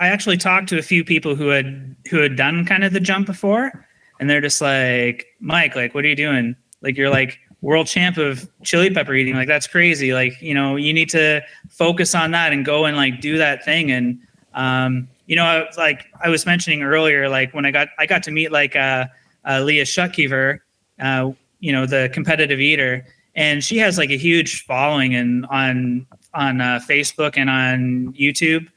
I 0.00 0.08
actually 0.08 0.36
talked 0.36 0.68
to 0.70 0.78
a 0.78 0.82
few 0.82 1.04
people 1.04 1.36
who 1.36 1.46
had 1.46 1.94
who 2.10 2.18
had 2.18 2.34
done 2.34 2.66
kind 2.66 2.82
of 2.82 2.92
the 2.92 2.98
jump 2.98 3.26
before 3.26 3.86
and 4.22 4.30
they're 4.30 4.40
just 4.40 4.60
like, 4.60 5.26
Mike, 5.40 5.74
like, 5.74 5.96
what 5.96 6.04
are 6.04 6.06
you 6.06 6.14
doing? 6.14 6.54
Like, 6.80 6.96
you're 6.96 7.10
like 7.10 7.40
world 7.60 7.88
champ 7.88 8.18
of 8.18 8.48
chili 8.62 8.88
pepper 8.88 9.14
eating. 9.14 9.34
Like, 9.34 9.48
that's 9.48 9.66
crazy. 9.66 10.14
Like, 10.14 10.40
you 10.40 10.54
know, 10.54 10.76
you 10.76 10.92
need 10.92 11.10
to 11.10 11.40
focus 11.70 12.14
on 12.14 12.30
that 12.30 12.52
and 12.52 12.64
go 12.64 12.84
and 12.84 12.96
like 12.96 13.20
do 13.20 13.36
that 13.38 13.64
thing. 13.64 13.90
And, 13.90 14.20
um, 14.54 15.08
you 15.26 15.34
know, 15.34 15.66
like 15.76 16.06
I 16.22 16.28
was 16.28 16.46
mentioning 16.46 16.84
earlier, 16.84 17.28
like 17.28 17.52
when 17.52 17.66
I 17.66 17.72
got, 17.72 17.88
I 17.98 18.06
got 18.06 18.22
to 18.22 18.30
meet 18.30 18.52
like, 18.52 18.76
uh, 18.76 19.06
uh 19.44 19.60
Leah 19.62 19.82
Shutkever, 19.82 20.60
uh, 21.00 21.32
you 21.58 21.72
know, 21.72 21.84
the 21.84 22.08
competitive 22.12 22.60
eater, 22.60 23.04
and 23.34 23.64
she 23.64 23.76
has 23.78 23.98
like 23.98 24.10
a 24.10 24.16
huge 24.16 24.64
following 24.66 25.16
and 25.16 25.46
on, 25.46 26.06
on 26.32 26.60
uh, 26.60 26.78
Facebook 26.88 27.36
and 27.36 27.50
on 27.50 28.14
YouTube. 28.16 28.68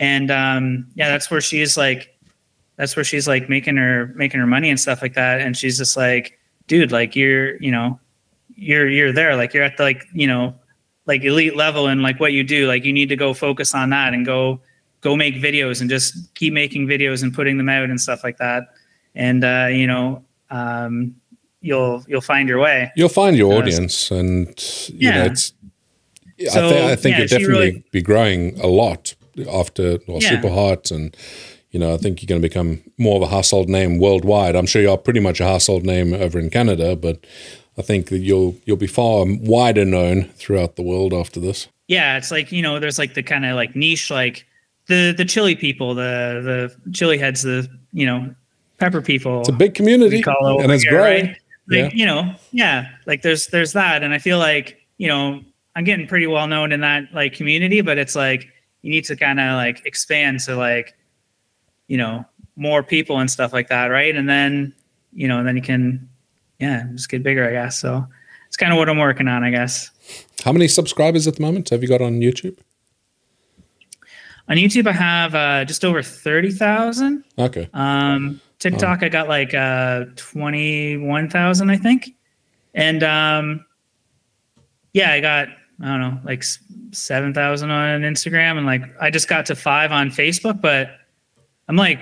And, 0.00 0.30
um, 0.30 0.86
yeah, 0.94 1.10
that's 1.10 1.30
where 1.30 1.42
she's 1.42 1.76
like, 1.76 2.15
that's 2.76 2.94
where 2.94 3.04
she's 3.04 3.26
like 3.26 3.48
making 3.48 3.76
her 3.76 4.12
making 4.16 4.40
her 4.40 4.46
money 4.46 4.70
and 4.70 4.78
stuff 4.78 5.02
like 5.02 5.14
that. 5.14 5.40
And 5.40 5.56
she's 5.56 5.78
just 5.78 5.96
like 5.96 6.38
dude 6.66 6.92
like 6.92 7.16
you're 7.16 7.56
you 7.56 7.70
know 7.70 7.98
you're 8.54 8.88
you're 8.88 9.12
there. 9.12 9.36
Like 9.36 9.54
you're 9.54 9.64
at 9.64 9.76
the 9.76 9.82
like 9.82 10.04
you 10.12 10.26
know 10.26 10.54
like 11.06 11.22
elite 11.24 11.56
level 11.56 11.86
and 11.86 12.02
like 12.02 12.20
what 12.20 12.32
you 12.32 12.44
do. 12.44 12.66
Like 12.66 12.84
you 12.84 12.92
need 12.92 13.08
to 13.08 13.16
go 13.16 13.34
focus 13.34 13.74
on 13.74 13.90
that 13.90 14.14
and 14.14 14.24
go 14.24 14.60
go 15.00 15.16
make 15.16 15.34
videos 15.36 15.80
and 15.80 15.88
just 15.88 16.34
keep 16.34 16.52
making 16.52 16.86
videos 16.86 17.22
and 17.22 17.32
putting 17.32 17.58
them 17.58 17.68
out 17.68 17.88
and 17.88 18.00
stuff 18.00 18.22
like 18.22 18.38
that. 18.38 18.64
And 19.14 19.44
uh 19.44 19.68
you 19.70 19.86
know 19.86 20.24
um 20.50 21.16
you'll 21.60 22.04
you'll 22.06 22.20
find 22.20 22.48
your 22.48 22.60
way. 22.60 22.92
You'll 22.96 23.08
find 23.08 23.36
your 23.36 23.52
audience 23.54 24.10
and 24.10 24.48
you 24.88 25.08
yeah. 25.08 25.18
know 25.18 25.24
it's 25.24 25.52
so, 26.48 26.66
I, 26.66 26.70
th- 26.70 26.84
I 26.84 26.96
think 26.96 27.12
yeah, 27.12 27.18
you'll 27.20 27.28
definitely 27.28 27.54
really, 27.54 27.84
be 27.92 28.02
growing 28.02 28.60
a 28.60 28.66
lot 28.66 29.14
after 29.50 29.98
well, 30.06 30.18
yeah. 30.20 30.30
super 30.30 30.50
hot 30.50 30.90
and 30.90 31.16
you 31.70 31.80
know, 31.80 31.94
I 31.94 31.96
think 31.96 32.22
you're 32.22 32.28
going 32.28 32.40
to 32.40 32.48
become 32.48 32.82
more 32.96 33.16
of 33.16 33.22
a 33.22 33.26
household 33.26 33.68
name 33.68 33.98
worldwide. 33.98 34.56
I'm 34.56 34.66
sure 34.66 34.80
you're 34.82 34.96
pretty 34.96 35.20
much 35.20 35.40
a 35.40 35.44
household 35.44 35.84
name 35.84 36.14
over 36.14 36.38
in 36.38 36.50
Canada, 36.50 36.96
but 36.96 37.24
I 37.78 37.82
think 37.82 38.08
that 38.08 38.18
you'll 38.18 38.56
you'll 38.64 38.76
be 38.76 38.86
far 38.86 39.24
wider 39.26 39.84
known 39.84 40.24
throughout 40.36 40.76
the 40.76 40.82
world 40.82 41.12
after 41.12 41.40
this. 41.40 41.68
Yeah, 41.88 42.16
it's 42.16 42.30
like 42.30 42.50
you 42.50 42.62
know, 42.62 42.80
there's 42.80 42.98
like 42.98 43.14
the 43.14 43.22
kind 43.22 43.44
of 43.44 43.56
like 43.56 43.76
niche, 43.76 44.10
like 44.10 44.46
the 44.86 45.12
the 45.12 45.24
chili 45.24 45.54
people, 45.54 45.94
the 45.94 46.72
the 46.84 46.92
chili 46.92 47.18
heads, 47.18 47.42
the 47.42 47.68
you 47.92 48.06
know 48.06 48.34
pepper 48.78 49.02
people. 49.02 49.40
It's 49.40 49.48
a 49.48 49.52
big 49.52 49.74
community, 49.74 50.20
it 50.20 50.26
and 50.26 50.72
it's 50.72 50.82
here, 50.82 50.92
growing. 50.92 51.26
Right? 51.26 51.36
Like, 51.68 51.78
yeah. 51.78 51.90
You 51.92 52.06
know, 52.06 52.34
yeah, 52.52 52.86
like 53.06 53.22
there's 53.22 53.48
there's 53.48 53.72
that, 53.72 54.02
and 54.02 54.14
I 54.14 54.18
feel 54.18 54.38
like 54.38 54.80
you 54.98 55.08
know 55.08 55.42
I'm 55.74 55.84
getting 55.84 56.06
pretty 56.06 56.26
well 56.26 56.46
known 56.46 56.72
in 56.72 56.80
that 56.80 57.04
like 57.12 57.34
community, 57.34 57.80
but 57.82 57.98
it's 57.98 58.16
like 58.16 58.48
you 58.82 58.90
need 58.90 59.04
to 59.06 59.16
kind 59.16 59.40
of 59.40 59.56
like 59.56 59.84
expand 59.84 60.40
to 60.40 60.56
like 60.56 60.94
you 61.88 61.96
know 61.96 62.24
more 62.56 62.82
people 62.82 63.18
and 63.18 63.30
stuff 63.30 63.52
like 63.52 63.68
that 63.68 63.86
right? 63.86 64.14
And 64.14 64.28
then 64.28 64.74
you 65.12 65.26
know 65.26 65.38
and 65.38 65.48
then 65.48 65.56
you 65.56 65.62
can 65.62 66.08
yeah 66.60 66.84
just 66.92 67.08
get 67.08 67.22
bigger 67.22 67.48
i 67.48 67.52
guess. 67.52 67.78
So 67.78 68.06
it's 68.46 68.56
kind 68.56 68.72
of 68.72 68.78
what 68.78 68.88
i'm 68.88 68.98
working 68.98 69.28
on 69.28 69.42
i 69.44 69.50
guess. 69.50 69.90
How 70.44 70.52
many 70.52 70.68
subscribers 70.68 71.26
at 71.26 71.36
the 71.36 71.42
moment 71.42 71.70
have 71.70 71.82
you 71.82 71.88
got 71.88 72.00
on 72.00 72.20
youtube? 72.20 72.56
On 74.48 74.56
youtube 74.56 74.86
i 74.86 74.92
have 74.92 75.34
uh, 75.34 75.64
just 75.64 75.84
over 75.84 76.02
30000 76.02 77.24
okay. 77.38 77.68
Um 77.74 78.40
tiktok 78.58 79.00
oh. 79.02 79.06
i 79.06 79.08
got 79.08 79.28
like 79.28 79.54
uh 79.54 80.04
21000 80.16 81.70
i 81.70 81.76
think. 81.76 82.10
And 82.74 83.02
um 83.02 83.64
yeah 84.92 85.12
i 85.12 85.20
got 85.20 85.48
i 85.82 85.84
don't 85.84 86.00
know 86.00 86.18
like 86.24 86.42
7000 86.92 87.70
on 87.70 88.00
instagram 88.02 88.56
and 88.56 88.66
like 88.66 88.82
i 89.00 89.10
just 89.10 89.28
got 89.28 89.44
to 89.46 89.54
five 89.54 89.92
on 89.92 90.10
facebook 90.10 90.60
but 90.60 90.88
I'm 91.68 91.76
like 91.76 92.00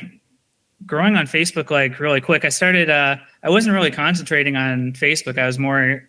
growing 0.86 1.16
on 1.16 1.26
Facebook 1.26 1.70
like 1.70 1.98
really 1.98 2.20
quick. 2.20 2.44
I 2.44 2.50
started 2.50 2.90
uh 2.90 3.16
I 3.42 3.50
wasn't 3.50 3.74
really 3.74 3.90
concentrating 3.90 4.56
on 4.56 4.92
Facebook. 4.92 5.38
I 5.38 5.46
was 5.46 5.58
more 5.58 6.08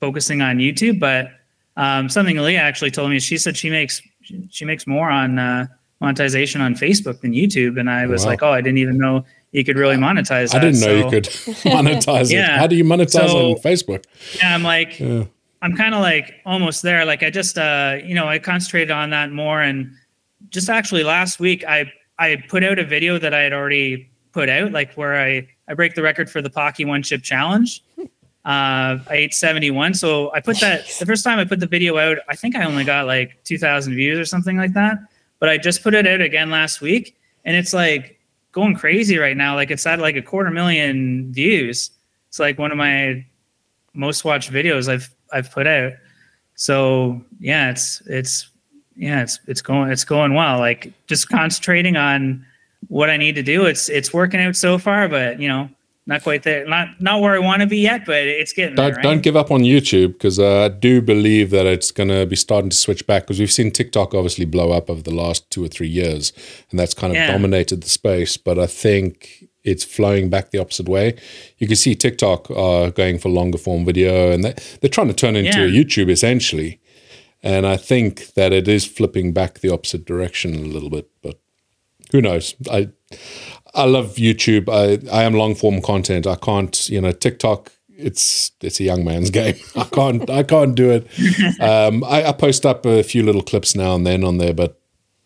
focusing 0.00 0.42
on 0.42 0.58
YouTube, 0.58 1.00
but 1.00 1.30
um, 1.76 2.08
something 2.08 2.36
Leah 2.36 2.60
actually 2.60 2.90
told 2.90 3.10
me 3.10 3.20
she 3.20 3.38
said 3.38 3.56
she 3.56 3.70
makes 3.70 4.00
she 4.50 4.64
makes 4.64 4.86
more 4.86 5.10
on 5.10 5.38
uh, 5.38 5.66
monetization 6.00 6.60
on 6.60 6.74
Facebook 6.74 7.20
than 7.20 7.32
YouTube, 7.32 7.78
and 7.78 7.88
I 7.88 8.06
was 8.06 8.24
wow. 8.24 8.30
like, 8.30 8.42
oh, 8.42 8.50
I 8.50 8.60
didn't 8.60 8.78
even 8.78 8.98
know 8.98 9.24
you 9.52 9.64
could 9.64 9.76
really 9.76 9.96
monetize. 9.96 10.54
I 10.54 10.58
didn't 10.58 10.80
know 10.80 10.86
so, 10.86 10.96
you 10.96 11.10
could 11.10 11.24
monetize 11.64 12.30
yeah. 12.30 12.56
it. 12.56 12.58
How 12.58 12.66
do 12.66 12.76
you 12.76 12.84
monetize 12.84 13.28
so, 13.28 13.50
on 13.50 13.56
Facebook? 13.56 14.04
Yeah, 14.36 14.54
I'm 14.54 14.62
like, 14.62 14.98
yeah. 14.98 15.24
I'm 15.62 15.76
kind 15.76 15.94
of 15.94 16.00
like 16.00 16.34
almost 16.44 16.82
there. 16.82 17.04
Like 17.04 17.22
I 17.22 17.30
just, 17.30 17.56
uh, 17.56 17.98
you 18.04 18.14
know, 18.14 18.26
I 18.26 18.38
concentrated 18.38 18.90
on 18.90 19.10
that 19.10 19.32
more, 19.32 19.62
and 19.62 19.92
just 20.48 20.68
actually 20.68 21.04
last 21.04 21.40
week 21.40 21.64
I 21.64 21.92
I 22.18 22.42
put 22.48 22.64
out 22.64 22.78
a 22.78 22.84
video 22.84 23.18
that 23.18 23.34
I 23.34 23.40
had 23.40 23.52
already 23.52 24.10
put 24.32 24.48
out, 24.48 24.72
like 24.72 24.94
where 24.94 25.20
I 25.20 25.48
I 25.68 25.74
break 25.74 25.94
the 25.94 26.02
record 26.02 26.30
for 26.30 26.40
the 26.40 26.50
Paqui 26.50 26.86
One 26.86 27.02
Chip 27.02 27.22
Challenge. 27.22 27.82
Uh, 28.46 29.02
I 29.10 29.14
ate 29.14 29.34
71. 29.34 29.94
So 29.94 30.32
I 30.32 30.38
put 30.38 30.60
that 30.60 30.86
the 31.00 31.04
first 31.04 31.24
time 31.24 31.40
I 31.40 31.44
put 31.44 31.58
the 31.58 31.66
video 31.66 31.98
out, 31.98 32.18
I 32.28 32.36
think 32.36 32.54
I 32.54 32.64
only 32.64 32.84
got 32.84 33.04
like 33.04 33.42
2,000 33.42 33.92
views 33.96 34.20
or 34.20 34.24
something 34.24 34.56
like 34.56 34.72
that. 34.74 34.98
But 35.40 35.48
I 35.48 35.58
just 35.58 35.82
put 35.82 35.94
it 35.94 36.06
out 36.06 36.20
again 36.20 36.48
last 36.48 36.80
week, 36.80 37.16
and 37.44 37.56
it's 37.56 37.72
like 37.72 38.20
going 38.52 38.76
crazy 38.76 39.18
right 39.18 39.36
now. 39.36 39.56
Like 39.56 39.72
it's 39.72 39.84
at 39.84 39.98
like 39.98 40.14
a 40.14 40.22
quarter 40.22 40.52
million 40.52 41.32
views. 41.32 41.90
It's 42.28 42.38
like 42.38 42.56
one 42.56 42.70
of 42.70 42.78
my 42.78 43.26
most 43.94 44.24
watched 44.24 44.52
videos 44.52 44.88
I've 44.88 45.12
I've 45.32 45.50
put 45.50 45.66
out. 45.66 45.94
So 46.54 47.20
yeah, 47.40 47.70
it's 47.70 48.00
it's 48.06 48.48
yeah, 48.96 49.22
it's 49.22 49.38
it's 49.46 49.62
going 49.62 49.90
it's 49.90 50.04
going 50.04 50.34
well. 50.34 50.58
Like 50.58 50.92
just 51.06 51.28
concentrating 51.28 51.96
on 51.96 52.44
what 52.88 53.10
I 53.10 53.16
need 53.16 53.34
to 53.36 53.42
do. 53.42 53.66
It's 53.66 53.88
it's 53.88 54.12
working 54.12 54.40
out 54.40 54.56
so 54.56 54.78
far, 54.78 55.08
but 55.08 55.40
you 55.40 55.48
know, 55.48 55.68
not 56.06 56.22
quite 56.22 56.42
there. 56.44 56.66
Not 56.66 56.88
not 57.00 57.20
where 57.20 57.34
I 57.34 57.38
want 57.38 57.60
to 57.60 57.66
be 57.66 57.78
yet, 57.78 58.06
but 58.06 58.22
it's 58.22 58.52
getting 58.52 58.74
don't, 58.74 58.86
there. 58.86 58.94
Right? 58.96 59.02
Don't 59.02 59.22
give 59.22 59.36
up 59.36 59.50
on 59.50 59.60
YouTube 59.60 60.14
because 60.14 60.38
uh, 60.38 60.64
I 60.64 60.68
do 60.68 61.02
believe 61.02 61.50
that 61.50 61.66
it's 61.66 61.90
going 61.90 62.08
to 62.08 62.26
be 62.26 62.36
starting 62.36 62.70
to 62.70 62.76
switch 62.76 63.06
back 63.06 63.24
because 63.24 63.38
we've 63.38 63.52
seen 63.52 63.70
TikTok 63.70 64.14
obviously 64.14 64.44
blow 64.44 64.72
up 64.72 64.88
over 64.88 65.02
the 65.02 65.14
last 65.14 65.50
two 65.50 65.64
or 65.64 65.68
three 65.68 65.88
years, 65.88 66.32
and 66.70 66.78
that's 66.78 66.94
kind 66.94 67.10
of 67.10 67.16
yeah. 67.16 67.30
dominated 67.30 67.82
the 67.82 67.88
space. 67.88 68.36
But 68.36 68.58
I 68.58 68.66
think 68.66 69.48
it's 69.64 69.84
flowing 69.84 70.30
back 70.30 70.52
the 70.52 70.58
opposite 70.58 70.88
way. 70.88 71.16
You 71.58 71.66
can 71.66 71.76
see 71.76 71.94
TikTok 71.94 72.50
are 72.52 72.90
going 72.90 73.18
for 73.18 73.28
longer 73.28 73.58
form 73.58 73.84
video, 73.84 74.30
and 74.30 74.44
they, 74.44 74.54
they're 74.80 74.88
trying 74.88 75.08
to 75.08 75.14
turn 75.14 75.36
into 75.36 75.66
yeah. 75.66 75.66
a 75.66 75.84
YouTube 75.84 76.08
essentially. 76.08 76.80
And 77.46 77.64
I 77.64 77.76
think 77.76 78.34
that 78.34 78.52
it 78.52 78.66
is 78.66 78.84
flipping 78.84 79.32
back 79.32 79.60
the 79.60 79.72
opposite 79.72 80.04
direction 80.04 80.52
a 80.56 80.66
little 80.66 80.90
bit, 80.90 81.08
but 81.22 81.38
who 82.10 82.20
knows? 82.20 82.56
I 82.68 82.88
I 83.72 83.84
love 83.84 84.16
YouTube. 84.16 84.68
I 84.68 84.98
I 85.16 85.22
am 85.22 85.34
long 85.34 85.54
form 85.54 85.80
content. 85.80 86.26
I 86.26 86.34
can't, 86.34 86.88
you 86.88 87.00
know, 87.00 87.12
TikTok. 87.12 87.70
It's 87.88 88.50
it's 88.62 88.80
a 88.80 88.82
young 88.82 89.04
man's 89.04 89.30
game. 89.40 89.54
I 89.76 89.84
can't 89.84 90.28
I 90.28 90.42
can't 90.42 90.74
do 90.74 90.90
it. 90.90 91.06
Um, 91.60 92.02
I, 92.02 92.24
I, 92.24 92.32
post 92.32 92.66
up 92.66 92.84
a 92.84 93.02
few 93.02 93.22
little 93.22 93.42
clips 93.42 93.76
now 93.76 93.94
and 93.94 94.04
then 94.04 94.24
on 94.24 94.38
there, 94.38 94.52
but 94.52 94.80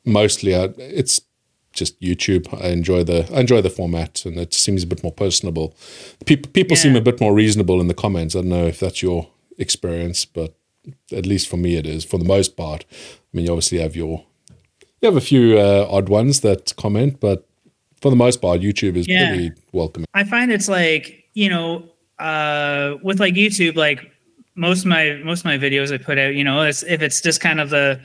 mostly 0.04 0.54
I, 0.54 0.64
it's 0.76 1.22
just 1.72 1.98
YouTube. 2.00 2.46
I 2.62 2.68
enjoy 2.68 3.02
the 3.02 3.30
I 3.34 3.40
enjoy 3.40 3.62
the 3.62 3.70
format, 3.70 4.26
and 4.26 4.36
it 4.36 4.52
seems 4.52 4.82
a 4.82 4.86
bit 4.86 5.02
more 5.02 5.12
personable. 5.12 5.74
People 6.26 6.50
people 6.52 6.76
yeah. 6.76 6.82
seem 6.82 6.96
a 6.96 7.00
bit 7.00 7.18
more 7.18 7.32
reasonable 7.32 7.80
in 7.80 7.88
the 7.88 7.94
comments. 7.94 8.36
I 8.36 8.40
don't 8.40 8.50
know 8.50 8.66
if 8.66 8.78
that's 8.78 9.00
your 9.00 9.28
experience, 9.56 10.26
but 10.26 10.54
at 11.12 11.26
least 11.26 11.48
for 11.48 11.56
me, 11.56 11.76
it 11.76 11.86
is 11.86 12.04
for 12.04 12.18
the 12.18 12.24
most 12.24 12.56
part. 12.56 12.84
I 12.90 12.96
mean, 13.32 13.46
you 13.46 13.52
obviously 13.52 13.78
have 13.78 13.96
your 13.96 14.24
you 15.00 15.06
have 15.06 15.16
a 15.16 15.20
few 15.20 15.58
uh, 15.58 15.86
odd 15.90 16.08
ones 16.08 16.40
that 16.40 16.74
comment, 16.76 17.20
but 17.20 17.46
for 18.00 18.10
the 18.10 18.16
most 18.16 18.40
part, 18.42 18.60
YouTube 18.60 18.96
is 18.96 19.08
yeah. 19.08 19.28
pretty 19.28 19.52
welcoming. 19.72 20.06
I 20.14 20.24
find 20.24 20.50
it's 20.50 20.68
like 20.68 21.24
you 21.34 21.48
know, 21.48 21.84
uh, 22.18 22.96
with 23.02 23.20
like 23.20 23.34
YouTube, 23.34 23.76
like 23.76 24.10
most 24.54 24.80
of 24.80 24.86
my 24.86 25.20
most 25.24 25.40
of 25.40 25.44
my 25.46 25.58
videos 25.58 25.92
I 25.92 25.98
put 25.98 26.18
out, 26.18 26.34
you 26.34 26.44
know, 26.44 26.62
it's, 26.62 26.82
if 26.82 27.02
it's 27.02 27.20
just 27.20 27.40
kind 27.40 27.60
of 27.60 27.70
the 27.70 28.00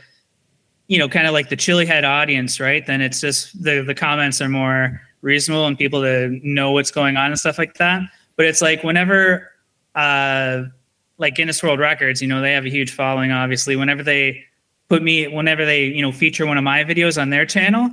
you 0.88 1.00
know, 1.00 1.10
kind 1.10 1.26
of 1.26 1.34
like 1.34 1.50
the 1.50 1.56
chili 1.56 1.86
head 1.86 2.04
audience, 2.04 2.60
right? 2.60 2.86
Then 2.86 3.02
it's 3.02 3.20
just 3.20 3.62
the 3.64 3.82
the 3.82 3.96
comments 3.96 4.42
are 4.42 4.50
more 4.50 5.02
reasonable 5.22 5.66
and 5.66 5.78
people 5.78 6.02
to 6.02 6.40
know 6.44 6.72
what's 6.72 6.92
going 6.92 7.18
on 7.18 7.28
and 7.28 7.40
stuff 7.40 7.58
like 7.58 7.76
that. 7.76 8.04
But 8.36 8.46
it's 8.46 8.62
like 8.62 8.84
whenever 8.84 9.52
uh 9.96 10.64
like 11.18 11.36
Guinness 11.36 11.62
World 11.64 11.80
Records, 11.80 12.22
you 12.22 12.28
know, 12.28 12.42
they 12.42 12.54
have 12.54 12.66
a 12.66 12.70
huge 12.70 12.92
following, 12.92 13.32
obviously. 13.32 13.76
Whenever 13.76 14.04
they 14.04 14.44
put 14.90 15.02
me, 15.02 15.28
whenever 15.28 15.66
they, 15.66 15.86
you 15.86 16.02
know, 16.02 16.12
feature 16.12 16.46
one 16.46 16.58
of 16.58 16.64
my 16.64 16.84
videos 16.84 17.22
on 17.22 17.30
their 17.30 17.46
channel, 17.46 17.90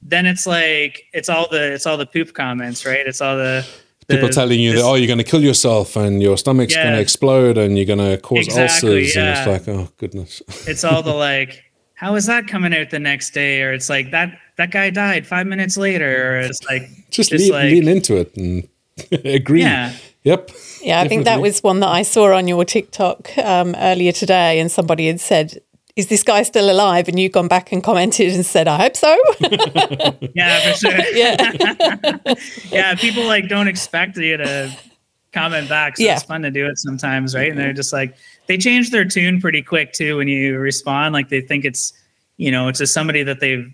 then 0.00 0.26
it's 0.26 0.46
like 0.46 1.04
it's 1.12 1.28
all 1.28 1.48
the 1.50 1.72
it's 1.72 1.86
all 1.86 1.96
the 1.96 2.06
poop 2.06 2.34
comments, 2.34 2.84
right? 2.84 3.06
It's 3.06 3.20
all 3.20 3.36
the, 3.36 3.66
the 4.06 4.16
people 4.16 4.28
telling 4.30 4.58
you 4.58 4.72
this, 4.72 4.82
that 4.82 4.88
oh, 4.88 4.94
you're 4.94 5.06
going 5.06 5.18
to 5.18 5.24
kill 5.24 5.42
yourself 5.42 5.96
and 5.96 6.22
your 6.22 6.36
stomach's 6.36 6.74
yeah, 6.74 6.84
going 6.84 6.96
to 6.96 7.00
explode 7.00 7.58
and 7.58 7.76
you're 7.76 7.86
going 7.86 7.98
to 7.98 8.16
cause 8.18 8.46
exactly, 8.46 9.00
ulcers, 9.02 9.16
yeah. 9.16 9.22
and 9.22 9.50
it's 9.50 9.66
like, 9.66 9.76
oh 9.76 9.88
goodness. 9.98 10.42
it's 10.66 10.84
all 10.84 11.02
the 11.02 11.14
like, 11.14 11.62
how 11.94 12.14
is 12.16 12.26
that 12.26 12.48
coming 12.48 12.74
out 12.74 12.90
the 12.90 12.98
next 12.98 13.30
day? 13.30 13.62
Or 13.62 13.72
it's 13.72 13.88
like 13.88 14.10
that 14.10 14.36
that 14.56 14.70
guy 14.70 14.90
died 14.90 15.26
five 15.26 15.46
minutes 15.46 15.76
later. 15.76 16.36
Or 16.36 16.40
it's 16.40 16.64
like 16.64 16.82
just, 17.10 17.30
just 17.30 17.44
lean, 17.44 17.52
like, 17.52 17.70
lean 17.70 17.88
into 17.88 18.16
it 18.16 18.36
and 18.36 18.68
agree. 19.24 19.60
Yeah. 19.60 19.94
Yep. 20.24 20.50
Yeah, 20.82 21.00
I 21.00 21.08
think 21.08 21.24
that 21.24 21.40
was 21.40 21.62
one 21.62 21.80
that 21.80 21.88
I 21.88 22.02
saw 22.02 22.32
on 22.32 22.46
your 22.46 22.64
TikTok 22.64 23.36
um, 23.38 23.74
earlier 23.76 24.12
today, 24.12 24.60
and 24.60 24.70
somebody 24.70 25.08
had 25.08 25.20
said, 25.20 25.60
"Is 25.96 26.06
this 26.06 26.22
guy 26.22 26.44
still 26.44 26.70
alive?" 26.70 27.08
And 27.08 27.18
you've 27.18 27.32
gone 27.32 27.48
back 27.48 27.72
and 27.72 27.82
commented 27.82 28.32
and 28.32 28.46
said, 28.46 28.68
"I 28.68 28.76
hope 28.76 28.96
so." 28.96 29.18
yeah, 30.34 30.72
for 30.72 30.78
sure. 30.78 30.92
yeah, 31.12 32.16
yeah. 32.70 32.94
People 32.94 33.24
like 33.24 33.48
don't 33.48 33.66
expect 33.66 34.16
you 34.16 34.36
to 34.36 34.76
comment 35.32 35.68
back, 35.68 35.96
so 35.96 36.04
yeah. 36.04 36.14
it's 36.14 36.22
fun 36.22 36.42
to 36.42 36.52
do 36.52 36.66
it 36.66 36.78
sometimes, 36.78 37.34
right? 37.34 37.50
And 37.50 37.58
they're 37.58 37.72
just 37.72 37.92
like 37.92 38.16
they 38.46 38.58
change 38.58 38.90
their 38.90 39.04
tune 39.04 39.40
pretty 39.40 39.62
quick 39.62 39.92
too 39.92 40.18
when 40.18 40.28
you 40.28 40.56
respond. 40.56 41.14
Like 41.14 41.30
they 41.30 41.40
think 41.40 41.64
it's 41.64 41.92
you 42.36 42.52
know 42.52 42.68
it's 42.68 42.78
just 42.78 42.94
somebody 42.94 43.24
that 43.24 43.40
they've 43.40 43.68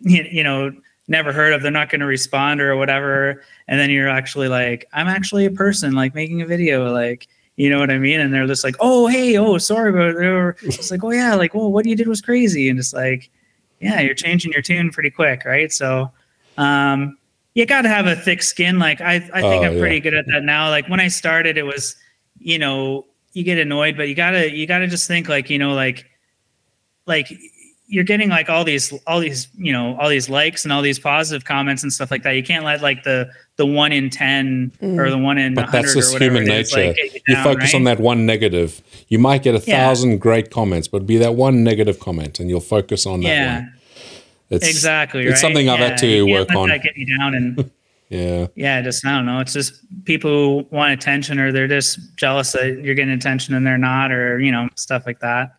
you 0.00 0.44
know 0.44 0.72
never 1.12 1.32
heard 1.32 1.52
of 1.52 1.62
they're 1.62 1.70
not 1.70 1.90
going 1.90 2.00
to 2.00 2.06
respond 2.06 2.60
or 2.60 2.76
whatever. 2.76 3.44
And 3.68 3.78
then 3.78 3.90
you're 3.90 4.08
actually 4.08 4.48
like 4.48 4.86
i'm 4.92 5.06
actually 5.06 5.46
a 5.46 5.50
person 5.50 5.92
like 5.92 6.14
making 6.16 6.42
a 6.42 6.46
video 6.46 6.92
like 6.92 7.28
you 7.54 7.70
know 7.70 7.78
what 7.78 7.90
i 7.90 7.98
mean? 7.98 8.18
And 8.18 8.34
they're 8.34 8.48
just 8.48 8.64
like 8.64 8.74
oh 8.80 9.06
hey 9.06 9.36
oh 9.36 9.58
sorry 9.58 9.90
about 9.90 10.16
it 10.16 10.56
it's 10.62 10.90
like 10.90 11.04
oh 11.04 11.12
yeah 11.12 11.36
like 11.36 11.54
well 11.54 11.70
what 11.70 11.86
you 11.86 11.94
did 11.94 12.08
was 12.08 12.20
crazy 12.20 12.68
and 12.68 12.78
it's 12.80 12.92
like 12.92 13.30
yeah 13.80 14.00
you're 14.00 14.14
changing 14.14 14.50
your 14.52 14.62
tune 14.62 14.90
pretty 14.90 15.10
quick 15.10 15.44
right? 15.44 15.70
So 15.70 16.10
um 16.58 17.16
you 17.54 17.66
got 17.66 17.82
to 17.82 17.88
have 17.88 18.06
a 18.06 18.16
thick 18.16 18.42
skin 18.42 18.78
like 18.78 19.00
i 19.00 19.16
i 19.16 19.40
think 19.42 19.62
oh, 19.62 19.66
i'm 19.66 19.78
pretty 19.78 20.00
good 20.00 20.14
at 20.14 20.26
that 20.26 20.42
now. 20.42 20.70
Like 20.70 20.88
when 20.88 20.98
i 21.00 21.08
started 21.08 21.56
it 21.56 21.64
was 21.64 21.94
you 22.40 22.58
know 22.58 23.06
you 23.34 23.44
get 23.44 23.58
annoyed 23.58 23.96
but 23.96 24.08
you 24.08 24.14
gotta 24.14 24.50
you 24.50 24.66
gotta 24.66 24.88
just 24.88 25.06
think 25.06 25.28
like 25.28 25.48
you 25.48 25.58
know 25.58 25.74
like 25.74 26.10
like 27.06 27.28
you're 27.92 28.04
getting 28.04 28.30
like 28.30 28.48
all 28.48 28.64
these 28.64 28.90
all 29.06 29.20
these 29.20 29.48
you 29.54 29.70
know 29.70 29.94
all 30.00 30.08
these 30.08 30.30
likes 30.30 30.64
and 30.64 30.72
all 30.72 30.80
these 30.80 30.98
positive 30.98 31.44
comments 31.44 31.82
and 31.82 31.92
stuff 31.92 32.10
like 32.10 32.22
that 32.22 32.30
you 32.30 32.42
can't 32.42 32.64
let 32.64 32.80
like 32.80 33.02
the 33.02 33.30
the 33.56 33.66
one 33.66 33.92
in 33.92 34.08
10 34.08 34.72
mm. 34.80 34.98
or 34.98 35.10
the 35.10 35.18
one 35.18 35.36
in 35.36 35.52
but 35.52 35.70
that's 35.70 35.92
just 35.92 36.16
human 36.16 36.44
nature 36.44 36.86
like, 36.86 37.22
you, 37.28 37.36
focus 37.42 37.64
right? 37.64 37.74
on 37.74 37.84
that 37.84 38.00
one 38.00 38.24
negative 38.24 38.80
you 39.08 39.18
might 39.18 39.42
get 39.42 39.54
a 39.54 39.62
yeah. 39.66 39.86
thousand 39.86 40.18
great 40.18 40.50
comments 40.50 40.88
but 40.88 41.06
be 41.06 41.18
that 41.18 41.34
one 41.34 41.62
negative 41.62 42.00
comment 42.00 42.40
and 42.40 42.48
you'll 42.48 42.60
focus 42.60 43.04
on 43.04 43.20
that 43.20 43.28
yeah. 43.28 43.58
one 43.58 43.74
it's, 44.48 44.66
exactly 44.66 45.24
it's 45.24 45.32
right? 45.32 45.38
something 45.38 45.68
i've 45.68 45.78
had 45.78 45.98
to 45.98 46.22
work 46.24 46.50
on 46.54 46.68
that 46.68 46.82
get 46.82 46.96
you 46.96 47.18
down 47.18 47.34
and 47.34 47.70
yeah 48.08 48.46
yeah 48.54 48.80
just 48.80 49.04
i 49.06 49.14
don't 49.14 49.26
know 49.26 49.38
it's 49.38 49.52
just 49.52 49.74
people 50.04 50.30
who 50.30 50.66
want 50.74 50.94
attention 50.94 51.38
or 51.38 51.52
they're 51.52 51.68
just 51.68 51.98
jealous 52.16 52.52
that 52.52 52.80
you're 52.82 52.94
getting 52.94 53.12
attention 53.12 53.54
and 53.54 53.66
they're 53.66 53.76
not 53.76 54.10
or 54.10 54.40
you 54.40 54.50
know 54.50 54.66
stuff 54.76 55.04
like 55.04 55.20
that 55.20 55.56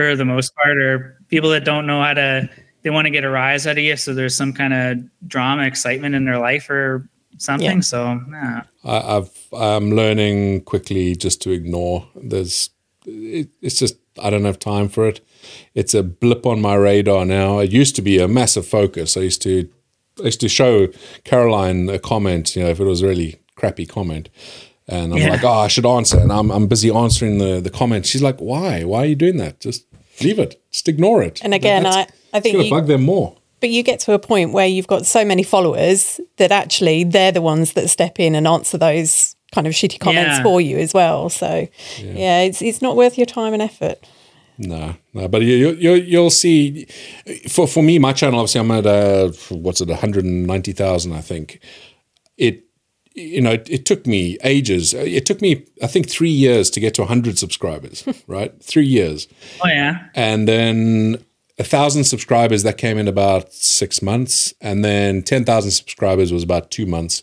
for 0.00 0.16
the 0.16 0.24
most 0.24 0.54
part, 0.54 0.78
or 0.78 1.19
people 1.30 1.50
that 1.50 1.64
don't 1.64 1.86
know 1.86 2.02
how 2.02 2.14
to, 2.14 2.50
they 2.82 2.90
want 2.90 3.06
to 3.06 3.10
get 3.10 3.24
a 3.24 3.30
rise 3.30 3.66
out 3.66 3.78
of 3.78 3.84
you. 3.84 3.96
So 3.96 4.14
there's 4.14 4.36
some 4.36 4.52
kind 4.52 4.74
of 4.74 5.28
drama, 5.28 5.64
excitement 5.64 6.14
in 6.14 6.24
their 6.24 6.38
life 6.38 6.68
or 6.68 7.08
something. 7.38 7.78
Yeah. 7.78 7.80
So 7.80 8.20
yeah. 8.30 8.62
I, 8.84 9.16
I've, 9.16 9.30
I'm 9.52 9.92
learning 9.92 10.62
quickly 10.62 11.14
just 11.14 11.40
to 11.42 11.50
ignore. 11.50 12.08
There's, 12.14 12.70
it, 13.06 13.48
it's 13.60 13.78
just, 13.78 13.96
I 14.20 14.28
don't 14.30 14.44
have 14.44 14.58
time 14.58 14.88
for 14.88 15.08
it. 15.08 15.20
It's 15.74 15.94
a 15.94 16.02
blip 16.02 16.44
on 16.44 16.60
my 16.60 16.74
radar 16.74 17.24
now. 17.24 17.58
It 17.60 17.70
used 17.70 17.96
to 17.96 18.02
be 18.02 18.18
a 18.18 18.28
massive 18.28 18.66
focus. 18.66 19.16
I 19.16 19.20
used 19.20 19.42
to, 19.42 19.70
I 20.18 20.24
used 20.24 20.40
to 20.40 20.48
show 20.48 20.88
Caroline 21.24 21.88
a 21.88 21.98
comment, 21.98 22.56
you 22.56 22.62
know, 22.62 22.68
if 22.68 22.80
it 22.80 22.84
was 22.84 23.02
a 23.02 23.06
really 23.06 23.40
crappy 23.54 23.86
comment. 23.86 24.28
And 24.88 25.12
I'm 25.12 25.18
yeah. 25.20 25.30
like, 25.30 25.44
oh, 25.44 25.48
I 25.48 25.68
should 25.68 25.86
answer. 25.86 26.18
And 26.18 26.32
I'm, 26.32 26.50
I'm 26.50 26.66
busy 26.66 26.90
answering 26.90 27.38
the, 27.38 27.60
the 27.60 27.70
comments. 27.70 28.08
She's 28.08 28.22
like, 28.22 28.38
why? 28.38 28.84
Why 28.84 28.98
are 28.98 29.06
you 29.06 29.14
doing 29.14 29.36
that? 29.36 29.60
Just 29.60 29.86
leave 30.22 30.38
it. 30.38 30.60
Just 30.70 30.88
ignore 30.88 31.22
it. 31.22 31.40
And 31.42 31.54
again, 31.54 31.86
I, 31.86 32.06
I 32.32 32.40
think 32.40 32.62
you 32.62 32.70
bug 32.70 32.86
them 32.86 33.02
more. 33.02 33.36
But 33.60 33.70
you 33.70 33.82
get 33.82 34.00
to 34.00 34.12
a 34.12 34.18
point 34.18 34.52
where 34.52 34.66
you've 34.66 34.86
got 34.86 35.04
so 35.04 35.24
many 35.24 35.42
followers 35.42 36.18
that 36.38 36.50
actually 36.50 37.04
they're 37.04 37.32
the 37.32 37.42
ones 37.42 37.74
that 37.74 37.88
step 37.88 38.18
in 38.18 38.34
and 38.34 38.46
answer 38.46 38.78
those 38.78 39.36
kind 39.52 39.66
of 39.66 39.74
shitty 39.74 40.00
comments 40.00 40.38
yeah. 40.38 40.42
for 40.42 40.60
you 40.60 40.78
as 40.78 40.94
well. 40.94 41.28
So 41.28 41.68
yeah. 41.98 42.12
yeah, 42.12 42.40
it's 42.40 42.62
it's 42.62 42.80
not 42.80 42.96
worth 42.96 43.18
your 43.18 43.26
time 43.26 43.52
and 43.52 43.62
effort. 43.62 43.98
No, 44.62 44.94
no, 45.14 45.26
but 45.26 45.40
you, 45.40 45.70
you, 45.70 45.94
you'll 45.94 46.30
see. 46.30 46.86
For 47.48 47.66
for 47.66 47.82
me, 47.82 47.98
my 47.98 48.12
channel, 48.12 48.40
obviously, 48.40 48.60
I'm 48.60 48.70
at 48.70 48.86
uh, 48.86 49.32
what's 49.48 49.80
it, 49.80 49.88
190,000, 49.88 51.12
I 51.12 51.20
think. 51.22 51.60
It 52.36 52.64
you 53.14 53.40
know, 53.40 53.52
it, 53.52 53.68
it, 53.68 53.86
took 53.86 54.06
me 54.06 54.38
ages. 54.44 54.94
It 54.94 55.26
took 55.26 55.42
me, 55.42 55.66
I 55.82 55.86
think, 55.86 56.08
three 56.08 56.30
years 56.30 56.70
to 56.70 56.80
get 56.80 56.94
to 56.94 57.02
100 57.02 57.38
subscribers, 57.38 58.06
right? 58.26 58.52
Three 58.62 58.86
years. 58.86 59.28
Oh, 59.64 59.68
yeah. 59.68 60.08
And 60.14 60.46
then 60.46 61.24
a 61.58 61.64
thousand 61.64 62.04
subscribers 62.04 62.62
that 62.62 62.78
came 62.78 62.98
in 62.98 63.08
about 63.08 63.52
six 63.52 64.00
months. 64.00 64.54
And 64.60 64.84
then 64.84 65.22
10,000 65.22 65.70
subscribers 65.70 66.32
was 66.32 66.42
about 66.42 66.70
two 66.70 66.86
months. 66.86 67.22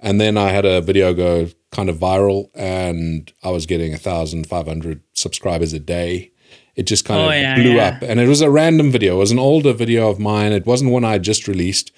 And 0.00 0.20
then 0.20 0.36
I 0.36 0.50
had 0.50 0.64
a 0.64 0.80
video 0.80 1.12
go 1.12 1.48
kind 1.70 1.90
of 1.90 1.96
viral 1.96 2.50
and 2.54 3.32
I 3.42 3.50
was 3.50 3.66
getting 3.66 3.90
1,500 3.90 5.02
subscribers 5.12 5.72
a 5.72 5.78
day. 5.78 6.32
It 6.76 6.84
just 6.84 7.04
kind 7.04 7.20
oh, 7.20 7.28
of 7.28 7.34
yeah, 7.34 7.54
blew 7.56 7.74
yeah. 7.74 7.88
up. 7.88 8.02
And 8.02 8.20
it 8.20 8.28
was 8.28 8.40
a 8.40 8.50
random 8.50 8.90
video. 8.90 9.16
It 9.16 9.18
was 9.18 9.32
an 9.32 9.38
older 9.38 9.72
video 9.72 10.08
of 10.08 10.18
mine. 10.18 10.52
It 10.52 10.64
wasn't 10.64 10.92
one 10.92 11.04
I 11.04 11.18
just 11.18 11.48
released 11.48 11.92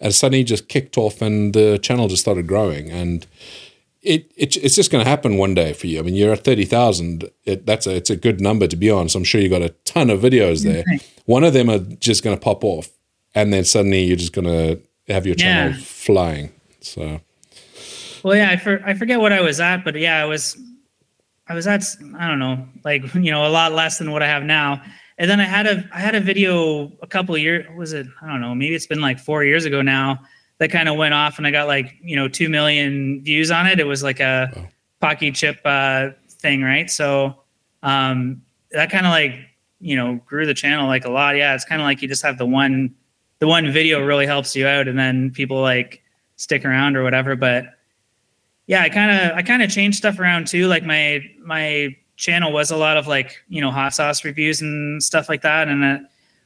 and 0.00 0.14
suddenly 0.14 0.44
just 0.44 0.68
kicked 0.68 0.98
off 0.98 1.22
and 1.22 1.54
the 1.54 1.78
channel 1.78 2.08
just 2.08 2.22
started 2.22 2.46
growing 2.46 2.90
and 2.90 3.26
it, 4.04 4.30
it 4.36 4.56
it's 4.58 4.76
just 4.76 4.90
going 4.90 5.02
to 5.02 5.08
happen 5.08 5.36
one 5.36 5.54
day 5.54 5.72
for 5.72 5.86
you. 5.86 5.98
I 5.98 6.02
mean, 6.02 6.14
you're 6.14 6.32
at 6.32 6.44
thirty 6.44 6.64
thousand. 6.64 7.30
It, 7.44 7.66
that's 7.66 7.86
a 7.86 7.96
it's 7.96 8.10
a 8.10 8.16
good 8.16 8.40
number 8.40 8.66
to 8.66 8.76
be 8.76 8.90
on. 8.90 9.08
So 9.08 9.18
I'm 9.18 9.24
sure 9.24 9.40
you've 9.40 9.50
got 9.50 9.62
a 9.62 9.70
ton 9.84 10.10
of 10.10 10.20
videos 10.20 10.62
there. 10.62 10.84
One 11.24 11.42
of 11.42 11.54
them 11.54 11.70
are 11.70 11.78
just 11.78 12.22
going 12.22 12.36
to 12.36 12.40
pop 12.40 12.64
off, 12.64 12.90
and 13.34 13.52
then 13.52 13.64
suddenly 13.64 14.04
you're 14.04 14.18
just 14.18 14.34
going 14.34 14.44
to 14.44 14.80
have 15.12 15.26
your 15.26 15.34
channel 15.34 15.72
yeah. 15.72 15.84
flying. 15.84 16.52
So, 16.80 17.20
well, 18.22 18.36
yeah, 18.36 18.50
I 18.50 18.56
for, 18.56 18.82
I 18.84 18.92
forget 18.92 19.20
what 19.20 19.32
I 19.32 19.40
was 19.40 19.58
at, 19.58 19.84
but 19.84 19.98
yeah, 19.98 20.20
I 20.20 20.26
was 20.26 20.56
I 21.48 21.54
was 21.54 21.66
at 21.66 21.82
I 22.18 22.28
don't 22.28 22.38
know, 22.38 22.68
like 22.84 23.14
you 23.14 23.30
know, 23.30 23.46
a 23.46 23.48
lot 23.48 23.72
less 23.72 23.98
than 23.98 24.10
what 24.10 24.22
I 24.22 24.26
have 24.26 24.42
now. 24.42 24.82
And 25.16 25.30
then 25.30 25.40
I 25.40 25.44
had 25.44 25.66
a 25.66 25.88
I 25.92 26.00
had 26.00 26.14
a 26.14 26.20
video 26.20 26.92
a 27.02 27.06
couple 27.06 27.34
of 27.34 27.40
years 27.40 27.66
was 27.76 27.92
it 27.92 28.06
I 28.20 28.26
don't 28.26 28.40
know 28.40 28.54
maybe 28.54 28.74
it's 28.74 28.86
been 28.86 29.00
like 29.00 29.18
four 29.18 29.44
years 29.44 29.64
ago 29.64 29.80
now 29.80 30.20
that 30.58 30.70
kind 30.70 30.88
of 30.88 30.96
went 30.96 31.14
off 31.14 31.38
and 31.38 31.46
I 31.46 31.50
got 31.50 31.66
like 31.66 31.94
you 32.02 32.16
know 32.16 32.28
two 32.28 32.48
million 32.48 33.22
views 33.22 33.50
on 33.50 33.66
it. 33.66 33.80
It 33.80 33.84
was 33.84 34.02
like 34.02 34.20
a 34.20 34.50
oh. 34.56 34.66
Paqui 35.02 35.34
chip 35.34 35.60
uh, 35.64 36.10
thing, 36.28 36.62
right? 36.62 36.90
So 36.90 37.34
um, 37.82 38.42
that 38.70 38.90
kind 38.90 39.06
of 39.06 39.10
like 39.10 39.34
you 39.80 39.96
know 39.96 40.20
grew 40.26 40.46
the 40.46 40.54
channel 40.54 40.86
like 40.86 41.04
a 41.04 41.10
lot. 41.10 41.36
Yeah, 41.36 41.54
it's 41.54 41.64
kind 41.64 41.80
of 41.80 41.84
like 41.84 42.00
you 42.02 42.08
just 42.08 42.22
have 42.22 42.38
the 42.38 42.46
one 42.46 42.94
the 43.40 43.46
one 43.46 43.70
video 43.70 44.04
really 44.04 44.26
helps 44.26 44.54
you 44.56 44.66
out, 44.66 44.88
and 44.88 44.98
then 44.98 45.30
people 45.30 45.60
like 45.60 46.02
stick 46.36 46.64
around 46.64 46.96
or 46.96 47.02
whatever. 47.02 47.36
But 47.36 47.66
yeah, 48.66 48.82
I 48.82 48.88
kind 48.88 49.10
of 49.10 49.36
I 49.36 49.42
kind 49.42 49.62
of 49.62 49.70
changed 49.70 49.98
stuff 49.98 50.18
around 50.18 50.46
too. 50.46 50.68
Like 50.68 50.84
my 50.84 51.20
my 51.42 51.94
channel 52.16 52.52
was 52.52 52.70
a 52.70 52.76
lot 52.76 52.96
of 52.96 53.06
like 53.06 53.42
you 53.48 53.60
know 53.60 53.70
hot 53.70 53.94
sauce 53.94 54.24
reviews 54.24 54.60
and 54.60 55.02
stuff 55.02 55.28
like 55.28 55.42
that, 55.42 55.68
and 55.68 55.84
uh, 55.84 55.98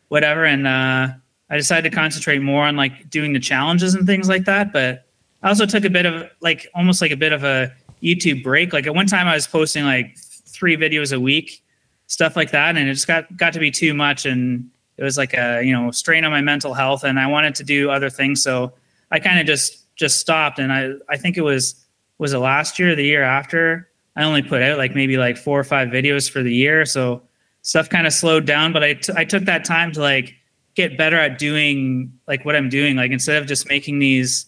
whatever. 0.09 0.45
And 0.45 0.67
uh, 0.67 1.09
I 1.51 1.57
decided 1.57 1.91
to 1.91 1.95
concentrate 1.95 2.41
more 2.41 2.65
on 2.65 2.77
like 2.77 3.11
doing 3.11 3.33
the 3.33 3.41
challenges 3.41 3.95
and 3.95 4.07
things 4.07 4.29
like 4.29 4.45
that. 4.45 4.73
But 4.73 5.07
I 5.43 5.49
also 5.49 5.67
took 5.67 5.85
a 5.85 5.91
bit 5.91 6.07
of 6.07 6.31
like 6.41 6.67
almost 6.75 7.01
like 7.01 7.11
a 7.11 7.17
bit 7.17 7.33
of 7.33 7.45
a 7.45 7.73
YouTube 8.03 8.43
break. 8.43 8.73
Like 8.73 8.87
at 8.87 8.95
one 8.95 9.07
time, 9.07 9.27
I 9.27 9.35
was 9.35 9.47
posting 9.47 9.85
like 9.85 10.17
three 10.19 10.77
videos 10.77 11.15
a 11.15 11.21
week, 11.21 11.63
stuff 12.07 12.37
like 12.37 12.51
that, 12.51 12.77
and 12.77 12.89
it 12.89 12.93
just 12.93 13.07
got 13.07 13.35
got 13.37 13.53
to 13.53 13.61
be 13.61 13.71
too 13.71 13.95
much, 13.95 14.27
and 14.27 14.71
it 14.97 15.05
was 15.05 15.17
like 15.17 15.35
a 15.35 15.63
you 15.63 15.73
know 15.73 15.91
strain 15.91 16.25
on 16.25 16.31
my 16.31 16.41
mental 16.41 16.75
health, 16.75 17.05
and 17.05 17.19
I 17.19 17.27
wanted 17.27 17.55
to 17.57 17.65
do 17.65 17.91
other 17.91 18.11
things, 18.11 18.43
so 18.43 18.73
I 19.11 19.19
kind 19.19 19.39
of 19.39 19.47
just 19.47 19.95
just 19.97 20.19
stopped. 20.19 20.59
And 20.59 20.73
I 20.73 20.93
I 21.09 21.17
think 21.17 21.37
it 21.37 21.43
was 21.43 21.85
was 22.19 22.33
it 22.33 22.39
last 22.39 22.79
year, 22.79 22.95
the 22.95 23.05
year 23.05 23.23
after. 23.23 23.89
I 24.19 24.25
only 24.25 24.43
put 24.43 24.63
out 24.63 24.79
like 24.79 24.97
maybe 24.97 25.17
like 25.17 25.37
four 25.37 25.61
or 25.61 25.65
five 25.65 25.91
videos 25.91 26.29
for 26.29 26.43
the 26.43 26.53
year, 26.53 26.85
so 26.85 27.23
stuff 27.63 27.89
kind 27.89 28.05
of 28.05 28.13
slowed 28.13 28.47
down. 28.47 28.73
But 28.73 28.83
I, 28.83 28.95
t- 28.95 29.13
I 29.17 29.25
took 29.25 29.45
that 29.45 29.65
time 29.65 29.93
to 29.93 30.01
like 30.01 30.35
get 30.75 30.99
better 30.99 31.17
at 31.17 31.39
doing 31.39 32.13
like 32.27 32.45
what 32.45 32.57
I'm 32.57 32.69
doing. 32.69 32.97
Like 32.97 33.13
instead 33.13 33.41
of 33.41 33.47
just 33.49 33.69
making 33.69 34.01
these 34.01 34.45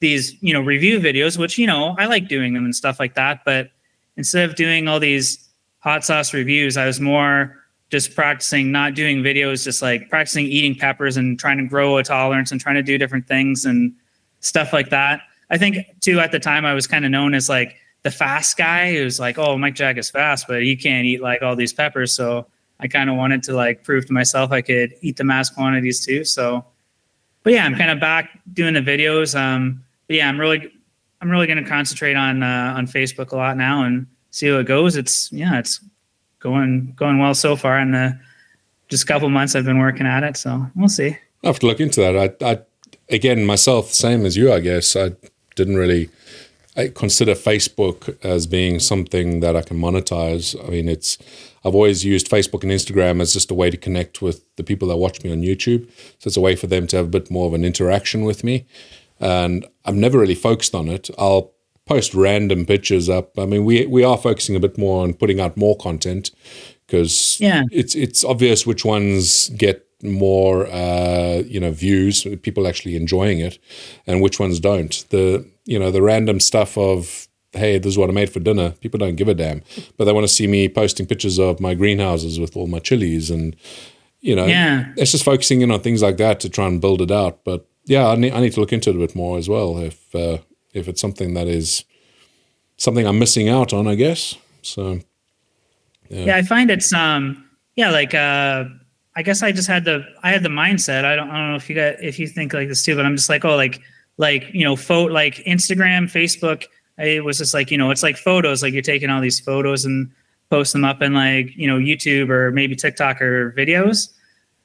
these 0.00 0.36
you 0.42 0.52
know 0.52 0.60
review 0.60 1.00
videos, 1.00 1.38
which 1.38 1.56
you 1.56 1.66
know 1.66 1.96
I 1.98 2.06
like 2.06 2.28
doing 2.28 2.52
them 2.52 2.66
and 2.66 2.76
stuff 2.76 3.00
like 3.00 3.14
that, 3.14 3.40
but 3.46 3.70
instead 4.18 4.48
of 4.50 4.54
doing 4.54 4.86
all 4.86 5.00
these 5.00 5.48
hot 5.78 6.04
sauce 6.04 6.34
reviews, 6.34 6.76
I 6.76 6.84
was 6.84 7.00
more 7.00 7.56
just 7.88 8.14
practicing 8.14 8.70
not 8.70 8.94
doing 8.94 9.22
videos, 9.22 9.64
just 9.64 9.80
like 9.80 10.10
practicing 10.10 10.44
eating 10.44 10.74
peppers 10.74 11.16
and 11.16 11.38
trying 11.38 11.56
to 11.56 11.64
grow 11.64 11.96
a 11.96 12.04
tolerance 12.04 12.52
and 12.52 12.60
trying 12.60 12.76
to 12.76 12.82
do 12.82 12.98
different 12.98 13.26
things 13.26 13.64
and 13.64 13.94
stuff 14.40 14.74
like 14.74 14.90
that. 14.90 15.22
I 15.48 15.56
think 15.56 15.78
too 16.00 16.20
at 16.20 16.32
the 16.32 16.38
time 16.38 16.66
I 16.66 16.74
was 16.74 16.86
kind 16.86 17.06
of 17.06 17.10
known 17.10 17.32
as 17.32 17.48
like 17.48 17.79
the 18.02 18.10
fast 18.10 18.56
guy 18.56 18.94
who's 18.94 19.20
like, 19.20 19.38
oh, 19.38 19.58
Mike 19.58 19.74
Jack 19.74 19.98
is 19.98 20.10
fast, 20.10 20.46
but 20.48 20.62
he 20.62 20.76
can't 20.76 21.04
eat 21.04 21.20
like 21.20 21.42
all 21.42 21.54
these 21.54 21.72
peppers. 21.72 22.12
So 22.12 22.46
I 22.78 22.88
kind 22.88 23.10
of 23.10 23.16
wanted 23.16 23.42
to 23.44 23.52
like 23.52 23.84
prove 23.84 24.06
to 24.06 24.12
myself 24.12 24.52
I 24.52 24.62
could 24.62 24.94
eat 25.02 25.16
the 25.16 25.24
mass 25.24 25.50
quantities 25.50 26.04
too. 26.04 26.24
So, 26.24 26.64
but 27.42 27.52
yeah, 27.52 27.64
I'm 27.64 27.76
kind 27.76 27.90
of 27.90 28.00
back 28.00 28.40
doing 28.52 28.74
the 28.74 28.80
videos. 28.80 29.38
Um, 29.38 29.84
but 30.06 30.16
yeah, 30.16 30.28
I'm 30.28 30.40
really, 30.40 30.72
I'm 31.20 31.30
really 31.30 31.46
going 31.46 31.62
to 31.62 31.68
concentrate 31.68 32.14
on 32.16 32.42
uh, 32.42 32.74
on 32.76 32.86
Facebook 32.86 33.32
a 33.32 33.36
lot 33.36 33.56
now 33.56 33.84
and 33.84 34.06
see 34.30 34.48
how 34.48 34.58
it 34.58 34.64
goes. 34.64 34.96
It's 34.96 35.30
yeah, 35.30 35.58
it's 35.58 35.80
going 36.38 36.94
going 36.96 37.18
well 37.18 37.34
so 37.34 37.56
far. 37.56 37.78
And 37.78 37.92
the 37.92 38.18
just 38.88 39.06
couple 39.06 39.28
months 39.28 39.54
I've 39.54 39.66
been 39.66 39.78
working 39.78 40.06
at 40.06 40.24
it, 40.24 40.36
so 40.36 40.66
we'll 40.74 40.88
see. 40.88 41.16
I 41.44 41.46
have 41.46 41.58
to 41.60 41.66
look 41.66 41.80
into 41.80 42.00
that. 42.00 42.16
I, 42.42 42.50
I 42.50 42.60
again 43.10 43.44
myself, 43.44 43.92
same 43.92 44.24
as 44.24 44.36
you, 44.36 44.52
I 44.52 44.60
guess. 44.60 44.96
I 44.96 45.12
didn't 45.54 45.76
really 45.76 46.08
I 46.76 46.88
consider 46.88 47.34
Facebook 47.34 48.16
as 48.24 48.46
being 48.46 48.78
something 48.78 49.40
that 49.40 49.56
I 49.56 49.62
can 49.62 49.78
monetize. 49.78 50.56
I 50.64 50.70
mean, 50.70 50.88
it's 50.88 51.18
I've 51.64 51.74
always 51.74 52.04
used 52.04 52.30
Facebook 52.30 52.62
and 52.62 52.72
Instagram 52.72 53.20
as 53.20 53.32
just 53.32 53.50
a 53.50 53.54
way 53.54 53.70
to 53.70 53.76
connect 53.76 54.22
with 54.22 54.44
the 54.56 54.62
people 54.62 54.88
that 54.88 54.96
watch 54.96 55.22
me 55.22 55.32
on 55.32 55.42
YouTube. 55.42 55.90
So 56.18 56.28
it's 56.28 56.36
a 56.36 56.40
way 56.40 56.56
for 56.56 56.68
them 56.68 56.86
to 56.88 56.96
have 56.96 57.06
a 57.06 57.10
bit 57.10 57.30
more 57.30 57.46
of 57.46 57.54
an 57.54 57.64
interaction 57.64 58.24
with 58.24 58.44
me. 58.44 58.66
And 59.18 59.66
I've 59.84 59.96
never 59.96 60.18
really 60.18 60.34
focused 60.34 60.74
on 60.74 60.88
it. 60.88 61.10
I'll 61.18 61.52
post 61.86 62.14
random 62.14 62.64
pictures 62.64 63.08
up. 63.08 63.36
I 63.38 63.46
mean, 63.46 63.64
we 63.64 63.86
we 63.86 64.04
are 64.04 64.16
focusing 64.16 64.54
a 64.54 64.60
bit 64.60 64.78
more 64.78 65.02
on 65.02 65.14
putting 65.14 65.40
out 65.40 65.56
more 65.56 65.76
content 65.76 66.30
because 66.86 67.36
yeah. 67.40 67.64
it's 67.72 67.96
it's 67.96 68.22
obvious 68.24 68.64
which 68.64 68.84
ones 68.84 69.48
get 69.50 69.89
more 70.02 70.66
uh, 70.66 71.42
you 71.46 71.60
know 71.60 71.70
views, 71.70 72.26
people 72.42 72.66
actually 72.66 72.96
enjoying 72.96 73.40
it, 73.40 73.58
and 74.06 74.20
which 74.22 74.38
ones 74.38 74.60
don't. 74.60 75.04
The 75.10 75.46
you 75.64 75.78
know 75.78 75.90
the 75.90 76.02
random 76.02 76.40
stuff 76.40 76.76
of 76.78 77.28
hey, 77.52 77.78
this 77.78 77.90
is 77.90 77.98
what 77.98 78.08
I 78.08 78.12
made 78.12 78.30
for 78.30 78.38
dinner. 78.38 78.70
People 78.80 78.98
don't 78.98 79.16
give 79.16 79.28
a 79.28 79.34
damn, 79.34 79.62
but 79.96 80.04
they 80.04 80.12
want 80.12 80.24
to 80.24 80.32
see 80.32 80.46
me 80.46 80.68
posting 80.68 81.06
pictures 81.06 81.38
of 81.38 81.60
my 81.60 81.74
greenhouses 81.74 82.38
with 82.38 82.56
all 82.56 82.68
my 82.68 82.78
chilies 82.78 83.30
and 83.30 83.56
you 84.20 84.36
know, 84.36 84.46
yeah. 84.46 84.92
it's 84.96 85.12
just 85.12 85.24
focusing 85.24 85.62
in 85.62 85.70
on 85.70 85.80
things 85.80 86.02
like 86.02 86.18
that 86.18 86.40
to 86.40 86.50
try 86.50 86.66
and 86.66 86.80
build 86.80 87.00
it 87.00 87.10
out. 87.10 87.42
But 87.44 87.66
yeah, 87.86 88.06
I 88.08 88.16
need, 88.16 88.32
I 88.32 88.40
need 88.40 88.52
to 88.52 88.60
look 88.60 88.72
into 88.72 88.90
it 88.90 88.96
a 88.96 88.98
bit 88.98 89.16
more 89.16 89.38
as 89.38 89.48
well 89.48 89.78
if 89.78 90.14
uh, 90.14 90.38
if 90.74 90.88
it's 90.88 91.00
something 91.00 91.34
that 91.34 91.48
is 91.48 91.84
something 92.76 93.06
I'm 93.06 93.18
missing 93.18 93.48
out 93.48 93.72
on, 93.72 93.88
I 93.88 93.94
guess. 93.94 94.36
So 94.62 95.00
yeah, 96.08 96.24
yeah 96.24 96.36
I 96.36 96.42
find 96.42 96.70
it's 96.70 96.92
um 96.92 97.48
yeah 97.76 97.90
like 97.90 98.14
uh 98.14 98.64
I 99.20 99.22
guess 99.22 99.42
I 99.42 99.52
just 99.52 99.68
had 99.68 99.84
the 99.84 100.04
I 100.22 100.30
had 100.30 100.42
the 100.42 100.48
mindset. 100.48 101.04
I 101.04 101.14
don't 101.14 101.30
I 101.30 101.36
don't 101.38 101.50
know 101.50 101.56
if 101.56 101.68
you 101.68 101.76
got 101.76 102.02
if 102.02 102.18
you 102.18 102.26
think 102.26 102.52
like 102.52 102.68
this 102.68 102.82
too, 102.82 102.96
but 102.96 103.04
I'm 103.04 103.16
just 103.16 103.28
like 103.28 103.44
oh 103.44 103.54
like 103.54 103.80
like 104.16 104.52
you 104.52 104.64
know 104.64 104.76
photo 104.76 105.12
like 105.12 105.36
Instagram, 105.46 106.10
Facebook 106.10 106.64
it 107.00 107.24
was 107.24 107.38
just 107.38 107.54
like 107.54 107.70
you 107.70 107.78
know 107.78 107.90
it's 107.90 108.02
like 108.02 108.16
photos 108.16 108.62
like 108.62 108.72
you're 108.72 108.82
taking 108.82 109.10
all 109.10 109.20
these 109.20 109.40
photos 109.40 109.84
and 109.84 110.10
post 110.50 110.72
them 110.72 110.84
up 110.84 111.00
in 111.02 111.14
like 111.14 111.50
you 111.56 111.66
know 111.66 111.78
youtube 111.78 112.28
or 112.28 112.50
maybe 112.50 112.76
tiktok 112.76 113.20
or 113.22 113.52
videos 113.56 114.12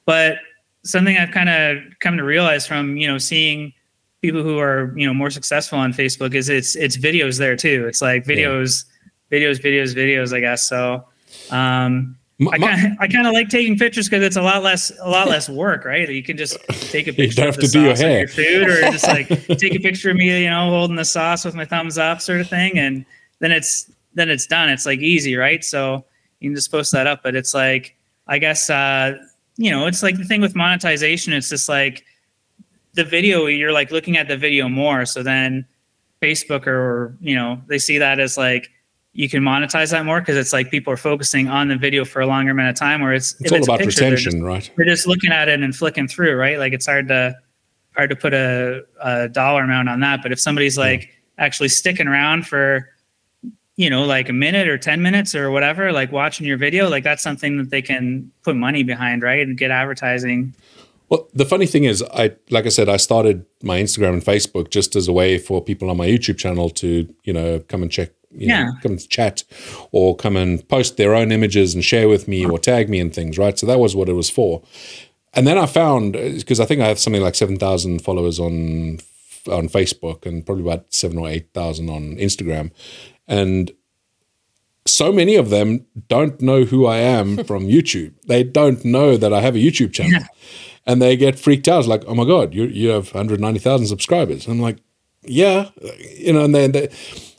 but 0.04 0.38
something 0.84 1.16
i've 1.16 1.30
kind 1.30 1.48
of 1.48 1.78
come 2.00 2.16
to 2.16 2.24
realize 2.24 2.66
from 2.66 2.96
you 2.96 3.06
know 3.06 3.18
seeing 3.18 3.72
people 4.22 4.42
who 4.42 4.58
are 4.58 4.92
you 4.96 5.06
know 5.06 5.14
more 5.14 5.30
successful 5.30 5.78
on 5.78 5.92
facebook 5.92 6.34
is 6.34 6.48
it's 6.48 6.76
it's 6.76 6.96
videos 6.96 7.38
there 7.38 7.56
too 7.56 7.86
it's 7.88 8.02
like 8.02 8.24
videos 8.24 8.84
yeah. 9.30 9.38
videos 9.38 9.60
videos 9.60 9.94
videos 9.94 10.34
i 10.34 10.40
guess 10.40 10.68
so 10.68 11.04
um 11.50 12.16
I 12.38 12.58
kind 12.58 12.86
of 12.86 12.92
I 13.00 13.08
kind 13.08 13.26
of 13.26 13.32
like 13.32 13.48
taking 13.48 13.78
pictures 13.78 14.08
because 14.10 14.22
it's 14.22 14.36
a 14.36 14.42
lot 14.42 14.62
less 14.62 14.92
a 15.00 15.08
lot 15.08 15.28
less 15.28 15.48
work, 15.48 15.86
right? 15.86 16.06
You 16.06 16.22
can 16.22 16.36
just 16.36 16.58
take 16.90 17.06
a 17.06 17.12
picture. 17.14 17.40
you 17.40 17.46
have 17.46 17.56
to 17.56 17.66
do 17.66 17.82
your 17.82 17.96
hair, 17.96 18.20
your 18.20 18.28
food, 18.28 18.68
or 18.68 18.80
just 18.92 19.08
like 19.08 19.28
take 19.58 19.74
a 19.74 19.78
picture 19.78 20.10
of 20.10 20.16
me, 20.16 20.42
you 20.42 20.50
know, 20.50 20.68
holding 20.68 20.96
the 20.96 21.04
sauce 21.04 21.46
with 21.46 21.54
my 21.54 21.64
thumbs 21.64 21.96
up, 21.96 22.20
sort 22.20 22.42
of 22.42 22.48
thing, 22.48 22.78
and 22.78 23.06
then 23.38 23.52
it's 23.52 23.90
then 24.14 24.28
it's 24.28 24.46
done. 24.46 24.68
It's 24.68 24.84
like 24.84 25.00
easy, 25.00 25.34
right? 25.34 25.64
So 25.64 26.04
you 26.40 26.50
can 26.50 26.54
just 26.54 26.70
post 26.70 26.92
that 26.92 27.06
up. 27.06 27.22
But 27.22 27.36
it's 27.36 27.54
like 27.54 27.96
I 28.26 28.38
guess 28.38 28.68
uh, 28.68 29.16
you 29.56 29.70
know, 29.70 29.86
it's 29.86 30.02
like 30.02 30.18
the 30.18 30.24
thing 30.24 30.42
with 30.42 30.54
monetization. 30.54 31.32
It's 31.32 31.48
just 31.48 31.70
like 31.70 32.04
the 32.92 33.04
video. 33.04 33.46
You're 33.46 33.72
like 33.72 33.90
looking 33.90 34.18
at 34.18 34.28
the 34.28 34.36
video 34.36 34.68
more, 34.68 35.06
so 35.06 35.22
then 35.22 35.64
Facebook 36.20 36.66
or 36.66 37.16
you 37.18 37.34
know 37.34 37.62
they 37.66 37.78
see 37.78 37.96
that 37.96 38.20
as 38.20 38.36
like 38.36 38.70
you 39.16 39.30
can 39.30 39.42
monetize 39.42 39.90
that 39.92 40.04
more 40.04 40.20
because 40.20 40.36
it's 40.36 40.52
like 40.52 40.70
people 40.70 40.92
are 40.92 40.98
focusing 40.98 41.48
on 41.48 41.68
the 41.68 41.76
video 41.76 42.04
for 42.04 42.20
a 42.20 42.26
longer 42.26 42.50
amount 42.50 42.68
of 42.68 42.76
time. 42.76 43.00
Where 43.00 43.14
it's 43.14 43.34
it's 43.40 43.50
all 43.50 43.58
it's 43.58 43.66
about 43.66 43.80
picture, 43.80 44.04
retention, 44.04 44.40
they're 44.40 44.54
just, 44.54 44.68
right? 44.68 44.76
They're 44.76 44.86
just 44.86 45.06
looking 45.06 45.32
at 45.32 45.48
it 45.48 45.62
and 45.62 45.74
flicking 45.74 46.06
through, 46.06 46.36
right? 46.36 46.58
Like 46.58 46.74
it's 46.74 46.84
hard 46.84 47.08
to 47.08 47.34
hard 47.96 48.10
to 48.10 48.16
put 48.16 48.34
a, 48.34 48.84
a 49.00 49.28
dollar 49.30 49.62
amount 49.62 49.88
on 49.88 50.00
that. 50.00 50.22
But 50.22 50.32
if 50.32 50.40
somebody's 50.40 50.76
like 50.76 51.04
yeah. 51.04 51.44
actually 51.44 51.70
sticking 51.70 52.06
around 52.06 52.46
for 52.46 52.90
you 53.76 53.88
know 53.88 54.04
like 54.04 54.28
a 54.28 54.34
minute 54.34 54.68
or 54.68 54.78
10 54.78 55.02
minutes 55.02 55.34
or 55.34 55.50
whatever 55.50 55.92
like 55.92 56.10
watching 56.10 56.46
your 56.46 56.56
video 56.56 56.88
like 56.88 57.04
that's 57.04 57.22
something 57.22 57.58
that 57.58 57.68
they 57.68 57.82
can 57.82 58.30
put 58.42 58.56
money 58.56 58.82
behind 58.82 59.22
right 59.22 59.46
and 59.46 59.58
get 59.58 59.70
advertising 59.70 60.54
well, 61.08 61.28
the 61.32 61.44
funny 61.44 61.66
thing 61.66 61.84
is, 61.84 62.02
I 62.12 62.32
like 62.50 62.66
I 62.66 62.68
said, 62.68 62.88
I 62.88 62.96
started 62.96 63.46
my 63.62 63.80
Instagram 63.80 64.14
and 64.14 64.24
Facebook 64.24 64.70
just 64.70 64.96
as 64.96 65.06
a 65.06 65.12
way 65.12 65.38
for 65.38 65.62
people 65.62 65.88
on 65.88 65.96
my 65.96 66.06
YouTube 66.06 66.36
channel 66.36 66.68
to, 66.70 67.12
you 67.22 67.32
know, 67.32 67.60
come 67.60 67.82
and 67.82 67.90
check 67.90 68.10
yeah. 68.36 68.64
know, 68.64 68.72
come 68.82 68.92
and 68.92 69.08
chat 69.08 69.44
or 69.92 70.16
come 70.16 70.36
and 70.36 70.66
post 70.68 70.96
their 70.96 71.14
own 71.14 71.32
images 71.32 71.74
and 71.74 71.84
share 71.84 72.08
with 72.08 72.28
me 72.28 72.44
or 72.44 72.58
tag 72.58 72.88
me 72.88 73.00
and 73.00 73.14
things, 73.14 73.38
right? 73.38 73.58
So 73.58 73.66
that 73.66 73.78
was 73.78 73.96
what 73.96 74.08
it 74.08 74.14
was 74.14 74.30
for. 74.30 74.62
And 75.34 75.46
then 75.46 75.58
I 75.58 75.66
found 75.66 76.14
because 76.14 76.60
I 76.60 76.64
think 76.64 76.80
I 76.80 76.88
have 76.88 76.98
something 76.98 77.22
like 77.22 77.34
seven 77.34 77.58
thousand 77.58 78.00
followers 78.00 78.40
on 78.40 79.00
on 79.48 79.68
Facebook 79.68 80.26
and 80.26 80.44
probably 80.44 80.64
about 80.64 80.92
seven 80.92 81.18
or 81.18 81.28
eight 81.28 81.52
thousand 81.52 81.90
on 81.90 82.16
Instagram, 82.16 82.70
and 83.28 83.70
so 84.86 85.12
many 85.12 85.36
of 85.36 85.50
them 85.50 85.84
don't 86.08 86.40
know 86.40 86.64
who 86.64 86.86
I 86.86 86.98
am 86.98 87.44
from 87.44 87.66
YouTube. 87.66 88.14
They 88.26 88.44
don't 88.44 88.84
know 88.84 89.16
that 89.16 89.32
I 89.32 89.40
have 89.40 89.56
a 89.56 89.58
YouTube 89.58 89.92
channel, 89.92 90.20
yeah. 90.20 90.26
and 90.86 91.02
they 91.02 91.16
get 91.16 91.38
freaked 91.38 91.68
out. 91.68 91.86
like, 91.86 92.04
oh 92.06 92.14
my 92.14 92.24
god, 92.24 92.54
you 92.54 92.64
you 92.64 92.88
have 92.88 93.12
one 93.12 93.26
hundred 93.26 93.40
ninety 93.40 93.60
thousand 93.60 93.88
subscribers. 93.88 94.46
And 94.46 94.54
I'm 94.54 94.62
like, 94.62 94.78
yeah, 95.22 95.70
you 96.16 96.32
know, 96.32 96.44
and 96.44 96.54
then 96.54 96.72
they 96.72 96.88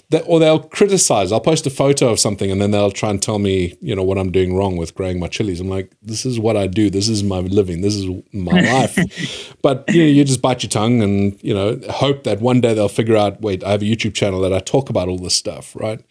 they, 0.10 0.22
or 0.22 0.40
they'll 0.40 0.60
criticize. 0.60 1.34
I'll 1.34 1.42
post 1.42 1.68
a 1.68 1.70
photo 1.70 2.10
of 2.10 2.20
something 2.20 2.50
and 2.50 2.62
then 2.62 2.72
they'll 2.72 2.92
try 2.92 3.10
and 3.10 3.22
tell 3.22 3.40
me, 3.40 3.78
you 3.82 3.94
know, 3.94 4.04
what 4.04 4.18
I'm 4.18 4.32
doing 4.32 4.56
wrong 4.56 4.78
with 4.78 4.96
growing 4.96 5.20
my 5.20 5.28
chilies. 5.28 5.60
I'm 5.60 5.68
like, 5.68 5.92
this 6.02 6.26
is 6.26 6.40
what 6.40 6.56
I 6.56 6.68
do. 6.68 6.90
This 6.90 7.10
is 7.10 7.24
my 7.24 7.40
living. 7.40 7.82
This 7.82 7.96
is 7.96 8.08
my 8.32 8.60
life. 8.72 9.54
but 9.62 9.84
you 9.90 10.04
know, 10.04 10.10
you 10.10 10.24
just 10.24 10.42
bite 10.42 10.64
your 10.64 10.70
tongue 10.70 11.02
and 11.02 11.38
you 11.44 11.54
know 11.54 11.78
hope 11.90 12.24
that 12.24 12.40
one 12.40 12.62
day 12.62 12.74
they'll 12.74 12.88
figure 12.88 13.18
out. 13.18 13.42
Wait, 13.42 13.64
I 13.66 13.72
have 13.72 13.82
a 13.82 13.86
YouTube 13.86 14.14
channel 14.14 14.40
that 14.42 14.54
I 14.54 14.60
talk 14.60 14.90
about 14.90 15.10
all 15.10 15.18
this 15.18 15.36
stuff, 15.36 15.76
right? 15.76 16.02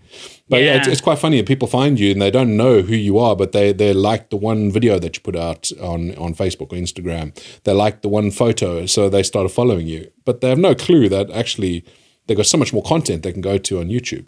But 0.48 0.59
yeah, 0.59 0.66
yeah 0.66 0.77
it's, 0.77 0.89
it's, 0.89 1.01
quite 1.01 1.18
funny. 1.18 1.43
People 1.43 1.66
find 1.66 1.98
you 1.98 2.12
and 2.12 2.20
they 2.20 2.31
don't 2.31 2.56
know 2.56 2.82
who 2.82 2.94
you 2.94 3.18
are, 3.18 3.35
but 3.35 3.52
they 3.52 3.73
they 3.73 3.94
like 3.94 4.28
the 4.28 4.36
one 4.36 4.70
video 4.70 4.98
that 4.98 5.16
you 5.16 5.23
put 5.23 5.36
out 5.36 5.73
on 5.81 6.14
on 6.16 6.35
Facebook 6.35 6.73
or 6.73 6.77
Instagram. 6.77 7.35
They 7.64 7.73
like 7.73 8.02
the 8.02 8.09
one 8.09 8.31
photo, 8.31 8.85
so 8.85 9.09
they 9.09 9.23
started 9.23 9.48
following 9.48 9.86
you. 9.86 10.10
But 10.27 10.43
they 10.43 10.51
have 10.51 10.59
no 10.59 10.74
clue 10.74 11.09
that 11.09 11.31
actually 11.31 11.85
they've 12.27 12.36
got 12.36 12.47
so 12.47 12.59
much 12.59 12.73
more 12.73 12.82
content 12.82 13.23
they 13.23 13.32
can 13.32 13.40
go 13.40 13.59
to 13.59 13.81
on 13.81 13.89
YouTube. 13.89 14.27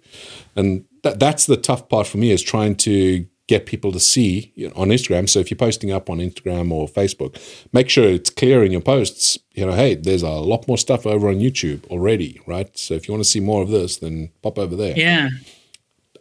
And 0.57 0.85
that, 1.03 1.19
that's 1.19 1.47
the 1.47 1.57
tough 1.57 1.89
part 1.89 2.07
for 2.07 2.19
me 2.19 2.31
is 2.31 2.43
trying 2.43 2.77
to 2.77 3.27
get 3.49 3.65
people 3.65 3.91
to 3.93 3.99
see 3.99 4.53
on 4.77 4.89
Instagram. 4.89 5.29
So 5.29 5.41
if 5.41 5.51
you're 5.51 5.59
posting 5.59 5.91
up 5.91 6.11
on 6.11 6.19
Instagram 6.19 6.71
or 6.71 6.87
Facebook, 6.87 7.41
make 7.73 7.89
sure 7.89 8.05
it's 8.05 8.31
clear 8.31 8.63
in 8.63 8.71
your 8.71 8.83
posts. 8.83 9.39
You 9.55 9.67
know, 9.67 9.73
hey, 9.73 9.95
there's 9.95 10.23
a 10.23 10.31
lot 10.31 10.69
more 10.69 10.79
stuff 10.79 11.07
over 11.07 11.29
on 11.29 11.37
YouTube 11.37 11.87
already, 11.87 12.41
right? 12.47 12.77
So 12.77 12.95
if 12.95 13.09
you 13.09 13.15
want 13.15 13.25
to 13.25 13.31
see 13.31 13.41
more 13.41 13.63
of 13.63 13.71
this, 13.71 13.97
then 13.97 14.31
pop 14.43 14.59
over 14.59 14.77
there. 14.77 14.97
Yeah. 14.97 15.31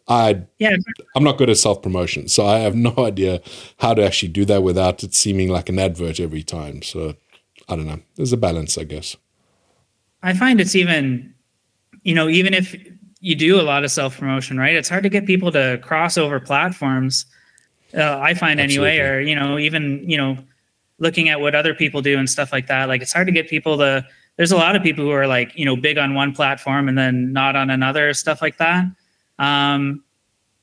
I 0.08 0.44
yeah. 0.58 0.78
I'm 1.18 1.24
not 1.26 1.38
good 1.38 1.50
at 1.50 1.58
self 1.58 1.82
promotion, 1.82 2.30
so 2.30 2.46
I 2.46 2.60
have 2.60 2.76
no 2.90 2.94
idea 2.98 3.42
how 3.80 3.94
to 3.94 4.06
actually 4.06 4.30
do 4.30 4.46
that 4.46 4.64
without 4.64 5.04
it 5.04 5.14
seeming 5.14 5.50
like 5.50 5.68
an 5.68 5.80
advert 5.80 6.22
every 6.22 6.44
time. 6.44 6.82
So 6.82 7.16
I 7.68 7.76
don't 7.76 7.88
know. 7.88 8.00
There's 8.16 8.32
a 8.32 8.38
balance, 8.38 8.78
I 8.78 8.86
guess. 8.86 9.18
I 10.24 10.34
find 10.34 10.62
it's 10.62 10.76
even 10.76 11.34
you 12.08 12.16
know, 12.16 12.30
even 12.30 12.54
if 12.54 12.74
you 13.20 13.36
do 13.36 13.60
a 13.60 13.64
lot 13.64 13.84
of 13.84 13.92
self 13.92 14.18
promotion, 14.18 14.58
right? 14.58 14.74
It's 14.74 14.88
hard 14.88 15.04
to 15.04 15.10
get 15.10 15.26
people 15.26 15.52
to 15.52 15.78
cross 15.84 16.18
over 16.18 16.40
platforms. 16.40 17.26
Uh, 17.94 18.18
I 18.18 18.34
find 18.34 18.62
Absolutely. 18.62 18.92
anyway, 18.92 19.10
or 19.10 19.20
you 19.20 19.36
know, 19.36 19.60
even 19.60 20.10
you 20.10 20.16
know, 20.16 20.38
looking 21.00 21.28
at 21.28 21.42
what 21.42 21.54
other 21.54 21.76
people 21.76 22.02
do 22.02 22.18
and 22.18 22.30
stuff 22.30 22.54
like 22.54 22.68
that. 22.68 22.88
Like 22.88 23.02
it's 23.02 23.12
hard 23.12 23.28
to 23.28 23.34
get 23.34 23.50
people 23.50 23.78
to. 23.80 24.06
There's 24.38 24.54
a 24.54 24.56
lot 24.56 24.78
of 24.78 24.84
people 24.84 25.04
who 25.04 25.12
are 25.12 25.28
like 25.28 25.52
you 25.58 25.66
know 25.66 25.76
big 25.76 25.98
on 25.98 26.14
one 26.14 26.32
platform 26.32 26.88
and 26.88 26.98
then 26.98 27.34
not 27.34 27.58
on 27.58 27.70
another, 27.70 28.14
stuff 28.14 28.42
like 28.42 28.58
that. 28.58 28.86
Um, 29.38 30.02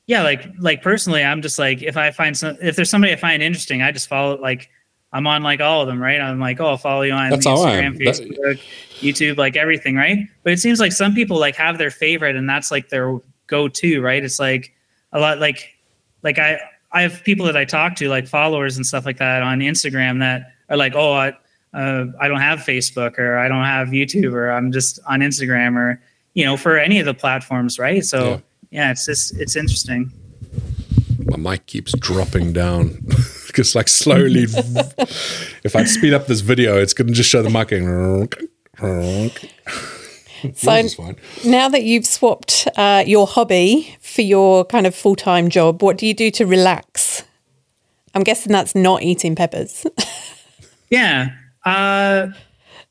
yeah, 0.07 0.23
like 0.23 0.47
like 0.57 0.81
personally, 0.81 1.23
I'm 1.23 1.43
just 1.43 1.59
like 1.59 1.83
if 1.83 1.95
I 1.95 2.09
find 2.09 2.35
some 2.35 2.57
if 2.59 2.75
there's 2.75 2.89
somebody 2.89 3.13
I 3.13 3.17
find 3.17 3.43
interesting, 3.43 3.83
I 3.83 3.91
just 3.91 4.09
follow 4.09 4.41
like 4.41 4.71
I'm 5.15 5.25
on 5.27 5.43
like 5.43 5.61
all 5.61 5.81
of 5.81 5.87
them, 5.87 6.01
right? 6.01 6.19
I'm 6.19 6.41
like, 6.41 6.59
oh, 6.59 6.67
I'll 6.67 6.77
follow 6.77 7.03
you 7.03 7.13
on 7.13 7.29
That's 7.29 7.47
Instagram, 7.47 7.97
Facebook, 7.97 8.35
that, 8.41 8.59
YouTube, 8.99 9.37
like 9.37 9.55
everything, 9.55 9.95
right? 9.95 10.17
But 10.43 10.51
it 10.51 10.59
seems 10.59 10.81
like 10.81 10.91
some 10.91 11.15
people 11.15 11.39
like 11.39 11.55
have 11.55 11.77
their 11.77 11.89
favorite 11.89 12.35
and 12.35 12.49
that's 12.49 12.69
like 12.69 12.89
their 12.89 13.17
go-to, 13.47 14.01
right? 14.01 14.21
It's 14.21 14.41
like 14.41 14.73
a 15.13 15.19
lot 15.21 15.39
like 15.39 15.73
like 16.21 16.37
I 16.37 16.59
I 16.91 17.03
have 17.03 17.23
people 17.23 17.45
that 17.45 17.55
I 17.55 17.63
talk 17.63 17.95
to, 17.95 18.09
like 18.09 18.27
followers 18.27 18.75
and 18.75 18.85
stuff 18.85 19.05
like 19.05 19.17
that 19.19 19.41
on 19.41 19.59
Instagram 19.59 20.19
that 20.19 20.51
are 20.69 20.75
like, 20.75 20.95
oh, 20.95 21.13
I, 21.13 21.29
uh, 21.73 22.07
I 22.19 22.27
don't 22.27 22.41
have 22.41 22.59
Facebook 22.59 23.17
or 23.17 23.37
I 23.37 23.47
don't 23.47 23.63
have 23.63 23.89
YouTube 23.89 24.33
or 24.33 24.51
I'm 24.51 24.73
just 24.73 24.99
on 25.07 25.21
Instagram 25.21 25.77
or 25.77 26.01
you 26.33 26.43
know 26.43 26.57
for 26.57 26.77
any 26.77 26.99
of 26.99 27.05
the 27.05 27.13
platforms, 27.13 27.79
right? 27.79 28.03
So 28.03 28.31
yeah, 28.31 28.39
yeah 28.71 28.91
it's 28.91 29.05
just 29.05 29.39
it's 29.39 29.55
interesting. 29.55 30.11
My 31.23 31.37
mic 31.37 31.67
keeps 31.67 31.97
dropping 31.97 32.51
down. 32.51 33.01
because 33.55 33.73
like 33.73 33.87
slowly, 33.87 34.43
if 35.63 35.77
I 35.77 35.85
speed 35.85 36.13
up 36.13 36.27
this 36.27 36.41
video, 36.41 36.77
it's 36.77 36.93
going 36.93 37.07
to 37.07 37.13
just 37.13 37.29
show 37.29 37.41
the 37.41 37.49
marking. 37.49 37.85
so 40.53 41.15
now 41.45 41.69
that 41.69 41.83
you've 41.83 42.05
swapped 42.05 42.67
uh, 42.75 43.05
your 43.07 43.25
hobby 43.25 43.95
for 44.01 44.23
your 44.23 44.65
kind 44.65 44.85
of 44.85 44.93
full 44.93 45.15
time 45.15 45.49
job, 45.49 45.81
what 45.81 45.97
do 45.97 46.05
you 46.05 46.13
do 46.13 46.29
to 46.31 46.45
relax? 46.45 47.23
I'm 48.13 48.23
guessing 48.23 48.51
that's 48.51 48.75
not 48.75 49.03
eating 49.03 49.35
peppers. 49.35 49.85
yeah, 50.89 51.29
uh, 51.63 52.27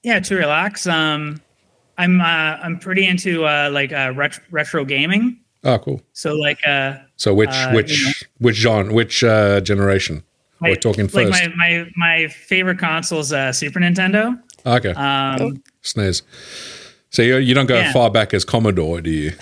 yeah, 0.03 0.20
to 0.20 0.35
relax. 0.35 0.86
Um, 0.86 1.43
I'm 1.99 2.23
uh, 2.23 2.24
I'm 2.24 2.78
pretty 2.78 3.07
into 3.07 3.45
uh, 3.45 3.69
like 3.70 3.93
uh, 3.93 4.15
ret- 4.16 4.41
retro 4.51 4.86
gaming. 4.86 5.41
Oh, 5.62 5.78
cool. 5.78 6.03
So 6.15 6.35
like, 6.35 6.66
uh, 6.66 6.97
so 7.16 7.35
which 7.35 7.51
uh, 7.51 7.73
which 7.73 7.99
you 7.99 8.07
know, 8.07 8.12
which 8.39 8.57
genre, 8.57 8.93
which 8.95 9.23
uh, 9.23 9.61
generation? 9.61 10.24
My, 10.65 10.70
We're 10.70 10.77
talking 10.77 11.09
first. 11.09 11.31
Like 11.31 11.55
my, 11.57 11.69
my, 11.69 11.91
my 11.97 12.28
favorite 12.28 12.78
console 12.78 13.20
is 13.20 13.32
uh, 13.32 13.53
Super 13.53 13.78
Nintendo. 13.78 14.41
Okay. 14.66 14.91
Um, 14.91 15.62
SNES. 15.82 16.23
So 17.11 17.23
you, 17.23 17.36
you 17.36 17.55
don't 17.55 17.66
go 17.66 17.78
yeah. 17.78 17.93
far 17.93 18.11
back 18.11 18.35
as 18.35 18.45
Commodore, 18.45 19.01
do 19.01 19.11
you? 19.11 19.32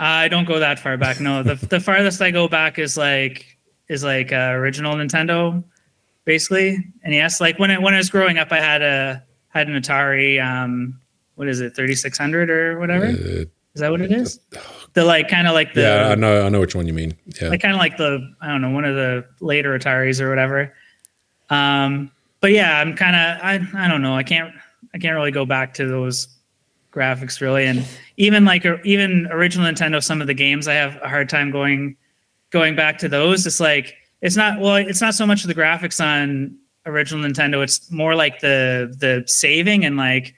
I 0.00 0.26
don't 0.28 0.46
go 0.46 0.58
that 0.58 0.80
far 0.80 0.96
back. 0.96 1.20
No, 1.20 1.44
the 1.44 1.54
the 1.54 1.78
farthest 1.78 2.20
I 2.20 2.32
go 2.32 2.48
back 2.48 2.78
is 2.80 2.96
like 2.96 3.46
is 3.88 4.02
like 4.02 4.32
uh, 4.32 4.50
original 4.54 4.94
Nintendo, 4.96 5.62
basically. 6.24 6.76
And 7.04 7.14
yes, 7.14 7.40
like 7.40 7.60
when 7.60 7.70
I 7.70 7.78
when 7.78 7.94
I 7.94 7.98
was 7.98 8.10
growing 8.10 8.38
up, 8.38 8.50
I 8.50 8.58
had 8.58 8.82
a 8.82 9.22
had 9.48 9.68
an 9.68 9.80
Atari. 9.80 10.42
Um, 10.42 10.98
what 11.36 11.46
is 11.46 11.60
it, 11.60 11.76
thirty 11.76 11.94
six 11.94 12.18
hundred 12.18 12.50
or 12.50 12.80
whatever? 12.80 13.06
Uh, 13.06 13.44
is 13.74 13.80
that 13.80 13.92
what 13.92 14.00
it 14.00 14.10
is? 14.10 14.40
The 14.94 15.04
like 15.04 15.28
kind 15.28 15.48
of 15.48 15.54
like 15.54 15.72
the 15.74 15.82
yeah, 15.82 16.08
I 16.08 16.14
know 16.14 16.44
I 16.44 16.48
know 16.50 16.60
which 16.60 16.74
one 16.74 16.86
you 16.86 16.92
mean. 16.92 17.16
Yeah, 17.40 17.48
like 17.48 17.62
kind 17.62 17.74
of 17.74 17.80
like 17.80 17.96
the 17.96 18.34
I 18.40 18.48
don't 18.48 18.60
know 18.60 18.70
one 18.70 18.84
of 18.84 18.94
the 18.94 19.24
later 19.40 19.78
Ataris 19.78 20.20
or 20.20 20.28
whatever. 20.28 20.74
Um, 21.48 22.10
but 22.40 22.52
yeah, 22.52 22.78
I'm 22.78 22.94
kind 22.94 23.16
of 23.16 23.42
I 23.42 23.84
I 23.84 23.88
don't 23.88 24.02
know 24.02 24.14
I 24.14 24.22
can't 24.22 24.54
I 24.94 24.98
can't 24.98 25.14
really 25.14 25.30
go 25.30 25.46
back 25.46 25.74
to 25.74 25.86
those 25.86 26.28
graphics 26.92 27.40
really, 27.40 27.64
and 27.64 27.86
even 28.18 28.44
like 28.44 28.66
even 28.84 29.28
original 29.30 29.66
Nintendo, 29.66 30.02
some 30.02 30.20
of 30.20 30.26
the 30.26 30.34
games 30.34 30.68
I 30.68 30.74
have 30.74 30.96
a 31.02 31.08
hard 31.08 31.28
time 31.28 31.50
going 31.50 31.96
going 32.50 32.76
back 32.76 32.98
to 32.98 33.08
those. 33.08 33.46
It's 33.46 33.60
like 33.60 33.94
it's 34.20 34.36
not 34.36 34.60
well, 34.60 34.76
it's 34.76 35.00
not 35.00 35.14
so 35.14 35.26
much 35.26 35.42
the 35.42 35.54
graphics 35.54 36.04
on 36.04 36.56
original 36.86 37.28
Nintendo. 37.28 37.62
It's 37.62 37.90
more 37.90 38.14
like 38.14 38.40
the 38.40 38.94
the 38.98 39.24
saving 39.26 39.84
and 39.84 39.96
like 39.96 40.34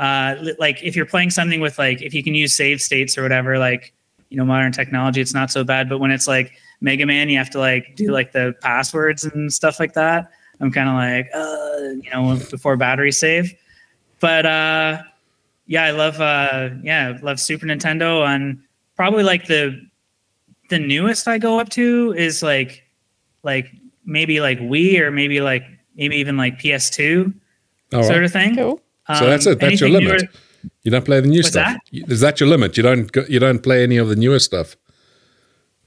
uh, 0.00 0.34
like 0.58 0.82
if 0.82 0.96
you're 0.96 1.04
playing 1.04 1.28
something 1.28 1.60
with 1.60 1.78
like 1.78 2.00
if 2.00 2.14
you 2.14 2.22
can 2.22 2.34
use 2.34 2.54
save 2.54 2.80
states 2.80 3.18
or 3.18 3.22
whatever, 3.22 3.58
like 3.58 3.92
you 4.30 4.38
know 4.38 4.46
modern 4.46 4.72
technology, 4.72 5.20
it's 5.20 5.34
not 5.34 5.50
so 5.50 5.62
bad. 5.62 5.90
But 5.90 5.98
when 5.98 6.10
it's 6.10 6.26
like 6.26 6.52
Mega 6.80 7.04
Man, 7.04 7.28
you 7.28 7.36
have 7.36 7.50
to 7.50 7.58
like 7.58 7.96
do 7.96 8.10
like 8.10 8.32
the 8.32 8.54
passwords 8.62 9.24
and 9.24 9.52
stuff 9.52 9.78
like 9.78 9.92
that. 9.92 10.30
I'm 10.58 10.72
kind 10.72 10.88
of 10.88 10.94
like, 10.94 11.30
uh, 11.34 12.00
you 12.02 12.10
know, 12.10 12.40
before 12.50 12.78
battery 12.78 13.12
save. 13.12 13.54
But 14.20 14.46
uh, 14.46 15.02
yeah, 15.66 15.84
I 15.84 15.90
love 15.90 16.18
uh, 16.18 16.70
yeah, 16.82 17.18
love 17.20 17.38
Super 17.38 17.66
Nintendo 17.66 18.26
and 18.26 18.62
probably 18.96 19.22
like 19.22 19.48
the 19.48 19.86
the 20.70 20.78
newest 20.78 21.28
I 21.28 21.36
go 21.36 21.60
up 21.60 21.68
to 21.70 22.14
is 22.16 22.42
like 22.42 22.84
like 23.42 23.70
maybe 24.06 24.40
like 24.40 24.60
Wii 24.60 24.98
or 24.98 25.10
maybe 25.10 25.42
like 25.42 25.64
maybe 25.94 26.16
even 26.16 26.38
like 26.38 26.58
PS2 26.58 27.34
oh, 27.92 28.02
sort 28.02 28.24
of 28.24 28.32
thing. 28.32 28.56
Cool. 28.56 28.80
So 29.18 29.26
that's 29.26 29.46
it. 29.46 29.60
That's 29.60 29.80
your 29.80 29.90
limit. 29.90 30.22
Newer, 30.22 30.30
you 30.82 30.90
don't 30.90 31.04
play 31.04 31.20
the 31.20 31.28
new 31.28 31.42
stuff. 31.42 31.76
That? 31.92 32.10
Is 32.10 32.20
that 32.20 32.40
your 32.40 32.48
limit? 32.48 32.76
You 32.76 32.82
don't 32.82 33.16
you 33.28 33.38
don't 33.38 33.62
play 33.62 33.82
any 33.82 33.96
of 33.96 34.08
the 34.08 34.16
newer 34.16 34.38
stuff. 34.38 34.76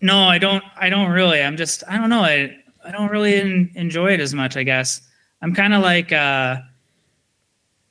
No, 0.02 0.24
I 0.24 0.38
don't. 0.38 0.64
I 0.78 0.90
don't 0.90 1.12
really. 1.12 1.42
I'm 1.42 1.58
just. 1.58 1.84
I 1.88 1.98
don't 1.98 2.10
know. 2.10 2.22
I 2.22 2.56
I 2.86 2.92
don't 2.92 3.10
really 3.10 3.36
in, 3.36 3.72
enjoy 3.76 4.14
it 4.14 4.20
as 4.20 4.34
much. 4.34 4.58
I 4.58 4.64
guess 4.64 5.02
I'm 5.42 5.54
kind 5.54 5.74
of 5.74 5.82
like. 5.82 6.12
uh 6.12 6.58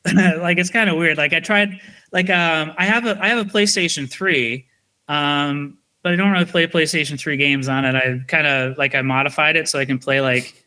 like 0.15 0.59
it's 0.59 0.71
kind 0.71 0.91
of 0.91 0.97
weird. 0.97 1.17
Like 1.17 1.33
I 1.33 1.41
tried. 1.41 1.81
Like 2.11 2.29
um, 2.29 2.73
I 2.77 2.85
have 2.85 3.07
a 3.07 3.19
I 3.23 3.29
have 3.29 3.39
a 3.39 3.49
PlayStation 3.49 4.11
Three, 4.11 4.67
um, 5.09 5.79
but 6.03 6.13
I 6.13 6.17
don't 6.17 6.33
really 6.33 6.45
play 6.45 6.67
PlayStation 6.67 7.19
Three 7.19 7.37
games 7.37 7.69
on 7.69 7.85
it. 7.85 7.95
I 7.95 8.21
kind 8.27 8.47
of 8.47 8.77
like 8.77 8.95
I 8.95 9.03
modified 9.03 9.57
it 9.57 9.69
so 9.69 9.79
I 9.79 9.85
can 9.85 9.99
play 9.99 10.21
like 10.21 10.65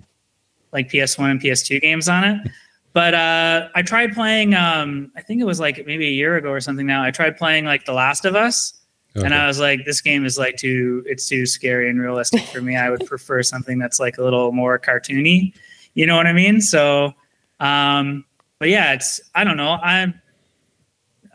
like 0.72 0.90
PS1 0.90 1.32
and 1.32 1.42
PS2 1.42 1.82
games 1.82 2.08
on 2.08 2.24
it. 2.24 2.52
But 2.96 3.14
uh, 3.14 3.68
I 3.76 3.82
tried 3.82 4.14
playing. 4.14 4.54
Um, 4.54 5.12
I 5.18 5.22
think 5.22 5.42
it 5.42 5.44
was 5.44 5.60
like 5.60 5.86
maybe 5.86 6.08
a 6.08 6.12
year 6.12 6.38
ago 6.38 6.50
or 6.50 6.62
something. 6.62 6.88
Now 6.88 7.04
I 7.04 7.12
tried 7.12 7.36
playing 7.36 7.66
like 7.66 7.84
The 7.84 7.92
Last 7.92 8.24
of 8.24 8.38
Us, 8.38 8.74
okay. 9.18 9.26
and 9.26 9.36
I 9.36 9.48
was 9.48 9.60
like, 9.60 9.84
this 9.84 10.00
game 10.00 10.26
is 10.26 10.38
like 10.38 10.56
too. 10.56 11.04
It's 11.06 11.28
too 11.28 11.46
scary 11.46 11.90
and 11.90 12.00
realistic 12.00 12.44
for 12.44 12.62
me. 12.62 12.78
I 12.78 12.90
would 12.90 13.06
prefer 13.06 13.44
something 13.44 13.80
that's 13.80 14.00
like 14.00 14.18
a 14.18 14.24
little 14.24 14.54
more 14.54 14.80
cartoony. 14.80 15.54
You 15.94 16.06
know 16.06 16.16
what 16.16 16.26
I 16.26 16.32
mean? 16.32 16.62
So, 16.62 17.14
um, 17.60 18.24
but 18.60 18.70
yeah, 18.70 18.94
it's. 18.94 19.20
I 19.36 19.44
don't 19.44 19.58
know. 19.58 19.72
I'm. 19.72 20.22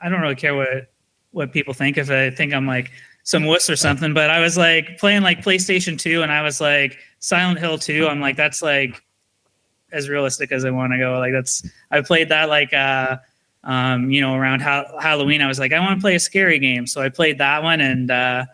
I 0.03 0.09
don't 0.09 0.23
really 0.23 0.37
care 0.37 0.55
what 0.55 0.91
what 1.33 1.53
people 1.53 1.75
think 1.75 1.99
if 1.99 2.11
I 2.11 2.31
think 2.31 2.55
I'm 2.55 2.67
like 2.67 2.91
some 3.25 3.45
wuss 3.45 3.69
or 3.69 3.77
something. 3.77 4.15
But 4.15 4.31
I 4.31 4.41
was 4.41 4.57
like 4.57 4.97
playing 4.97 5.21
like 5.21 5.45
PlayStation 5.45 5.99
Two, 5.99 6.23
and 6.23 6.33
I 6.33 6.41
was 6.41 6.59
like 6.59 6.97
Silent 7.19 7.59
Hill 7.59 7.77
Two. 7.77 8.07
I'm 8.09 8.23
like 8.23 8.37
that's 8.37 8.63
like 8.63 9.03
as 9.93 10.09
realistic 10.09 10.53
as 10.53 10.65
I 10.65 10.71
want 10.71 10.93
to 10.93 10.99
go. 10.99 11.19
Like 11.19 11.33
that's 11.33 11.63
I 11.91 12.01
played 12.01 12.29
that 12.29 12.49
like 12.49 12.73
uh 12.73 13.19
um 13.65 14.11
you 14.11 14.21
know 14.21 14.35
around 14.35 14.61
ha- 14.61 14.91
Halloween. 15.01 15.43
I 15.43 15.49
was 15.49 15.59
like 15.59 15.73
I 15.73 15.81
want 15.81 15.99
to 15.99 16.01
play 16.01 16.15
a 16.15 16.21
scary 16.21 16.59
game, 16.59 16.87
so 16.87 17.01
I 17.03 17.09
played 17.09 17.39
that 17.39 17.63
one, 17.63 17.81
and 17.81 18.11
uh 18.11 18.45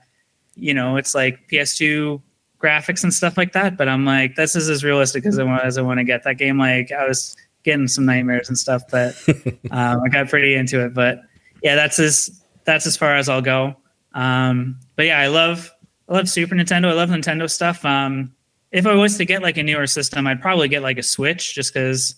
you 0.55 0.75
know 0.75 0.97
it's 0.97 1.15
like 1.15 1.49
PS2 1.49 2.21
graphics 2.61 3.03
and 3.03 3.13
stuff 3.13 3.37
like 3.37 3.53
that. 3.53 3.77
But 3.77 3.89
I'm 3.89 4.05
like 4.05 4.35
this 4.37 4.57
is 4.57 4.69
as 4.69 4.85
realistic 4.85 5.27
as 5.27 5.39
I 5.39 5.45
want 5.45 5.65
as 5.65 5.79
I 5.79 5.83
want 5.83 5.99
to 5.99 6.05
get. 6.05 6.25
That 6.25 6.35
game 6.35 6.59
like 6.59 6.93
I 6.93 7.07
was 7.07 7.37
getting 7.63 7.89
some 7.89 8.07
nightmares 8.07 8.49
and 8.49 8.57
stuff, 8.57 8.83
but 8.91 9.15
um, 9.71 10.01
I 10.05 10.09
got 10.11 10.29
pretty 10.29 10.55
into 10.55 10.85
it. 10.85 10.95
But 10.95 11.21
yeah, 11.63 11.75
that's 11.75 11.99
as 11.99 12.43
that's 12.65 12.87
as 12.87 12.97
far 12.97 13.17
as 13.17 13.29
I'll 13.29 13.43
go. 13.43 13.77
Um, 14.15 14.79
but 14.95 15.07
yeah, 15.07 15.19
I 15.19 15.27
love 15.27 15.71
I 16.09 16.15
love 16.15 16.29
Super 16.29 16.55
Nintendo. 16.55 16.89
I 16.89 16.93
love 16.93 17.11
Nintendo 17.11 17.51
stuff. 17.51 17.85
Um, 17.85 18.35
if 18.77 18.87
I 18.87 18.95
was 18.95 19.17
to 19.19 19.25
get 19.25 19.43
like 19.43 19.57
a 19.57 19.63
newer 19.63 19.87
system, 19.87 20.27
I'd 20.27 20.41
probably 20.41 20.69
get 20.69 20.83
like 20.83 20.99
a 20.99 21.03
Switch 21.03 21.55
just 21.55 21.73
because 21.73 22.15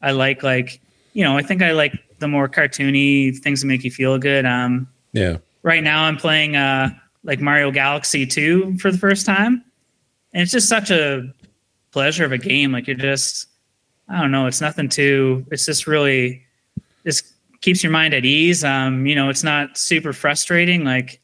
I 0.00 0.12
like 0.12 0.42
like 0.42 0.80
you 1.12 1.24
know 1.24 1.36
I 1.36 1.42
think 1.42 1.62
I 1.62 1.72
like 1.72 1.92
the 2.18 2.28
more 2.28 2.48
cartoony 2.48 3.36
things 3.38 3.60
that 3.60 3.66
make 3.66 3.84
you 3.84 3.90
feel 3.90 4.18
good. 4.18 4.44
Um, 4.44 4.88
yeah. 5.12 5.38
Right 5.62 5.82
now, 5.82 6.04
I'm 6.04 6.16
playing 6.16 6.56
uh, 6.56 6.90
like 7.24 7.40
Mario 7.40 7.70
Galaxy 7.70 8.26
2 8.26 8.78
for 8.78 8.90
the 8.90 8.98
first 8.98 9.26
time, 9.26 9.64
and 10.32 10.42
it's 10.42 10.52
just 10.52 10.68
such 10.68 10.90
a 10.90 11.32
pleasure 11.90 12.24
of 12.24 12.32
a 12.32 12.38
game. 12.38 12.72
Like 12.72 12.86
you're 12.86 12.96
just 12.96 13.46
I 14.08 14.20
don't 14.20 14.30
know, 14.30 14.46
it's 14.46 14.60
nothing 14.60 14.88
too. 14.88 15.44
It's 15.50 15.66
just 15.66 15.86
really 15.86 16.42
just 17.04 17.32
keeps 17.60 17.82
your 17.82 17.92
mind 17.92 18.14
at 18.14 18.24
ease. 18.24 18.64
Um, 18.64 19.06
you 19.06 19.14
know, 19.14 19.28
it's 19.28 19.42
not 19.42 19.76
super 19.76 20.12
frustrating. 20.12 20.84
Like 20.84 21.20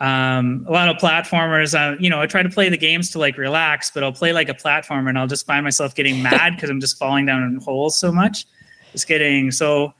um, 0.00 0.64
a 0.66 0.72
lot 0.72 0.88
of 0.88 0.96
platformers, 0.96 1.74
uh, 1.74 1.96
you 2.00 2.08
know, 2.08 2.20
I 2.20 2.26
try 2.26 2.42
to 2.42 2.48
play 2.48 2.70
the 2.70 2.78
games 2.78 3.10
to 3.10 3.18
like 3.18 3.36
relax, 3.36 3.90
but 3.90 4.02
I'll 4.02 4.12
play 4.12 4.32
like 4.32 4.48
a 4.48 4.54
platformer 4.54 5.10
and 5.10 5.18
I'll 5.18 5.26
just 5.26 5.46
find 5.46 5.62
myself 5.62 5.94
getting 5.94 6.22
mad 6.22 6.54
because 6.54 6.70
I'm 6.70 6.80
just 6.80 6.98
falling 6.98 7.26
down 7.26 7.42
in 7.42 7.60
holes 7.60 7.98
so 7.98 8.10
much. 8.10 8.46
Just 8.92 9.06
getting 9.06 9.50
so. 9.50 9.92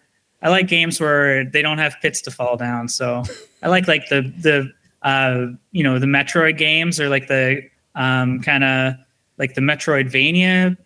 I 0.42 0.48
like 0.48 0.68
games 0.68 0.98
where 0.98 1.44
they 1.44 1.60
don't 1.60 1.76
have 1.76 1.96
pits 2.00 2.22
to 2.22 2.30
fall 2.30 2.56
down. 2.56 2.88
So 2.88 3.22
I 3.62 3.68
like 3.68 3.86
like 3.86 4.08
the 4.08 4.22
the 4.40 4.72
uh, 5.02 5.48
you 5.70 5.84
know 5.84 5.98
the 5.98 6.06
Metroid 6.06 6.56
games 6.56 6.98
or 6.98 7.10
like 7.10 7.28
the 7.28 7.62
um, 7.94 8.40
kind 8.40 8.64
of 8.64 8.94
like 9.36 9.54
the 9.54 9.60
Metroidvania 9.60 10.78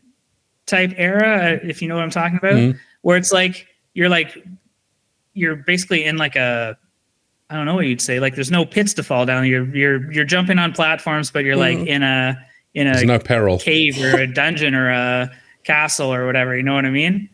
type 0.66 0.92
era, 0.96 1.60
if 1.62 1.80
you 1.80 1.88
know 1.88 1.94
what 1.94 2.02
I'm 2.02 2.10
talking 2.10 2.38
about, 2.38 2.54
mm-hmm. 2.54 2.78
where 3.02 3.16
it's 3.16 3.32
like 3.32 3.68
you're 3.94 4.08
like 4.08 4.44
you're 5.34 5.56
basically 5.56 6.04
in 6.04 6.16
like 6.16 6.34
a 6.34 6.76
I 7.50 7.56
don't 7.56 7.66
know 7.66 7.74
what 7.74 7.86
you'd 7.86 8.00
say. 8.00 8.20
Like 8.20 8.34
there's 8.34 8.50
no 8.50 8.64
pits 8.64 8.94
to 8.94 9.02
fall 9.02 9.26
down. 9.26 9.46
You're 9.46 9.66
you're 9.74 10.12
you're 10.12 10.24
jumping 10.24 10.58
on 10.58 10.72
platforms, 10.72 11.30
but 11.30 11.44
you're 11.44 11.56
mm-hmm. 11.56 11.80
like 11.80 11.88
in 11.88 12.02
a 12.02 12.46
in 12.74 12.86
a 12.86 12.92
there's 12.92 13.04
no 13.04 13.18
peril 13.18 13.58
cave 13.58 14.02
or 14.02 14.18
a 14.18 14.26
dungeon 14.26 14.74
or 14.74 14.90
a 14.90 15.30
castle 15.64 16.12
or 16.12 16.26
whatever. 16.26 16.56
You 16.56 16.62
know 16.62 16.74
what 16.74 16.84
I 16.84 16.90
mean? 16.90 17.28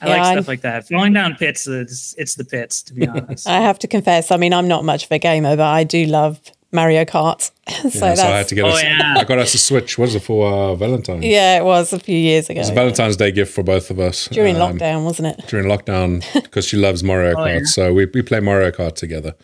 I 0.00 0.08
yeah, 0.08 0.16
like 0.16 0.32
stuff 0.32 0.48
I'm, 0.48 0.52
like 0.52 0.60
that. 0.60 0.88
Falling 0.88 1.12
down 1.12 1.34
pits, 1.34 1.66
it's, 1.66 2.14
it's 2.18 2.36
the 2.36 2.44
pits, 2.44 2.82
to 2.82 2.94
be 2.94 3.08
honest. 3.08 3.48
I 3.48 3.60
have 3.60 3.78
to 3.80 3.88
confess, 3.88 4.30
I 4.30 4.36
mean, 4.36 4.54
I'm 4.54 4.68
not 4.68 4.84
much 4.84 5.06
of 5.06 5.12
a 5.12 5.18
gamer, 5.18 5.56
but 5.56 5.66
I 5.66 5.82
do 5.82 6.06
love 6.06 6.40
Mario 6.70 7.04
Kart. 7.04 7.50
so, 7.68 8.06
yeah, 8.06 8.14
so 8.14 8.22
I 8.22 8.38
had 8.38 8.48
to 8.48 8.54
get 8.54 8.64
oh, 8.64 8.68
us. 8.68 8.82
Yeah. 8.82 9.14
I 9.18 9.24
got 9.24 9.38
us 9.38 9.54
a 9.54 9.58
Switch. 9.58 9.96
Was 9.98 10.14
it 10.14 10.20
for 10.20 10.52
uh, 10.52 10.74
Valentine's? 10.74 11.24
Yeah, 11.24 11.58
it 11.58 11.64
was 11.64 11.92
a 11.92 11.98
few 11.98 12.16
years 12.16 12.48
ago. 12.50 12.58
It 12.58 12.62
was 12.62 12.70
a 12.70 12.74
Valentine's 12.74 13.16
Day 13.16 13.32
gift 13.32 13.54
for 13.54 13.62
both 13.62 13.90
of 13.90 13.98
us 13.98 14.28
during 14.28 14.56
um, 14.56 14.78
lockdown, 14.78 15.04
wasn't 15.04 15.28
it? 15.28 15.46
During 15.48 15.66
lockdown, 15.66 16.24
because 16.42 16.66
she 16.66 16.76
loves 16.76 17.02
Mario 17.02 17.32
oh, 17.32 17.36
Kart, 17.36 17.60
yeah. 17.60 17.64
so 17.64 17.92
we 17.92 18.06
we 18.06 18.22
play 18.22 18.40
Mario 18.40 18.70
Kart 18.70 18.94
together. 18.94 19.34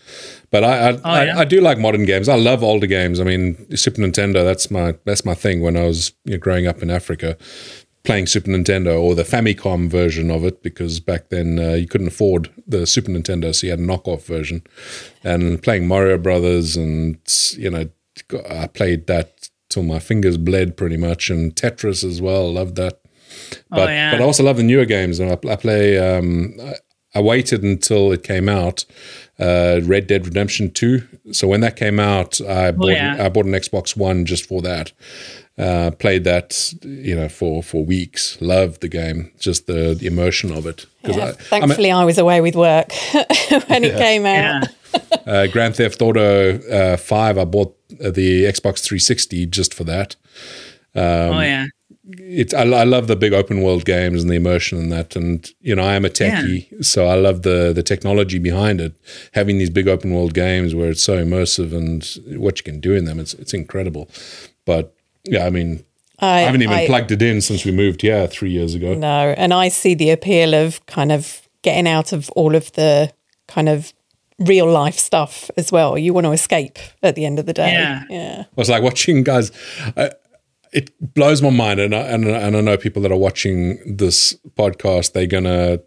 But 0.50 0.64
I 0.64 0.90
I, 0.90 0.92
oh, 0.92 1.00
I, 1.04 1.38
I, 1.40 1.44
do 1.44 1.60
like 1.60 1.78
modern 1.78 2.04
games. 2.04 2.28
I 2.28 2.36
love 2.36 2.62
older 2.62 2.86
games. 2.86 3.20
I 3.20 3.24
mean, 3.24 3.76
Super 3.76 4.00
Nintendo. 4.00 4.44
That's 4.44 4.70
my 4.70 4.94
that's 5.04 5.24
my 5.24 5.34
thing. 5.34 5.62
When 5.62 5.76
I 5.76 5.84
was 5.84 6.12
you 6.24 6.32
know, 6.32 6.38
growing 6.38 6.66
up 6.66 6.82
in 6.82 6.90
Africa, 6.90 7.36
playing 8.04 8.26
Super 8.26 8.50
Nintendo 8.50 9.00
or 9.00 9.14
the 9.14 9.22
Famicom 9.22 9.88
version 9.88 10.30
of 10.30 10.44
it 10.44 10.62
because 10.62 11.00
back 11.00 11.30
then 11.30 11.58
uh, 11.58 11.72
you 11.72 11.88
couldn't 11.88 12.08
afford 12.08 12.50
the 12.66 12.86
Super 12.86 13.10
Nintendo, 13.10 13.54
so 13.54 13.66
you 13.66 13.70
had 13.70 13.80
a 13.80 13.82
knockoff 13.82 14.24
version. 14.24 14.62
And 15.24 15.62
playing 15.62 15.88
Mario 15.88 16.18
Brothers, 16.18 16.76
and 16.76 17.18
you 17.56 17.70
know, 17.70 17.88
I 18.48 18.66
played 18.66 19.06
that 19.06 19.48
till 19.70 19.82
my 19.82 19.98
fingers 19.98 20.36
bled 20.36 20.76
pretty 20.76 20.98
much, 20.98 21.30
and 21.30 21.54
Tetris 21.54 22.04
as 22.04 22.20
well. 22.20 22.52
Loved 22.52 22.76
that. 22.76 23.00
Oh, 23.02 23.56
but 23.70 23.88
oh, 23.88 23.92
yeah. 23.92 24.10
but 24.12 24.20
I 24.20 24.24
also 24.24 24.44
love 24.44 24.58
the 24.58 24.62
newer 24.62 24.84
games. 24.84 25.20
I, 25.20 25.32
I 25.32 25.56
play. 25.56 25.98
Um, 25.98 26.54
I, 26.62 26.74
I 27.16 27.20
waited 27.20 27.62
until 27.62 28.12
it 28.12 28.24
came 28.24 28.48
out. 28.48 28.84
Uh, 29.38 29.80
Red 29.84 30.06
Dead 30.06 30.26
Redemption 30.26 30.70
Two. 30.70 31.06
So 31.32 31.48
when 31.48 31.60
that 31.60 31.76
came 31.76 31.98
out, 31.98 32.40
I 32.40 32.68
oh, 32.68 32.72
bought 32.72 32.86
oh, 32.86 32.90
yeah. 32.90 33.24
I 33.24 33.28
bought 33.28 33.46
an 33.46 33.52
Xbox 33.52 33.96
One 33.96 34.26
just 34.26 34.46
for 34.46 34.60
that, 34.62 34.92
uh, 35.56 35.92
played 35.92 36.24
that, 36.24 36.74
you 36.82 37.14
know, 37.14 37.28
for 37.28 37.62
for 37.62 37.84
weeks. 37.84 38.40
Loved 38.40 38.80
the 38.80 38.88
game, 38.88 39.30
just 39.38 39.66
the, 39.66 39.94
the 39.94 40.06
emotion 40.06 40.50
of 40.50 40.66
it. 40.66 40.86
Yeah, 41.02 41.26
I, 41.26 41.32
thankfully, 41.32 41.90
I, 41.92 42.00
I, 42.00 42.04
was 42.04 42.18
away 42.18 42.40
with 42.40 42.56
work 42.56 42.92
when 43.68 43.84
it 43.84 43.96
came 43.96 44.26
out. 44.26 44.68
uh, 45.26 45.46
Grand 45.48 45.76
Theft 45.76 46.02
Auto 46.02 46.58
uh, 46.58 46.96
Five, 46.96 47.38
I 47.38 47.44
bought 47.44 47.76
the 47.88 48.44
Xbox 48.44 48.82
360 48.82 49.46
just 49.46 49.72
for 49.74 49.84
that. 49.84 50.16
Um, 50.94 51.02
oh 51.04 51.40
yeah. 51.40 51.66
It's 52.18 52.52
I, 52.52 52.62
I, 52.64 52.84
love 52.84 53.06
the 53.06 53.16
big 53.16 53.32
open 53.32 53.62
world 53.62 53.84
games 53.84 54.22
and 54.22 54.30
the 54.30 54.36
immersion 54.36 54.78
in 54.78 54.90
that, 54.90 55.16
and 55.16 55.48
you 55.60 55.74
know 55.74 55.84
I 55.84 55.94
am 55.94 56.04
a 56.04 56.10
techie, 56.10 56.70
yeah. 56.70 56.78
so 56.82 57.06
I 57.06 57.14
love 57.14 57.42
the 57.42 57.72
the 57.74 57.82
technology 57.82 58.38
behind 58.38 58.80
it. 58.80 58.94
Having 59.32 59.58
these 59.58 59.70
big 59.70 59.88
open 59.88 60.12
world 60.12 60.34
games 60.34 60.74
where 60.74 60.90
it's 60.90 61.02
so 61.02 61.16
immersive 61.16 61.74
and 61.74 62.38
what 62.38 62.58
you 62.58 62.64
can 62.64 62.78
do 62.78 62.92
in 62.92 63.06
them, 63.06 63.18
it's 63.18 63.32
it's 63.34 63.54
incredible. 63.54 64.10
But 64.66 64.93
yeah, 65.24 65.46
I 65.46 65.50
mean, 65.50 65.84
I, 66.18 66.26
I 66.26 66.40
haven't 66.40 66.62
even 66.62 66.74
I, 66.74 66.86
plugged 66.86 67.10
it 67.10 67.22
in 67.22 67.40
since 67.40 67.64
we 67.64 67.72
moved 67.72 68.02
here 68.02 68.26
three 68.26 68.50
years 68.50 68.74
ago. 68.74 68.94
No, 68.94 69.34
and 69.36 69.52
I 69.52 69.68
see 69.68 69.94
the 69.94 70.10
appeal 70.10 70.54
of 70.54 70.84
kind 70.86 71.12
of 71.12 71.48
getting 71.62 71.88
out 71.88 72.12
of 72.12 72.30
all 72.30 72.54
of 72.54 72.72
the 72.72 73.12
kind 73.48 73.68
of 73.68 73.92
real 74.38 74.70
life 74.70 74.98
stuff 74.98 75.50
as 75.56 75.72
well. 75.72 75.96
You 75.96 76.12
want 76.12 76.26
to 76.26 76.32
escape 76.32 76.78
at 77.02 77.14
the 77.14 77.24
end 77.24 77.38
of 77.38 77.46
the 77.46 77.52
day. 77.52 77.72
Yeah, 77.72 78.04
yeah. 78.08 78.40
It 78.42 78.56
was 78.56 78.68
like 78.68 78.82
watching 78.82 79.22
guys. 79.22 79.50
I, 79.96 80.12
it 80.72 80.90
blows 81.14 81.40
my 81.40 81.50
mind, 81.50 81.80
and 81.80 81.94
I, 81.94 82.00
and, 82.00 82.24
and 82.26 82.56
I 82.56 82.60
know 82.60 82.76
people 82.76 83.00
that 83.02 83.12
are 83.12 83.18
watching 83.18 83.78
this 83.86 84.34
podcast. 84.56 85.12
They're 85.12 85.26
gonna 85.26 85.80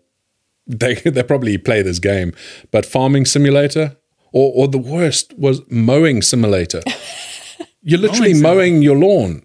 they 0.65 0.95
they 1.05 1.23
probably 1.23 1.57
play 1.57 1.81
this 1.81 1.99
game, 1.99 2.33
but 2.71 2.85
Farming 2.85 3.25
Simulator, 3.25 3.97
or 4.31 4.51
or 4.55 4.67
the 4.67 4.77
worst 4.77 5.33
was 5.37 5.61
Mowing 5.69 6.21
Simulator. 6.21 6.81
You're 7.81 7.99
literally 7.99 8.33
mowing 8.33 8.81
your 8.81 8.97
lawn. 8.97 9.43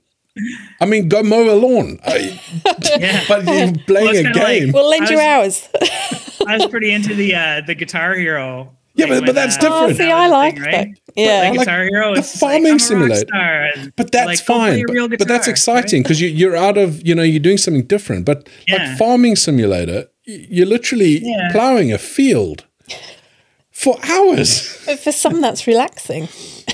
I 0.80 0.86
mean, 0.86 1.08
go 1.08 1.22
mow 1.22 1.52
a 1.52 1.54
lawn. 1.54 1.98
I, 2.04 2.40
yeah. 2.98 3.24
But 3.28 3.44
you're 3.44 3.72
playing 3.86 4.24
well, 4.24 4.30
a 4.30 4.32
game. 4.32 4.66
Like, 4.66 4.74
we'll 4.74 4.88
lend 4.88 5.08
you 5.08 5.20
hours. 5.20 5.68
I 6.46 6.56
was 6.56 6.66
pretty 6.66 6.92
into 6.92 7.14
the 7.14 7.34
uh, 7.34 7.60
the 7.66 7.74
Guitar 7.74 8.14
Hero. 8.14 8.76
Yeah, 8.94 9.06
but, 9.06 9.24
but 9.24 9.34
that's 9.34 9.56
uh, 9.56 9.60
different. 9.60 9.92
Oh, 9.92 9.92
see, 9.94 10.10
I 10.10 10.26
like 10.26 10.54
thing, 10.54 10.62
right? 10.64 10.72
that. 10.72 11.14
Yeah, 11.16 11.50
but, 11.50 11.56
like, 11.56 11.66
Guitar 11.66 11.84
Hero. 11.84 12.14
The 12.14 12.22
farming 12.22 12.72
like, 12.72 12.80
simulator. 12.80 13.92
But 13.96 14.12
that's 14.12 14.26
like, 14.26 14.38
fine. 14.40 14.84
Guitar, 14.84 15.08
but, 15.08 15.28
that's 15.28 15.48
exciting 15.48 16.02
because 16.02 16.20
right? 16.20 16.30
you, 16.30 16.36
you're 16.36 16.56
out 16.56 16.76
of 16.76 17.06
you 17.06 17.14
know 17.14 17.22
you're 17.22 17.40
doing 17.40 17.58
something 17.58 17.86
different. 17.86 18.26
But 18.26 18.48
yeah. 18.66 18.76
like 18.76 18.98
farming 18.98 19.36
simulator, 19.36 20.08
you're 20.24 20.66
literally 20.66 21.20
yeah. 21.22 21.50
plowing 21.52 21.92
a 21.92 21.98
field 21.98 22.64
for 23.82 23.98
hours. 24.04 24.80
But 24.86 25.00
for 25.00 25.10
some, 25.10 25.40
that's 25.40 25.66
relaxing. 25.66 26.28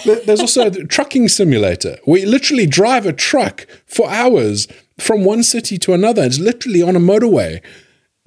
There's 0.05 0.41
also 0.41 0.67
a 0.67 0.85
trucking 0.85 1.29
simulator 1.29 1.99
where 2.05 2.21
you 2.21 2.29
literally 2.29 2.67
drive 2.67 3.07
a 3.07 3.13
truck 3.13 3.67
for 3.87 4.11
hours 4.11 4.69
from 4.99 5.25
one 5.25 5.43
city 5.43 5.79
to 5.79 5.95
another. 5.95 6.23
It's 6.23 6.39
literally 6.39 6.83
on 6.83 6.97
a 6.97 7.01
motorway. 7.01 7.63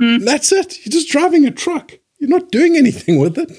Mm. 0.02 0.26
That's 0.26 0.52
it. 0.52 0.84
You're 0.84 0.92
just 0.92 1.10
driving 1.10 1.46
a 1.46 1.52
truck. 1.52 1.92
You're 2.18 2.30
not 2.30 2.52
doing 2.52 2.76
anything 2.76 3.20
with 3.20 3.38
it. 3.38 3.52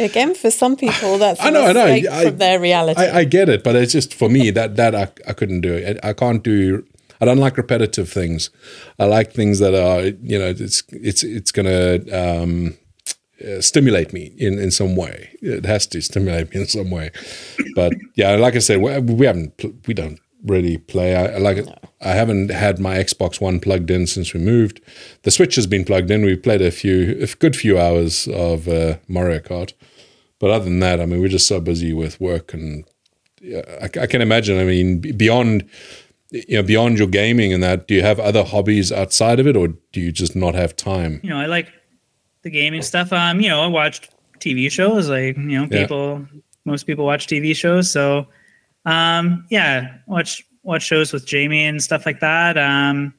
Again, 0.00 0.34
for 0.34 0.50
some 0.50 0.76
people, 0.76 1.18
that's 1.24 1.40
I 1.40 1.50
know, 1.50 1.66
I 1.66 1.72
know. 1.72 1.86
I, 1.86 2.24
from 2.24 2.38
their 2.38 2.58
reality. 2.58 3.00
I, 3.00 3.18
I, 3.20 3.24
get 3.24 3.48
it, 3.48 3.62
but 3.62 3.76
it's 3.76 3.92
just 3.92 4.12
for 4.12 4.28
me 4.28 4.50
that 4.50 4.76
that 4.76 4.94
I, 4.94 5.08
I 5.28 5.34
couldn't 5.34 5.60
do 5.60 5.72
it. 5.72 6.00
I, 6.02 6.10
I 6.10 6.12
can't 6.14 6.42
do. 6.42 6.84
I 7.20 7.24
don't 7.24 7.38
like 7.38 7.56
repetitive 7.56 8.08
things. 8.08 8.50
I 8.98 9.04
like 9.04 9.32
things 9.32 9.60
that 9.60 9.74
are 9.74 10.02
you 10.02 10.38
know 10.38 10.48
it's 10.48 10.82
it's 10.90 11.22
it's 11.22 11.52
gonna 11.52 12.00
um, 12.12 12.76
uh, 13.44 13.60
stimulate 13.60 14.12
me 14.12 14.34
in, 14.38 14.58
in 14.58 14.70
some 14.70 14.96
way. 14.96 15.36
It 15.42 15.64
has 15.64 15.86
to 15.88 16.00
stimulate 16.00 16.54
me 16.54 16.62
in 16.62 16.66
some 16.66 16.90
way. 16.90 17.10
But 17.74 17.92
yeah, 18.14 18.36
like 18.36 18.56
I 18.56 18.60
said, 18.60 18.80
we, 18.80 18.98
we 18.98 19.26
haven't 19.26 19.86
we 19.86 19.94
don't 19.94 20.20
really 20.44 20.78
play. 20.78 21.16
I, 21.16 21.38
like 21.38 21.64
no. 21.64 21.74
I 22.00 22.12
haven't 22.12 22.50
had 22.50 22.78
my 22.78 22.96
Xbox 22.96 23.40
One 23.40 23.60
plugged 23.60 23.90
in 23.90 24.06
since 24.06 24.34
we 24.34 24.40
moved. 24.40 24.80
The 25.22 25.30
Switch 25.30 25.54
has 25.56 25.66
been 25.66 25.84
plugged 25.84 26.10
in. 26.10 26.24
We've 26.24 26.42
played 26.42 26.62
a 26.62 26.70
few, 26.70 27.18
a 27.22 27.26
good 27.38 27.56
few 27.56 27.78
hours 27.78 28.28
of 28.28 28.68
uh, 28.68 28.98
Mario 29.08 29.40
Kart. 29.40 29.72
But 30.38 30.50
other 30.50 30.64
than 30.64 30.80
that, 30.80 31.00
I 31.00 31.06
mean, 31.06 31.20
we're 31.20 31.28
just 31.28 31.46
so 31.46 31.60
busy 31.60 31.92
with 31.92 32.20
work, 32.20 32.52
and 32.52 32.84
yeah, 33.40 33.62
I, 33.80 33.84
I 34.00 34.06
can 34.06 34.20
imagine. 34.20 34.58
I 34.58 34.64
mean, 34.64 35.00
beyond 35.00 35.68
you 36.30 36.56
know, 36.56 36.62
beyond 36.62 36.98
your 36.98 37.06
gaming 37.06 37.52
and 37.52 37.62
that, 37.62 37.86
do 37.86 37.94
you 37.94 38.02
have 38.02 38.18
other 38.18 38.42
hobbies 38.42 38.90
outside 38.90 39.38
of 39.38 39.46
it, 39.46 39.56
or 39.56 39.68
do 39.92 40.00
you 40.00 40.10
just 40.10 40.34
not 40.34 40.54
have 40.54 40.74
time? 40.74 41.20
You 41.22 41.30
know, 41.30 41.38
I 41.38 41.46
like 41.46 41.72
the 42.44 42.50
gaming 42.50 42.82
stuff. 42.82 43.12
Um, 43.12 43.40
you 43.40 43.48
know, 43.48 43.60
I 43.60 43.66
watched 43.66 44.14
TV 44.38 44.70
shows. 44.70 45.08
Like 45.08 45.36
you 45.36 45.58
know, 45.58 45.66
people 45.66 46.26
yeah. 46.32 46.40
most 46.64 46.84
people 46.84 47.04
watch 47.04 47.26
TV 47.26 47.56
shows. 47.56 47.90
So, 47.90 48.28
um, 48.86 49.44
yeah, 49.50 49.96
watch 50.06 50.46
watch 50.62 50.82
shows 50.82 51.12
with 51.12 51.26
Jamie 51.26 51.64
and 51.64 51.82
stuff 51.82 52.06
like 52.06 52.20
that. 52.20 52.56
Um, 52.56 53.12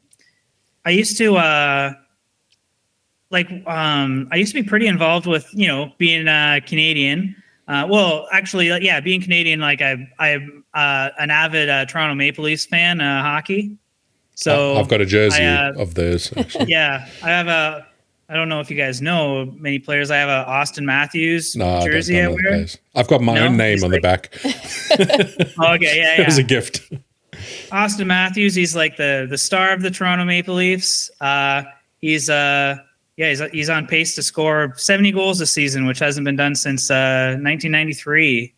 I 0.86 0.92
used 0.92 1.18
to 1.18 1.36
uh, 1.36 1.94
like 3.32 3.50
um, 3.68 4.30
I 4.32 4.38
used 4.38 4.56
to 4.56 4.62
be 4.62 4.68
pretty 4.68 4.88
involved 4.88 5.26
with 5.26 5.50
you 5.54 5.68
know 5.68 5.92
being 5.98 6.28
uh, 6.28 6.60
Canadian. 6.66 7.36
Uh, 7.68 7.88
well, 7.90 8.28
actually, 8.32 8.68
yeah, 8.68 9.00
being 9.00 9.20
Canadian, 9.20 9.60
like 9.60 9.82
I, 9.82 10.08
I'm 10.20 10.64
uh, 10.76 11.10
an 11.18 11.32
avid 11.32 11.68
uh, 11.68 11.86
Toronto 11.86 12.14
Maple 12.14 12.44
Leafs 12.44 12.68
fan, 12.68 13.02
uh, 13.02 13.24
hockey. 13.24 13.76
So 14.36 14.76
I've 14.76 14.88
got 14.88 15.02
a 15.02 15.06
jersey 15.06 15.44
I, 15.44 15.70
uh, 15.70 15.82
of 15.82 15.96
theirs. 15.96 16.32
Actually. 16.38 16.66
Yeah, 16.70 17.10
I 17.24 17.30
have 17.30 17.48
a 17.48 17.88
I 18.28 18.34
don't 18.34 18.50
know 18.50 18.60
if 18.60 18.72
you 18.72 18.76
guys 18.78 19.02
know 19.02 19.46
many 19.46 19.78
players. 19.80 20.10
I 20.10 20.18
have 20.18 20.30
a 20.30 20.50
Auston 20.50 20.84
Matthews 20.84 21.56
No, 21.56 21.78
I 21.78 21.86
jersey 21.86 22.20
I 22.20 22.26
the 22.26 22.32
wear. 22.34 22.66
I've 22.96 23.08
got 23.08 23.22
my 23.22 23.36
No? 23.36 23.46
own 23.46 23.58
name 23.58 23.74
He's 23.74 23.84
on 23.84 23.92
the 23.92 24.00
back. 24.02 24.34
Okay, 24.44 25.98
yeah, 25.98 26.16
yeah. 26.18 26.22
It 26.22 26.26
was 26.26 26.38
a 26.38 26.44
gift. 26.44 26.82
Auston 27.72 28.08
Matthews. 28.08 28.56
He's 28.56 28.76
like 28.76 28.98
the 28.98 29.28
the 29.30 29.38
star 29.38 29.74
of 29.74 29.82
the 29.82 29.92
Toronto 29.92 30.26
Maple 30.26 30.56
Leafs. 30.56 31.12
Uh, 31.22 31.64
he's 32.00 32.30
uh, 32.30 32.78
yeah, 33.18 33.30
he's 33.30 33.42
he's 33.52 33.70
on 33.70 33.86
pace 33.88 34.16
to 34.16 34.24
score 34.24 34.74
70 34.78 35.12
goals 35.12 35.40
this 35.40 35.52
season, 35.52 35.86
which 35.86 36.00
hasn't 36.00 36.26
been 36.26 36.36
done 36.36 36.56
since 36.56 36.90
uh, 36.90 37.38
1993. 37.42 38.54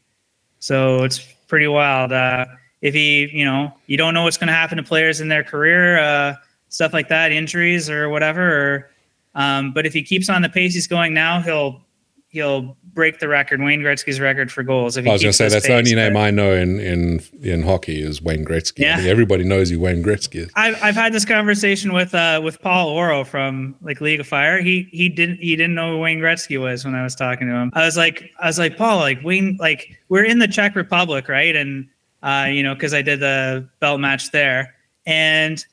So 0.59 1.03
it's 1.03 1.19
pretty 1.47 1.67
wild. 1.67 2.11
Uh, 2.13 2.45
if 2.81 2.93
he, 2.93 3.27
you 3.31 3.43
know, 3.45 3.73
you 3.87 3.97
don't 3.97 4.13
know 4.13 4.23
what's 4.23 4.37
going 4.37 4.47
to 4.47 4.53
happen 4.53 4.77
to 4.77 4.83
players 4.83 5.19
in 5.21 5.27
their 5.27 5.43
career, 5.43 5.99
uh, 5.99 6.35
stuff 6.69 6.93
like 6.93 7.09
that, 7.09 7.31
injuries 7.31 7.89
or 7.89 8.09
whatever. 8.09 8.43
Or, 8.75 8.89
um, 9.37 9.71
but 9.71 9.85
if 9.85 9.93
he 9.93 10.03
keeps 10.03 10.27
on 10.29 10.41
the 10.41 10.49
pace 10.49 10.73
he's 10.73 10.87
going 10.87 11.13
now, 11.13 11.39
he'll 11.39 11.81
he'll 12.27 12.75
break 12.93 13.19
the 13.19 13.27
record, 13.27 13.61
Wayne 13.61 13.81
Gretzky's 13.81 14.19
record 14.19 14.51
for 14.51 14.63
goals. 14.63 14.97
If 14.97 15.05
he 15.05 15.11
I 15.11 15.13
was 15.13 15.21
going 15.21 15.31
to 15.31 15.37
say 15.37 15.47
that's 15.47 15.67
the 15.67 15.73
only 15.73 15.91
pace, 15.91 15.95
name 15.95 16.17
I 16.17 16.31
know 16.31 16.53
in 16.53 16.79
in 16.79 17.21
in 17.43 17.61
hockey 17.61 18.01
is 18.01 18.19
Wayne 18.19 18.43
Gretzky. 18.43 18.79
Yeah. 18.79 18.97
everybody 19.01 19.43
knows 19.43 19.69
who 19.69 19.79
Wayne 19.79 20.03
Gretzky 20.03 20.37
is. 20.37 20.49
I've 20.55 20.81
I've 20.83 20.95
had 20.95 21.13
this 21.13 21.23
conversation 21.23 21.93
with 21.93 22.15
uh 22.15 22.41
with 22.43 22.59
Paul 22.61 22.89
Oro 22.89 23.23
from 23.23 23.75
like 23.81 24.01
League 24.01 24.19
of 24.19 24.27
Fire. 24.27 24.59
He 24.59 24.89
he 24.91 25.07
didn't 25.07 25.37
he 25.37 25.55
didn't 25.55 25.75
know 25.75 25.93
who 25.93 25.99
Wayne 25.99 26.19
Gretzky 26.19 26.59
was 26.59 26.83
when 26.83 26.95
I 26.95 27.03
was 27.03 27.13
talking 27.13 27.47
to 27.47 27.53
him. 27.53 27.71
I 27.75 27.85
was 27.85 27.95
like 27.95 28.31
I 28.39 28.47
was 28.47 28.57
like 28.57 28.75
Paul 28.75 28.97
like 28.97 29.23
Wayne 29.23 29.55
like 29.59 29.95
we're 30.09 30.25
in 30.25 30.39
the 30.39 30.47
Czech 30.47 30.75
Republic 30.75 31.29
right 31.29 31.55
and 31.55 31.87
uh 32.23 32.47
you 32.49 32.63
know 32.63 32.73
because 32.73 32.95
I 32.95 33.03
did 33.03 33.19
the 33.19 33.69
belt 33.79 33.99
match 33.99 34.31
there 34.31 34.73
and 35.05 35.63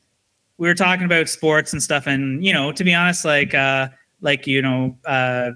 we 0.65 0.70
were 0.70 0.74
talking 0.74 1.05
about 1.05 1.28
sports 1.28 1.74
and 1.74 1.82
stuff 1.82 2.07
and 2.07 2.43
you 2.43 2.51
know 2.51 2.73
to 2.73 2.85
be 2.85 2.95
honest 2.95 3.23
like 3.23 3.55
uh 3.55 3.86
like 4.23 4.47
you 4.47 4.62
know 4.62 4.97
uh 5.05 5.51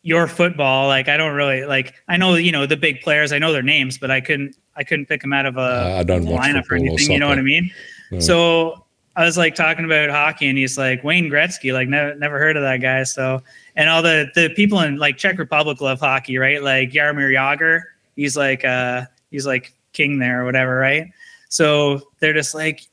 your 0.00 0.26
football 0.26 0.88
like 0.88 1.10
I 1.10 1.18
don't 1.18 1.34
really 1.34 1.66
like 1.66 1.92
I 2.08 2.16
know 2.16 2.34
you 2.36 2.50
know 2.50 2.64
the 2.64 2.78
big 2.78 3.02
players 3.02 3.32
I 3.32 3.38
know 3.38 3.52
their 3.52 3.62
names 3.62 3.98
but 3.98 4.10
I 4.10 4.22
couldn't 4.22 4.56
I 4.76 4.82
couldn't 4.82 5.06
pick 5.06 5.20
them 5.20 5.34
out 5.34 5.44
of 5.44 5.58
a 5.58 5.60
Uh, 5.60 5.96
I 5.98 6.02
don't 6.04 6.24
watch 6.24 6.40
lineup 6.42 6.60
or 6.60 6.62
football 6.62 6.76
or 6.78 6.86
anything. 6.86 7.10
You 7.12 7.18
know 7.18 7.28
what 7.28 7.38
I 7.38 7.42
mean? 7.42 7.70
No. 8.10 8.20
So 8.20 8.86
I 9.14 9.26
was 9.26 9.36
like 9.36 9.54
talking 9.54 9.84
about 9.84 10.08
hockey, 10.08 10.48
and 10.48 10.56
he's 10.56 10.78
like 10.78 11.04
Wayne 11.04 11.30
Gretzky, 11.30 11.74
like 11.74 11.88
never 11.88 12.14
never 12.14 12.38
heard 12.38 12.56
of 12.56 12.62
that 12.62 12.78
guy. 12.78 13.02
So 13.02 13.42
and 13.76 13.90
all 13.90 14.00
the 14.00 14.30
the 14.34 14.48
people 14.56 14.80
in 14.80 14.96
like 14.96 15.18
Czech 15.18 15.38
Republic 15.38 15.82
love 15.82 16.00
hockey, 16.00 16.38
right? 16.38 16.62
Like 16.62 16.92
Jaromir 16.92 17.30
Jagr, 17.30 17.82
he's 18.16 18.38
like 18.38 18.64
uh 18.64 19.02
he's 19.30 19.46
like 19.46 19.74
king 19.92 20.18
there 20.18 20.40
or 20.40 20.44
whatever, 20.46 20.76
right? 20.76 21.10
So 21.50 22.00
they're 22.20 22.32
just 22.32 22.54
like 22.54 22.88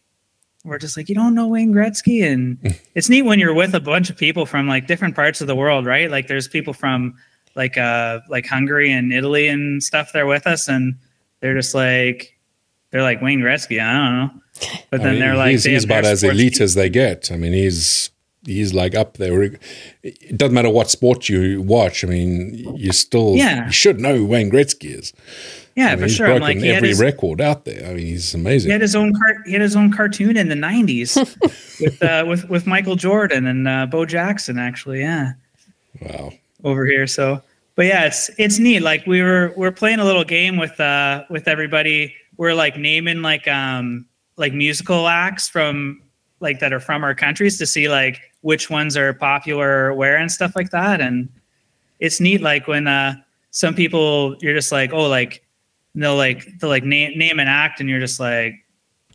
we're 0.63 0.77
just 0.77 0.95
like 0.97 1.09
you 1.09 1.15
don't 1.15 1.33
know 1.35 1.47
Wayne 1.47 1.73
Gretzky, 1.73 2.23
and 2.29 2.57
it's 2.95 3.09
neat 3.09 3.23
when 3.23 3.39
you're 3.39 3.53
with 3.53 3.73
a 3.75 3.79
bunch 3.79 4.09
of 4.09 4.17
people 4.17 4.45
from 4.45 4.67
like 4.67 4.87
different 4.87 5.15
parts 5.15 5.41
of 5.41 5.47
the 5.47 5.55
world, 5.55 5.85
right? 5.85 6.09
Like 6.09 6.27
there's 6.27 6.47
people 6.47 6.73
from 6.73 7.15
like 7.55 7.77
uh 7.77 8.19
like 8.29 8.45
Hungary 8.45 8.91
and 8.91 9.11
Italy 9.11 9.47
and 9.47 9.81
stuff 9.83 10.11
there 10.13 10.25
with 10.25 10.45
us, 10.47 10.67
and 10.67 10.95
they're 11.39 11.55
just 11.55 11.73
like 11.75 12.37
they're 12.91 13.01
like 13.01 13.21
Wayne 13.21 13.39
Gretzky. 13.41 13.81
I 13.81 13.91
don't 13.93 14.17
know, 14.19 14.41
but 14.89 14.99
I 15.01 15.03
then 15.03 15.11
mean, 15.13 15.19
they're 15.21 15.35
like 15.35 15.51
he's, 15.51 15.63
they 15.63 15.71
he's 15.71 15.83
about 15.85 16.05
as 16.05 16.23
elite 16.23 16.55
team. 16.55 16.63
as 16.63 16.75
they 16.75 16.89
get. 16.89 17.31
I 17.31 17.37
mean, 17.37 17.53
he's 17.53 18.09
he's 18.45 18.73
like 18.73 18.95
up 18.95 19.17
there. 19.17 19.43
It 20.03 20.37
doesn't 20.37 20.53
matter 20.53 20.69
what 20.69 20.89
sport 20.89 21.29
you 21.29 21.61
watch. 21.61 22.03
I 22.03 22.07
mean, 22.07 22.53
you 22.77 22.91
still 22.91 23.35
Yeah. 23.35 23.65
you 23.67 23.71
should 23.71 23.99
know 23.99 24.15
who 24.15 24.25
Wayne 24.25 24.49
Gretzky 24.51 24.97
is. 24.97 25.13
Yeah, 25.75 25.87
I 25.87 25.89
mean, 25.91 25.97
for 25.99 26.03
he's 26.05 26.15
sure. 26.15 26.25
I'm 26.27 26.39
broken 26.39 26.61
like 26.61 26.69
every 26.69 26.89
his, 26.89 26.99
record 26.99 27.39
out 27.39 27.65
there. 27.65 27.85
I 27.85 27.93
mean, 27.93 28.05
he's 28.05 28.33
amazing. 28.33 28.69
he 28.69 28.71
had 28.73 28.81
his 28.81 28.95
own 28.95 29.13
car- 29.13 29.43
he 29.45 29.53
had 29.53 29.61
his 29.61 29.75
own 29.75 29.91
cartoon 29.91 30.35
in 30.35 30.49
the 30.49 30.55
'90s 30.55 31.15
with 31.79 32.03
uh, 32.03 32.25
with 32.27 32.49
with 32.49 32.67
Michael 32.67 32.95
Jordan 32.95 33.47
and 33.47 33.67
uh, 33.67 33.85
Bo 33.85 34.05
Jackson. 34.05 34.59
Actually, 34.59 34.99
yeah. 34.99 35.33
wow. 36.01 36.31
over 36.63 36.85
here. 36.85 37.07
So, 37.07 37.41
but 37.75 37.85
yeah, 37.85 38.05
it's 38.05 38.29
it's 38.37 38.59
neat. 38.59 38.81
Like 38.81 39.05
we 39.07 39.21
were 39.21 39.53
we're 39.55 39.71
playing 39.71 39.99
a 39.99 40.05
little 40.05 40.25
game 40.25 40.57
with 40.57 40.77
uh 40.79 41.23
with 41.29 41.47
everybody. 41.47 42.13
We're 42.37 42.53
like 42.53 42.77
naming 42.77 43.21
like 43.21 43.47
um 43.47 44.05
like 44.35 44.53
musical 44.53 45.07
acts 45.07 45.47
from 45.47 46.01
like 46.41 46.59
that 46.59 46.73
are 46.73 46.79
from 46.79 47.03
our 47.03 47.15
countries 47.15 47.57
to 47.59 47.65
see 47.65 47.87
like 47.87 48.19
which 48.41 48.69
ones 48.69 48.97
are 48.97 49.13
popular 49.13 49.93
where 49.93 50.17
and 50.17 50.31
stuff 50.31 50.55
like 50.55 50.71
that. 50.71 50.99
And 50.99 51.29
it's 51.99 52.19
neat. 52.19 52.41
Like 52.41 52.67
when 52.67 52.87
uh 52.87 53.15
some 53.51 53.73
people 53.73 54.35
you're 54.41 54.55
just 54.55 54.71
like 54.71 54.91
oh 54.91 55.07
like 55.07 55.43
they'll 55.95 56.15
like 56.15 56.45
they'll 56.59 56.69
like 56.69 56.83
name 56.83 57.17
name 57.17 57.39
an 57.39 57.47
act 57.47 57.79
and 57.79 57.89
you're 57.89 57.99
just 57.99 58.19
like 58.19 58.53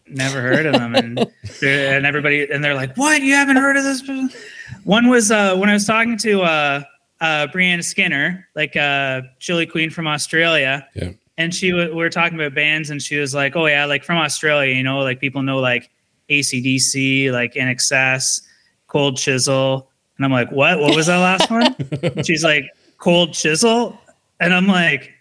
never 0.09 0.40
heard 0.40 0.66
of 0.66 0.74
them. 0.74 0.94
And 0.94 1.19
and 1.62 2.07
everybody 2.07 2.51
and 2.51 2.62
they're 2.62 2.74
like 2.74 2.97
what? 2.97 3.23
You 3.23 3.35
haven't 3.35 3.57
heard 3.57 3.77
of 3.77 3.85
this 3.85 4.01
person?" 4.03 4.31
one 4.85 5.09
was 5.09 5.31
uh 5.31 5.57
when 5.57 5.69
i 5.69 5.73
was 5.73 5.86
talking 5.86 6.16
to 6.19 6.43
uh 6.43 6.82
uh 7.20 7.47
brianna 7.48 7.82
skinner 7.85 8.47
like 8.57 8.74
uh 8.77 9.20
chili 9.39 9.65
queen 9.65 9.90
from 9.90 10.07
australia 10.09 10.86
Yeah. 10.94 11.11
and 11.39 11.55
she 11.55 11.73
wa- 11.73 11.86
we 11.86 11.94
were 11.94 12.11
talking 12.11 12.36
about 12.39 12.55
bands 12.55 12.90
and 12.90 13.01
she 13.01 13.16
was 13.16 13.32
like 13.35 13.55
oh 13.57 13.66
yeah 13.66 13.85
like 13.85 14.03
from 14.05 14.16
australia 14.19 14.74
you 14.74 14.82
know 14.82 14.98
like 15.01 15.20
people 15.20 15.40
know 15.43 15.59
like 15.59 15.90
acdc 16.31 17.31
like 17.32 17.55
INXS 17.55 18.43
cold 18.89 19.16
chisel. 19.16 19.89
And 20.16 20.24
i'm 20.24 20.32
like 20.32 20.51
what? 20.51 20.78
What 20.81 20.97
was 20.97 21.07
that 21.07 21.19
last 21.19 21.51
one? 21.51 22.24
She's 22.24 22.43
like 22.44 22.65
cold 22.98 23.32
chisel? 23.35 23.98
And 24.40 24.53
i'm 24.53 24.66
like 24.66 25.12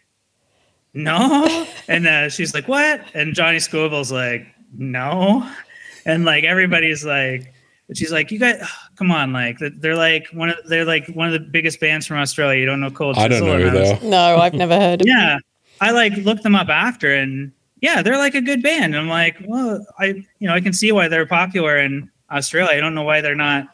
no. 0.96 1.68
And 1.88 2.08
uh, 2.08 2.30
she's 2.30 2.54
like 2.54 2.68
what? 2.68 3.02
And 3.14 3.36
johnny 3.36 3.60
scoville's 3.60 4.12
like 4.12 4.48
no. 4.78 5.48
And 6.06 6.26
like 6.26 6.44
everybody's 6.44 7.06
like 7.06 7.54
but 7.88 7.98
she's 7.98 8.12
like 8.12 8.32
you 8.32 8.40
guys 8.40 8.68
come 8.96 9.12
on 9.12 9.32
like 9.32 9.58
they're 9.60 9.96
like 9.96 10.28
one 10.34 10.50
of 10.50 10.58
they're 10.68 10.86
like 10.86 11.08
one 11.10 11.28
of 11.28 11.34
the 11.34 11.40
biggest 11.40 11.80
bands 11.80 12.08
from 12.08 12.18
australia. 12.18 12.60
You 12.60 12.66
don't 12.66 12.80
know 12.80 12.90
cold 12.90 13.16
Chisel? 13.16 13.26
I 13.26 13.28
don't 13.28 13.46
know 13.46 13.54
And 13.54 13.64
who 13.64 13.78
I 13.78 13.94
was- 13.94 14.04
No, 14.04 14.38
I've 14.38 14.54
never 14.54 14.76
heard 14.80 15.02
of 15.02 15.08
yeah. 15.08 15.38
I 15.82 15.92
like 15.92 16.14
looked 16.18 16.44
them 16.44 16.56
up 16.56 16.70
after 16.70 17.14
and 17.14 17.52
yeah 17.82 18.02
they're 18.02 18.18
like 18.18 18.34
a 18.36 18.42
good 18.42 18.64
band. 18.64 18.96
I'm 18.98 19.10
like 19.10 19.36
well 19.46 19.86
i 20.00 20.06
you 20.40 20.48
know 20.48 20.54
i 20.54 20.62
can 20.62 20.74
see 20.74 20.92
why 20.92 21.08
they're 21.08 21.26
popular 21.28 21.78
in 21.78 22.10
australia. 22.32 22.76
I 22.78 22.80
don't 22.80 22.96
know 22.96 23.04
why 23.04 23.22
they're 23.22 23.36
not 23.36 23.68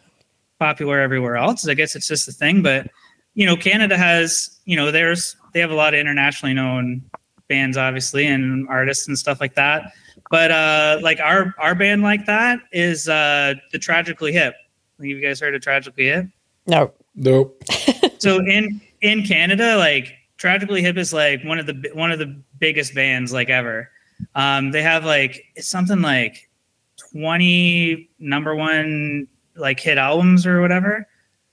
popular 0.60 1.00
everywhere 1.00 1.38
else. 1.38 1.68
I 1.68 1.74
guess 1.74 1.96
it's 1.96 2.08
just 2.08 2.28
a 2.28 2.32
thing. 2.32 2.62
But 2.64 2.90
you 3.34 3.46
know 3.46 3.56
canada 3.56 3.98
has 3.98 4.60
you 4.66 4.76
know 4.76 4.92
there's 4.92 5.36
they 5.54 5.60
have 5.60 5.72
a 5.72 5.76
lot 5.76 5.94
of 5.94 6.00
internationally 6.00 6.54
known 6.54 7.02
bands 7.48 7.78
obviously 7.78 8.26
and 8.28 8.68
artists 8.70 9.08
and 9.08 9.18
stuff 9.18 9.42
like 9.42 9.56
that 9.56 9.92
but 10.30 10.52
uh 10.52 10.98
like 11.02 11.20
our 11.20 11.54
our 11.60 11.76
band 11.76 12.02
like 12.02 12.26
that 12.26 12.60
is 12.72 13.10
uh 13.10 13.54
the 13.72 13.80
tragically 13.80 14.32
hip 14.32 14.54
have 14.98 15.06
you 15.06 15.20
guys 15.20 15.40
heard 15.40 15.54
of 15.54 15.62
tragically 15.62 16.06
hip 16.06 16.26
No. 16.68 16.94
Nope. 17.16 17.62
so 18.20 18.38
in 18.40 18.82
in 19.02 19.24
Canada, 19.24 19.78
like 19.78 20.14
Tragically 20.38 20.82
Hip 20.82 20.98
is 20.98 21.14
like 21.14 21.44
one 21.44 21.60
of 21.60 21.66
the 21.66 21.92
one 21.94 22.12
of 22.12 22.20
the 22.20 22.42
biggest 22.60 22.96
bands 22.96 23.34
like 23.34 23.50
ever. 23.50 23.90
Um, 24.36 24.72
they 24.72 24.82
have 24.82 25.04
like 25.04 25.44
it's 25.56 25.68
something 25.68 26.02
like 26.02 26.50
twenty 26.98 28.10
number 28.20 28.56
one 28.56 29.28
like 29.56 29.80
hit 29.80 29.98
albums 29.98 30.46
or 30.46 30.62
whatever. 30.62 31.08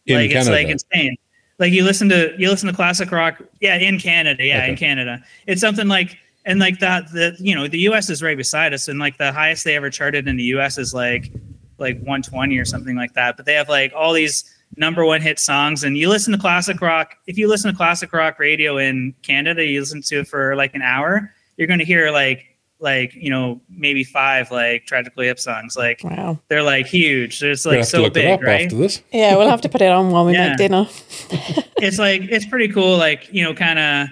In 0.06 0.16
like 0.16 0.30
Canada. 0.30 0.38
it's 0.38 0.48
like 0.48 0.68
insane. 0.68 1.16
Like 1.59 1.72
you 1.72 1.78
mm-hmm. 1.78 1.86
listen 1.86 2.09
to 2.10 2.35
you 2.39 2.48
listen 2.51 2.68
to 2.68 2.74
classic 2.74 3.10
rock, 3.10 3.40
yeah, 3.60 3.76
in 3.76 3.98
Canada, 3.98 4.44
yeah, 4.44 4.66
in 4.66 4.76
Canada. 4.76 5.22
It's 5.47 5.60
something 5.60 5.89
like 5.89 6.16
and 6.44 6.60
like 6.60 6.78
that 6.78 7.10
the 7.12 7.36
you 7.39 7.55
know 7.55 7.68
the 7.68 7.80
U.S. 7.80 8.09
is 8.10 8.22
right 8.22 8.36
beside 8.36 8.72
us, 8.72 8.89
and 8.89 8.98
like 8.98 9.18
the 9.18 9.32
highest 9.32 9.64
they 9.64 9.76
ever 9.76 9.90
charted 9.90 10.28
in 10.28 10.36
the 10.36 10.44
U.S. 10.44 10.78
is 10.78 10.94
like 10.94 11.32
like 11.78 11.97
120 11.97 12.59
or 12.59 12.64
something 12.64 12.97
like 12.97 13.12
that. 13.14 13.36
But 13.36 13.47
they 13.47 13.55
have 13.55 13.68
like 13.68 13.93
all 13.94 14.12
these 14.12 14.44
number 14.76 15.05
one 15.05 15.20
hit 15.20 15.39
songs, 15.39 15.85
and 15.85 15.97
you 15.97 16.09
listen 16.09 16.32
to 16.32 16.39
classic 16.39 16.80
rock. 16.80 17.16
If 17.26 17.39
you 17.39 17.48
listen 17.48 17.70
to 17.70 17.76
classic 17.76 18.12
rock 18.12 18.39
radio 18.39 18.78
in 18.78 19.14
Canada, 19.22 19.64
you 19.64 19.80
listen 19.80 20.02
to 20.02 20.20
it 20.20 20.28
for 20.28 20.55
like 20.56 20.74
an 20.74 20.82
hour, 20.82 21.32
you're 21.56 21.66
going 21.66 21.80
to 21.80 21.85
hear 21.85 22.10
like 22.10 22.56
like 22.80 23.14
you 23.14 23.30
know 23.30 23.60
maybe 23.68 24.05
five 24.05 24.50
like 24.50 24.86
tragically 24.86 25.26
hip 25.26 25.38
songs. 25.40 25.76
Like 25.76 26.02
Wow. 26.05 26.38
they're 26.48 26.62
like 26.62 26.86
huge. 26.86 27.42
It's 27.42 27.64
We're 27.64 27.72
gonna 27.72 27.80
like 27.80 27.88
so 27.88 28.10
big, 28.10 28.42
right? 28.42 28.62
after 28.64 28.76
this. 28.76 29.02
Yeah, 29.12 29.36
we'll 29.36 29.48
have 29.48 29.60
to 29.62 29.68
put 29.68 29.80
it 29.82 29.90
on 29.90 30.10
while 30.10 30.24
we 30.24 30.32
Yeah. 30.34 30.48
make 30.50 30.59
dinner. 30.59 30.86
it's 31.78 31.98
like 31.98 32.22
it's 32.22 32.46
pretty 32.46 32.68
cool 32.68 32.96
like 32.96 33.32
you 33.32 33.42
know 33.44 33.55
kind 33.55 33.78
of 33.78 34.09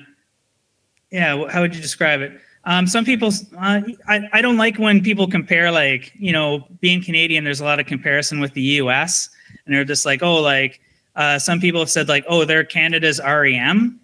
yeah 1.11 1.49
how 1.49 1.61
would 1.61 1.75
you 1.75 1.81
describe 1.81 2.21
it 2.21 2.33
um 2.65 2.87
some 2.87 3.05
people 3.05 3.29
uh, 3.59 3.81
I, 4.09 4.29
I 4.33 4.43
don't 4.43 4.57
like 4.57 4.77
when 4.79 5.03
people 5.03 5.27
compare 5.29 5.71
like 5.71 6.13
you 6.19 6.33
know 6.33 6.67
being 6.81 7.03
canadian 7.03 7.45
there's 7.45 7.61
a 7.61 7.65
lot 7.65 7.79
of 7.81 7.87
comparison 7.87 8.41
with 8.41 8.53
the 8.55 8.63
us 8.63 9.29
and 9.65 9.75
they're 9.75 9.85
just 9.85 10.05
like 10.05 10.23
oh 10.23 10.37
like 10.41 10.81
uh 11.15 11.39
some 11.39 11.61
people 11.61 11.81
have 11.81 11.91
said 11.91 12.09
like 12.09 12.25
oh 12.29 12.45
they're 12.45 12.65
canada's 12.65 13.21
rem 13.25 14.01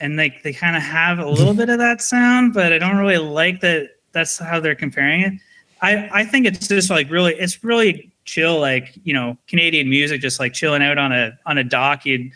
and 0.00 0.16
like 0.16 0.42
they 0.42 0.52
kind 0.52 0.76
of 0.76 0.82
have 0.82 1.18
a 1.18 1.28
little 1.28 1.54
bit 1.54 1.68
of 1.68 1.78
that 1.78 2.02
sound 2.02 2.52
but 2.52 2.72
i 2.72 2.78
don't 2.78 2.96
really 2.96 3.18
like 3.18 3.60
that 3.60 3.90
that's 4.14 4.38
how 4.38 4.60
they're 4.60 4.74
comparing 4.74 5.20
it. 5.20 5.32
I 5.82 6.08
i 6.20 6.24
think 6.24 6.46
it's 6.46 6.66
just 6.68 6.88
like 6.88 7.10
really 7.10 7.34
it's 7.34 7.62
really 7.62 8.12
chill 8.24 8.58
like 8.58 8.96
you 9.02 9.12
know 9.12 9.36
canadian 9.46 9.90
music 9.90 10.22
just 10.22 10.40
like 10.40 10.54
chilling 10.54 10.82
out 10.82 10.96
on 10.96 11.12
a 11.12 11.38
on 11.44 11.58
a 11.58 11.64
dock. 11.64 12.06
You'd 12.06 12.30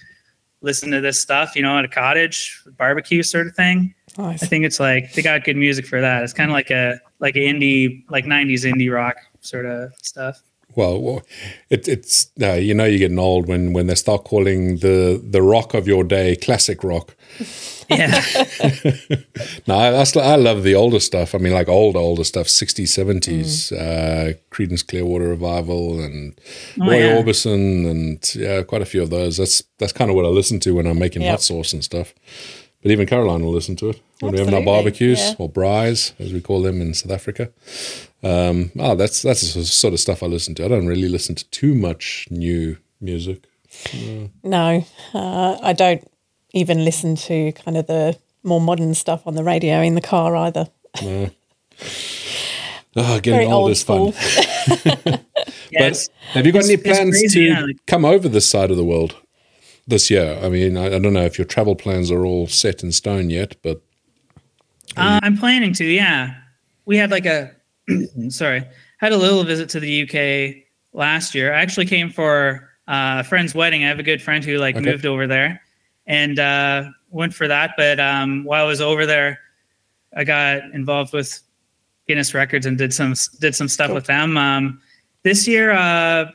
listen 0.60 0.90
to 0.90 1.00
this 1.00 1.18
stuff 1.18 1.56
you 1.56 1.62
know 1.62 1.78
at 1.78 1.84
a 1.84 1.88
cottage 1.88 2.62
barbecue 2.76 3.22
sort 3.22 3.46
of 3.46 3.54
thing. 3.54 3.94
I 4.18 4.36
think 4.36 4.64
it's 4.64 4.80
like 4.80 5.12
they 5.12 5.22
got 5.22 5.44
good 5.44 5.56
music 5.56 5.86
for 5.86 6.00
that. 6.00 6.24
It's 6.24 6.32
kind 6.32 6.50
of 6.50 6.54
like 6.54 6.70
a 6.70 6.98
like 7.20 7.36
an 7.36 7.42
indie 7.42 8.04
like 8.10 8.24
90s 8.24 8.70
indie 8.70 8.92
rock 8.92 9.16
sort 9.40 9.64
of 9.64 9.92
stuff 10.02 10.42
well, 10.78 11.22
it, 11.70 11.88
it's 11.88 12.30
uh, 12.40 12.52
you 12.54 12.74
know 12.74 12.84
you're 12.84 12.98
getting 12.98 13.18
old 13.18 13.48
when 13.48 13.72
when 13.72 13.86
they 13.86 13.94
start 13.94 14.24
calling 14.24 14.78
the 14.78 15.22
the 15.22 15.42
rock 15.42 15.74
of 15.74 15.86
your 15.86 16.04
day 16.04 16.36
classic 16.36 16.84
rock. 16.84 17.14
Yeah. 17.90 18.22
no, 19.66 19.74
I, 19.74 20.04
I, 20.16 20.36
love 20.36 20.62
the 20.62 20.74
older 20.74 21.00
stuff. 21.00 21.34
I 21.34 21.38
mean, 21.38 21.54
like 21.54 21.68
old 21.68 21.96
older 21.96 22.24
stuff, 22.24 22.46
60s, 22.46 22.82
70s, 22.82 23.72
mm. 23.72 23.78
uh, 23.78 24.36
Creedence 24.50 24.86
Clearwater 24.86 25.28
Revival, 25.28 25.98
and 26.00 26.38
oh, 26.80 26.86
Roy 26.86 26.98
yeah. 26.98 27.16
Orbison, 27.16 27.90
and 27.90 28.34
yeah, 28.34 28.62
quite 28.62 28.82
a 28.82 28.86
few 28.86 29.02
of 29.02 29.08
those. 29.08 29.38
That's 29.38 29.62
that's 29.78 29.94
kind 29.94 30.10
of 30.10 30.16
what 30.16 30.26
I 30.26 30.28
listen 30.28 30.60
to 30.60 30.74
when 30.74 30.86
I'm 30.86 30.98
making 30.98 31.22
yep. 31.22 31.30
hot 31.30 31.42
sauce 31.42 31.72
and 31.72 31.82
stuff. 31.82 32.12
But 32.82 32.92
even 32.92 33.06
Caroline 33.06 33.42
will 33.42 33.52
listen 33.52 33.74
to 33.76 33.88
it 33.88 34.00
when 34.20 34.34
Absolutely. 34.34 34.44
we 34.44 34.58
have 34.58 34.68
our 34.68 34.74
barbecues 34.74 35.18
yeah. 35.18 35.34
or 35.38 35.50
braais, 35.50 36.12
as 36.18 36.32
we 36.32 36.40
call 36.40 36.62
them 36.62 36.80
in 36.80 36.94
South 36.94 37.10
Africa. 37.10 37.50
Um, 38.22 38.72
oh, 38.78 38.96
that's 38.96 39.22
that's 39.22 39.54
the 39.54 39.64
sort 39.64 39.94
of 39.94 40.00
stuff 40.00 40.22
I 40.22 40.26
listen 40.26 40.54
to. 40.56 40.64
I 40.64 40.68
don't 40.68 40.86
really 40.86 41.08
listen 41.08 41.34
to 41.36 41.48
too 41.50 41.74
much 41.74 42.26
new 42.30 42.76
music. 43.00 43.44
No, 43.94 44.30
no 44.42 44.86
uh, 45.14 45.58
I 45.62 45.72
don't 45.72 46.06
even 46.52 46.84
listen 46.84 47.14
to 47.16 47.52
kind 47.52 47.76
of 47.76 47.86
the 47.86 48.18
more 48.42 48.60
modern 48.60 48.94
stuff 48.94 49.26
on 49.26 49.34
the 49.34 49.44
radio 49.44 49.80
in 49.82 49.94
the 49.94 50.00
car 50.00 50.34
either. 50.36 50.68
No. 51.02 51.30
Oh, 52.96 53.20
getting 53.20 53.34
Very 53.34 53.44
old, 53.44 53.54
old 53.54 53.70
is 53.70 53.82
fun. 53.82 54.12
yes. 55.70 56.08
But 56.08 56.16
have 56.32 56.46
you 56.46 56.52
got 56.52 56.60
it's, 56.60 56.68
any 56.68 56.76
plans 56.78 57.10
crazy, 57.10 57.28
to 57.28 57.42
yeah. 57.42 57.66
come 57.86 58.04
over 58.04 58.28
this 58.28 58.48
side 58.48 58.70
of 58.70 58.76
the 58.76 58.84
world 58.84 59.16
this 59.86 60.10
year? 60.10 60.38
I 60.42 60.48
mean, 60.48 60.76
I, 60.76 60.86
I, 60.86 60.98
don't 60.98 61.12
know 61.12 61.24
if 61.24 61.38
your 61.38 61.44
travel 61.44 61.76
plans 61.76 62.10
are 62.10 62.24
all 62.24 62.46
set 62.46 62.82
in 62.82 62.90
stone 62.92 63.30
yet, 63.30 63.56
but 63.62 63.82
uh, 64.96 65.20
I'm 65.22 65.36
planning 65.36 65.72
to. 65.74 65.84
Yeah, 65.84 66.34
we 66.86 66.96
had 66.96 67.10
like 67.10 67.26
a 67.26 67.54
sorry, 68.28 68.64
had 68.98 69.12
a 69.12 69.16
little 69.16 69.44
visit 69.44 69.68
to 69.70 69.80
the 69.80 70.02
UK 70.02 70.64
last 70.92 71.34
year. 71.34 71.52
I 71.52 71.60
actually 71.60 71.86
came 71.86 72.10
for 72.10 72.70
uh, 72.86 73.18
a 73.20 73.24
friend's 73.24 73.54
wedding. 73.54 73.84
I 73.84 73.88
have 73.88 73.98
a 73.98 74.04
good 74.04 74.22
friend 74.22 74.44
who 74.44 74.58
like 74.58 74.76
okay. 74.76 74.84
moved 74.84 75.06
over 75.06 75.26
there, 75.26 75.60
and 76.06 76.38
uh, 76.38 76.84
went 77.10 77.34
for 77.34 77.48
that. 77.48 77.72
But 77.76 78.00
um, 78.00 78.44
while 78.44 78.64
I 78.64 78.68
was 78.68 78.80
over 78.80 79.06
there, 79.06 79.38
I 80.16 80.24
got 80.24 80.62
involved 80.72 81.12
with 81.12 81.40
Guinness 82.06 82.34
Records 82.34 82.66
and 82.66 82.76
did 82.76 82.92
some 82.92 83.14
did 83.40 83.54
some 83.54 83.68
stuff 83.68 83.88
cool. 83.88 83.94
with 83.94 84.06
them. 84.06 84.36
Um, 84.36 84.80
this 85.22 85.46
year, 85.46 85.72
uh, 85.72 86.30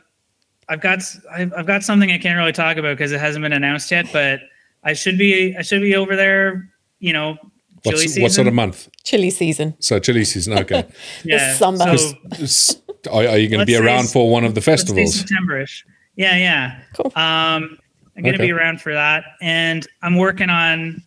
I've 0.69 0.81
got 0.81 0.99
I've, 1.31 1.53
I've 1.53 1.67
got 1.67 1.84
something 1.84 2.11
I 2.11 2.17
can't 2.17 2.38
really 2.38 2.51
talk 2.51 2.77
about 2.77 2.97
because 2.97 3.11
it 3.11 3.19
hasn't 3.19 3.43
been 3.43 3.53
announced 3.53 3.91
yet. 3.91 4.07
But 4.13 4.41
I 4.84 4.93
should 4.93 5.17
be 5.17 5.55
I 5.57 5.61
should 5.61 5.81
be 5.81 5.95
over 5.95 6.15
there. 6.15 6.69
You 6.99 7.13
know, 7.13 7.38
What's, 7.84 8.19
what 8.19 8.31
sort 8.31 8.47
of 8.47 8.53
month? 8.53 8.89
Chili 9.03 9.30
season. 9.30 9.76
So 9.80 9.99
chili 9.99 10.23
season. 10.23 10.57
Okay. 10.60 10.88
yeah. 11.23 11.53
summer. 11.55 11.97
So, 11.97 12.76
are, 13.11 13.27
are, 13.27 13.38
you 13.38 13.49
going 13.49 13.60
to 13.60 13.65
be 13.65 13.76
around 13.76 14.10
for 14.10 14.30
one 14.30 14.45
of 14.45 14.55
the 14.55 14.61
festivals? 14.61 15.23
Septemberish. 15.23 15.84
Yeah, 16.15 16.38
yeah. 16.38 16.81
Cool. 16.95 17.11
Um, 17.15 17.77
I'm 18.15 18.22
going 18.23 18.34
to 18.34 18.39
okay. 18.39 18.47
be 18.47 18.51
around 18.51 18.80
for 18.80 18.93
that, 18.93 19.23
and 19.41 19.88
I'm 20.01 20.18
working 20.18 20.49
on. 20.49 21.03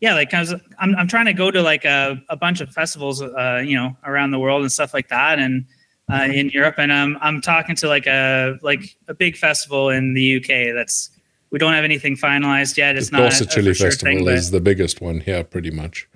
Yeah, 0.00 0.14
like 0.14 0.32
I 0.32 0.40
was, 0.40 0.54
I'm, 0.78 0.96
I'm 0.96 1.08
trying 1.08 1.26
to 1.26 1.34
go 1.34 1.50
to 1.50 1.60
like 1.60 1.84
a, 1.84 2.22
a 2.30 2.36
bunch 2.36 2.62
of 2.62 2.70
festivals, 2.70 3.20
uh, 3.20 3.62
you 3.62 3.76
know, 3.76 3.94
around 4.04 4.30
the 4.30 4.38
world 4.38 4.62
and 4.62 4.72
stuff 4.72 4.94
like 4.94 5.08
that, 5.08 5.38
and 5.38 5.66
uh, 6.10 6.28
in 6.32 6.48
Europe, 6.50 6.76
and 6.78 6.92
I'm 6.92 7.18
I'm 7.20 7.40
talking 7.40 7.76
to 7.76 7.88
like 7.88 8.06
a 8.06 8.58
like 8.62 8.96
a 9.08 9.14
big 9.14 9.36
festival 9.36 9.90
in 9.90 10.14
the 10.14 10.36
UK 10.36 10.74
that's 10.74 11.10
we 11.50 11.58
don't 11.58 11.72
have 11.72 11.84
anything 11.84 12.16
finalized 12.16 12.76
yet. 12.76 12.96
It's 12.96 13.10
the 13.10 13.18
not 13.18 13.22
Dorset 13.22 13.50
Chili 13.50 13.74
sure 13.74 13.88
Festival 13.88 14.26
thing, 14.26 14.28
is 14.28 14.50
the 14.50 14.60
biggest 14.60 15.00
one 15.00 15.20
here, 15.20 15.44
pretty 15.44 15.70
much. 15.70 16.08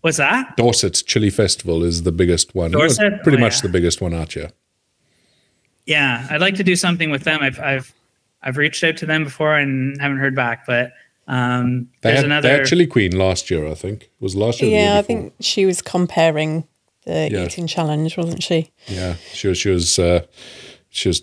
What's 0.00 0.18
that? 0.18 0.56
Dorset 0.56 1.02
Chili 1.06 1.30
Festival 1.30 1.82
is 1.82 2.04
the 2.04 2.12
biggest 2.12 2.54
one. 2.54 2.70
Dorset, 2.70 3.22
pretty 3.22 3.38
oh, 3.38 3.40
much 3.40 3.56
yeah. 3.56 3.62
the 3.62 3.68
biggest 3.68 4.00
one 4.00 4.14
out 4.14 4.32
here. 4.32 4.50
Yeah, 5.86 6.26
I'd 6.30 6.40
like 6.40 6.54
to 6.56 6.64
do 6.64 6.76
something 6.76 7.10
with 7.10 7.24
them. 7.24 7.40
I've 7.40 7.58
I've 7.58 7.94
I've 8.42 8.56
reached 8.56 8.84
out 8.84 8.96
to 8.98 9.06
them 9.06 9.24
before 9.24 9.56
and 9.56 10.00
haven't 10.00 10.18
heard 10.18 10.36
back, 10.36 10.64
but 10.66 10.92
um, 11.26 11.88
they 12.02 12.10
there's 12.10 12.16
had, 12.18 12.24
another. 12.26 12.48
They 12.48 12.54
had 12.54 12.62
Chilli 12.62 12.88
Queen 12.88 13.16
last 13.16 13.50
year, 13.50 13.66
I 13.66 13.74
think. 13.74 14.10
Was 14.20 14.36
last 14.36 14.60
year? 14.62 14.78
Yeah, 14.78 14.98
I 14.98 15.02
think 15.02 15.34
she 15.40 15.66
was 15.66 15.82
comparing 15.82 16.66
the 17.04 17.28
yeah. 17.32 17.44
eating 17.44 17.66
challenge, 17.66 18.16
wasn't 18.16 18.42
she? 18.42 18.70
Yeah, 18.86 19.14
she 19.32 19.48
was. 19.48 19.58
She 19.58 19.70
was. 19.70 19.98
Uh, 19.98 20.26
she 20.90 21.08
was 21.08 21.22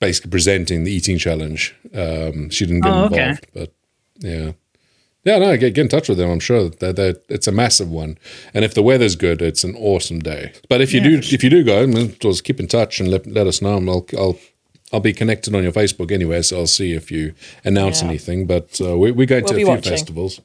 basically 0.00 0.30
presenting 0.30 0.84
the 0.84 0.90
eating 0.92 1.18
challenge. 1.18 1.74
Um, 1.94 2.50
she 2.50 2.66
didn't 2.66 2.82
get 2.82 2.92
oh, 2.92 3.04
involved, 3.04 3.14
okay. 3.14 3.38
but 3.54 3.72
yeah. 4.18 4.52
Yeah, 5.22 5.38
no, 5.38 5.56
get, 5.58 5.74
get 5.74 5.82
in 5.82 5.88
touch 5.88 6.08
with 6.08 6.16
them. 6.16 6.30
I'm 6.30 6.40
sure 6.40 6.70
that, 6.70 6.96
that 6.96 7.22
it's 7.28 7.46
a 7.46 7.52
massive 7.52 7.90
one, 7.90 8.16
and 8.54 8.64
if 8.64 8.72
the 8.72 8.82
weather's 8.82 9.16
good, 9.16 9.42
it's 9.42 9.64
an 9.64 9.76
awesome 9.76 10.20
day. 10.20 10.52
But 10.70 10.80
if 10.80 10.94
you 10.94 11.00
yeah. 11.02 11.20
do, 11.20 11.34
if 11.34 11.44
you 11.44 11.50
do 11.50 11.62
go, 11.62 11.86
just 12.20 12.42
keep 12.42 12.58
in 12.58 12.66
touch 12.66 13.00
and 13.00 13.10
let, 13.10 13.26
let 13.26 13.46
us 13.46 13.60
know. 13.60 13.76
I'll, 13.76 14.06
I'll 14.18 14.38
I'll 14.92 15.00
be 15.00 15.12
connected 15.12 15.54
on 15.54 15.62
your 15.62 15.72
Facebook 15.72 16.10
anyway, 16.10 16.42
so 16.42 16.58
I'll 16.58 16.66
see 16.66 16.92
if 16.92 17.10
you 17.10 17.34
announce 17.64 18.02
yeah. 18.02 18.08
anything. 18.08 18.46
But 18.46 18.80
uh, 18.80 18.98
we, 18.98 19.10
are 19.10 19.26
going 19.26 19.44
we'll 19.44 19.48
to 19.48 19.54
a 19.54 19.56
few 19.58 19.68
watching. 19.68 19.92
festivals. 19.92 20.40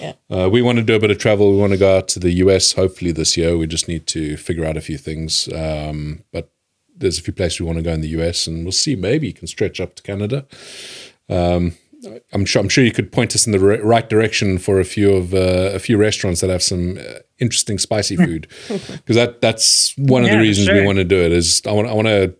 Yeah. 0.00 0.12
Uh, 0.30 0.48
we 0.48 0.62
want 0.62 0.78
to 0.78 0.84
do 0.84 0.94
a 0.94 0.98
bit 0.98 1.10
of 1.10 1.18
travel. 1.18 1.52
We 1.52 1.58
want 1.58 1.72
to 1.72 1.78
go 1.78 1.98
out 1.98 2.08
to 2.08 2.20
the 2.20 2.30
US 2.44 2.72
hopefully 2.72 3.12
this 3.12 3.36
year. 3.36 3.58
We 3.58 3.66
just 3.66 3.88
need 3.88 4.06
to 4.08 4.36
figure 4.36 4.64
out 4.64 4.76
a 4.76 4.80
few 4.80 4.96
things. 4.96 5.48
Um, 5.52 6.24
but 6.32 6.50
there's 7.00 7.18
a 7.18 7.22
few 7.22 7.32
places 7.32 7.60
we 7.60 7.66
want 7.66 7.78
to 7.78 7.82
go 7.82 7.92
in 7.92 8.00
the 8.00 8.08
US, 8.20 8.46
and 8.46 8.64
we'll 8.64 8.72
see. 8.72 8.94
Maybe 8.94 9.26
you 9.26 9.32
can 9.32 9.46
stretch 9.46 9.80
up 9.80 9.96
to 9.96 10.02
Canada. 10.02 10.46
Um, 11.28 11.74
I'm 12.32 12.44
sure. 12.44 12.60
I'm 12.62 12.68
sure 12.68 12.84
you 12.84 12.92
could 12.92 13.12
point 13.12 13.34
us 13.34 13.46
in 13.46 13.52
the 13.52 13.58
right 13.58 14.08
direction 14.08 14.58
for 14.58 14.80
a 14.80 14.84
few 14.84 15.12
of 15.12 15.34
uh, 15.34 15.70
a 15.74 15.78
few 15.78 15.98
restaurants 15.98 16.40
that 16.40 16.48
have 16.48 16.62
some 16.62 16.98
uh, 16.98 17.20
interesting 17.38 17.78
spicy 17.78 18.16
food, 18.24 18.48
because 18.68 19.16
that 19.16 19.40
that's 19.40 19.96
one 19.98 20.22
yeah, 20.24 20.30
of 20.30 20.34
the 20.36 20.40
reasons 20.40 20.66
sure. 20.66 20.76
we 20.76 20.86
want 20.86 20.96
to 20.96 21.04
do 21.04 21.20
it. 21.20 21.32
Is 21.32 21.62
I 21.66 21.72
want 21.72 21.88
I 21.88 21.92
want 21.92 22.08
to 22.08 22.34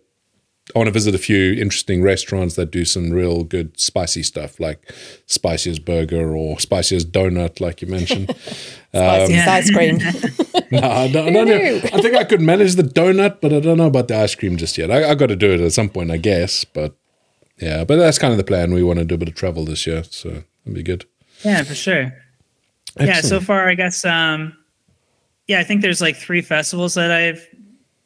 I 0.75 0.79
want 0.79 0.87
to 0.87 0.91
visit 0.91 1.13
a 1.15 1.17
few 1.17 1.53
interesting 1.53 2.01
restaurants 2.01 2.55
that 2.55 2.71
do 2.71 2.85
some 2.85 3.09
real 3.09 3.43
good 3.43 3.79
spicy 3.79 4.23
stuff, 4.23 4.59
like 4.59 4.91
Spiciest 5.25 5.83
Burger 5.85 6.35
or 6.35 6.59
Spiciest 6.59 7.11
Donut, 7.11 7.59
like 7.59 7.81
you 7.81 7.87
mentioned. 7.87 8.29
Spiciest 8.93 9.47
um, 9.47 9.53
ice 9.53 9.71
cream. 9.71 9.97
no, 10.71 11.07
no, 11.07 11.29
no, 11.29 11.43
no, 11.43 11.55
I 11.55 12.01
think 12.01 12.15
I 12.15 12.23
could 12.23 12.41
manage 12.41 12.75
the 12.75 12.83
donut, 12.83 13.39
but 13.41 13.53
I 13.53 13.59
don't 13.59 13.77
know 13.77 13.87
about 13.87 14.07
the 14.07 14.17
ice 14.17 14.35
cream 14.35 14.57
just 14.57 14.77
yet. 14.77 14.91
I, 14.91 15.11
I 15.11 15.15
got 15.15 15.27
to 15.27 15.35
do 15.35 15.53
it 15.53 15.61
at 15.61 15.73
some 15.73 15.89
point, 15.89 16.11
I 16.11 16.17
guess. 16.17 16.63
But 16.65 16.95
yeah, 17.57 17.83
but 17.83 17.97
that's 17.97 18.17
kind 18.17 18.31
of 18.31 18.37
the 18.37 18.43
plan. 18.43 18.73
We 18.73 18.83
want 18.83 18.99
to 18.99 19.05
do 19.05 19.15
a 19.15 19.17
bit 19.17 19.29
of 19.29 19.35
travel 19.35 19.65
this 19.65 19.85
year, 19.85 20.03
so 20.03 20.29
that'd 20.29 20.73
be 20.73 20.83
good. 20.83 21.05
Yeah, 21.43 21.63
for 21.63 21.75
sure. 21.75 22.13
Excellent. 22.97 23.09
Yeah, 23.09 23.21
so 23.21 23.39
far, 23.39 23.69
I 23.69 23.75
guess. 23.75 24.03
um 24.05 24.57
Yeah, 25.47 25.59
I 25.59 25.63
think 25.63 25.81
there's 25.81 26.01
like 26.01 26.17
three 26.17 26.41
festivals 26.41 26.95
that 26.95 27.11
I've 27.11 27.47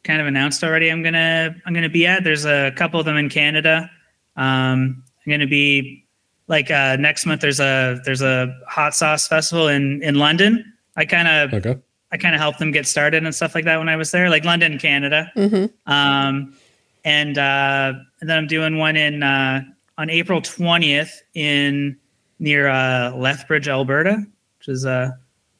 kind 0.06 0.20
of 0.20 0.26
announced 0.26 0.62
already. 0.64 0.88
I'm 0.88 1.02
gonna 1.02 1.54
I'm 1.66 1.74
gonna 1.74 1.88
be 1.88 2.06
at. 2.06 2.24
There's 2.24 2.46
a 2.46 2.72
couple 2.76 2.98
of 3.00 3.06
them 3.06 3.16
in 3.16 3.28
Canada. 3.28 3.90
Um, 4.36 5.02
I'm 5.26 5.30
gonna 5.30 5.46
be 5.46 6.04
like 6.48 6.70
uh, 6.70 6.96
next 6.96 7.26
month. 7.26 7.40
There's 7.40 7.60
a 7.60 8.00
there's 8.04 8.22
a 8.22 8.56
hot 8.68 8.94
sauce 8.94 9.28
festival 9.28 9.68
in 9.68 10.02
in 10.02 10.14
London. 10.14 10.72
I 10.96 11.04
kind 11.04 11.28
of 11.28 11.52
okay. 11.52 11.80
I 12.12 12.16
kind 12.16 12.34
of 12.34 12.40
helped 12.40 12.58
them 12.60 12.70
get 12.70 12.86
started 12.86 13.24
and 13.24 13.34
stuff 13.34 13.54
like 13.54 13.64
that 13.64 13.78
when 13.78 13.88
I 13.88 13.96
was 13.96 14.10
there, 14.12 14.30
like 14.30 14.44
London, 14.44 14.78
Canada. 14.78 15.30
Mm-hmm. 15.36 15.92
Um, 15.92 16.56
and, 17.04 17.36
uh, 17.36 17.92
and 18.20 18.30
then 18.30 18.38
I'm 18.38 18.46
doing 18.46 18.78
one 18.78 18.96
in 18.96 19.22
uh, 19.22 19.62
on 19.98 20.08
April 20.08 20.40
20th 20.40 21.10
in 21.34 21.96
near 22.38 22.68
uh, 22.68 23.12
Lethbridge, 23.14 23.68
Alberta, 23.68 24.24
which 24.58 24.68
is 24.68 24.86
uh, 24.86 25.10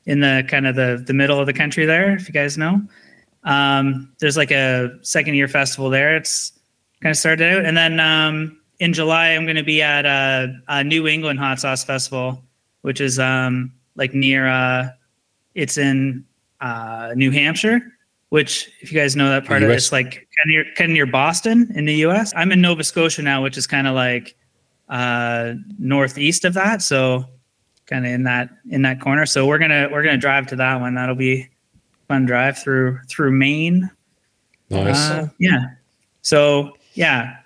in 0.06 0.20
the 0.20 0.44
kind 0.48 0.66
of 0.66 0.77
the 0.77 1.02
the 1.05 1.12
middle 1.12 1.40
of 1.40 1.47
the 1.47 1.52
country 1.52 1.85
there. 1.85 2.14
If 2.14 2.28
you 2.28 2.32
guys 2.32 2.56
know. 2.56 2.81
Um, 3.47 4.12
there's 4.18 4.36
like 4.36 4.51
a 4.51 4.90
second 5.02 5.35
year 5.35 5.48
festival 5.48 5.89
there. 5.89 6.16
It's 6.16 6.52
kind 7.01 7.12
of 7.12 7.16
started 7.16 7.59
out, 7.59 7.64
and 7.64 7.77
then 7.77 8.01
um, 8.01 8.60
in 8.81 8.93
July 8.93 9.28
I'm 9.28 9.44
going 9.44 9.56
to 9.56 9.62
be 9.62 9.81
at 9.81 10.05
a, 10.05 10.55
a, 10.68 10.85
New 10.85 11.06
England 11.06 11.39
Hot 11.39 11.60
Sauce 11.60 11.85
Festival, 11.85 12.43
which 12.82 13.01
is 13.01 13.18
um, 13.18 13.73
like 13.94 14.12
near. 14.12 14.48
Uh, 14.48 14.89
it's 15.55 15.78
in 15.78 16.24
uh, 16.60 17.12
New 17.14 17.31
Hampshire, 17.31 17.81
which 18.31 18.68
if 18.81 18.93
you 18.93 18.98
guys 18.98 19.14
know 19.14 19.31
that 19.31 19.47
part 19.47 19.62
of 19.62 19.70
it, 19.70 19.74
it's 19.74 19.93
like 19.93 20.10
kind 20.10 20.18
of, 20.18 20.48
near, 20.48 20.64
kind 20.74 20.90
of 20.90 20.94
near 20.94 21.06
Boston 21.06 21.70
in 21.74 21.85
the 21.85 21.94
U.S. 21.94 22.32
I'm 22.36 22.51
in 22.51 22.60
Nova 22.60 22.82
Scotia 22.82 23.23
now, 23.23 23.43
which 23.43 23.56
is 23.56 23.66
kind 23.66 23.86
of 23.86 23.94
like 23.94 24.36
uh, 24.89 25.55
northeast 25.78 26.44
of 26.44 26.55
that, 26.55 26.82
so 26.82 27.24
kind 27.86 28.05
of 28.05 28.10
in 28.10 28.24
that 28.24 28.51
in 28.68 28.82
that 28.82 29.01
corner. 29.01 29.24
So 29.24 29.47
we're 29.47 29.59
gonna 29.59 29.89
we're 29.93 30.02
gonna 30.02 30.18
drive 30.18 30.48
to 30.48 30.56
that 30.56 30.81
one. 30.81 30.97
That'll 30.97 31.14
be 31.14 31.48
fun 32.09 32.27
drive 32.27 32.59
through 32.59 32.99
through 33.09 33.33
Maine. 33.33 33.91
Nice. 34.70 34.97
Uh, 34.97 35.28
yeah. 35.39 35.66
So 36.23 36.73
yeah, 36.95 37.37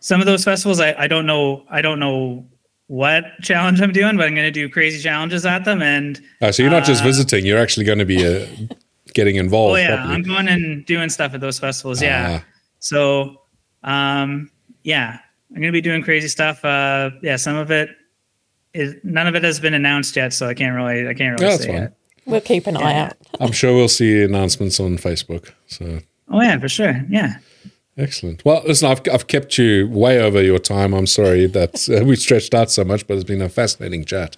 some 0.00 0.20
of 0.20 0.26
those 0.26 0.44
festivals 0.44 0.80
I, 0.80 0.94
I 0.98 1.06
don't 1.06 1.26
know 1.26 1.64
I 1.70 1.82
don't 1.82 1.98
know 1.98 2.44
what 2.88 3.24
challenge 3.42 3.80
I'm 3.80 3.92
doing, 3.92 4.16
but 4.16 4.26
I'm 4.26 4.34
going 4.34 4.46
to 4.46 4.50
do 4.50 4.68
crazy 4.68 5.00
challenges 5.00 5.46
at 5.46 5.64
them. 5.64 5.82
And 5.82 6.20
oh, 6.42 6.50
so 6.50 6.62
you're 6.62 6.72
not 6.72 6.82
uh, 6.82 6.86
just 6.86 7.02
visiting; 7.02 7.46
you're 7.46 7.58
actually 7.58 7.84
going 7.84 7.98
to 7.98 8.04
be 8.04 8.26
uh, 8.26 8.46
getting 9.14 9.36
involved. 9.36 9.72
Oh 9.72 9.76
yeah, 9.76 9.96
properly. 9.96 10.14
I'm 10.14 10.22
going 10.22 10.48
and 10.48 10.84
doing 10.84 11.08
stuff 11.08 11.34
at 11.34 11.40
those 11.40 11.58
festivals. 11.58 12.02
Yeah. 12.02 12.40
Ah. 12.40 12.46
So 12.80 13.42
um, 13.84 14.50
yeah, 14.82 15.18
I'm 15.50 15.56
going 15.56 15.68
to 15.68 15.72
be 15.72 15.80
doing 15.80 16.02
crazy 16.02 16.28
stuff. 16.28 16.64
Uh, 16.64 17.10
yeah, 17.22 17.36
some 17.36 17.56
of 17.56 17.70
it 17.70 17.90
is 18.74 18.94
none 19.04 19.26
of 19.26 19.34
it 19.34 19.44
has 19.44 19.60
been 19.60 19.74
announced 19.74 20.16
yet, 20.16 20.32
so 20.32 20.48
I 20.48 20.54
can't 20.54 20.74
really 20.74 21.08
I 21.08 21.14
can't 21.14 21.38
really 21.38 21.52
yeah, 21.52 21.58
say 21.58 21.76
it. 21.76 21.94
We'll 22.28 22.40
keep 22.42 22.66
an 22.66 22.76
eye 22.76 22.94
out. 22.94 23.14
I'm 23.40 23.52
sure 23.52 23.74
we'll 23.74 23.88
see 23.88 24.22
announcements 24.22 24.78
on 24.78 24.98
Facebook. 24.98 25.52
So. 25.66 26.00
Oh 26.30 26.40
yeah, 26.42 26.58
for 26.58 26.68
sure. 26.68 27.02
Yeah. 27.08 27.38
Excellent. 27.96 28.44
Well, 28.44 28.62
listen, 28.64 28.88
I've, 28.88 29.00
I've 29.12 29.26
kept 29.26 29.58
you 29.58 29.88
way 29.88 30.20
over 30.20 30.40
your 30.40 30.60
time. 30.60 30.94
I'm 30.94 31.06
sorry 31.06 31.46
that 31.46 31.88
uh, 32.00 32.04
we've 32.04 32.18
stretched 32.18 32.54
out 32.54 32.70
so 32.70 32.84
much, 32.84 33.06
but 33.08 33.14
it's 33.14 33.24
been 33.24 33.42
a 33.42 33.48
fascinating 33.48 34.04
chat. 34.04 34.36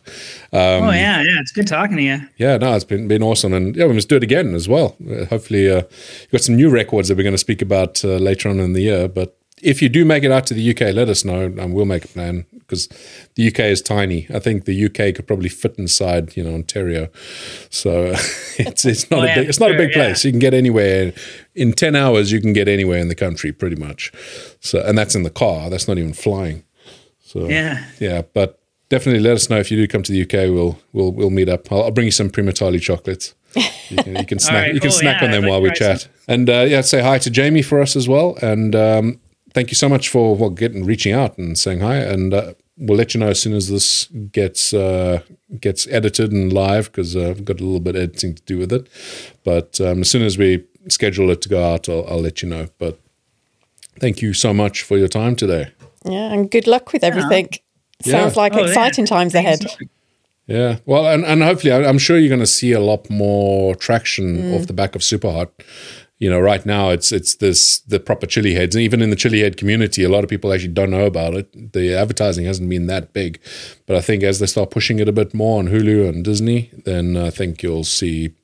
Um, 0.53 0.85
oh 0.85 0.91
yeah, 0.93 1.21
yeah, 1.21 1.41
it's 1.41 1.53
good 1.53 1.67
talking 1.67 1.99
to 1.99 2.03
you. 2.03 2.21
Yeah, 2.39 2.57
no, 2.57 2.75
it's 2.75 2.85
been 2.85 3.07
been 3.07 3.23
awesome, 3.23 3.53
and 3.53 3.77
yeah, 3.77 3.87
we 3.87 3.93
must 3.93 4.09
do 4.09 4.17
it 4.17 4.23
again 4.23 4.55
as 4.55 4.67
well. 4.67 4.97
Uh, 5.07 5.27
hopefully, 5.27 5.69
uh, 5.69 5.83
you've 6.23 6.31
got 6.33 6.41
some 6.41 6.57
new 6.57 6.71
records 6.71 7.09
that 7.09 7.19
we're 7.19 7.23
going 7.23 7.35
to 7.35 7.39
speak 7.39 7.61
about 7.61 8.03
uh, 8.03 8.17
later 8.17 8.49
on 8.49 8.61
in 8.61 8.73
the 8.73 8.81
year. 8.81 9.09
But 9.09 9.37
if 9.63 9.83
you 9.83 9.89
do 9.89 10.05
make 10.05 10.25
it 10.25 10.31
out 10.31 10.47
to 10.47 10.55
the 10.55 10.71
UK, 10.71 10.95
let 10.95 11.09
us 11.09 11.25
know, 11.25 11.43
and 11.43 11.75
we'll 11.75 11.85
make 11.85 12.05
a 12.05 12.09
plan 12.09 12.47
because 12.53 12.89
the 13.35 13.49
UK 13.49 13.61
is 13.61 13.83
tiny. 13.83 14.27
I 14.33 14.39
think 14.39 14.65
the 14.65 14.87
UK 14.87 15.15
could 15.15 15.27
probably 15.27 15.49
fit 15.49 15.77
inside, 15.77 16.37
you 16.37 16.45
know, 16.45 16.55
Ontario. 16.55 17.09
So 17.69 18.07
it's 18.59 18.85
it's 18.85 19.11
not 19.11 19.21
oh, 19.21 19.23
a 19.25 19.35
big 19.35 19.49
it's 19.49 19.61
not 19.61 19.69
sure, 19.69 19.75
a 19.75 19.79
big 19.79 19.93
place. 19.93 20.25
Yeah. 20.25 20.29
You 20.29 20.33
can 20.33 20.39
get 20.41 20.55
anywhere 20.55 21.13
in 21.55 21.73
ten 21.73 21.97
hours. 21.97 22.33
You 22.33 22.41
can 22.41 22.53
get 22.53 22.69
anywhere 22.69 22.99
in 22.99 23.09
the 23.09 23.15
country, 23.15 23.53
pretty 23.53 23.77
much. 23.77 24.13
So 24.61 24.83
and 24.83 24.97
that's 24.97 25.15
in 25.15 25.23
the 25.23 25.31
car. 25.31 25.71
That's 25.71 25.89
not 25.89 25.99
even 25.99 26.13
flying. 26.13 26.65
So 27.21 27.49
yeah, 27.49 27.87
yeah, 27.99 28.23
but. 28.23 28.57
Definitely 28.89 29.21
let 29.21 29.35
us 29.35 29.49
know 29.49 29.59
if 29.59 29.71
you 29.71 29.77
do 29.77 29.87
come 29.87 30.03
to 30.03 30.11
the 30.11 30.23
UK. 30.23 30.53
We'll 30.53 30.77
we'll 30.93 31.13
we'll 31.13 31.31
meet 31.31 31.49
up. 31.49 31.71
I'll, 31.71 31.85
I'll 31.85 31.91
bring 31.93 32.07
you 32.07 32.11
some 32.11 32.29
Primotalii 32.29 32.81
chocolates. 32.81 33.37
You 33.89 33.97
can, 33.99 34.17
you 34.17 34.27
can 34.27 34.39
snack 34.41 34.55
right, 34.55 34.75
you 34.75 34.81
can 34.81 34.91
cool, 34.91 34.99
snack 34.99 35.21
yeah, 35.21 35.27
on 35.27 35.31
them 35.31 35.47
while 35.47 35.63
we 35.63 35.71
chat. 35.71 36.01
Some. 36.01 36.11
And 36.27 36.51
uh, 36.51 36.65
yeah, 36.69 36.81
say 36.81 37.01
hi 37.01 37.19
to 37.19 37.31
Jamie 37.31 37.63
for 37.63 37.81
us 37.81 37.95
as 37.95 38.09
well. 38.09 38.37
And 38.43 38.75
um, 38.75 39.21
thank 39.55 39.71
you 39.71 39.75
so 39.75 39.89
much 39.89 40.09
for 40.09 40.37
well, 40.37 40.51
getting 40.51 40.85
reaching 40.85 41.13
out 41.13 41.37
and 41.39 41.59
saying 41.59 41.81
hi. 41.81 41.97
And 41.97 42.35
uh, 42.35 42.55
we'll 42.77 42.99
let 42.99 43.15
you 43.15 43.21
know 43.21 43.29
as 43.29 43.41
soon 43.41 43.53
as 43.53 43.69
this 43.69 44.07
gets 44.07 44.73
uh, 44.73 45.23
gets 45.61 45.87
edited 45.89 46.33
and 46.33 46.53
live 46.53 46.87
because 46.87 47.17
uh, 47.17 47.31
I've 47.31 47.45
got 47.45 47.61
a 47.61 47.65
little 47.65 47.81
bit 47.81 47.97
of 47.97 48.03
editing 48.03 48.35
to 48.35 48.43
do 48.43 48.59
with 48.59 48.73
it. 48.73 48.89
But 49.45 49.81
um, 49.81 50.01
as 50.01 50.11
soon 50.11 50.23
as 50.23 50.39
we 50.39 50.65
schedule 50.89 51.31
it 51.31 51.43
to 51.43 51.49
go 51.49 51.73
out, 51.73 51.89
I'll, 51.89 52.07
I'll, 52.09 52.21
let 52.21 52.43
you 52.43 52.49
know. 52.49 52.69
But 52.79 52.99
thank 53.99 54.23
you 54.23 54.33
so 54.33 54.55
much 54.55 54.83
for 54.83 54.97
your 54.97 55.09
time 55.09 55.37
today. 55.37 55.73
Yeah, 56.05 56.33
and 56.33 56.51
good 56.51 56.67
luck 56.67 56.93
with 56.93 57.05
everything. 57.05 57.51
Yeah. 58.05 58.13
Sounds 58.13 58.37
like 58.37 58.55
oh, 58.55 58.65
exciting 58.65 59.05
yeah. 59.05 59.17
times 59.17 59.35
ahead. 59.35 59.67
Yeah, 60.47 60.79
well, 60.85 61.07
and, 61.07 61.25
and 61.25 61.45
hopefully, 61.45 61.73
I'm 61.73 61.99
sure 61.99 62.19
you're 62.19 62.29
going 62.29 62.41
to 62.41 62.47
see 62.47 62.73
a 62.73 62.81
lot 62.81 63.09
more 63.09 63.77
traction 63.77 64.37
mm. 64.37 64.59
off 64.59 64.67
the 64.67 64.73
back 64.73 64.97
of 64.97 65.03
Superhot 65.03 65.51
you 66.21 66.29
know, 66.29 66.39
right 66.39 66.65
now 66.67 66.91
it's 66.91 67.13
it's 67.13 67.37
this 67.37 67.79
the 67.81 67.99
proper 67.99 68.27
chili 68.27 68.55
heads, 68.55 68.77
and 68.77 68.83
even 68.83 69.01
in 69.01 69.09
the 69.09 69.17
chili 69.17 69.41
head 69.41 69.57
community, 69.57 70.05
a 70.05 70.09
lot 70.09 70.23
of 70.23 70.29
people 70.29 70.53
actually 70.53 70.75
don't 70.75 70.91
know 70.91 71.07
about 71.07 71.33
it. 71.35 71.73
The 71.73 71.95
advertising 71.95 72.45
hasn't 72.45 72.69
been 72.69 72.87
that 72.87 73.15
big, 73.15 73.41
but 73.87 73.97
I 73.97 74.03
think 74.03 74.23
as 74.23 74.39
they 74.39 74.47
start 74.47 74.71
pushing 74.71 74.99
it 74.99 75.09
a 75.09 75.13
bit 75.13 75.33
more 75.33 75.59
on 75.59 75.69
Hulu 75.69 76.09
and 76.09 76.23
Disney, 76.23 76.71
then 76.85 77.17
I 77.17 77.31
think 77.31 77.63
you'll 77.63 77.85
see 77.85 78.35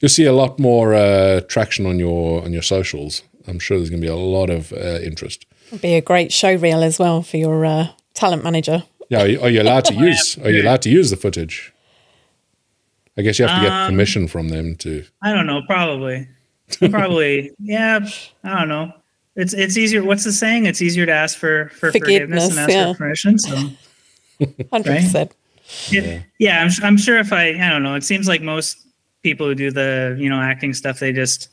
you'll 0.00 0.08
see 0.08 0.24
a 0.24 0.32
lot 0.32 0.58
more 0.58 0.92
uh, 0.92 1.40
traction 1.42 1.86
on 1.86 2.00
your 2.00 2.42
on 2.42 2.52
your 2.52 2.62
socials. 2.62 3.22
I'm 3.46 3.60
sure 3.60 3.78
there's 3.78 3.90
going 3.90 4.02
to 4.02 4.06
be 4.06 4.12
a 4.12 4.16
lot 4.16 4.50
of 4.50 4.72
uh, 4.72 4.98
interest. 5.00 5.46
It'd 5.68 5.80
be 5.80 5.94
a 5.94 6.00
great 6.00 6.32
show 6.32 6.56
reel 6.56 6.82
as 6.82 6.98
well 6.98 7.22
for 7.22 7.36
your 7.36 7.64
uh, 7.64 7.88
talent 8.12 8.42
manager. 8.42 8.82
Yeah, 9.08 9.22
are 9.22 9.28
you, 9.28 9.40
are 9.40 9.48
you 9.48 9.62
allowed 9.62 9.84
to 9.86 9.94
use? 10.08 10.36
Are 10.38 10.50
you 10.50 10.62
allowed 10.62 10.82
to 10.82 10.90
use 10.90 11.10
the 11.10 11.16
footage? 11.16 11.72
I 13.16 13.22
guess 13.22 13.38
you 13.38 13.46
have 13.46 13.56
to 13.60 13.68
get 13.68 13.72
um, 13.72 13.90
permission 13.90 14.26
from 14.26 14.48
them 14.48 14.74
to. 14.76 15.04
I 15.22 15.32
don't 15.32 15.46
know. 15.46 15.62
Probably. 15.66 16.26
Probably, 16.90 17.52
yeah. 17.58 18.00
I 18.44 18.58
don't 18.58 18.68
know. 18.68 18.92
It's 19.36 19.54
it's 19.54 19.76
easier. 19.76 20.04
What's 20.04 20.24
the 20.24 20.32
saying? 20.32 20.66
It's 20.66 20.82
easier 20.82 21.06
to 21.06 21.12
ask 21.12 21.38
for 21.38 21.68
for 21.70 21.92
forgiveness, 21.92 22.48
forgiveness 22.48 22.50
and 22.50 22.58
ask 22.58 22.70
yeah. 22.70 22.92
for 22.92 22.98
permission. 22.98 23.38
So, 23.38 23.56
hundred 24.70 24.90
right? 24.90 25.02
percent. 25.02 25.32
Yeah, 25.88 26.22
yeah. 26.38 26.62
I'm 26.62 26.84
I'm 26.84 26.96
sure 26.96 27.18
if 27.18 27.32
I 27.32 27.50
I 27.50 27.70
don't 27.70 27.82
know. 27.82 27.94
It 27.94 28.04
seems 28.04 28.26
like 28.26 28.42
most 28.42 28.86
people 29.22 29.46
who 29.46 29.54
do 29.54 29.70
the 29.70 30.16
you 30.18 30.28
know 30.28 30.40
acting 30.40 30.74
stuff, 30.74 30.98
they 30.98 31.12
just 31.12 31.48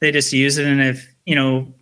they 0.00 0.12
just 0.12 0.32
use 0.32 0.58
it, 0.58 0.66
and 0.66 0.80
if 0.80 1.08
you 1.24 1.34
know 1.34 1.72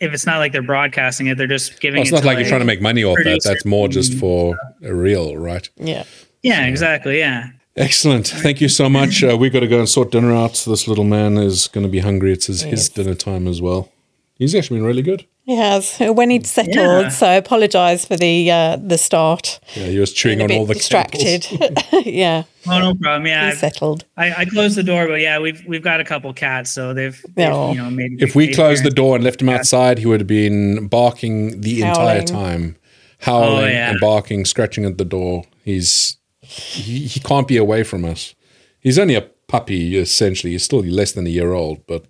if 0.00 0.12
it's 0.12 0.26
not 0.26 0.38
like 0.38 0.52
they're 0.52 0.62
broadcasting 0.62 1.26
it, 1.26 1.38
they're 1.38 1.46
just 1.46 1.80
giving. 1.80 1.98
Well, 1.98 2.02
it's 2.02 2.10
it 2.10 2.14
not 2.14 2.24
like, 2.24 2.36
like, 2.36 2.38
you're 2.44 2.48
trying 2.48 2.60
to 2.60 2.66
make 2.66 2.80
money 2.80 3.04
off 3.04 3.18
that. 3.22 3.42
That's 3.44 3.64
more 3.64 3.88
just 3.88 4.14
for 4.14 4.56
a 4.82 4.94
reel, 4.94 5.36
right? 5.36 5.68
Yeah. 5.76 6.04
Yeah. 6.42 6.62
So. 6.62 6.68
Exactly. 6.68 7.18
Yeah. 7.18 7.48
Excellent. 7.76 8.28
Thank 8.28 8.60
you 8.60 8.68
so 8.68 8.88
much. 8.88 9.24
Uh, 9.24 9.36
we've 9.36 9.52
got 9.52 9.60
to 9.60 9.66
go 9.66 9.80
and 9.80 9.88
sort 9.88 10.12
dinner 10.12 10.32
out. 10.32 10.64
This 10.66 10.86
little 10.86 11.04
man 11.04 11.36
is 11.36 11.66
going 11.66 11.84
to 11.84 11.90
be 11.90 11.98
hungry. 11.98 12.32
It's 12.32 12.46
his, 12.46 12.62
yes. 12.62 12.70
his 12.70 12.88
dinner 12.88 13.14
time 13.14 13.48
as 13.48 13.60
well. 13.60 13.90
He's 14.36 14.54
actually 14.54 14.78
been 14.78 14.86
really 14.86 15.02
good. 15.02 15.26
He 15.44 15.56
has. 15.56 15.98
When 16.00 16.30
he'd 16.30 16.46
settled, 16.46 16.76
yeah. 16.76 17.08
so 17.10 17.26
I 17.26 17.34
apologise 17.34 18.06
for 18.06 18.16
the 18.16 18.50
uh, 18.50 18.76
the 18.76 18.96
start. 18.96 19.60
Yeah, 19.74 19.86
he 19.86 19.98
was 19.98 20.12
chewing 20.12 20.40
on 20.40 20.50
all 20.50 20.64
the 20.64 20.74
distracted. 20.74 21.46
yeah. 22.06 22.44
Oh 22.66 22.78
no 22.78 22.94
problem. 22.94 23.26
Yeah, 23.26 23.50
he 23.50 23.56
settled. 23.56 24.06
I, 24.16 24.32
I, 24.32 24.44
closed 24.46 24.76
the 24.76 24.82
door, 24.82 25.06
but 25.06 25.20
yeah, 25.20 25.38
we've 25.38 25.62
we've 25.66 25.82
got 25.82 26.00
a 26.00 26.04
couple 26.04 26.32
cats, 26.32 26.72
so 26.72 26.94
they've, 26.94 27.22
they've 27.34 27.46
you 27.46 27.74
know 27.74 27.90
maybe. 27.90 28.16
If 28.20 28.34
we 28.34 28.54
closed 28.54 28.84
the 28.84 28.90
door 28.90 29.16
and 29.16 29.22
left 29.22 29.42
him 29.42 29.50
outside, 29.50 29.98
he 29.98 30.06
would 30.06 30.20
have 30.20 30.26
been 30.26 30.88
barking 30.88 31.60
the 31.60 31.82
howling. 31.82 32.20
entire 32.20 32.22
time, 32.22 32.76
howling 33.18 33.64
oh, 33.64 33.68
yeah. 33.68 33.90
and 33.90 34.00
barking, 34.00 34.46
scratching 34.46 34.86
at 34.86 34.96
the 34.96 35.04
door. 35.04 35.44
He's 35.62 36.16
he, 36.46 37.06
he 37.06 37.20
can't 37.20 37.48
be 37.48 37.56
away 37.56 37.82
from 37.82 38.04
us. 38.04 38.34
He's 38.80 38.98
only 38.98 39.14
a 39.14 39.22
puppy, 39.22 39.96
essentially. 39.96 40.52
He's 40.52 40.64
still 40.64 40.80
less 40.80 41.12
than 41.12 41.26
a 41.26 41.30
year 41.30 41.52
old, 41.52 41.86
but 41.86 42.04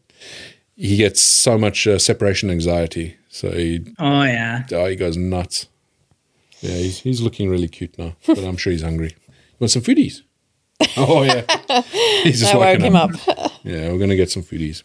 he 0.77 0.97
gets 0.97 1.20
so 1.20 1.56
much 1.56 1.86
uh, 1.86 1.98
separation 1.98 2.51
anxiety. 2.51 3.16
So 3.28 3.51
he, 3.51 3.85
oh 3.98 4.23
yeah, 4.23 4.65
oh, 4.73 4.86
he 4.86 4.97
goes 4.97 5.16
nuts. 5.16 5.69
Yeah, 6.61 6.77
he's, 6.77 7.01
he's 7.01 7.20
looking 7.20 7.51
really 7.51 7.69
cute 7.69 7.98
now, 7.98 8.16
but 8.27 8.39
I'm 8.39 8.56
sure 8.56 8.73
he's 8.73 8.82
hungry. 8.82 9.15
You 9.28 9.56
want 9.61 9.70
some 9.70 9.82
foodies? 9.82 10.23
Oh 10.97 11.23
yeah, 11.23 11.43
he's 12.23 12.40
just 12.40 12.55
woke 12.55 12.81
him 12.81 12.97
up. 12.97 13.11
up. 13.28 13.52
yeah, 13.65 13.90
we're 13.90 13.98
gonna 13.98 14.16
get 14.16 14.31
some 14.31 14.43
foodies. 14.43 14.82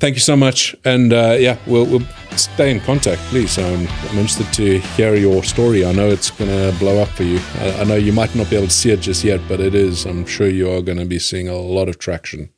Thank 0.00 0.16
you 0.16 0.20
so 0.20 0.36
much, 0.36 0.74
and 0.84 1.12
uh, 1.12 1.36
yeah, 1.38 1.56
we'll, 1.66 1.86
we'll 1.86 2.06
stay 2.36 2.70
in 2.70 2.80
contact, 2.80 3.20
please. 3.30 3.58
I'm, 3.58 3.86
I'm 3.86 4.18
interested 4.18 4.52
to 4.54 4.78
hear 4.96 5.14
your 5.14 5.42
story. 5.44 5.84
I 5.84 5.92
know 5.92 6.08
it's 6.08 6.30
gonna 6.30 6.72
blow 6.78 7.00
up 7.00 7.08
for 7.08 7.22
you. 7.22 7.38
I, 7.60 7.80
I 7.80 7.84
know 7.84 7.94
you 7.94 8.12
might 8.12 8.34
not 8.34 8.50
be 8.50 8.56
able 8.56 8.66
to 8.68 8.72
see 8.72 8.90
it 8.90 9.00
just 9.00 9.24
yet, 9.24 9.40
but 9.48 9.60
it 9.60 9.74
is. 9.74 10.04
I'm 10.04 10.26
sure 10.26 10.48
you 10.48 10.70
are 10.70 10.82
going 10.82 10.98
to 10.98 11.04
be 11.04 11.18
seeing 11.18 11.48
a 11.48 11.56
lot 11.56 11.88
of 11.88 11.98
traction. 11.98 12.50